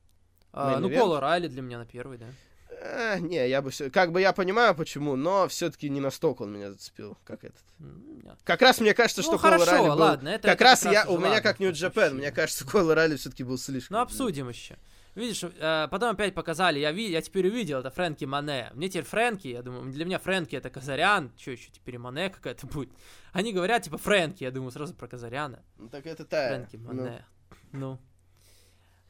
А, 0.53 0.79
ну? 0.79 0.89
Кола 0.91 1.21
Райли 1.21 1.49
для 1.49 1.61
меня 1.63 1.79
на 1.79 1.87
первый, 1.87 2.17
да. 2.19 2.27
Э, 2.71 3.19
не, 3.19 3.49
я 3.49 3.61
бы 3.63 3.71
все... 3.71 3.91
Как 3.91 4.13
бы 4.13 4.21
я 4.21 4.33
понимаю, 4.33 4.75
почему, 4.75 5.17
но 5.17 5.49
все-таки 5.49 5.89
не 5.89 6.01
настолько 6.01 6.43
он 6.43 6.53
меня 6.53 6.73
зацепил, 6.73 7.17
как 7.25 7.45
этот. 7.45 7.63
Нет. 7.79 8.39
Как 8.45 8.63
раз 8.63 8.81
мне 8.81 8.95
кажется, 8.95 9.23
Ну, 9.23 9.29
что 9.29 9.39
Койл 9.39 9.53
хорошо, 9.55 9.71
Райли 9.73 9.89
был... 9.89 9.97
ладно, 9.99 10.29
это- 10.29 10.49
как 10.49 10.55
это 10.57 10.65
раз 10.65 10.83
как 10.83 10.93
раз 10.93 11.05
я... 11.07 11.11
У 11.11 11.19
меня 11.19 11.29
ладно, 11.29 11.43
как 11.43 11.61
Нью 11.61 11.71
в 11.73 11.75
Джапен, 11.75 12.01
случае. 12.03 12.19
мне 12.19 12.33
кажется, 12.33 12.67
Койл 12.67 12.95
Райли 12.95 13.17
все-таки 13.17 13.45
был 13.45 13.59
слишком... 13.59 13.97
Ну, 13.97 14.03
обсудим 14.03 14.49
еще. 14.49 14.77
Видишь, 15.17 15.43
э, 15.45 15.89
потом 15.91 16.11
опять 16.11 16.35
показали, 16.35 16.79
я, 16.79 16.93
ви- 16.93 17.11
я 17.11 17.23
теперь 17.23 17.49
увидел, 17.49 17.79
это 17.79 17.91
Фрэнки 17.91 18.27
Мане. 18.27 18.71
Мне 18.75 18.91
теперь 18.91 19.05
Фрэнки, 19.05 19.49
я 19.49 19.63
думаю, 19.63 19.91
для 19.91 20.05
меня 20.05 20.19
Фрэнки 20.19 20.55
это 20.55 20.69
Казарян, 20.69 21.33
что 21.39 21.53
еще 21.53 21.71
теперь 21.71 21.99
Мане 21.99 22.29
какая-то 22.29 22.67
будет. 22.67 22.91
Они 23.33 23.55
говорят, 23.55 23.83
типа, 23.83 23.97
Фрэнки, 23.97 24.45
я 24.45 24.51
думаю 24.51 24.73
сразу 24.73 24.95
про 24.95 25.09
Казаряна. 25.09 25.65
Ну, 25.79 25.89
так 25.89 26.07
это 26.07 26.27
та... 26.27 26.49
Фрэнки 26.49 26.77
ну, 26.77 26.87
Мане. 26.87 27.25
Ну. 27.73 27.99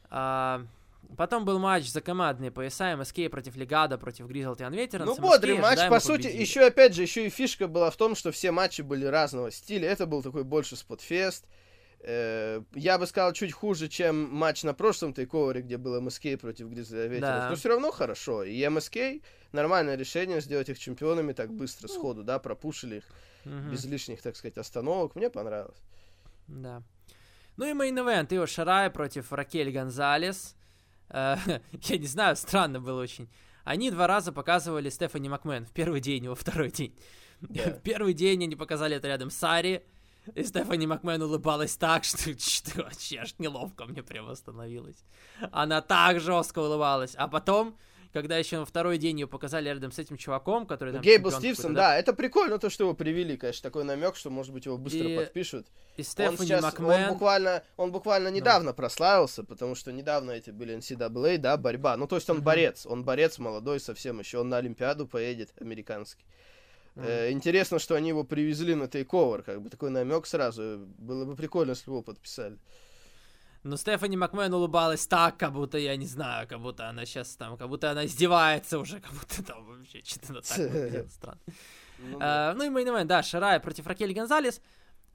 А, 0.09 0.65
потом 1.17 1.45
был 1.45 1.59
матч 1.59 1.89
за 1.91 2.01
командные 2.01 2.53
пояса 2.53 2.97
МСК 2.97 3.29
против 3.29 3.57
Легада, 3.57 3.99
против 3.99 4.29
Гризлти 4.29 4.63
Анветернс. 4.63 5.07
Ну, 5.07 5.21
бодрый 5.21 5.59
матч, 5.59 5.89
по 5.89 5.99
сути, 5.99 6.29
еще, 6.29 6.67
опять 6.67 6.95
же, 6.95 7.03
еще 7.03 7.27
и 7.27 7.31
фишка 7.31 7.67
была 7.67 7.91
в 7.91 7.97
том, 7.97 8.15
что 8.15 8.31
все 8.31 8.53
матчи 8.53 8.83
были 8.83 9.07
разного 9.07 9.51
стиля. 9.51 9.89
Это 9.89 10.07
был 10.07 10.23
такой 10.23 10.45
больше 10.45 10.77
спотфест. 10.77 11.47
Э, 12.09 12.63
я 12.75 12.99
бы 12.99 13.07
сказал, 13.07 13.33
чуть 13.33 13.53
хуже, 13.53 13.89
чем 13.89 14.33
матч 14.33 14.63
на 14.63 14.75
прошлом 14.75 15.13
TakeOver 15.13 15.53
е, 15.53 15.63
где 15.63 15.77
был 15.77 16.01
MSK 16.01 16.39
против 16.41 16.69
Гризли 16.69 17.09
Ветеранов. 17.09 17.21
Да. 17.21 17.51
Но 17.51 17.57
все 17.57 17.69
равно 17.69 17.91
хорошо. 17.91 18.45
И 18.45 18.69
MSK 18.69 18.97
нормальное 19.53 19.97
решение 19.97 20.41
сделать 20.41 20.69
их 20.69 20.79
чемпионами 20.79 21.33
так 21.33 21.51
Ну. 21.51 21.57
быстро, 21.59 21.89
сходу, 21.89 22.23
да, 22.23 22.39
пропушили 22.39 22.97
их 22.99 23.05
Мгм. 23.45 23.71
без 23.73 23.85
лишних, 23.87 24.23
так 24.23 24.37
сказать, 24.37 24.57
остановок. 24.57 25.17
Мне 25.17 25.31
понравилось. 25.31 25.79
Да. 26.47 26.83
Ну 27.57 27.65
и 27.67 27.73
main 27.73 28.00
event 28.00 28.33
Ио 28.33 28.47
Шарай 28.47 28.89
против 28.91 29.33
Ракель 29.33 29.73
Гонзалес. 29.73 30.55
Э, 31.09 31.37
Я 31.73 31.99
не 31.99 32.07
знаю, 32.07 32.37
странно 32.37 32.81
было 32.81 33.03
очень. 33.03 33.29
Они 33.65 33.91
два 33.91 34.07
раза 34.07 34.31
показывали 34.33 34.91
Стефани 34.91 35.29
Макмен 35.29 35.67
в 35.67 35.73
первый 35.73 36.01
день 36.01 36.25
и 36.25 36.29
во 36.29 36.37
второй 36.37 36.71
день. 36.71 36.97
Да. 37.41 37.63
В 37.71 37.83
первый 37.83 38.15
день 38.15 38.45
они 38.45 38.55
показали 38.55 38.97
это 38.97 39.09
рядом 39.09 39.31
с 39.31 39.35
Сари, 39.37 39.83
и 40.35 40.43
Стефани 40.43 40.87
Макмен 40.87 41.23
улыбалась 41.23 41.77
так, 41.77 42.05
что, 42.05 42.39
что 42.39 42.83
вообще 42.83 43.19
аж 43.19 43.35
неловко 43.39 43.85
мне 43.87 44.03
прямо 44.03 44.35
становилось. 44.35 45.05
Она 45.53 45.81
так 45.81 46.21
жестко 46.21 46.61
улыбалась. 46.61 47.15
А 47.17 47.29
потом, 47.29 47.77
когда 48.13 48.37
еще 48.39 48.59
на 48.59 48.65
второй 48.65 48.99
день 48.99 49.21
ее 49.21 49.27
показали 49.27 49.69
рядом 49.69 49.93
с 49.93 49.99
этим 49.99 50.17
чуваком, 50.17 50.67
который 50.67 50.93
там 50.93 51.03
Гейбл 51.03 51.31
Стивсон, 51.31 51.75
какой-то, 51.75 51.81
да, 51.81 51.99
это 51.99 52.13
прикольно, 52.13 52.59
то, 52.59 52.71
что 52.71 52.85
его 52.85 52.95
привели, 52.95 53.37
конечно, 53.37 53.63
такой 53.63 53.85
намек, 53.85 54.17
что, 54.17 54.31
может 54.31 54.53
быть, 54.53 54.67
его 54.67 54.79
быстро 54.79 55.09
И 55.09 55.17
подпишут. 55.17 55.67
И 55.97 56.01
Он 56.01 56.05
Стефани 56.05 56.37
сейчас, 56.39 56.63
Макмен... 56.63 57.05
он 57.05 57.09
буквально, 57.13 57.63
он 57.77 57.89
Ну. 57.89 57.93
буквально 57.93 58.29
недавно 58.29 58.73
прославился, 58.73 59.45
потому 59.45 59.75
что 59.75 59.93
недавно 59.93 60.33
эти 60.33 60.51
были 60.51 60.77
NCAA, 60.77 61.39
да, 61.39 61.57
борьба. 61.57 61.97
Ну, 61.97 62.07
то 62.07 62.17
есть 62.17 62.29
он 62.31 62.43
борец, 62.43 62.87
он 62.87 63.05
борец 63.05 63.39
молодой 63.39 63.81
совсем 63.81 64.19
еще, 64.19 64.39
он 64.39 64.49
на 64.49 64.59
Олимпиаду 64.59 65.07
поедет, 65.07 65.53
американский. 65.61 66.25
Э, 66.97 67.31
интересно, 67.31 67.79
что 67.79 67.95
они 67.95 68.09
его 68.09 68.25
привезли 68.25 68.75
на 68.75 68.89
тейковер, 68.89 69.43
как 69.43 69.63
бы 69.63 69.71
такой 69.71 69.91
намек 69.91 70.27
сразу. 70.27 70.87
Было 70.99 71.25
бы 71.25 71.37
прикольно, 71.37 71.71
если 71.71 71.87
бы 71.87 71.97
его 71.97 72.03
подписали. 72.03 72.59
Но 73.63 73.77
Стефани 73.77 74.17
Макмен 74.17 74.55
улыбалась 74.55 75.07
так, 75.07 75.37
как 75.37 75.53
будто, 75.53 75.77
я 75.77 75.97
не 75.97 76.07
знаю, 76.07 76.47
как 76.49 76.61
будто 76.61 76.89
она 76.89 77.05
сейчас 77.05 77.35
там, 77.37 77.57
как 77.57 77.69
будто 77.69 77.91
она 77.91 78.07
издевается 78.07 78.79
уже, 78.79 79.01
как 79.01 79.13
будто 79.13 79.43
там 79.43 79.65
вообще 79.67 80.03
что-то 80.05 80.35
так 80.93 81.11
странно. 81.11 81.41
Ну. 81.99 82.19
А, 82.21 82.55
Ну 82.55 82.65
и 82.65 82.71
мейн 82.71 83.07
да, 83.07 83.23
Шарай 83.23 83.61
против 83.61 83.87
Ракель 83.87 84.13
Гонзалес. 84.13 84.61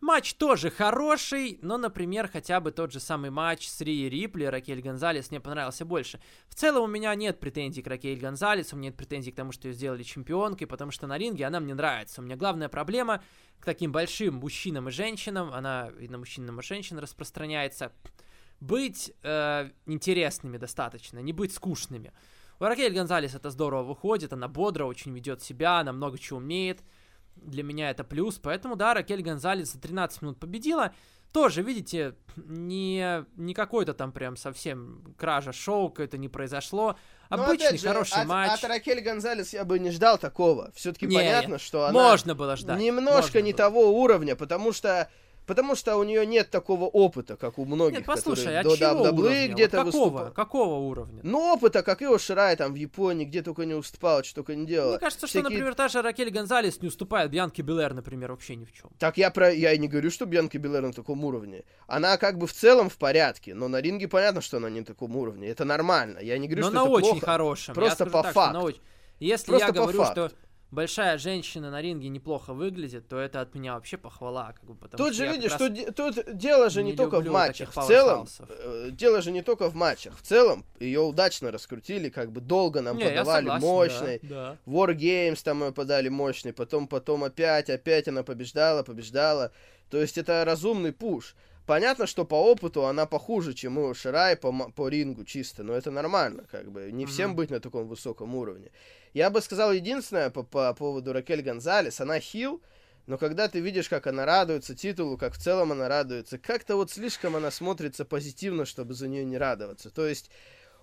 Матч 0.01 0.33
тоже 0.33 0.71
хороший, 0.71 1.59
но, 1.61 1.77
например, 1.77 2.27
хотя 2.27 2.59
бы 2.59 2.71
тот 2.71 2.91
же 2.91 2.99
самый 2.99 3.29
матч 3.29 3.67
с 3.67 3.81
Рией 3.81 4.09
Рипли, 4.09 4.45
Ракель 4.45 4.81
Гонзалес 4.81 5.29
мне 5.29 5.39
понравился 5.39 5.85
больше. 5.85 6.19
В 6.47 6.55
целом 6.55 6.85
у 6.85 6.87
меня 6.87 7.13
нет 7.13 7.39
претензий 7.39 7.83
к 7.83 7.87
Ракель 7.87 8.19
Гонзалес, 8.19 8.73
у 8.73 8.77
меня 8.77 8.89
нет 8.89 8.97
претензий 8.97 9.31
к 9.31 9.35
тому, 9.35 9.51
что 9.51 9.67
ее 9.67 9.75
сделали 9.75 10.01
чемпионкой, 10.01 10.65
потому 10.65 10.89
что 10.89 11.05
на 11.05 11.19
ринге 11.19 11.45
она 11.45 11.59
мне 11.59 11.75
нравится. 11.75 12.19
У 12.19 12.23
меня 12.23 12.35
главная 12.35 12.67
проблема 12.67 13.21
к 13.59 13.65
таким 13.65 13.91
большим 13.91 14.35
мужчинам 14.35 14.89
и 14.89 14.91
женщинам, 14.91 15.53
она 15.53 15.91
и 15.99 16.07
на 16.07 16.17
мужчин, 16.17 16.49
и 16.49 16.63
женщин 16.63 16.97
распространяется, 16.97 17.91
быть 18.59 19.13
э, 19.21 19.69
интересными 19.85 20.57
достаточно, 20.57 21.19
не 21.19 21.31
быть 21.31 21.53
скучными. 21.53 22.11
У 22.59 22.63
Ракель 22.63 22.93
Гонзалес 22.93 23.35
это 23.35 23.51
здорово 23.51 23.83
выходит, 23.83 24.33
она 24.33 24.47
бодро 24.47 24.85
очень 24.85 25.13
ведет 25.13 25.43
себя, 25.43 25.79
она 25.79 25.93
много 25.93 26.17
чего 26.17 26.39
умеет. 26.39 26.81
Для 27.41 27.63
меня 27.63 27.89
это 27.89 28.03
плюс, 28.03 28.37
поэтому, 28.37 28.75
да, 28.75 28.93
Ракель 28.93 29.21
Гонзалес 29.21 29.73
за 29.73 29.79
13 29.81 30.21
минут 30.21 30.39
победила. 30.39 30.93
Тоже, 31.31 31.61
видите, 31.61 32.15
не, 32.35 33.25
не 33.37 33.53
какой-то 33.53 33.93
там 33.93 34.11
прям 34.11 34.35
совсем 34.35 35.15
кража 35.17 35.53
шоу, 35.53 35.89
какое-то 35.89 36.17
не 36.17 36.27
произошло. 36.27 36.97
Ну, 37.29 37.43
Обычный 37.43 37.67
опять 37.67 37.81
же, 37.81 37.87
хороший 37.87 38.21
от, 38.21 38.27
матч. 38.27 38.51
От 38.51 38.69
Ракель 38.69 38.99
Гонзалес 38.99 39.53
я 39.53 39.63
бы 39.63 39.79
не 39.79 39.91
ждал 39.91 40.17
такого. 40.17 40.71
Все-таки 40.75 41.07
понятно, 41.07 41.57
что 41.57 41.85
она 41.85 41.93
Можно 41.93 42.35
было 42.35 42.57
ждать. 42.57 42.77
немножко 42.79 43.37
можно 43.37 43.39
не 43.39 43.51
было. 43.53 43.57
того 43.57 44.01
уровня, 44.01 44.35
потому 44.35 44.73
что 44.73 45.09
потому 45.45 45.75
что 45.75 45.97
у 45.97 46.03
нее 46.03 46.25
нет 46.25 46.49
такого 46.49 46.85
опыта, 46.85 47.35
как 47.35 47.57
у 47.59 47.65
многих, 47.65 47.97
Нет, 47.99 48.05
послушай, 48.05 48.45
которые 48.45 48.59
а 48.59 48.63
до 48.63 48.77
чего 48.77 49.01
уровня? 49.21 49.47
где-то 49.49 49.77
вот 49.83 49.85
какого, 49.93 50.03
выступали. 50.09 50.33
какого 50.33 50.75
уровня? 50.89 51.19
Ну, 51.23 51.53
опыта, 51.53 51.83
как 51.83 52.01
Ио 52.01 52.17
Ширай 52.17 52.55
там 52.55 52.73
в 52.73 52.75
Японии, 52.75 53.25
где 53.25 53.41
только 53.41 53.65
не 53.65 53.73
уступала, 53.73 54.23
что 54.23 54.35
только 54.35 54.55
не 54.55 54.65
делала. 54.65 54.91
Мне 54.91 54.99
кажется, 54.99 55.27
что, 55.27 55.39
Всякие- 55.39 55.49
например, 55.57 55.75
та 55.75 55.87
же 55.89 56.01
Ракель 56.01 56.29
Гонзалес 56.29 56.81
не 56.81 56.87
уступает 56.87 57.31
Бьянке 57.31 57.61
Белэр, 57.61 57.93
например, 57.93 58.31
вообще 58.31 58.55
ни 58.55 58.65
в 58.65 58.71
чем. 58.71 58.89
Так 58.99 59.17
я 59.17 59.29
про 59.31 59.51
я 59.51 59.73
и 59.73 59.77
не 59.77 59.87
говорю, 59.87 60.11
что 60.11 60.25
Бьянка 60.25 60.57
Белэр 60.59 60.83
на 60.83 60.93
таком 60.93 61.23
уровне. 61.25 61.63
Она 61.87 62.17
как 62.17 62.37
бы 62.37 62.47
в 62.47 62.53
целом 62.53 62.89
в 62.89 62.97
порядке, 62.97 63.53
но 63.53 63.67
на 63.67 63.81
ринге 63.81 64.07
понятно, 64.07 64.41
что 64.41 64.57
она 64.57 64.69
не 64.69 64.79
на 64.79 64.85
таком 64.85 65.15
уровне. 65.15 65.47
Это 65.47 65.65
нормально. 65.65 66.19
Я 66.19 66.37
не 66.37 66.47
говорю, 66.47 66.63
Но 66.65 66.69
что 66.69 66.75
на 66.75 66.81
это 66.83 66.89
очень 66.91 67.09
плохо. 67.11 67.25
хорошем. 67.25 67.75
Просто 67.75 68.05
по 68.05 68.21
так, 68.23 68.31
что 68.31 68.33
факту. 68.33 68.73
Если 69.19 69.47
Просто 69.51 69.67
я 69.67 69.71
говорю, 69.73 69.97
факту. 69.99 70.29
что 70.29 70.35
большая 70.71 71.17
женщина 71.17 71.69
на 71.69 71.81
ринге 71.81 72.09
неплохо 72.09 72.53
выглядит, 72.53 73.07
то 73.07 73.19
это 73.19 73.41
от 73.41 73.53
меня 73.53 73.75
вообще 73.75 73.97
похвала. 73.97 74.53
Как 74.53 74.63
бы, 74.63 74.75
потому 74.75 74.97
Тут 75.03 75.13
что 75.13 75.25
же 75.25 75.31
видишь, 75.31 75.51
де- 75.69 75.91
тут 75.91 76.35
дело 76.37 76.69
же 76.69 76.83
не, 76.83 76.91
не 76.91 76.97
только 76.97 77.19
в 77.19 77.27
матчах. 77.27 77.71
В 77.71 77.85
целом, 77.85 78.27
э, 78.49 78.89
дело 78.91 79.21
же 79.21 79.31
не 79.31 79.41
только 79.41 79.69
в 79.69 79.75
матчах. 79.75 80.17
В 80.17 80.21
целом, 80.21 80.65
ее 80.79 81.01
удачно 81.01 81.51
раскрутили, 81.51 82.09
как 82.09 82.31
бы 82.31 82.41
долго 82.41 82.81
нам 82.81 82.97
Не, 82.97 83.05
подавали 83.05 83.45
согласен, 83.45 83.67
мощной. 83.67 84.19
да, 84.23 84.57
да. 84.65 84.71
War 84.71 84.95
Games 84.95 85.41
там 85.43 85.63
ее 85.63 85.71
подали 85.71 86.09
мощный, 86.09 86.53
потом, 86.53 86.87
потом 86.87 87.23
опять, 87.23 87.69
опять 87.69 88.07
она 88.07 88.23
побеждала, 88.23 88.83
побеждала. 88.83 89.51
То 89.89 89.97
есть 89.97 90.17
это 90.17 90.43
разумный 90.45 90.93
пуш. 90.93 91.35
Понятно, 91.67 92.07
что 92.07 92.25
по 92.25 92.35
опыту 92.35 92.85
она 92.85 93.05
похуже, 93.05 93.53
чем 93.53 93.77
у 93.77 93.93
Ширай 93.93 94.35
по, 94.35 94.51
по 94.71 94.89
рингу 94.89 95.23
чисто, 95.25 95.63
но 95.63 95.73
это 95.73 95.91
нормально, 95.91 96.45
как 96.51 96.71
бы. 96.71 96.91
Не 96.91 97.05
всем 97.05 97.35
быть 97.35 97.49
на 97.51 97.59
таком 97.59 97.87
высоком 97.87 98.35
уровне. 98.35 98.71
Я 99.13 99.29
бы 99.29 99.41
сказал 99.41 99.73
единственное 99.73 100.29
по, 100.29 100.43
по 100.43 100.73
поводу 100.73 101.13
Ракель 101.13 101.41
Гонзалес, 101.41 101.99
она 101.99 102.19
хил, 102.19 102.61
но 103.07 103.17
когда 103.17 103.47
ты 103.47 103.59
видишь, 103.59 103.89
как 103.89 104.07
она 104.07 104.25
радуется 104.25 104.75
титулу, 104.75 105.17
как 105.17 105.33
в 105.33 105.37
целом 105.37 105.71
она 105.71 105.89
радуется, 105.89 106.37
как-то 106.37 106.75
вот 106.75 106.91
слишком 106.91 107.35
она 107.35 107.51
смотрится 107.51 108.05
позитивно, 108.05 108.65
чтобы 108.65 108.93
за 108.93 109.07
нее 109.07 109.25
не 109.25 109.37
радоваться. 109.37 109.89
То 109.89 110.07
есть 110.07 110.29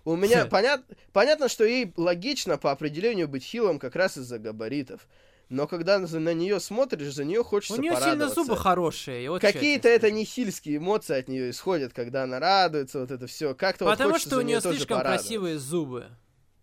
у 0.05 0.17
меня 0.17 0.45
Хм. 0.45 0.49
понят, 0.51 0.83
понятно, 1.13 1.49
что 1.49 1.65
ей 1.65 1.93
логично 1.97 2.59
по 2.59 2.71
определению 2.71 3.29
быть 3.29 3.45
хилом 3.45 3.79
как 3.79 3.97
раз 3.97 4.19
из-за 4.19 4.39
габаритов. 4.39 5.07
Но 5.49 5.67
когда 5.67 5.99
на 5.99 6.35
нее 6.35 6.61
смотришь, 6.61 7.15
за 7.15 7.25
нее 7.25 7.43
хочется 7.43 7.81
У 7.81 7.83
нее 7.83 7.97
сильно 7.97 8.29
зубы 8.29 8.57
хорошие. 8.57 9.31
вот 9.31 9.41
Какие-то 9.41 9.89
это 9.89 10.11
не 10.11 10.27
хильские 10.27 10.77
эмоции 10.77 11.17
от 11.17 11.29
нее 11.29 11.51
исходят, 11.51 11.95
когда 11.95 12.25
она 12.25 12.39
радуется, 12.39 13.01
вот 13.01 13.11
это 13.11 13.27
все. 13.27 13.55
Как-то 13.55 13.87
вот 13.87 13.93
Потому 13.93 14.11
хочется 14.13 14.31
что 14.31 14.39
у 14.39 14.43
нее 14.43 14.61
слишком 14.61 15.01
красивые 15.01 15.59
зубы. 15.59 16.09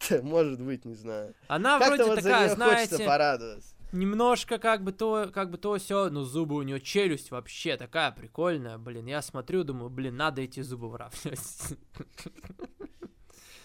Может 0.24 0.62
быть, 0.62 0.86
не 0.86 0.96
знаю. 0.96 1.34
Она 1.48 1.80
Как-то 1.80 1.96
вроде 1.96 2.04
вот 2.10 2.16
за 2.24 2.30
такая, 2.30 2.48
нее 2.48 2.56
хочется 2.56 2.86
знаете, 2.96 3.06
порадоваться. 3.06 3.76
немножко 3.92 4.58
как 4.58 4.84
бы 4.84 4.92
то, 4.92 5.30
как 5.34 5.50
бы 5.52 5.58
то 5.58 5.78
все, 5.78 6.10
но 6.10 6.24
зубы 6.24 6.56
у 6.56 6.62
нее 6.62 6.80
челюсть 6.82 7.32
вообще 7.32 7.78
такая 7.78 8.12
прикольная, 8.12 8.78
блин. 8.78 9.06
Я 9.08 9.22
смотрю, 9.22 9.64
думаю, 9.64 9.90
блин, 9.90 10.16
надо 10.18 10.42
эти 10.42 10.62
зубы 10.62 10.90
выравнивать. 10.90 11.40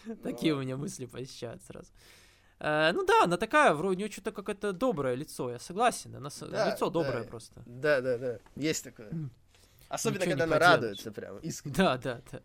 Такие 0.22 0.54
у 0.54 0.60
меня 0.60 0.76
мысли 0.76 1.06
посещают 1.06 1.62
сразу. 1.62 1.88
Э, 2.58 2.92
Ну 2.92 3.04
да, 3.04 3.24
она 3.24 3.36
такая, 3.36 3.74
вроде 3.74 3.96
у 3.96 3.98
нее 3.98 4.10
что-то 4.10 4.32
какое-то 4.32 4.72
доброе 4.72 5.14
лицо, 5.14 5.50
я 5.50 5.58
согласен. 5.58 6.14
Она 6.16 6.30
Да, 6.40 6.72
лицо 6.72 6.86
да. 6.90 6.90
доброе 6.90 7.24
просто. 7.24 7.62
Да, 7.66 8.00
да, 8.00 8.18
да. 8.18 8.38
Есть 8.56 8.84
такое. 8.84 9.10
Особенно, 9.88 10.20
Ничего 10.20 10.30
когда 10.32 10.44
она 10.44 10.54
поделаешь. 10.54 10.74
радуется 10.76 11.12
прям. 11.12 11.38
искренне. 11.38 11.74
Да, 11.76 11.98
да, 11.98 12.20
да. 12.30 12.40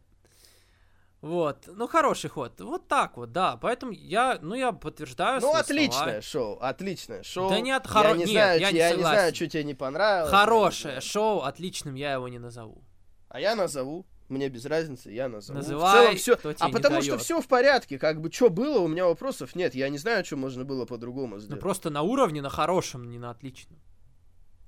Вот, 1.25 1.67
ну 1.67 1.87
хороший 1.87 2.29
ход. 2.29 2.61
Вот 2.61 2.87
так 2.87 3.17
вот, 3.17 3.31
да. 3.31 3.57
Поэтому 3.57 3.91
я, 3.91 4.37
ну 4.43 4.53
я 4.53 4.71
подтверждаю. 4.71 5.41
Ну, 5.41 5.53
отличное 5.55 6.21
слова. 6.21 6.21
шоу, 6.21 6.57
отличное 6.61 7.23
шоу. 7.23 7.49
Да 7.49 7.59
нет, 7.59 7.81
Я 7.83 7.91
хоро- 7.91 8.13
не 8.13 8.19
нет, 8.19 8.29
знаю, 8.29 8.59
я 8.61 8.71
не 8.71 8.77
я 8.77 8.91
не 8.95 9.01
знаю, 9.01 9.33
что 9.33 9.47
тебе 9.47 9.63
не 9.63 9.73
понравилось. 9.73 10.31
я 10.31 10.37
Хорошее 10.37 11.01
шоу, 11.01 11.41
отличным 11.41 11.95
я 11.95 12.13
его 12.13 12.27
не 12.27 12.37
назову. 12.37 12.83
А 13.29 13.39
я 13.39 13.55
назову. 13.55 14.05
Мне 14.29 14.49
без 14.49 14.65
разницы, 14.65 15.09
я 15.11 15.27
назову. 15.27 15.57
Называй, 15.59 15.91
в 15.91 16.01
целом 16.03 16.15
все. 16.17 16.35
кто 16.35 16.49
А 16.49 16.53
тебе 16.53 16.67
не 16.67 16.73
потому 16.73 17.01
что 17.01 17.11
даёт. 17.11 17.21
все 17.23 17.41
в 17.41 17.47
порядке. 17.47 17.97
Как 17.97 18.21
бы 18.21 18.31
что 18.31 18.49
было, 18.51 18.79
у 18.79 18.87
меня 18.87 19.05
вопросов 19.05 19.55
нет. 19.55 19.73
Я 19.73 19.89
не 19.89 19.97
знаю, 19.97 20.23
что 20.25 20.35
можно 20.35 20.63
было 20.63 20.85
по-другому 20.85 21.35
Ну 21.35 21.41
сделать. 21.41 21.59
просто 21.61 21.89
на 21.89 22.03
уровне, 22.03 22.41
на 22.43 22.49
хорошем, 22.49 23.09
не 23.09 23.17
на 23.19 23.31
отличном. 23.31 23.79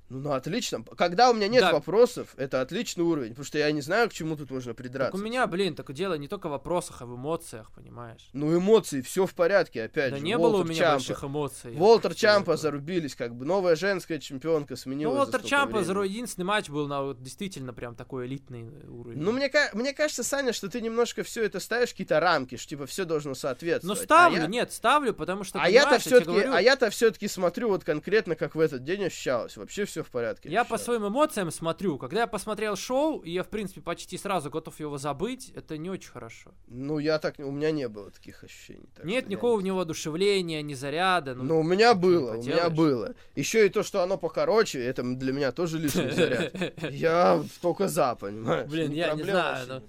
Ну, 0.10 0.20
ну, 0.20 0.32
отлично. 0.32 0.84
Когда 0.98 1.30
у 1.30 1.34
меня 1.34 1.48
нет 1.48 1.62
Да. 1.62 1.74
вопросов, 1.74 2.34
это 2.38 2.62
отличный 2.62 3.04
уровень. 3.04 3.30
Потому 3.32 3.46
что 3.46 3.58
я 3.58 3.72
не 3.72 3.82
знаю, 3.82 4.10
к 4.10 4.14
чему 4.14 4.36
тут 4.38 4.50
можно 4.52 4.72
Так 4.72 4.78
придраться. 4.78 5.18
у 5.18 5.20
меня, 5.22 5.46
блин, 5.48 5.76
так 5.76 5.92
дело 5.94 6.14
не 6.14 6.28
только 6.28 6.48
в 6.48 6.52
вопросах, 6.52 7.02
а 7.02 7.06
в 7.06 7.16
эмоциях, 7.16 7.72
понимаешь? 7.76 8.30
Ну, 8.34 8.58
эмоции, 8.58 9.02
все 9.02 9.26
в 9.26 9.34
порядке, 9.34 9.84
опять 9.84 10.12
да 10.12 10.18
же. 10.18 10.24
не 10.24 10.38
было 10.38 10.58
у 10.58 10.64
меня 10.64 10.76
Чампа. 10.80 10.94
больших 10.94 11.24
эмоций. 11.24 11.74
Волтер 11.76 12.16
Чампа 12.16 12.52
это. 12.52 12.62
зарубились, 12.62 13.16
как 13.16 13.36
бы 13.36 13.46
новая 13.46 13.76
женская 13.76 14.20
чемпионка 14.20 14.74
Ну, 14.74 14.78
сменилась. 14.78 15.14
за 15.14 15.20
Волтер 15.20 15.44
Чампа, 15.44 15.84
за 15.84 15.94
единственный 16.02 16.46
матч 16.46 16.70
был 16.70 16.88
на 16.88 17.02
вот 17.04 17.22
действительно 17.22 17.74
прям 17.74 17.96
такой 17.96 18.28
элитный 18.28 18.70
уровень. 18.88 19.20
Ну, 19.20 19.32
мне, 19.32 19.52
мне 19.74 19.94
кажется, 19.94 20.24
Саня, 20.24 20.54
что 20.54 20.70
ты 20.70 20.80
немножко 20.82 21.24
все 21.24 21.44
это 21.44 21.60
ставишь 21.60 21.90
какие-то 21.92 22.20
рамки, 22.20 22.56
что 22.56 22.70
типа 22.70 22.86
все 22.86 23.04
должно 23.06 23.32
Ну 23.32 23.36
соответствовать. 23.36 24.02
ставлю, 24.04 24.38
а 24.38 24.42
я, 24.42 24.48
нет, 24.48 24.72
ставлю, 24.72 25.14
потому 25.14 25.44
что, 25.44 25.60
а 25.62 25.70
я-то 25.70 26.00
все-таки, 26.00 26.26
говорю, 26.32 26.54
а 26.54 26.62
я-то 26.62 26.90
все-таки 26.90 27.28
смотрю 27.28 27.70
вот 27.70 27.84
конкретно, 27.84 28.36
как 28.36 28.56
в 28.56 28.60
этот 28.60 28.84
день 28.84 29.04
ощущалось. 29.06 29.58
Вообще 29.58 29.86
все 29.86 29.97
все 29.98 30.04
в 30.04 30.12
порядке. 30.12 30.50
Я 30.50 30.64
по 30.64 30.78
своим 30.78 31.08
эмоциям 31.08 31.52
смотрю. 31.52 31.98
Когда 31.98 32.22
я 32.22 32.28
посмотрел 32.28 32.76
шоу, 32.76 33.20
и 33.20 33.32
я, 33.32 33.44
в 33.44 33.48
принципе, 33.48 33.82
почти 33.82 34.18
сразу 34.18 34.50
готов 34.50 34.80
его 34.80 34.98
забыть, 34.98 35.52
это 35.56 35.78
не 35.78 35.90
очень 35.90 36.12
хорошо. 36.12 36.52
Ну, 36.68 37.00
я 37.00 37.18
так... 37.20 37.36
У 37.40 37.52
меня 37.52 37.72
не 37.72 37.88
было 37.88 38.12
таких 38.12 38.44
ощущений. 38.44 38.90
так 38.96 39.06
Нет 39.06 39.24
я 39.26 39.30
никакого 39.32 39.58
не- 39.58 39.64
в 39.64 39.66
него 39.66 39.80
одушевления, 39.80 40.62
ни 40.62 40.76
заряда. 40.76 41.34
Ну, 41.34 41.44
Ну, 41.44 41.60
у 41.60 41.64
меня 41.64 41.94
было, 41.96 42.38
у 42.38 42.42
меня 42.44 42.70
было. 42.70 43.16
Еще 43.36 43.66
и 43.66 43.70
то, 43.70 43.84
что 43.84 44.04
оно 44.04 44.18
покороче, 44.18 44.84
это 44.84 45.02
для 45.04 45.34
меня 45.34 45.52
тоже 45.52 45.80
лишний 45.80 46.12
заряд. 46.12 46.54
Я 46.92 47.44
только 47.62 47.88
за, 47.88 48.16
понимаешь? 48.16 48.70
Блин, 48.70 48.92
я 48.92 49.14
не 49.14 49.24
знаю, 49.24 49.68
но 49.68 49.82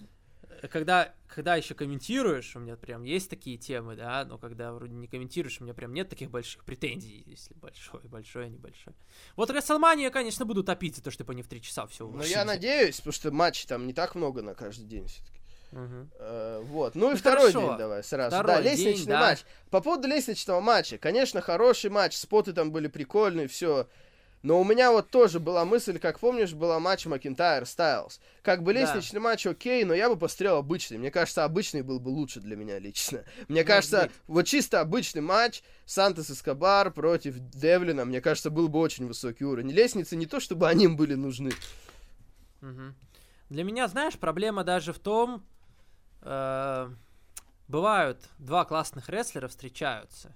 когда, 0.70 1.14
когда 1.28 1.55
еще 1.56 1.74
комментируешь, 1.74 2.56
у 2.56 2.60
меня 2.60 2.76
прям 2.76 3.05
есть 3.05 3.30
такие 3.30 3.56
темы, 3.56 3.97
да, 3.97 4.24
но 4.24 4.39
когда 4.39 4.72
вроде 4.72 4.94
не 4.94 5.06
комментируешь, 5.06 5.60
у 5.60 5.64
меня 5.64 5.74
прям 5.74 5.93
нет 5.93 6.09
таких 6.09 6.30
больших 6.30 6.64
претензий, 6.64 7.22
если 7.26 7.55
большое, 7.55 8.09
большое, 8.09 8.48
небольшое. 8.48 8.97
Вот 9.36 9.51
Расселманию 9.51 10.05
я, 10.05 10.10
конечно, 10.10 10.44
буду 10.44 10.64
топить 10.64 10.97
за 10.97 11.02
то, 11.02 11.10
что 11.10 11.24
они 11.28 11.43
в 11.43 11.48
три 11.48 11.62
часа 11.62 11.86
все 11.86 12.09
Но 12.09 12.24
я 12.24 12.44
надеюсь, 12.44 12.97
потому 12.97 13.12
что 13.12 13.30
матчей 13.30 13.68
там 13.68 13.86
не 13.86 13.93
так 13.93 14.14
много 14.14 14.43
на 14.43 14.55
каждый 14.55 14.86
день 14.86 15.06
все-таки. 15.06 15.39
Мгм. 15.70 16.10
вот. 16.64 16.94
Ну 16.94 17.09
и 17.10 17.12
Ну, 17.12 17.16
второй 17.18 17.52
хорошо. 17.52 17.68
день 17.68 17.78
давай 17.78 18.02
сразу. 18.02 18.36
Второй 18.36 18.56
да, 18.56 18.62
день, 18.62 18.72
лестничный 18.72 19.12
да. 19.12 19.20
матч. 19.20 19.40
По 19.70 19.80
поводу 19.80 20.09
лестничного 20.09 20.60
матча. 20.60 20.97
Конечно, 20.98 21.40
хороший 21.43 21.90
матч, 21.90 22.16
споты 22.16 22.52
там 22.52 22.72
были 22.72 22.86
прикольные, 22.89 23.48
все. 23.48 23.86
Но 24.49 24.59
у 24.59 24.65
меня 24.65 24.93
вот 24.93 25.11
тоже 25.11 25.41
была 25.41 25.66
мысль, 25.66 25.99
как 25.99 26.20
помнишь, 26.20 26.55
была 26.55 26.81
матч 26.81 27.05
Макинтайр 27.05 27.66
Стайлз. 27.66 28.19
Как 28.41 28.62
бы 28.62 28.73
Да. 28.73 28.81
лестничный 28.81 29.20
матч 29.20 29.47
окей, 29.47 29.85
но 29.85 29.93
я 29.93 30.09
бы 30.09 30.16
посмотрел 30.16 30.57
обычный. 30.57 30.97
Мне 30.97 31.11
кажется, 31.11 31.45
обычный 31.45 31.83
был 31.83 32.01
бы 32.01 32.09
лучше 32.09 32.41
для 32.41 32.57
меня 32.57 32.79
лично. 32.79 33.25
Мне 33.49 33.61
Может 33.61 33.66
кажется, 33.66 34.03
быть. 34.05 34.12
вот 34.27 34.47
чисто 34.47 34.81
обычный 34.81 35.20
матч 35.20 35.62
Сантос 35.85 36.31
Эскобар 36.31 36.91
против 36.93 37.35
Девлина, 37.39 38.07
мне 38.07 38.23
кажется, 38.23 38.49
был 38.49 38.69
бы 38.70 38.79
очень 38.79 39.07
высокий 39.07 39.45
уровень. 39.45 39.70
Лестницы 39.70 40.16
не 40.16 40.25
то, 40.25 40.41
чтобы 40.41 40.66
они 40.66 40.87
им 40.87 40.97
были 40.97 41.12
нужны. 41.12 41.51
Для 42.62 43.65
меня, 43.65 43.87
знаешь, 43.87 44.16
проблема 44.19 44.65
даже 44.65 44.95
в 44.95 44.99
том, 44.99 45.45
э, 46.23 46.91
бывают 47.69 48.31
два 48.39 48.65
классных 48.65 49.11
рестлера 49.11 49.49
встречаются 49.49 50.35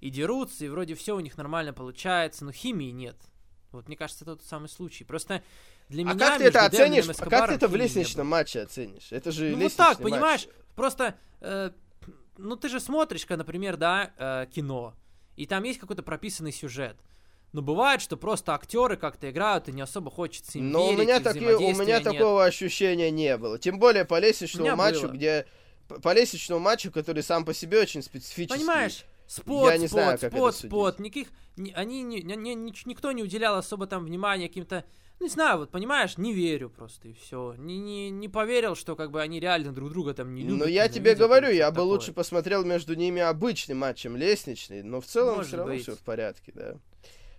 и 0.00 0.10
дерутся, 0.10 0.66
и 0.66 0.68
вроде 0.68 0.94
все 0.94 1.16
у 1.16 1.20
них 1.20 1.38
нормально 1.38 1.72
получается, 1.72 2.44
но 2.44 2.52
химии 2.52 2.90
нет. 2.90 3.16
Вот 3.72 3.86
мне 3.88 3.96
кажется, 3.96 4.24
это 4.24 4.36
тот 4.36 4.44
самый 4.46 4.68
случай. 4.68 5.04
Просто 5.04 5.42
для 5.88 6.02
А 6.08 6.14
меня 6.14 6.18
как 6.28 6.38
ты 6.38 6.44
это 6.44 6.64
оценишь? 6.66 7.06
А 7.08 7.26
как 7.26 7.48
ты 7.48 7.54
это 7.54 7.68
в 7.68 7.76
лестничном 7.76 8.26
матче 8.26 8.60
оценишь? 8.60 9.08
Это 9.10 9.30
же 9.32 9.50
Ну 9.56 9.62
вот 9.64 9.74
так, 9.74 10.00
матч. 10.00 10.10
понимаешь? 10.12 10.48
Просто, 10.74 11.14
э, 11.40 11.70
ну 12.38 12.56
ты 12.56 12.68
же 12.68 12.80
смотришь, 12.80 13.26
например, 13.28 13.76
да, 13.76 14.12
э, 14.16 14.46
кино, 14.54 14.94
и 15.36 15.46
там 15.46 15.64
есть 15.64 15.78
какой-то 15.78 16.02
прописанный 16.02 16.52
сюжет. 16.52 16.96
Но 17.52 17.62
бывает, 17.62 18.00
что 18.00 18.16
просто 18.16 18.54
актеры 18.54 18.96
как-то 18.96 19.28
играют, 19.28 19.68
и 19.68 19.72
не 19.72 19.80
особо 19.80 20.10
хочется 20.10 20.58
им 20.58 20.70
Но 20.70 20.86
у 20.86 20.90
верить, 20.92 21.00
меня, 21.02 21.16
и 21.16 21.22
такие, 21.22 21.56
у 21.56 21.72
меня 21.72 21.84
нет. 21.98 22.04
такого 22.04 22.44
ощущения 22.44 23.10
не 23.10 23.36
было. 23.36 23.58
Тем 23.58 23.78
более 23.80 24.04
по 24.04 24.14
У 24.14 24.18
лестничному 24.20 24.66
меня 24.66 24.76
матчу, 24.76 25.02
было. 25.02 25.12
где... 25.12 25.46
По 26.02 26.12
лестничному 26.12 26.60
матчу, 26.60 26.92
который 26.92 27.24
сам 27.24 27.44
по 27.44 27.52
себе 27.52 27.80
очень 27.80 28.02
специфический. 28.02 28.56
Понимаешь? 28.60 29.04
Спот, 29.30 29.70
Я 29.70 29.78
не 29.78 29.86
спот, 29.86 30.00
знаю, 30.02 30.18
как 30.18 30.32
спот, 30.32 30.54
это 30.56 30.66
спот. 30.66 30.98
Никаких, 30.98 31.28
ни- 31.56 31.70
они, 31.70 32.02
не- 32.02 32.20
не- 32.20 32.56
нич- 32.56 32.82
никто 32.84 33.12
не 33.12 33.22
уделял 33.22 33.54
особо 33.56 33.86
там 33.86 34.04
внимания 34.04 34.48
каким-то, 34.48 34.84
ну, 35.20 35.26
не 35.26 35.30
знаю, 35.30 35.58
вот 35.58 35.70
понимаешь, 35.70 36.18
не 36.18 36.32
верю 36.32 36.68
просто 36.68 37.06
и 37.06 37.12
все. 37.12 37.54
Не, 37.56 37.78
не, 37.78 38.10
не 38.10 38.28
поверил, 38.28 38.74
что 38.74 38.96
как 38.96 39.12
бы 39.12 39.22
они 39.22 39.38
реально 39.38 39.72
друг 39.72 39.90
друга 39.90 40.14
там 40.14 40.34
не 40.34 40.42
любят. 40.42 40.58
Но 40.58 40.64
я 40.64 40.88
тебе 40.88 41.14
говорю, 41.14 41.46
я 41.48 41.66
что-то 41.66 41.70
бы 41.70 41.76
такое. 41.76 41.86
лучше 41.92 42.12
посмотрел 42.12 42.64
между 42.64 42.94
ними 42.96 43.22
обычный 43.22 43.76
матч, 43.76 43.98
чем 43.98 44.16
лестничный, 44.16 44.82
но 44.82 45.00
в 45.00 45.06
целом 45.06 45.36
Может 45.36 45.46
все 45.48 45.56
равно 45.58 45.74
быть. 45.74 45.82
все 45.82 45.94
в 45.94 46.00
порядке, 46.00 46.50
да. 46.52 46.74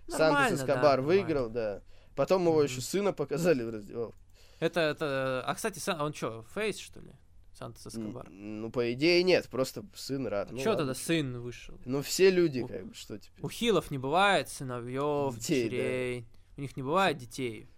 Нормально, 0.08 0.48
Сантос 0.48 0.48
да, 0.48 0.64
Эскобар 0.64 0.82
нормально. 1.02 1.06
выиграл, 1.06 1.50
да. 1.50 1.82
Потом 2.16 2.42
его 2.44 2.54
Мгм. 2.54 2.64
еще 2.64 2.80
сына 2.80 3.12
показали 3.12 3.62
в 3.64 3.68
раздевалке. 3.70 4.16
Это, 4.60 4.80
это, 4.80 5.42
а 5.46 5.54
кстати, 5.54 5.78
он 5.90 6.14
что, 6.14 6.44
фейс 6.54 6.78
что 6.78 7.00
ли? 7.00 7.12
Сантос 7.52 7.86
Эскобар. 7.88 8.28
Ну, 8.30 8.70
по 8.70 8.92
идее, 8.94 9.22
нет, 9.22 9.48
просто 9.48 9.84
сын 9.94 10.26
рад. 10.26 10.50
А 10.50 10.54
ну, 10.54 10.60
что 10.60 10.74
тогда 10.76 10.94
сын 10.94 11.40
вышел? 11.40 11.78
Ну, 11.84 12.00
все 12.02 12.30
люди, 12.30 12.60
У- 12.60 12.68
как 12.68 12.86
бы, 12.86 12.94
что 12.94 13.18
теперь. 13.18 13.44
У 13.44 13.48
хилов 13.50 13.90
не 13.90 13.98
бывает 13.98 14.48
сыновьев, 14.48 15.34
Детей, 15.36 15.64
да. 15.64 15.70
дочерей. 15.76 16.26
У 16.56 16.60
них 16.62 16.76
не 16.76 16.82
бывает 16.82 17.18
детей. 17.18 17.68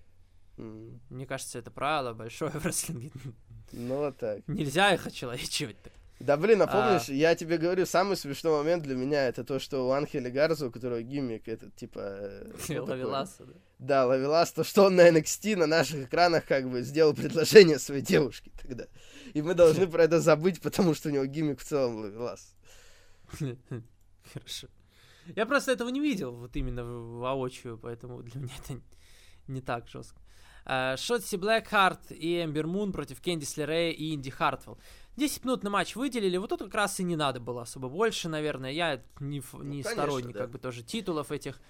М, 0.59 1.01
Мне 1.11 1.27
кажется, 1.27 1.59
это 1.59 1.71
правило 1.73 2.13
большое 2.15 2.53
в 2.53 2.65
рестлинге. 2.65 3.11
Ну, 3.73 3.97
вот 3.97 4.17
так. 4.19 4.47
Нельзя 4.47 4.95
их 4.95 5.07
очеловечивать. 5.07 5.81
так. 5.83 5.93
Да 6.21 6.37
блин, 6.37 6.63
а 6.63 6.65
А. 6.65 6.69
помнишь, 6.69 7.09
я 7.09 7.35
тебе 7.35 7.59
говорю, 7.59 7.87
самый 7.87 8.17
смешной 8.17 8.59
момент 8.59 8.85
для 8.85 8.95
меня 8.95 9.27
это 9.27 9.45
то, 9.45 9.59
что 9.59 9.89
у 9.89 9.91
Анхеля 9.91 10.31
Гарза, 10.31 10.69
у 10.69 10.71
которого 10.71 11.03
гиммик 11.03 11.49
этот, 11.49 11.75
типа... 11.75 11.99
э, 12.01 12.53
такое? 12.67 12.83
Ловеласа, 12.83 13.45
да. 13.45 13.53
Да, 13.79 14.07
Лавелас, 14.07 14.53
то, 14.53 14.65
что 14.65 14.85
он 14.85 14.97
на 14.97 15.09
NXT 15.09 15.57
на 15.57 15.67
наших 15.67 16.05
экранах 16.05 16.47
как 16.47 16.71
бы 16.71 16.83
сделал 16.83 17.13
предложение 17.15 17.79
своей 17.79 18.03
девушке 18.03 18.51
тогда. 18.63 18.87
И 19.35 19.43
мы 19.43 19.55
должны 19.55 19.87
про 19.87 20.05
это 20.05 20.21
забыть, 20.21 20.61
потому 20.63 20.95
что 20.95 21.09
у 21.09 21.13
него 21.13 21.27
гиммик 21.27 21.61
в 21.61 21.65
целом 21.65 21.97
Лавелас. 21.97 22.55
Хорошо. 24.33 24.69
Я 25.37 25.47
просто 25.47 25.73
этого 25.73 25.89
не 25.89 26.01
видел, 26.01 26.33
вот 26.33 26.57
именно 26.57 26.85
воочию, 26.85 27.79
поэтому 27.79 28.23
для 28.23 28.41
меня 28.41 28.53
это 28.65 28.81
не 29.49 29.61
так 29.61 29.89
жестко. 29.89 30.21
А, 30.67 30.97
Шотси 30.97 31.37
Блэкхарт 31.37 32.11
и 32.11 32.43
Эмбер 32.43 32.67
Мун 32.67 32.93
против 32.93 33.21
Кэндис 33.21 33.57
Лерей 33.57 33.93
и 33.93 34.15
Инди 34.15 34.31
Хартвелл. 34.31 34.79
10 35.17 35.45
минут 35.45 35.63
на 35.63 35.71
матч 35.71 35.95
выделили, 35.95 36.37
вот 36.37 36.51
тут 36.51 36.61
как 36.61 36.75
раз 36.75 36.99
и 36.99 37.05
не 37.05 37.17
надо 37.17 37.39
было 37.39 37.63
особо 37.63 37.89
больше, 37.89 38.29
наверное. 38.29 38.71
Я 38.73 39.03
не, 39.21 39.37
не 39.37 39.43
Ну, 39.53 39.59
конечно, 39.59 39.91
сторонник 39.93 40.33
да. 40.33 40.41
как 40.41 40.51
бы 40.51 40.59
тоже 40.59 40.83
титулов 40.83 41.31
этих. 41.31 41.61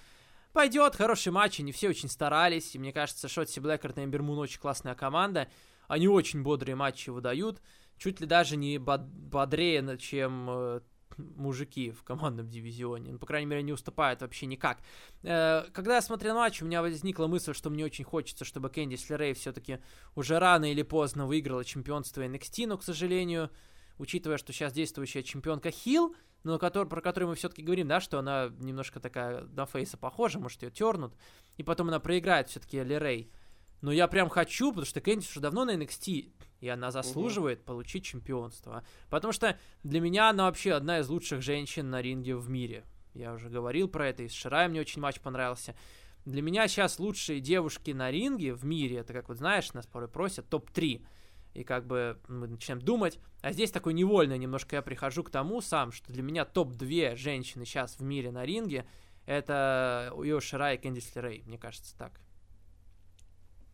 Пойдет, 0.53 0.95
хороший 0.95 1.33
матч, 1.33 1.59
они 1.61 1.73
все 1.73 1.89
очень 1.89 2.09
старались, 2.09 2.75
и 2.75 2.79
мне 2.79 2.93
кажется, 2.93 3.29
Шотси 3.29 3.59
Блэкхарт 3.61 3.99
и 3.99 4.05
Эмбер 4.05 4.23
Мун 4.23 4.39
очень 4.39 4.61
классная 4.61 4.95
команда. 4.95 5.49
Они 5.89 6.09
очень 6.09 6.43
бодрые 6.43 6.77
матчи 6.77 7.11
выдают, 7.11 7.61
чуть 7.99 8.21
ли 8.21 8.27
даже 8.27 8.57
не 8.57 8.79
бод- 8.79 9.03
бодрее, 9.03 9.99
чем 9.99 10.47
э, 10.49 10.81
мужики 11.19 11.91
в 11.91 12.03
командном 12.03 12.49
дивизионе. 12.49 13.13
Ну, 13.13 13.19
по 13.19 13.27
крайней 13.27 13.47
мере, 13.47 13.63
не 13.63 13.73
уступают 13.73 14.21
вообще 14.21 14.47
никак. 14.47 14.81
Э, 15.23 15.65
Когда 15.73 15.97
я 15.97 16.03
смотрел 16.03 16.35
матч, 16.35 16.63
у 16.63 16.67
меня 16.67 16.83
возникла 16.83 17.27
мысль, 17.27 17.55
что 17.55 17.71
мне 17.71 17.85
очень 17.85 18.05
хочется, 18.05 18.45
чтобы 18.45 18.71
Кэнди 18.71 18.97
Слерей 18.97 19.35
все-таки 19.35 19.79
уже 20.15 20.39
рано 20.39 20.71
или 20.71 20.83
поздно 20.83 21.27
выиграла 21.27 21.65
чемпионство 21.65 22.23
NXT, 22.23 22.67
но, 22.67 22.79
к 22.79 22.83
сожалению, 22.83 23.51
учитывая, 23.99 24.39
что 24.39 24.53
сейчас 24.53 24.73
действующая 24.73 25.23
чемпионка 25.23 25.71
Хилл, 25.71 26.15
но 26.43 26.59
который, 26.59 26.89
про 26.89 27.01
которую 27.01 27.31
мы 27.31 27.37
все-таки 27.37 27.63
говорим, 27.63 27.89
да, 27.89 28.01
что 28.01 28.19
она 28.19 28.51
немножко 28.59 29.01
такая 29.01 29.45
на 29.45 29.67
фейса 29.67 29.97
похожа, 29.97 30.39
может, 30.39 30.63
ее 30.63 30.71
тернут, 30.71 31.15
и 31.57 31.63
потом 31.63 31.89
она 31.89 32.01
проиграет 32.01 32.51
все-таки 32.51 32.83
Лерей. 32.83 33.33
Но 33.81 33.93
я 33.93 34.09
прям 34.09 34.29
хочу, 34.29 34.71
потому 34.71 34.87
что 34.87 35.01
Кэндис 35.01 35.31
уже 35.31 35.41
давно 35.41 35.65
на 35.65 35.75
NXT, 35.75 36.33
и 36.65 36.69
она 36.69 36.91
заслуживает 36.91 37.63
получить 37.63 38.07
чемпионство. 38.07 38.85
Потому 39.11 39.35
что 39.35 39.59
для 39.83 40.01
меня 40.01 40.31
она 40.31 40.45
вообще 40.45 40.73
одна 40.73 41.01
из 41.01 41.09
лучших 41.11 41.43
женщин 41.43 41.91
на 41.91 42.01
ринге 42.01 42.37
в 42.37 42.49
мире. 42.49 42.85
Я 43.13 43.35
уже 43.35 43.51
говорил 43.51 43.87
про 43.87 44.09
это, 44.09 44.23
и 44.23 44.29
с 44.29 44.33
Ширай 44.33 44.69
мне 44.69 44.81
очень 44.81 45.03
матч 45.03 45.21
понравился. 45.21 45.77
Для 46.25 46.41
меня 46.41 46.67
сейчас 46.67 46.99
лучшие 46.99 47.41
девушки 47.41 47.91
на 47.91 48.11
ринге 48.11 48.55
в 48.55 48.65
мире, 48.65 48.97
это 48.97 49.13
как 49.13 49.29
вот 49.29 49.37
знаешь, 49.37 49.75
нас 49.75 49.87
порой 49.87 50.09
просят, 50.09 50.49
топ-3. 50.49 51.05
И 51.53 51.65
как 51.65 51.87
бы 51.87 52.19
мы 52.29 52.49
начинаем 52.49 52.83
думать, 52.83 53.19
а 53.43 53.53
здесь 53.53 53.71
такой 53.71 53.93
невольно 53.93 54.39
немножко 54.39 54.77
я 54.77 54.83
прихожу 54.83 55.23
к 55.23 55.31
тому 55.31 55.61
сам, 55.61 55.93
что 55.93 56.11
для 56.15 56.23
меня 56.23 56.47
топ-2 56.47 57.15
женщины 57.17 57.67
сейчас 57.67 57.99
в 57.99 58.03
мире 58.03 58.33
на 58.33 58.47
ринге, 58.47 58.87
это 59.27 60.11
Ио 60.17 60.41
Ширай 60.41 60.77
и 60.77 60.79
Кэндис 60.79 61.15
Лерей, 61.15 61.43
мне 61.45 61.59
кажется 61.59 61.95
так. 61.99 62.21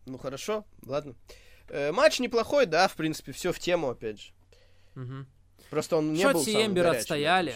Ну 0.05 0.17
хорошо, 0.17 0.65
ладно. 0.85 1.15
Э, 1.71 1.93
матч 1.93 2.19
неплохой, 2.19 2.65
да, 2.65 2.89
в 2.89 2.95
принципе, 2.95 3.31
все 3.31 3.53
в 3.53 3.59
тему, 3.59 3.89
опять 3.89 4.19
же. 4.19 4.33
Мгм. 4.95 5.25
Просто 5.69 5.95
он 5.95 6.11
не 6.11 6.21
Шотси 6.21 6.33
был 6.33 6.43
самым 6.43 6.67
Эмбер 6.67 6.83
горячим 6.83 6.99
отстояли. 6.99 7.55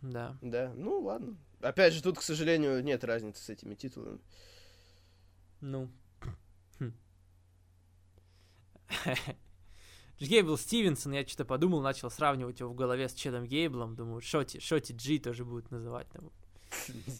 Да. 0.00 0.38
Да, 0.40 0.72
ну 0.74 1.00
ладно. 1.00 1.36
Опять 1.60 1.92
же, 1.92 2.02
тут, 2.02 2.18
к 2.18 2.22
сожалению, 2.22 2.82
нет 2.82 3.04
разницы 3.04 3.44
с 3.44 3.50
этими 3.50 3.74
титулами. 3.74 4.18
Ну. 5.60 5.90
Хм. 6.78 6.94
Гейбл 10.20 10.56
Стивенсон, 10.56 11.12
я 11.12 11.26
что-то 11.26 11.44
подумал, 11.44 11.82
начал 11.82 12.10
сравнивать 12.10 12.60
его 12.60 12.70
в 12.70 12.74
голове 12.74 13.10
с 13.10 13.12
Чедом 13.12 13.44
Гейблом. 13.44 13.94
Думаю, 13.94 14.22
Шоти, 14.22 14.58
Шоти 14.58 14.92
Джи 14.92 15.18
тоже 15.18 15.44
будут 15.44 15.70
называть. 15.70 16.08
Там. 16.08 16.30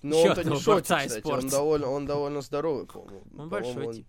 Ещё 0.03 0.31
он-то 0.31 0.45
не 0.45 0.57
из 0.57 0.63
кстати, 0.63 1.27
он 1.27 1.49
довольно, 1.49 1.89
он 1.89 2.07
довольно 2.07 2.41
здоровый, 2.41 2.87
по-моему. 2.87 3.27
Он 3.37 3.49
большой 3.51 3.87
он- 3.87 3.95
тип. 3.95 4.07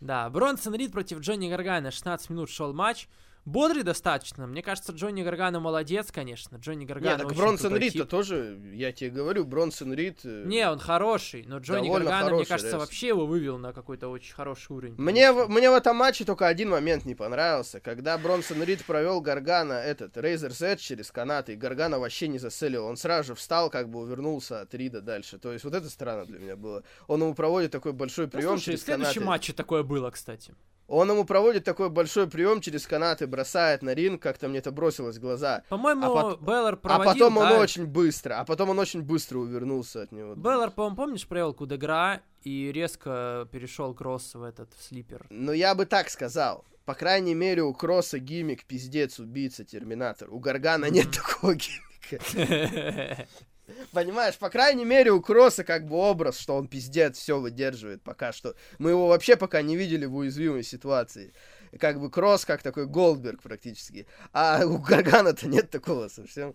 Да, 0.00 0.30
Бронсон 0.30 0.74
Рид 0.74 0.92
против 0.92 1.20
Джонни 1.20 1.48
Гаргана. 1.48 1.90
16 1.90 2.30
минут 2.30 2.50
шел 2.50 2.72
матч. 2.72 3.08
Бодрый 3.44 3.82
достаточно. 3.82 4.46
Мне 4.46 4.62
кажется, 4.62 4.92
Джонни 4.92 5.22
Гаргано 5.22 5.60
молодец, 5.60 6.10
конечно. 6.12 6.56
Джонни 6.56 6.84
Гаргано 6.84 7.08
Нет, 7.18 7.28
так 7.28 7.36
Бронсон 7.36 7.70
крутой 7.70 7.80
Рид 7.80 7.92
тип. 7.94 8.08
тоже, 8.08 8.60
я 8.74 8.92
тебе 8.92 9.10
говорю, 9.10 9.44
Бронсон 9.44 9.92
Рид... 9.94 10.20
э, 10.24 10.44
Не, 10.46 10.68
он 10.70 10.78
хороший, 10.78 11.44
но 11.46 11.58
Джонни 11.58 11.88
Гаргано, 11.88 12.34
мне 12.36 12.44
кажется, 12.44 12.66
рестлер. 12.66 12.78
вообще 12.78 13.08
его 13.08 13.26
вывел 13.26 13.58
на 13.58 13.72
какой-то 13.72 14.08
очень 14.08 14.34
хороший 14.34 14.72
уровень. 14.72 14.94
Мне, 14.98 15.32
в- 15.32 15.48
мне 15.48 15.70
в 15.70 15.74
этом 15.74 15.96
матче 15.96 16.24
только 16.24 16.46
один 16.46 16.70
момент 16.70 17.04
не 17.04 17.14
понравился. 17.14 17.80
Когда 17.80 18.16
Бронсон 18.18 18.62
Рид 18.62 18.84
провел 18.84 19.20
Гаргана 19.20 19.74
этот 19.74 20.16
Рейзерс 20.16 20.60
Эдж 20.62 20.78
через 20.80 21.10
канаты, 21.10 21.54
и 21.54 21.56
Гаргана 21.56 21.98
вообще 21.98 22.28
не 22.28 22.38
заселил. 22.38 22.84
Он 22.84 22.96
сразу 22.96 23.28
же 23.28 23.34
встал, 23.34 23.70
как 23.70 23.88
бы 23.88 24.00
увернулся 24.00 24.60
от 24.60 24.74
Рида 24.74 25.00
дальше. 25.00 25.38
То 25.38 25.52
есть 25.52 25.64
вот 25.64 25.74
это 25.74 25.88
странно 25.88 26.26
для 26.26 26.38
меня 26.38 26.56
было. 26.56 26.82
Он 27.06 27.20
ему 27.22 27.34
проводит 27.34 27.70
такой 27.72 27.92
большой 27.92 28.26
Ну, 28.26 28.30
прием 28.30 28.48
слушай, 28.50 28.62
в 28.62 28.64
через 28.66 28.82
следующем 28.84 29.14
канаты. 29.22 29.26
матче 29.26 29.52
такое 29.52 29.82
было, 29.82 30.10
кстати. 30.10 30.54
Он 30.88 31.10
ему 31.10 31.24
проводит 31.24 31.64
такой 31.64 31.90
большой 31.90 32.28
прием 32.28 32.62
через 32.62 32.86
канаты, 32.86 33.26
бросает 33.26 33.82
на 33.82 33.94
ринг, 33.94 34.22
как-то 34.22 34.48
мне 34.48 34.58
это 34.58 34.72
бросилось 34.72 35.18
в 35.18 35.20
глаза. 35.20 35.62
По-моему, 35.68 36.06
А 36.06 36.08
пот- 36.08 36.40
Беллар 36.40 36.74
А 36.74 36.76
проводил, 36.78 37.12
потом 37.26 37.36
он 37.36 37.48
да, 37.50 37.60
очень 37.60 37.86
быстро, 37.86 38.40
а 38.40 38.44
потом 38.46 38.70
он 38.70 38.78
очень 38.78 39.02
быстро 39.02 39.38
увернулся 39.38 40.02
от 40.02 40.12
него. 40.12 40.34
Беллар, 40.34 40.70
по-моему, 40.70 40.96
помнишь, 40.96 41.26
провел 41.28 41.52
Кудегра 41.52 42.22
и 42.42 42.72
резко 42.72 43.46
перешел 43.52 43.92
Кросс 43.94 44.34
в 44.34 44.42
этот 44.42 44.72
в 44.78 44.82
слипер. 44.82 45.26
Но 45.28 45.52
я 45.52 45.74
бы 45.74 45.84
так 45.84 46.08
сказал. 46.08 46.64
По 46.86 46.94
крайней 46.94 47.34
мере, 47.34 47.62
у 47.64 47.74
Кросса 47.74 48.18
гиммик 48.18 48.64
пиздец, 48.64 49.18
убийца, 49.18 49.62
терминатор. 49.64 50.32
У 50.32 50.38
Гаргана 50.38 50.86
нет 50.86 51.08
такого 51.10 51.54
гиммика. 51.54 53.26
Понимаешь, 53.92 54.38
по 54.38 54.50
крайней 54.50 54.84
мере, 54.84 55.12
у 55.12 55.20
Кросса 55.20 55.64
как 55.64 55.86
бы 55.86 55.96
образ, 55.96 56.38
что 56.38 56.56
он 56.56 56.68
пиздец 56.68 57.18
все 57.18 57.38
выдерживает 57.38 58.02
пока 58.02 58.32
что. 58.32 58.54
Мы 58.78 58.90
его 58.90 59.08
вообще 59.08 59.36
пока 59.36 59.62
не 59.62 59.76
видели 59.76 60.06
в 60.06 60.16
уязвимой 60.16 60.62
ситуации. 60.62 61.32
Как 61.78 62.00
бы 62.00 62.10
Кросс 62.10 62.44
как 62.44 62.62
такой 62.62 62.86
Голдберг 62.86 63.42
практически. 63.42 64.06
А 64.32 64.64
у 64.64 64.78
Гаргана-то 64.78 65.48
нет 65.48 65.70
такого 65.70 66.08
совсем. 66.08 66.54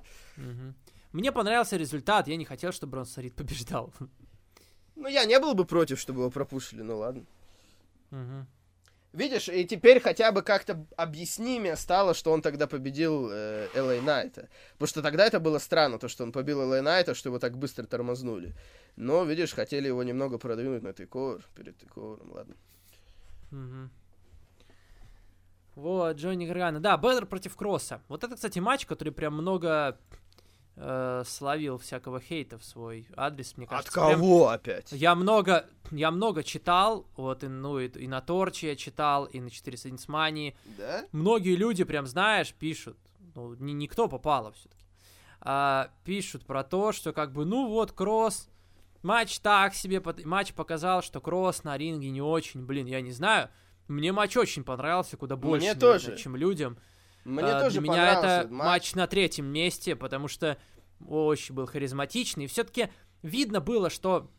Мне 1.11 1.31
понравился 1.31 1.77
результат, 1.77 2.27
я 2.27 2.35
не 2.35 2.45
хотел, 2.45 2.71
чтобы 2.71 2.91
Бронсон 2.91 3.23
Рид 3.23 3.35
побеждал. 3.35 3.93
Ну, 4.95 5.07
я 5.07 5.25
не 5.25 5.39
был 5.39 5.53
бы 5.53 5.65
против, 5.65 5.99
чтобы 5.99 6.21
его 6.21 6.31
пропушили, 6.31 6.81
ну 6.81 6.97
ладно. 6.97 7.25
Мгм. 8.11 8.47
Видишь, 9.13 9.47
и 9.47 9.63
теперь 9.65 9.99
хотя 9.99 10.31
бы 10.31 10.41
как-то 10.41 10.85
объяснимее 10.97 11.75
стало, 11.75 12.15
что 12.15 12.31
он 12.31 12.41
тогда 12.41 12.65
победил 12.65 13.29
э, 13.31 13.67
Элэй 13.75 14.01
Найта. 14.01 14.49
Потому 14.73 14.87
что 14.87 15.01
тогда 15.03 15.27
это 15.27 15.39
было 15.39 15.59
странно, 15.59 15.99
то, 15.99 16.07
что 16.07 16.23
он 16.23 16.31
побил 16.31 16.63
Элэй 16.63 16.81
Найта, 16.81 17.13
что 17.13 17.29
его 17.29 17.37
так 17.37 17.55
быстро 17.55 17.85
тормознули. 17.85 18.55
Но, 18.95 19.23
видишь, 19.23 19.53
хотели 19.53 19.87
его 19.87 20.01
немного 20.01 20.39
продвинуть 20.39 20.81
на 20.81 20.93
тейковер, 20.93 21.45
перед 21.55 21.77
тейковером, 21.77 22.31
ладно. 22.31 22.55
Мгм. 23.51 23.91
Вот, 25.75 26.17
Джонни 26.17 26.47
Гаргано. 26.47 26.79
Да, 26.79 26.97
Беллар 26.97 27.27
против 27.27 27.55
Кросса. 27.55 28.01
Вот 28.07 28.23
это, 28.23 28.33
кстати, 28.33 28.57
матч, 28.57 28.87
который 28.87 29.13
прям 29.13 29.33
много 29.33 29.99
э, 30.75 31.23
словил 31.25 31.77
всякого 31.77 32.19
хейта 32.19 32.57
в 32.57 32.63
свой 32.63 33.07
адрес, 33.15 33.55
мне 33.57 33.65
От 33.65 33.69
кажется. 33.71 33.91
Прям 33.93 34.09
кого 34.11 34.49
опять? 34.49 34.91
Я 34.91 35.15
много, 35.15 35.65
я 35.91 36.11
много 36.11 36.43
читал, 36.43 37.05
вот, 37.15 37.43
и, 37.43 37.47
ну, 37.47 37.79
и, 37.79 37.87
и 37.87 38.07
на 38.07 38.21
Торче 38.21 38.69
я 38.69 38.75
читал, 38.75 39.25
и 39.25 39.39
на 39.39 39.49
411 39.49 40.07
Мании. 40.07 40.55
Да? 40.77 41.05
Многие 41.11 41.55
люди, 41.55 41.83
прям, 41.83 42.05
знаешь, 42.07 42.53
пишут, 42.53 42.97
ну, 43.35 43.53
ни, 43.55 43.71
никто 43.71 44.07
попало 44.07 44.51
все-таки, 44.53 44.83
пишут 46.03 46.45
про 46.45 46.63
то, 46.63 46.91
что, 46.91 47.13
как 47.13 47.31
бы, 47.33 47.45
ну, 47.45 47.67
вот, 47.67 47.91
Кросс, 47.91 48.49
матч 49.01 49.39
так 49.39 49.73
себе, 49.75 49.99
пот- 49.99 50.23
матч 50.25 50.53
показал, 50.53 51.01
что 51.01 51.19
Кросс 51.21 51.63
на 51.63 51.77
ринге 51.77 52.09
не 52.09 52.21
очень, 52.21 52.65
блин, 52.65 52.85
я 52.87 53.01
не 53.01 53.11
знаю, 53.11 53.49
мне 53.87 54.11
матч 54.13 54.37
очень 54.37 54.63
понравился, 54.63 55.17
куда 55.17 55.35
больше, 55.35 55.65
Мне 55.65 55.73
наверное, 55.73 55.99
тоже. 55.99 56.17
чем 56.17 56.35
людям. 56.35 56.77
Мне 57.23 57.45
А, 57.51 57.61
тоже 57.61 57.79
Для 57.79 57.89
меня 57.89 58.13
это 58.13 58.47
матч. 58.49 58.95
на 58.95 59.07
третьем 59.07 59.45
месте, 59.45 59.95
потому 59.95 60.27
что 60.27 60.57
очень 61.07 61.55
был 61.55 61.65
харизматичный. 61.65 62.45
И 62.45 62.47
все-таки 62.47 62.89
видно 63.21 63.61
было, 63.61 63.89
что 63.89 64.29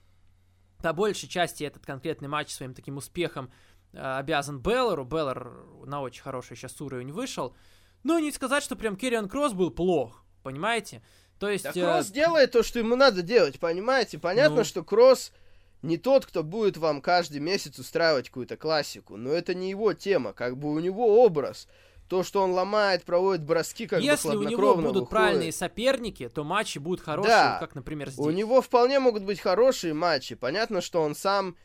по 0.82 0.93
большей 0.93 1.28
части 1.28 1.65
этот 1.65 1.86
конкретный 1.86 2.28
матч 2.28 2.51
своим 2.51 2.74
таким 2.74 2.98
успехом 2.98 3.51
э, 3.93 3.98
обязан 4.19 4.61
Беллару. 4.61 5.05
Беллар 5.05 5.52
на 5.86 6.02
очень 6.02 6.23
хороший 6.23 6.56
сейчас 6.56 6.81
уровень 6.81 7.12
вышел. 7.12 7.56
Но 8.02 8.19
не 8.19 8.31
сказать, 8.32 8.62
что 8.62 8.77
прям 8.77 8.97
Керриан 8.97 9.28
Кросс 9.28 9.55
был 9.55 9.70
плох, 9.70 10.23
понимаете? 10.43 11.02
То 11.39 11.48
есть... 11.48 11.65
Да 11.65 11.70
э, 11.70 11.81
Кросс 11.81 12.11
делает 12.11 12.52
то, 12.52 12.62
что 12.62 12.78
ему 12.78 12.97
надо 12.97 13.23
делать, 13.23 13.59
понимаете? 13.59 14.19
Понятно, 14.19 14.59
Ну. 14.59 14.65
что 14.65 14.85
Кросс 14.85 15.32
не 15.81 15.97
тот, 15.97 16.27
кто 16.27 16.43
будет 16.43 16.77
вам 16.77 17.01
каждый 17.01 17.40
месяц 17.40 17.78
устраивать 17.78 18.28
какую-то 18.28 18.56
классику, 18.56 19.16
но 19.16 19.31
это 19.31 19.55
не 19.55 19.70
его 19.70 19.93
тема, 19.94 20.32
как 20.32 20.59
бы 20.59 20.70
у 20.73 20.78
него 20.81 21.24
образ. 21.24 21.66
То, 22.09 22.22
что 22.22 22.43
он 22.43 22.52
ломает, 22.52 23.05
проводит 23.05 23.44
броски, 23.44 23.86
как 23.86 24.02
если 24.02 24.28
бы 24.31 24.39
у 24.39 24.43
него 24.43 24.74
будут 24.74 24.85
выходит. 24.89 25.09
правильные 25.09 25.52
соперники, 25.52 26.28
то 26.28 26.44
матчи 26.44 26.78
будут 26.78 27.01
хорошие, 27.01 27.31
Да. 27.35 27.56
как, 27.59 27.74
например, 27.74 28.10
здесь. 28.10 28.24
У 28.24 28.31
него 28.31 28.60
вполне 28.60 29.01
могут 29.01 29.22
быть 29.24 29.40
хорошие 29.40 29.94
матчи. 29.94 30.35
Понятно, 30.35 30.81
что 30.81 31.01
он 31.02 31.14
сам... 31.14 31.56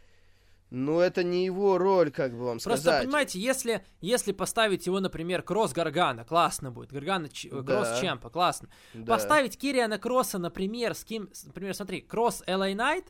Ну, 0.72 1.00
это 1.00 1.24
не 1.24 1.46
его 1.46 1.80
роль, 1.80 2.12
как 2.12 2.32
бы 2.32 2.46
вам 2.46 2.60
Просто, 2.60 2.82
сказать. 2.82 3.04
понимаете, 3.06 3.40
если, 3.40 3.84
если 4.02 4.32
поставить 4.34 4.86
его, 4.86 5.00
например, 5.00 5.42
Кросс 5.42 5.74
Гаргана, 5.74 6.24
классно 6.26 6.70
будет. 6.70 6.92
Гаргана, 6.92 7.28
Ч- 7.28 7.50
э, 7.50 7.62
Да. 7.64 7.64
Кросс 7.84 8.00
Чемпа, 8.00 8.30
классно. 8.30 8.70
Да. 8.94 9.16
Поставить 9.16 9.58
Кириана 9.58 9.98
Кросса, 9.98 10.38
например, 10.38 10.94
с 10.94 11.04
кем... 11.04 11.28
Например, 11.46 11.74
смотри, 11.74 12.02
Кросс 12.02 12.44
LA 12.46 12.76
Найт, 12.76 13.06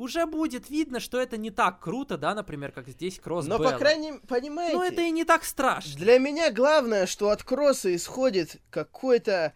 уже 0.00 0.26
будет 0.26 0.70
видно, 0.70 0.98
что 0.98 1.20
это 1.20 1.36
не 1.36 1.50
так 1.50 1.80
круто, 1.80 2.16
да, 2.16 2.34
например, 2.34 2.72
как 2.72 2.88
здесь 2.88 3.20
Кросс 3.20 3.46
Но, 3.46 3.58
Белла. 3.58 3.72
по 3.72 3.78
крайней 3.78 4.12
мере, 4.12 4.22
понимаете... 4.26 4.76
Ну, 4.76 4.82
это 4.82 5.02
и 5.02 5.10
не 5.10 5.24
так 5.24 5.44
страшно. 5.44 5.94
Для 5.98 6.18
меня 6.18 6.50
главное, 6.50 7.06
что 7.06 7.30
от 7.30 7.42
кросса 7.42 7.94
исходит 7.94 8.56
какой-то 8.70 9.54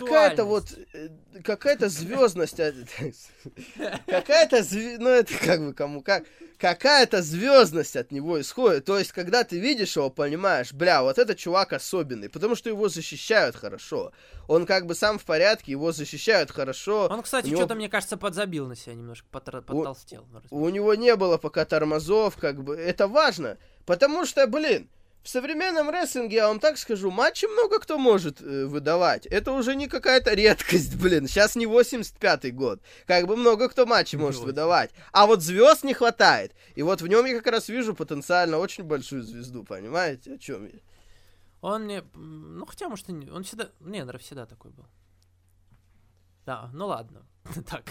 какая-то 0.00 0.44
вот 0.44 0.64
э, 0.92 1.08
какая-то 1.42 1.88
звездность, 1.88 2.60
от- 2.60 2.74
какая-то 4.06 4.62
ну 4.98 5.08
это 5.08 5.34
как 5.38 5.60
бы 5.60 5.74
кому 5.74 6.02
как 6.02 6.24
какая-то 6.58 7.20
звездность 7.20 7.96
от 7.96 8.12
него 8.12 8.40
исходит. 8.40 8.84
То 8.84 8.98
есть, 8.98 9.12
когда 9.12 9.44
ты 9.44 9.58
видишь 9.58 9.96
его, 9.96 10.08
понимаешь, 10.08 10.72
бля, 10.72 11.02
вот 11.02 11.18
этот 11.18 11.36
чувак 11.36 11.72
особенный, 11.72 12.28
потому 12.30 12.54
что 12.54 12.70
его 12.70 12.88
защищают 12.88 13.56
хорошо. 13.56 14.12
Он 14.48 14.64
как 14.64 14.86
бы 14.86 14.94
сам 14.94 15.18
в 15.18 15.24
порядке, 15.24 15.72
его 15.72 15.92
защищают 15.92 16.50
хорошо. 16.50 17.08
Он, 17.10 17.22
кстати, 17.22 17.46
у 17.46 17.50
него- 17.50 17.60
что-то, 17.60 17.74
мне 17.74 17.88
кажется, 17.88 18.16
подзабил 18.16 18.66
на 18.66 18.76
себя 18.76 18.94
немножко, 18.94 19.26
потр- 19.32 19.62
подтолстел. 19.62 20.26
ну, 20.30 20.38
раз- 20.40 20.46
У 20.50 20.68
него 20.68 20.94
не 20.94 21.16
было 21.16 21.36
пока 21.36 21.64
тормозов, 21.64 22.36
как 22.36 22.62
бы 22.62 22.76
это 22.76 23.08
важно, 23.08 23.58
потому 23.84 24.24
что, 24.24 24.46
блин, 24.46 24.88
в 25.24 25.28
современном 25.30 25.88
рестлинге, 25.88 26.36
я 26.36 26.48
вам 26.48 26.60
так 26.60 26.76
скажу, 26.76 27.10
матчи 27.10 27.46
много 27.46 27.80
кто 27.80 27.98
может 27.98 28.42
э, 28.42 28.66
выдавать. 28.66 29.24
Это 29.24 29.52
уже 29.52 29.74
не 29.74 29.88
какая-то 29.88 30.34
редкость, 30.34 30.96
блин. 31.00 31.26
Сейчас 31.26 31.56
не 31.56 31.64
85-й 31.64 32.50
год. 32.50 32.82
Как 33.06 33.26
бы 33.26 33.34
много 33.34 33.70
кто 33.70 33.86
матчи 33.86 34.16
может 34.16 34.42
выдавать. 34.42 34.90
А 35.12 35.26
вот 35.26 35.40
звезд 35.40 35.82
не 35.82 35.94
хватает. 35.94 36.54
И 36.74 36.82
вот 36.82 37.00
в 37.00 37.06
нем 37.06 37.24
я 37.24 37.34
как 37.38 37.46
раз 37.46 37.70
вижу 37.70 37.94
потенциально 37.94 38.58
очень 38.58 38.84
большую 38.84 39.22
звезду, 39.22 39.64
понимаете, 39.64 40.34
о 40.34 40.38
чем 40.38 40.66
я? 40.66 40.78
Он 41.62 41.84
мне... 41.84 42.04
Ну, 42.12 42.66
хотя, 42.66 42.90
может, 42.90 43.08
и 43.08 43.12
не... 43.12 43.30
Он 43.30 43.44
всегда... 43.44 43.70
Не, 43.80 44.00
наверное, 44.00 44.18
всегда 44.18 44.44
такой 44.44 44.72
был. 44.72 44.84
Да, 46.44 46.68
ну 46.74 46.86
ладно. 46.86 47.26
так. 47.70 47.84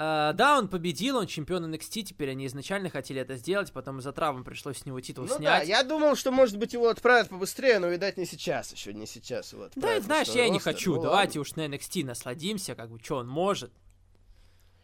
А, 0.00 0.32
да, 0.32 0.56
он 0.56 0.68
победил, 0.68 1.16
он 1.16 1.26
чемпион 1.26 1.74
NXT, 1.74 2.02
теперь 2.02 2.30
они 2.30 2.46
изначально 2.46 2.88
хотели 2.88 3.20
это 3.20 3.34
сделать, 3.34 3.72
потом 3.72 3.98
из-за 3.98 4.12
травмы 4.12 4.44
пришлось 4.44 4.78
с 4.78 4.86
него 4.86 5.00
титул 5.00 5.24
Ну 5.24 5.30
да, 5.30 5.36
снять. 5.38 5.68
я 5.68 5.82
думал, 5.82 6.14
что, 6.14 6.30
может 6.30 6.56
быть, 6.56 6.72
его 6.72 6.88
отправят 6.88 7.30
побыстрее, 7.30 7.80
но, 7.80 7.88
видать, 7.88 8.16
не 8.16 8.24
сейчас 8.24 8.72
еще, 8.72 8.94
не 8.94 9.06
сейчас 9.06 9.52
его 9.52 9.68
Да, 9.74 9.98
знаешь, 10.00 10.28
я 10.28 10.46
и 10.46 10.50
не 10.50 10.60
хочу. 10.60 10.94
Ну, 10.94 11.02
Давайте 11.02 11.40
ладно. 11.40 11.50
уж 11.50 11.56
на 11.56 11.66
NXT 11.66 12.04
насладимся, 12.04 12.76
как 12.76 12.90
бы, 12.90 13.00
что 13.02 13.16
он 13.16 13.26
может. 13.26 13.72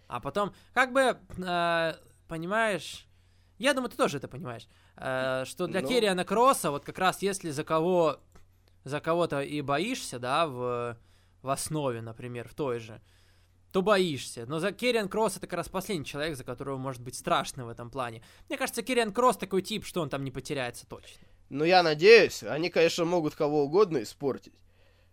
А 0.08 0.18
потом, 0.18 0.52
как 0.72 0.92
бы, 0.92 1.16
э, 1.38 1.94
понимаешь, 2.26 3.06
я 3.58 3.72
думаю, 3.72 3.90
ты 3.90 3.96
тоже 3.96 4.16
это 4.16 4.26
понимаешь, 4.26 4.66
э, 4.96 5.44
что 5.46 5.68
для 5.68 5.80
Ну. 5.82 5.88
Керриана 5.88 6.24
Кросса, 6.24 6.72
вот 6.72 6.84
как 6.84 6.98
раз 6.98 7.22
если 7.22 7.50
за 7.50 7.62
кого, 7.62 8.18
за 8.82 8.98
кого-то 8.98 9.42
и 9.42 9.60
боишься, 9.60 10.18
да, 10.18 10.48
в, 10.48 10.96
в 11.40 11.48
основе, 11.48 12.00
например, 12.02 12.48
в 12.48 12.54
той 12.54 12.80
же, 12.80 13.00
то 13.74 13.82
боишься. 13.82 14.46
Но 14.46 14.60
за 14.60 14.70
Керриан 14.70 15.08
Кросс 15.08 15.36
это 15.36 15.48
как 15.48 15.56
раз 15.56 15.68
последний 15.68 16.04
человек, 16.04 16.36
за 16.36 16.44
которого 16.44 16.76
может 16.78 17.02
быть 17.02 17.16
страшно 17.16 17.66
в 17.66 17.68
этом 17.68 17.90
плане. 17.90 18.22
Мне 18.48 18.56
кажется, 18.56 18.84
Керриан 18.84 19.12
Кросс 19.12 19.36
такой 19.36 19.62
тип, 19.62 19.84
что 19.84 20.00
он 20.00 20.08
там 20.08 20.22
не 20.22 20.30
потеряется 20.30 20.86
точно. 20.86 21.26
Ну, 21.50 21.64
я 21.64 21.82
надеюсь, 21.82 22.44
они, 22.44 22.70
конечно, 22.70 23.04
могут 23.04 23.34
кого 23.34 23.64
угодно 23.64 24.00
испортить. 24.04 24.54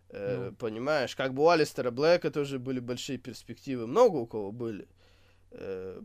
Э, 0.10 0.50
Ну. 0.52 0.56
Понимаешь, 0.58 1.16
как 1.16 1.34
бы 1.34 1.42
у 1.42 1.50
Алистера 1.50 1.90
Блэка 1.90 2.30
тоже 2.30 2.60
были 2.60 2.80
большие 2.80 3.18
перспективы. 3.18 3.88
Много 3.88 4.18
у 4.18 4.28
кого 4.28 4.52
были. 4.52 4.88
Э, 5.50 6.00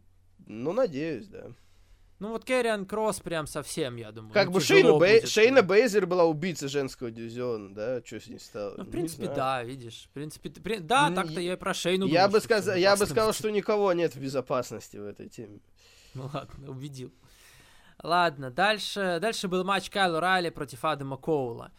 ну, 0.47 0.73
надеюсь, 0.73 1.27
да. 1.27 1.51
Ну 2.19 2.31
вот 2.31 2.45
Керриан 2.47 2.87
Кросс 2.87 3.21
прям 3.21 3.47
совсем, 3.47 3.97
я 3.97 4.11
думаю. 4.11 4.33
Как 4.33 4.47
ну, 4.47 4.53
бы 4.53 4.61
Шейна, 4.61 4.99
Бей-. 4.99 5.27
Шейна 5.27 5.63
Бейзер 5.63 6.07
была 6.07 6.25
убийца 6.25 6.67
женского 6.67 7.11
дивизиона, 7.11 7.75
да? 7.75 8.03
Что 8.05 8.21
с 8.21 8.27
ней 8.29 8.39
стало? 8.39 8.75
Ну, 8.79 8.85
в 8.85 8.91
принципе, 8.91 9.27
да, 9.27 9.63
видишь. 9.63 10.09
В 10.11 10.15
принципе, 10.15 10.49
при- 10.49 10.79
да, 10.79 11.11
Ну, 11.11 11.17
так-то 11.17 11.41
я- 11.41 11.53
и 11.53 11.57
про 11.57 11.75
Шейну 11.75 12.07
Я 12.07 12.29
бы, 12.29 12.41
сказал, 12.41 12.75
я 12.77 12.97
бы 12.97 13.05
сказал, 13.05 13.35
что 13.35 13.51
никого 13.51 13.93
нет 13.93 14.15
в 14.15 14.21
безопасности 14.21 14.97
в 14.97 15.05
этой 15.05 15.29
теме. 15.29 15.61
Ну 16.15 16.31
ладно, 16.33 16.71
убедил. 16.71 17.13
Ладно, 18.03 18.51
дальше, 18.51 19.19
дальше 19.21 19.49
был 19.49 19.65
матч 19.65 19.91
Кайло 19.91 20.21
Райли 20.21 20.49
против 20.49 20.85
Адама 20.85 21.19
Коула. 21.19 21.73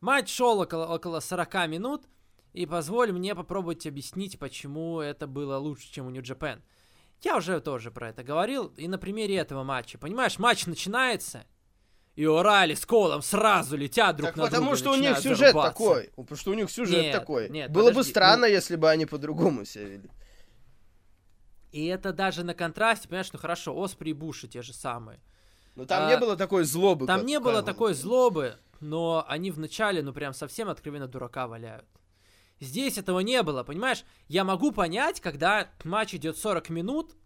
Матч 0.00 0.28
шел 0.28 0.58
около, 0.58 0.86
около 0.86 1.20
40 1.20 1.68
минут, 1.68 2.02
и 2.52 2.66
позволь 2.66 3.12
мне 3.12 3.34
попробовать 3.34 3.86
объяснить, 3.86 4.38
почему 4.38 5.00
это 5.00 5.28
было 5.28 5.56
лучше, 5.56 5.92
чем 5.92 6.08
у 6.08 6.10
Japan. 6.10 6.60
Я 7.24 7.36
уже 7.38 7.60
тоже 7.60 7.90
про 7.90 8.10
это 8.10 8.22
говорил, 8.22 8.66
и 8.76 8.86
на 8.86 8.98
примере 8.98 9.36
этого 9.36 9.62
матча. 9.64 9.96
Понимаешь, 9.98 10.38
матч 10.38 10.66
начинается, 10.66 11.44
и 12.16 12.24
Орали 12.26 12.74
с 12.74 12.84
Колом 12.84 13.22
сразу 13.22 13.76
летят 13.76 14.16
друг 14.16 14.28
Так 14.28 14.36
на 14.36 14.42
потому 14.44 14.62
друга. 14.66 14.76
что 14.76 14.92
у 14.92 14.96
них 14.96 15.18
сюжет 15.18 15.38
зарубаться. 15.38 15.70
такой. 15.72 16.10
Потому 16.16 16.36
что 16.36 16.50
у 16.50 16.54
них 16.54 16.70
сюжет 16.70 17.02
Нет, 17.02 17.12
такой. 17.12 17.48
нет, 17.48 17.70
Было 17.72 17.84
бы 17.84 17.88
подожди, 17.90 18.10
странно, 18.10 18.46
ну- 18.46 18.52
если 18.52 18.76
бы 18.76 18.90
они 18.90 19.06
по-другому 19.06 19.64
себя 19.64 19.84
вели. 19.86 20.10
И 21.72 21.86
это 21.86 22.12
даже 22.12 22.44
на 22.44 22.54
контрасте, 22.54 23.08
понимаешь, 23.08 23.32
ну 23.32 23.38
хорошо, 23.38 23.76
Оспри 23.76 24.10
и 24.10 24.12
Буши 24.12 24.46
те 24.46 24.62
же 24.62 24.72
самые. 24.72 25.18
Но 25.74 25.86
там 25.86 26.06
А, 26.06 26.10
не 26.10 26.18
было 26.18 26.36
такой 26.36 26.64
злобы. 26.64 27.06
Там 27.06 27.26
не 27.26 27.40
было 27.40 27.62
такой 27.62 27.94
злобы, 27.94 28.56
но 28.80 29.24
они 29.26 29.50
вначале, 29.50 30.02
ну 30.02 30.12
прям 30.12 30.34
совсем 30.34 30.68
откровенно 30.68 31.08
дурака 31.08 31.48
валяют. 31.48 31.86
Здесь 32.60 32.98
этого 32.98 33.20
не 33.20 33.42
было, 33.42 33.62
понимаешь? 33.62 34.04
Я 34.28 34.44
могу 34.44 34.72
понять, 34.72 35.20
когда 35.20 35.70
матч 35.84 36.14
идет 36.14 36.38
40 36.38 36.70
минут, 36.70 37.16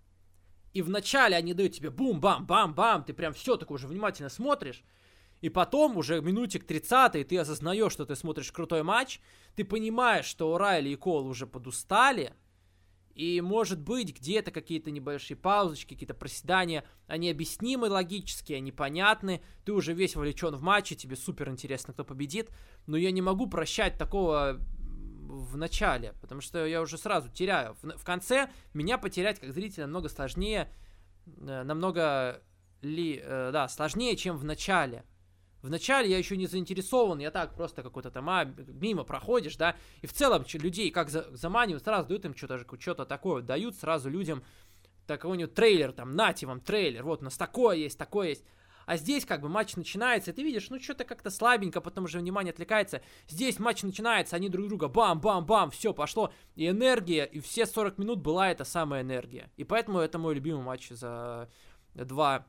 и 0.73 0.83
вначале 0.83 1.37
они 1.37 1.55
дают 1.55 1.73
тебе 1.73 1.91
бум-бам-бам-бам, 1.91 3.05
ты 3.05 3.13
прям 3.13 3.33
все 3.33 3.57
такое 3.57 3.77
уже 3.77 3.89
внимательно 3.89 4.29
смотришь, 4.29 4.83
и 5.41 5.49
потом 5.49 5.97
уже 5.97 6.21
минутик 6.21 6.65
30 6.65 7.27
ты 7.29 7.39
осознаешь, 7.39 7.93
что 7.93 8.05
ты 8.05 8.17
смотришь 8.17 8.53
крутой 8.53 8.83
матч, 8.83 9.21
ты 9.55 9.65
понимаешь, 9.65 10.27
что 10.27 10.57
Райли 10.59 10.91
и 10.91 10.97
Кол 10.97 11.27
уже 11.27 11.47
подустали, 11.47 12.35
и, 13.15 13.41
может 13.41 13.81
быть, 13.81 14.17
где-то 14.17 14.53
какие-то 14.53 14.93
небольшие 14.93 15.37
паузочки, 15.37 15.95
какие-то 15.95 16.15
проседания, 16.15 16.85
они 17.09 17.29
объяснимы 17.31 17.89
логически, 17.89 18.53
они 18.53 18.71
понятны, 18.71 19.43
ты 19.65 19.73
уже 19.73 19.93
весь 19.93 20.15
вовлечен 20.15 20.55
в 20.55 20.63
матче, 20.63 20.95
тебе 20.95 21.17
супер 21.17 21.49
интересно, 21.49 21.93
кто 21.93 22.05
победит, 22.05 22.51
но 22.87 22.97
я 22.97 23.11
не 23.11 23.21
могу 23.21 23.49
прощать 23.49 23.99
такого 23.99 24.61
в 25.29 25.57
начале, 25.57 26.15
потому 26.21 26.41
что 26.41 26.65
я 26.67 26.81
уже 26.81 26.99
сразу 26.99 27.29
теряю. 27.29 27.77
В, 27.83 27.99
в 27.99 28.05
конце 28.05 28.51
меня 28.75 28.99
потерять 28.99 29.39
как 29.39 29.53
зрителя 29.53 29.85
намного 29.85 30.09
сложнее, 30.09 30.73
э, 31.27 31.63
намного 31.63 32.43
ли, 32.81 33.21
э, 33.23 33.51
да, 33.53 33.69
сложнее, 33.69 34.17
чем 34.17 34.37
в 34.37 34.45
начале. 34.45 35.05
В 35.61 35.71
начале 35.71 36.09
я 36.09 36.19
еще 36.19 36.37
не 36.37 36.47
заинтересован, 36.47 37.19
я 37.19 37.31
так 37.31 37.55
просто 37.55 37.83
какой-то 37.83 38.11
там 38.11 38.31
а, 38.31 38.45
мимо 38.45 39.03
проходишь, 39.03 39.57
да, 39.57 39.77
и 40.03 40.07
в 40.07 40.13
целом 40.13 40.45
людей 40.53 40.91
как 40.91 41.11
за- 41.11 41.35
заманивают, 41.37 41.83
сразу 41.83 42.09
дают 42.09 42.25
им 42.25 42.37
что-то 42.37 42.65
что-то 42.79 43.05
такое, 43.05 43.43
дают 43.43 43.75
сразу 43.77 44.09
людям 44.09 44.45
такой-нибудь 45.09 45.55
трейлер, 45.55 45.93
там, 45.93 46.15
нате 46.15 46.47
вам 46.47 46.61
трейлер, 46.61 47.03
вот 47.03 47.23
у 47.23 47.25
нас 47.25 47.37
такое 47.37 47.77
есть, 47.77 47.99
такое 47.99 48.29
есть. 48.29 48.45
А 48.89 48.97
здесь 48.97 49.27
как 49.27 49.43
бы 49.43 49.51
матч 49.51 49.77
начинается, 49.77 50.31
и 50.31 50.35
ты 50.35 50.43
видишь, 50.43 50.71
ну 50.71 50.81
что-то 50.81 51.05
как-то 51.05 51.29
слабенько, 51.29 51.83
потом 51.83 52.05
уже 52.05 52.21
внимание 52.21 52.53
отвлекается. 52.53 53.03
Здесь 53.29 53.59
матч 53.59 53.83
начинается, 53.83 54.35
они 54.35 54.49
друг 54.49 54.67
друга 54.67 54.89
бам-бам-бам, 54.89 55.71
все 55.71 55.93
пошло. 55.93 56.33
И 56.55 56.67
энергия, 56.67 57.27
и 57.27 57.41
все 57.41 57.67
40 57.67 57.99
минут 57.99 58.21
была 58.21 58.51
эта 58.51 58.65
самая 58.65 59.03
энергия. 59.03 59.53
И 59.59 59.65
поэтому 59.65 59.99
это 59.99 60.19
мой 60.19 60.35
любимый 60.35 60.63
матч 60.63 60.89
за 60.89 61.51
два, 61.93 62.47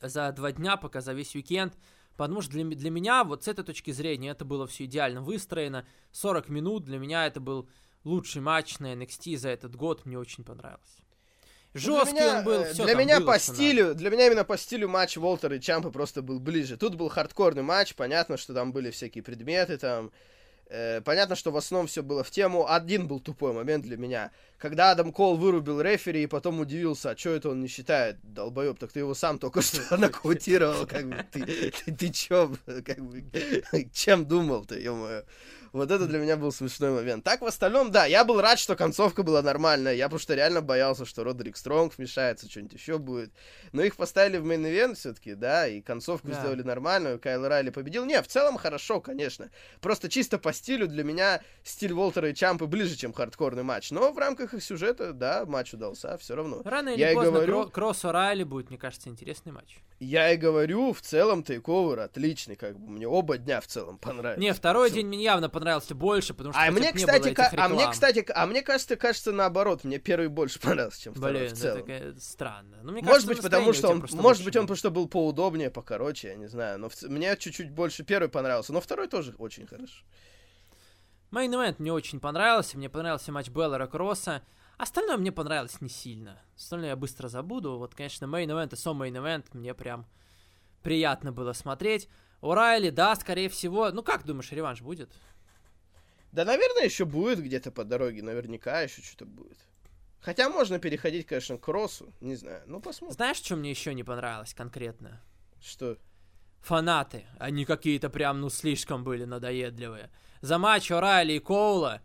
за 0.00 0.32
два 0.32 0.50
дня, 0.50 0.76
пока 0.76 1.00
за 1.00 1.12
весь 1.12 1.36
уикенд. 1.36 1.78
Потому 2.16 2.40
что 2.40 2.50
для, 2.50 2.64
для 2.64 2.90
меня, 2.90 3.22
вот 3.22 3.44
с 3.44 3.48
этой 3.48 3.64
точки 3.64 3.92
зрения, 3.92 4.30
это 4.30 4.44
было 4.44 4.66
все 4.66 4.86
идеально 4.86 5.20
выстроено. 5.20 5.86
40 6.10 6.48
минут 6.48 6.82
для 6.82 6.98
меня 6.98 7.28
это 7.28 7.38
был 7.38 7.68
лучший 8.02 8.42
матч 8.42 8.80
на 8.80 8.94
NXT 8.94 9.36
за 9.36 9.50
этот 9.50 9.76
год, 9.76 10.06
мне 10.06 10.18
очень 10.18 10.42
понравилось. 10.42 11.04
Жесткий 11.72 12.14
для 12.14 12.22
меня, 12.22 12.38
он 12.38 12.44
был, 12.44 12.60
э, 12.62 12.72
все 12.72 12.84
Для 12.84 12.94
меня 12.94 13.20
по 13.20 13.38
стилю, 13.38 13.94
для 13.94 14.10
меня 14.10 14.26
именно 14.26 14.44
по 14.44 14.58
стилю 14.58 14.88
матч 14.88 15.16
Волтера 15.16 15.56
и 15.56 15.60
Чампа 15.60 15.90
просто 15.90 16.20
был 16.20 16.40
ближе. 16.40 16.76
Тут 16.76 16.96
был 16.96 17.08
хардкорный 17.08 17.62
матч, 17.62 17.94
понятно, 17.94 18.36
что 18.36 18.54
там 18.54 18.72
были 18.72 18.90
всякие 18.90 19.22
предметы, 19.22 19.78
там... 19.78 20.10
э, 20.68 21.00
понятно, 21.02 21.36
что 21.36 21.52
в 21.52 21.56
основном 21.56 21.86
все 21.86 22.02
было 22.02 22.24
в 22.24 22.30
тему. 22.30 22.68
Один 22.68 23.06
был 23.06 23.20
тупой 23.20 23.52
момент 23.52 23.84
для 23.84 23.96
меня. 23.96 24.32
Когда 24.58 24.90
Адам 24.90 25.12
Кол 25.12 25.36
вырубил 25.36 25.80
рефери 25.80 26.24
и 26.24 26.26
потом 26.26 26.58
удивился, 26.60 27.10
а 27.10 27.16
что 27.16 27.30
это 27.30 27.50
он 27.50 27.60
не 27.60 27.68
считает, 27.68 28.16
долбоеб, 28.22 28.78
так 28.78 28.90
ты 28.90 28.98
его 29.00 29.14
сам 29.14 29.38
только 29.38 29.62
что 29.62 29.96
нокаутировал, 29.96 30.86
как 30.86 31.08
бы, 31.08 31.24
ты, 31.30 31.70
ты, 31.70 31.92
ты 31.94 32.08
чё, 32.10 32.52
как 32.66 32.98
бы, 32.98 33.24
чем 33.92 34.26
думал 34.26 34.64
ты, 34.64 34.80
ё 34.80 35.22
Вот 35.72 35.90
это 35.90 36.06
для 36.06 36.18
меня 36.18 36.36
был 36.36 36.50
смешной 36.50 36.90
момент. 36.90 37.22
Так, 37.24 37.42
в 37.42 37.46
остальном, 37.46 37.90
да, 37.92 38.04
я 38.04 38.24
был 38.24 38.40
рад, 38.40 38.58
что 38.58 38.74
концовка 38.74 39.22
была 39.22 39.40
нормальная. 39.40 39.94
Я 39.94 40.06
потому 40.06 40.18
что 40.18 40.34
реально 40.34 40.60
боялся, 40.62 41.04
что 41.04 41.22
Родерик 41.22 41.56
Стронг 41.56 41.96
вмешается, 41.96 42.50
что-нибудь 42.50 42.72
еще 42.72 42.98
будет. 42.98 43.30
Но 43.72 43.82
их 43.82 43.94
поставили 43.96 44.38
в 44.38 44.44
main 44.44 44.67
event 44.67 44.96
все-таки, 44.96 45.34
да, 45.34 45.68
и 45.68 45.80
концовку 45.80 46.28
Да. 46.28 46.34
сделали 46.40 46.62
нормальную. 46.62 47.20
Кайл 47.20 47.46
Райли 47.46 47.70
победил. 47.70 48.04
Не, 48.04 48.20
в 48.20 48.26
целом 48.26 48.56
хорошо, 48.56 49.00
конечно. 49.00 49.50
Просто 49.80 50.08
чисто 50.08 50.38
по 50.38 50.52
стилю 50.52 50.88
для 50.88 51.04
меня 51.04 51.40
стиль 51.62 51.92
Волтера 51.92 52.30
и 52.30 52.34
Чампы 52.34 52.66
ближе, 52.66 52.96
чем 52.96 53.12
хардкорный 53.12 53.62
матч. 53.62 53.90
Но 53.92 54.12
в 54.12 54.18
рамках 54.18 54.54
их 54.54 54.64
сюжета, 54.64 55.12
да, 55.12 55.44
матч 55.46 55.72
удался, 55.74 56.18
все 56.18 56.34
равно. 56.34 56.62
Рано 56.64 56.88
или 56.90 57.00
Я 57.00 57.12
поздно 57.14 57.32
говорю- 57.32 57.62
Кро- 57.62 57.70
Кросс 57.70 58.04
Райли 58.04 58.42
будет, 58.42 58.70
мне 58.70 58.78
кажется, 58.78 59.08
интересный 59.08 59.52
матч. 59.52 59.78
Я 60.00 60.32
и 60.32 60.38
говорю, 60.38 60.94
в 60.94 61.02
целом 61.02 61.42
тейковер 61.42 62.00
отличный, 62.00 62.56
как 62.56 62.78
бы 62.78 62.90
мне 62.90 63.06
оба 63.06 63.36
дня 63.36 63.60
в 63.60 63.66
целом 63.66 63.98
понравились. 63.98 64.40
Не, 64.42 64.54
второй 64.54 64.88
Всё. 64.88 64.96
день 64.96 65.08
мне 65.08 65.22
явно 65.22 65.50
понравился 65.50 65.94
больше, 65.94 66.32
потому 66.32 66.54
что 66.54 66.62
А 66.62 66.70
мне, 66.70 66.90
не 66.90 66.92
кстати, 66.94 67.28
этих 67.28 67.52
а 67.58 67.68
мне, 67.68 67.86
кстати, 67.90 68.24
а 68.34 68.46
мне 68.46 68.62
кажется, 68.62 68.96
кажется 68.96 69.30
наоборот, 69.30 69.84
мне 69.84 69.98
первый 69.98 70.28
больше 70.28 70.58
понравился, 70.58 71.02
чем 71.02 71.12
второй 71.12 71.42
Блин, 71.42 71.54
в 71.54 71.58
целом. 71.58 71.86
это 71.86 72.18
странно. 72.18 72.78
Ну, 72.82 72.92
мне 72.92 73.02
Может 73.02 73.26
кажется, 73.26 73.28
быть, 73.28 73.42
потому 73.42 73.72
что 73.74 73.88
он, 73.90 73.98
просто 73.98 74.16
может 74.16 74.40
лучше 74.42 74.58
быть, 74.58 74.70
он 74.70 74.76
что 74.76 74.90
был 74.90 75.06
поудобнее, 75.06 75.70
покороче, 75.70 76.28
я 76.28 76.34
не 76.34 76.48
знаю. 76.48 76.78
Но 76.78 76.88
в 76.88 76.94
мне 77.02 77.36
чуть-чуть 77.36 77.70
больше 77.70 78.02
первый 78.02 78.30
понравился, 78.30 78.72
но 78.72 78.80
второй 78.80 79.06
тоже 79.06 79.34
очень 79.36 79.66
хорошо. 79.66 80.02
Мейн 81.30 81.52
Event 81.52 81.76
мне 81.78 81.92
очень 81.92 82.20
понравился, 82.20 82.78
мне 82.78 82.88
понравился 82.88 83.32
матч 83.32 83.50
Беллера 83.50 83.86
Кросса. 83.86 84.42
Остальное 84.80 85.18
мне 85.18 85.30
понравилось 85.30 85.82
не 85.82 85.90
сильно. 85.90 86.40
Остальное 86.56 86.88
я 86.88 86.96
быстро 86.96 87.28
забуду. 87.28 87.76
Вот, 87.76 87.94
конечно, 87.94 88.26
Мейн 88.26 88.50
Event 88.50 88.72
и 88.72 88.76
сам 88.76 88.96
Мейн 88.96 89.14
Event 89.14 89.44
мне 89.52 89.74
прям 89.74 90.06
приятно 90.82 91.32
было 91.32 91.52
смотреть. 91.52 92.08
У 92.40 92.54
Райли, 92.54 92.88
да, 92.88 93.14
скорее 93.14 93.50
всего. 93.50 93.90
Ну, 93.90 94.02
как 94.02 94.24
думаешь, 94.24 94.50
реванш 94.52 94.80
будет? 94.80 95.12
Да, 96.32 96.46
наверное, 96.46 96.84
еще 96.84 97.04
будет 97.04 97.42
где-то 97.42 97.70
по 97.70 97.84
дороге, 97.84 98.22
наверняка 98.22 98.80
еще 98.80 99.02
что-то 99.02 99.26
будет. 99.26 99.58
Хотя 100.18 100.48
можно 100.48 100.78
переходить, 100.78 101.26
конечно, 101.26 101.58
к 101.58 101.60
кроссу, 101.60 102.14
не 102.22 102.34
знаю, 102.34 102.62
ну 102.66 102.80
посмотрим. 102.80 103.14
Знаешь, 103.14 103.36
что 103.36 103.56
мне 103.56 103.68
еще 103.68 103.92
не 103.92 104.02
понравилось 104.02 104.54
конкретно? 104.54 105.20
Что? 105.60 105.98
Фанаты. 106.60 107.26
Они 107.38 107.66
какие-то 107.66 108.08
прям, 108.08 108.40
ну, 108.40 108.48
слишком 108.48 109.04
были 109.04 109.26
надоедливые. 109.26 110.10
За 110.40 110.56
матч 110.56 110.90
Орайли 110.90 111.34
и 111.34 111.38
Коула, 111.38 112.00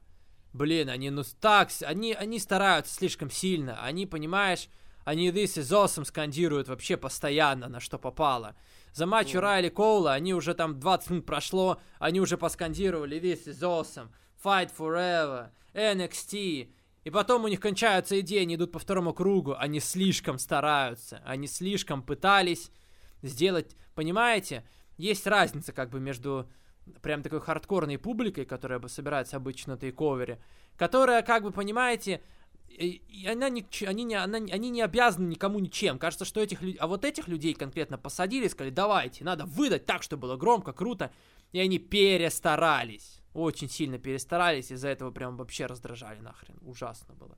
блин, 0.55 0.89
они, 0.89 1.09
ну, 1.09 1.23
так, 1.39 1.69
они, 1.81 2.13
они 2.13 2.39
стараются 2.39 2.93
слишком 2.93 3.29
сильно. 3.29 3.81
Они, 3.83 4.05
понимаешь, 4.05 4.69
они 5.03 5.29
This 5.29 5.59
is 5.59 5.71
awesome 5.71 6.05
скандируют 6.05 6.67
вообще 6.67 6.97
постоянно, 6.97 7.67
на 7.67 7.79
что 7.79 7.99
попало. 7.99 8.55
За 8.91 9.05
матч 9.05 9.29
Мгм. 9.29 9.39
Орайли 9.39 9.67
и 9.67 9.69
Коула, 9.69 10.13
они 10.13 10.33
уже 10.33 10.53
там 10.53 10.79
20 10.79 11.09
минут 11.09 11.25
прошло, 11.25 11.79
они 11.99 12.21
уже 12.21 12.37
поскандировали 12.37 13.19
This 13.21 13.45
is 13.45 13.59
awesome, 13.59 14.09
Fight 14.43 14.71
Forever, 14.75 15.49
NXT. 15.73 16.71
И 17.03 17.09
потом 17.11 17.43
у 17.43 17.47
них 17.47 17.59
кончаются 17.59 18.19
идеи, 18.21 18.41
они 18.41 18.55
идут 18.55 18.71
по 18.71 18.79
второму 18.79 19.13
кругу. 19.13 19.55
Они 19.57 19.79
слишком 19.79 20.39
стараются, 20.39 21.21
они 21.25 21.45
слишком 21.45 22.01
пытались 22.01 22.71
сделать, 23.21 23.75
понимаете? 23.93 24.63
Есть 24.97 25.27
разница 25.27 25.71
как 25.73 25.89
бы 25.89 25.99
между 25.99 26.49
прям 27.01 27.23
такой 27.23 27.41
хардкорной 27.41 27.97
публикой, 27.97 28.45
которая 28.45 28.79
собирается 28.87 29.37
обычно 29.37 29.73
на 29.73 29.79
тейковере, 29.79 30.39
которая, 30.77 31.21
как 31.21 31.43
бы, 31.43 31.51
понимаете, 31.51 32.21
и, 32.67 33.25
она 33.27 33.49
ч- 33.69 33.87
они, 33.87 34.03
не, 34.03 34.15
она, 34.15 34.39
не- 34.39 34.51
они 34.51 34.69
не 34.69 34.81
обязаны 34.81 35.27
никому 35.27 35.59
ничем. 35.59 35.97
Кажется, 35.97 36.25
что 36.25 36.41
этих 36.41 36.61
людей... 36.61 36.77
А 36.79 36.87
вот 36.87 37.05
этих 37.05 37.27
людей 37.27 37.53
конкретно 37.53 37.97
посадили 37.97 38.45
и 38.45 38.49
сказали, 38.49 38.71
давайте, 38.73 39.23
надо 39.23 39.45
выдать 39.45 39.85
так, 39.85 40.03
чтобы 40.03 40.23
было 40.23 40.35
громко, 40.35 40.73
круто. 40.73 41.11
И 41.53 41.59
они 41.59 41.79
перестарались. 41.79 43.21
Очень 43.33 43.69
сильно 43.69 43.97
перестарались, 43.97 44.71
из-за 44.71 44.89
этого 44.89 45.11
прям 45.11 45.37
вообще 45.37 45.67
раздражали 45.67 46.19
нахрен. 46.19 46.57
Ужасно 46.61 47.13
было. 47.13 47.37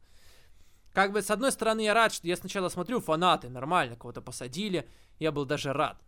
Как 0.94 1.12
бы, 1.12 1.22
с 1.22 1.30
одной 1.30 1.52
стороны, 1.52 1.82
я 1.82 1.94
рад, 1.94 2.14
что 2.14 2.28
я 2.28 2.36
сначала 2.36 2.70
смотрю, 2.70 3.00
фанаты 3.00 3.50
нормально 3.50 3.96
кого-то 3.96 4.22
посадили. 4.22 4.88
Я 5.20 5.32
был 5.32 5.46
даже 5.46 5.74
рад. 5.74 6.02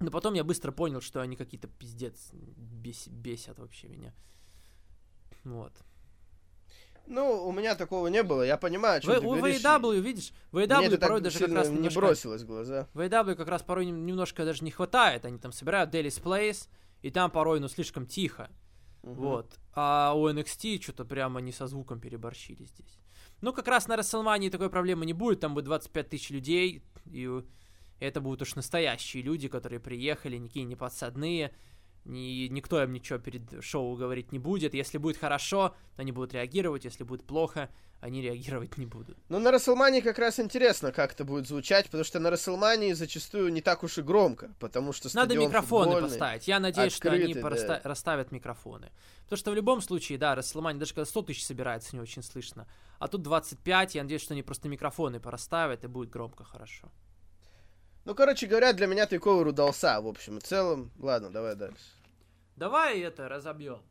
Но 0.00 0.10
потом 0.10 0.34
я 0.34 0.44
быстро 0.44 0.72
понял, 0.72 1.00
что 1.02 1.20
они 1.20 1.36
какие-то 1.36 1.68
пиздец 1.68 2.30
бес- 2.32 3.08
бесят 3.08 3.58
вообще 3.58 3.88
меня. 3.88 4.14
Вот. 5.44 5.72
Ну, 7.06 7.46
у 7.46 7.52
меня 7.52 7.74
такого 7.74 8.06
не 8.06 8.22
было, 8.22 8.42
я 8.42 8.56
понимаю, 8.56 8.98
о 8.98 9.00
чем 9.00 9.12
В, 9.12 9.20
ты 9.20 9.26
у 9.26 9.34
говоришь. 9.34 9.56
Видишь, 10.00 10.32
в 10.52 10.58
это 10.58 10.98
порой 10.98 11.20
даже 11.20 11.38
как 11.38 11.52
раз 11.52 11.68
не 11.68 11.74
немножко... 11.74 12.00
бросилось 12.00 12.42
в 12.42 12.46
глаза. 12.46 12.88
В 12.94 13.34
как 13.34 13.48
раз 13.48 13.62
порой 13.62 13.86
нем- 13.86 14.06
немножко 14.06 14.44
даже 14.44 14.64
не 14.64 14.70
хватает. 14.70 15.24
Они 15.24 15.38
там 15.38 15.52
собирают 15.52 15.92
Daily's 15.92 16.22
Place, 16.22 16.68
и 17.02 17.10
там 17.10 17.30
порой, 17.30 17.60
ну, 17.60 17.68
слишком 17.68 18.06
тихо. 18.06 18.48
Мгм. 19.02 19.14
Вот. 19.14 19.58
А 19.74 20.14
у 20.14 20.28
NXT 20.28 20.80
что-то 20.80 21.04
прямо 21.04 21.40
они 21.40 21.52
со 21.52 21.66
звуком 21.66 22.00
переборщили 22.00 22.64
здесь. 22.64 22.98
Ну, 23.40 23.52
как 23.52 23.66
раз 23.68 23.88
на 23.88 23.94
WrestleMania 23.96 24.50
такой 24.50 24.70
проблемы 24.70 25.04
не 25.04 25.12
будет, 25.12 25.40
там 25.40 25.54
будет 25.54 25.64
25 25.64 26.08
тысяч 26.08 26.30
людей, 26.30 26.82
И 27.10 27.26
это 28.00 28.20
будут 28.20 28.42
уж 28.42 28.54
настоящие 28.54 29.22
люди, 29.22 29.48
которые 29.48 29.80
приехали, 29.80 30.36
никакие 30.36 30.64
не 30.64 30.76
подсадные, 30.76 31.52
ни, 32.04 32.48
никто 32.48 32.82
им 32.82 32.92
ничего 32.92 33.18
перед 33.18 33.62
шоу 33.62 33.94
говорить 33.94 34.32
не 34.32 34.38
будет. 34.38 34.74
Если 34.74 34.98
будет 34.98 35.18
хорошо, 35.18 35.74
они 35.96 36.12
будут 36.12 36.32
реагировать, 36.32 36.84
если 36.84 37.04
будет 37.04 37.24
плохо, 37.24 37.70
они 38.00 38.22
реагировать 38.22 38.78
не 38.78 38.86
будут. 38.86 39.18
Ну, 39.28 39.38
на 39.38 39.50
Расселмании 39.50 40.00
как 40.00 40.18
раз 40.18 40.40
интересно, 40.40 40.92
как 40.92 41.12
это 41.12 41.24
будет 41.24 41.46
звучать, 41.46 41.86
потому 41.86 42.04
что 42.04 42.18
на 42.18 42.30
Расселмании 42.30 42.94
зачастую 42.94 43.52
не 43.52 43.60
так 43.60 43.82
уж 43.82 43.98
и 43.98 44.02
громко, 44.02 44.54
потому 44.58 44.92
что 44.92 45.14
Надо 45.14 45.36
микрофоны 45.36 46.00
поставить. 46.00 46.48
Я 46.48 46.60
надеюсь, 46.60 46.94
открытый, 46.94 47.34
что 47.34 47.48
они 47.48 47.66
да. 47.66 47.80
расставят 47.84 48.32
микрофоны. 48.32 48.90
Потому 49.24 49.38
что 49.38 49.50
в 49.50 49.54
любом 49.54 49.82
случае, 49.82 50.16
да, 50.16 50.34
Расселмани, 50.34 50.78
даже 50.78 50.94
когда 50.94 51.04
100 51.04 51.22
тысяч 51.22 51.44
собирается, 51.44 51.94
не 51.94 52.00
очень 52.00 52.22
слышно. 52.22 52.66
А 52.98 53.08
тут 53.08 53.22
25, 53.22 53.94
я 53.94 54.02
надеюсь, 54.02 54.22
что 54.22 54.32
они 54.32 54.42
просто 54.42 54.68
микрофоны 54.68 55.20
пораставят, 55.20 55.84
и 55.84 55.86
будет 55.86 56.08
громко 56.08 56.44
хорошо. 56.44 56.90
Ну, 58.04 58.14
короче 58.14 58.46
говоря, 58.46 58.72
для 58.72 58.86
меня 58.86 59.06
Тейковер 59.06 59.48
удался, 59.48 60.00
в 60.00 60.06
общем 60.06 60.38
и 60.38 60.40
целом. 60.40 60.90
Ладно, 60.98 61.30
давай 61.30 61.54
дальше. 61.54 61.84
Давай 62.56 63.00
это 63.00 63.28
разобьем. 63.28 63.82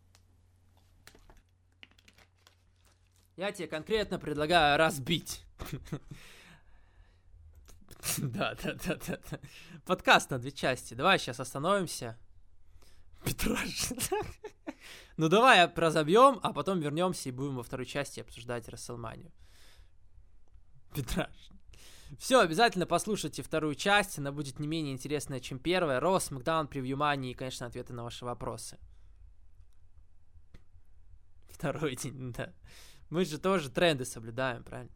Я 3.37 3.51
тебе 3.51 3.67
конкретно 3.67 4.19
предлагаю 4.19 4.77
разбить. 4.77 5.43
Да, 8.17 8.55
да, 8.63 8.73
да, 8.73 8.95
да, 8.95 9.19
да. 9.29 9.39
Подкаст 9.85 10.29
на 10.29 10.39
две 10.39 10.51
части. 10.51 10.93
Давай 10.93 11.19
сейчас 11.19 11.39
остановимся. 11.41 12.17
Петраж. 13.25 13.89
Ну 15.17 15.27
давай 15.27 15.69
разобьем, 15.75 16.39
а 16.41 16.53
потом 16.53 16.79
вернемся 16.79 17.27
и 17.27 17.33
будем 17.33 17.57
во 17.57 17.63
второй 17.63 17.85
части 17.85 18.21
обсуждать 18.21 18.69
Расселманию. 18.69 19.33
Петраж. 20.95 21.49
Все, 22.17 22.39
обязательно 22.39 22.85
послушайте 22.85 23.43
вторую 23.43 23.75
часть, 23.75 24.17
она 24.17 24.31
будет 24.31 24.59
не 24.59 24.67
менее 24.67 24.93
интересная, 24.93 25.39
чем 25.39 25.59
первая. 25.59 25.99
Рос, 25.99 26.31
Макдаун, 26.31 26.67
превью 26.67 26.97
Мани 26.97 27.31
и, 27.31 27.35
конечно, 27.35 27.67
ответы 27.67 27.93
на 27.93 28.03
ваши 28.03 28.25
вопросы. 28.25 28.79
Второй 31.49 31.95
день, 31.95 32.33
да. 32.37 32.53
Мы 33.09 33.25
же 33.25 33.37
тоже 33.37 33.69
тренды 33.69 34.05
соблюдаем, 34.05 34.63
правильно? 34.63 34.91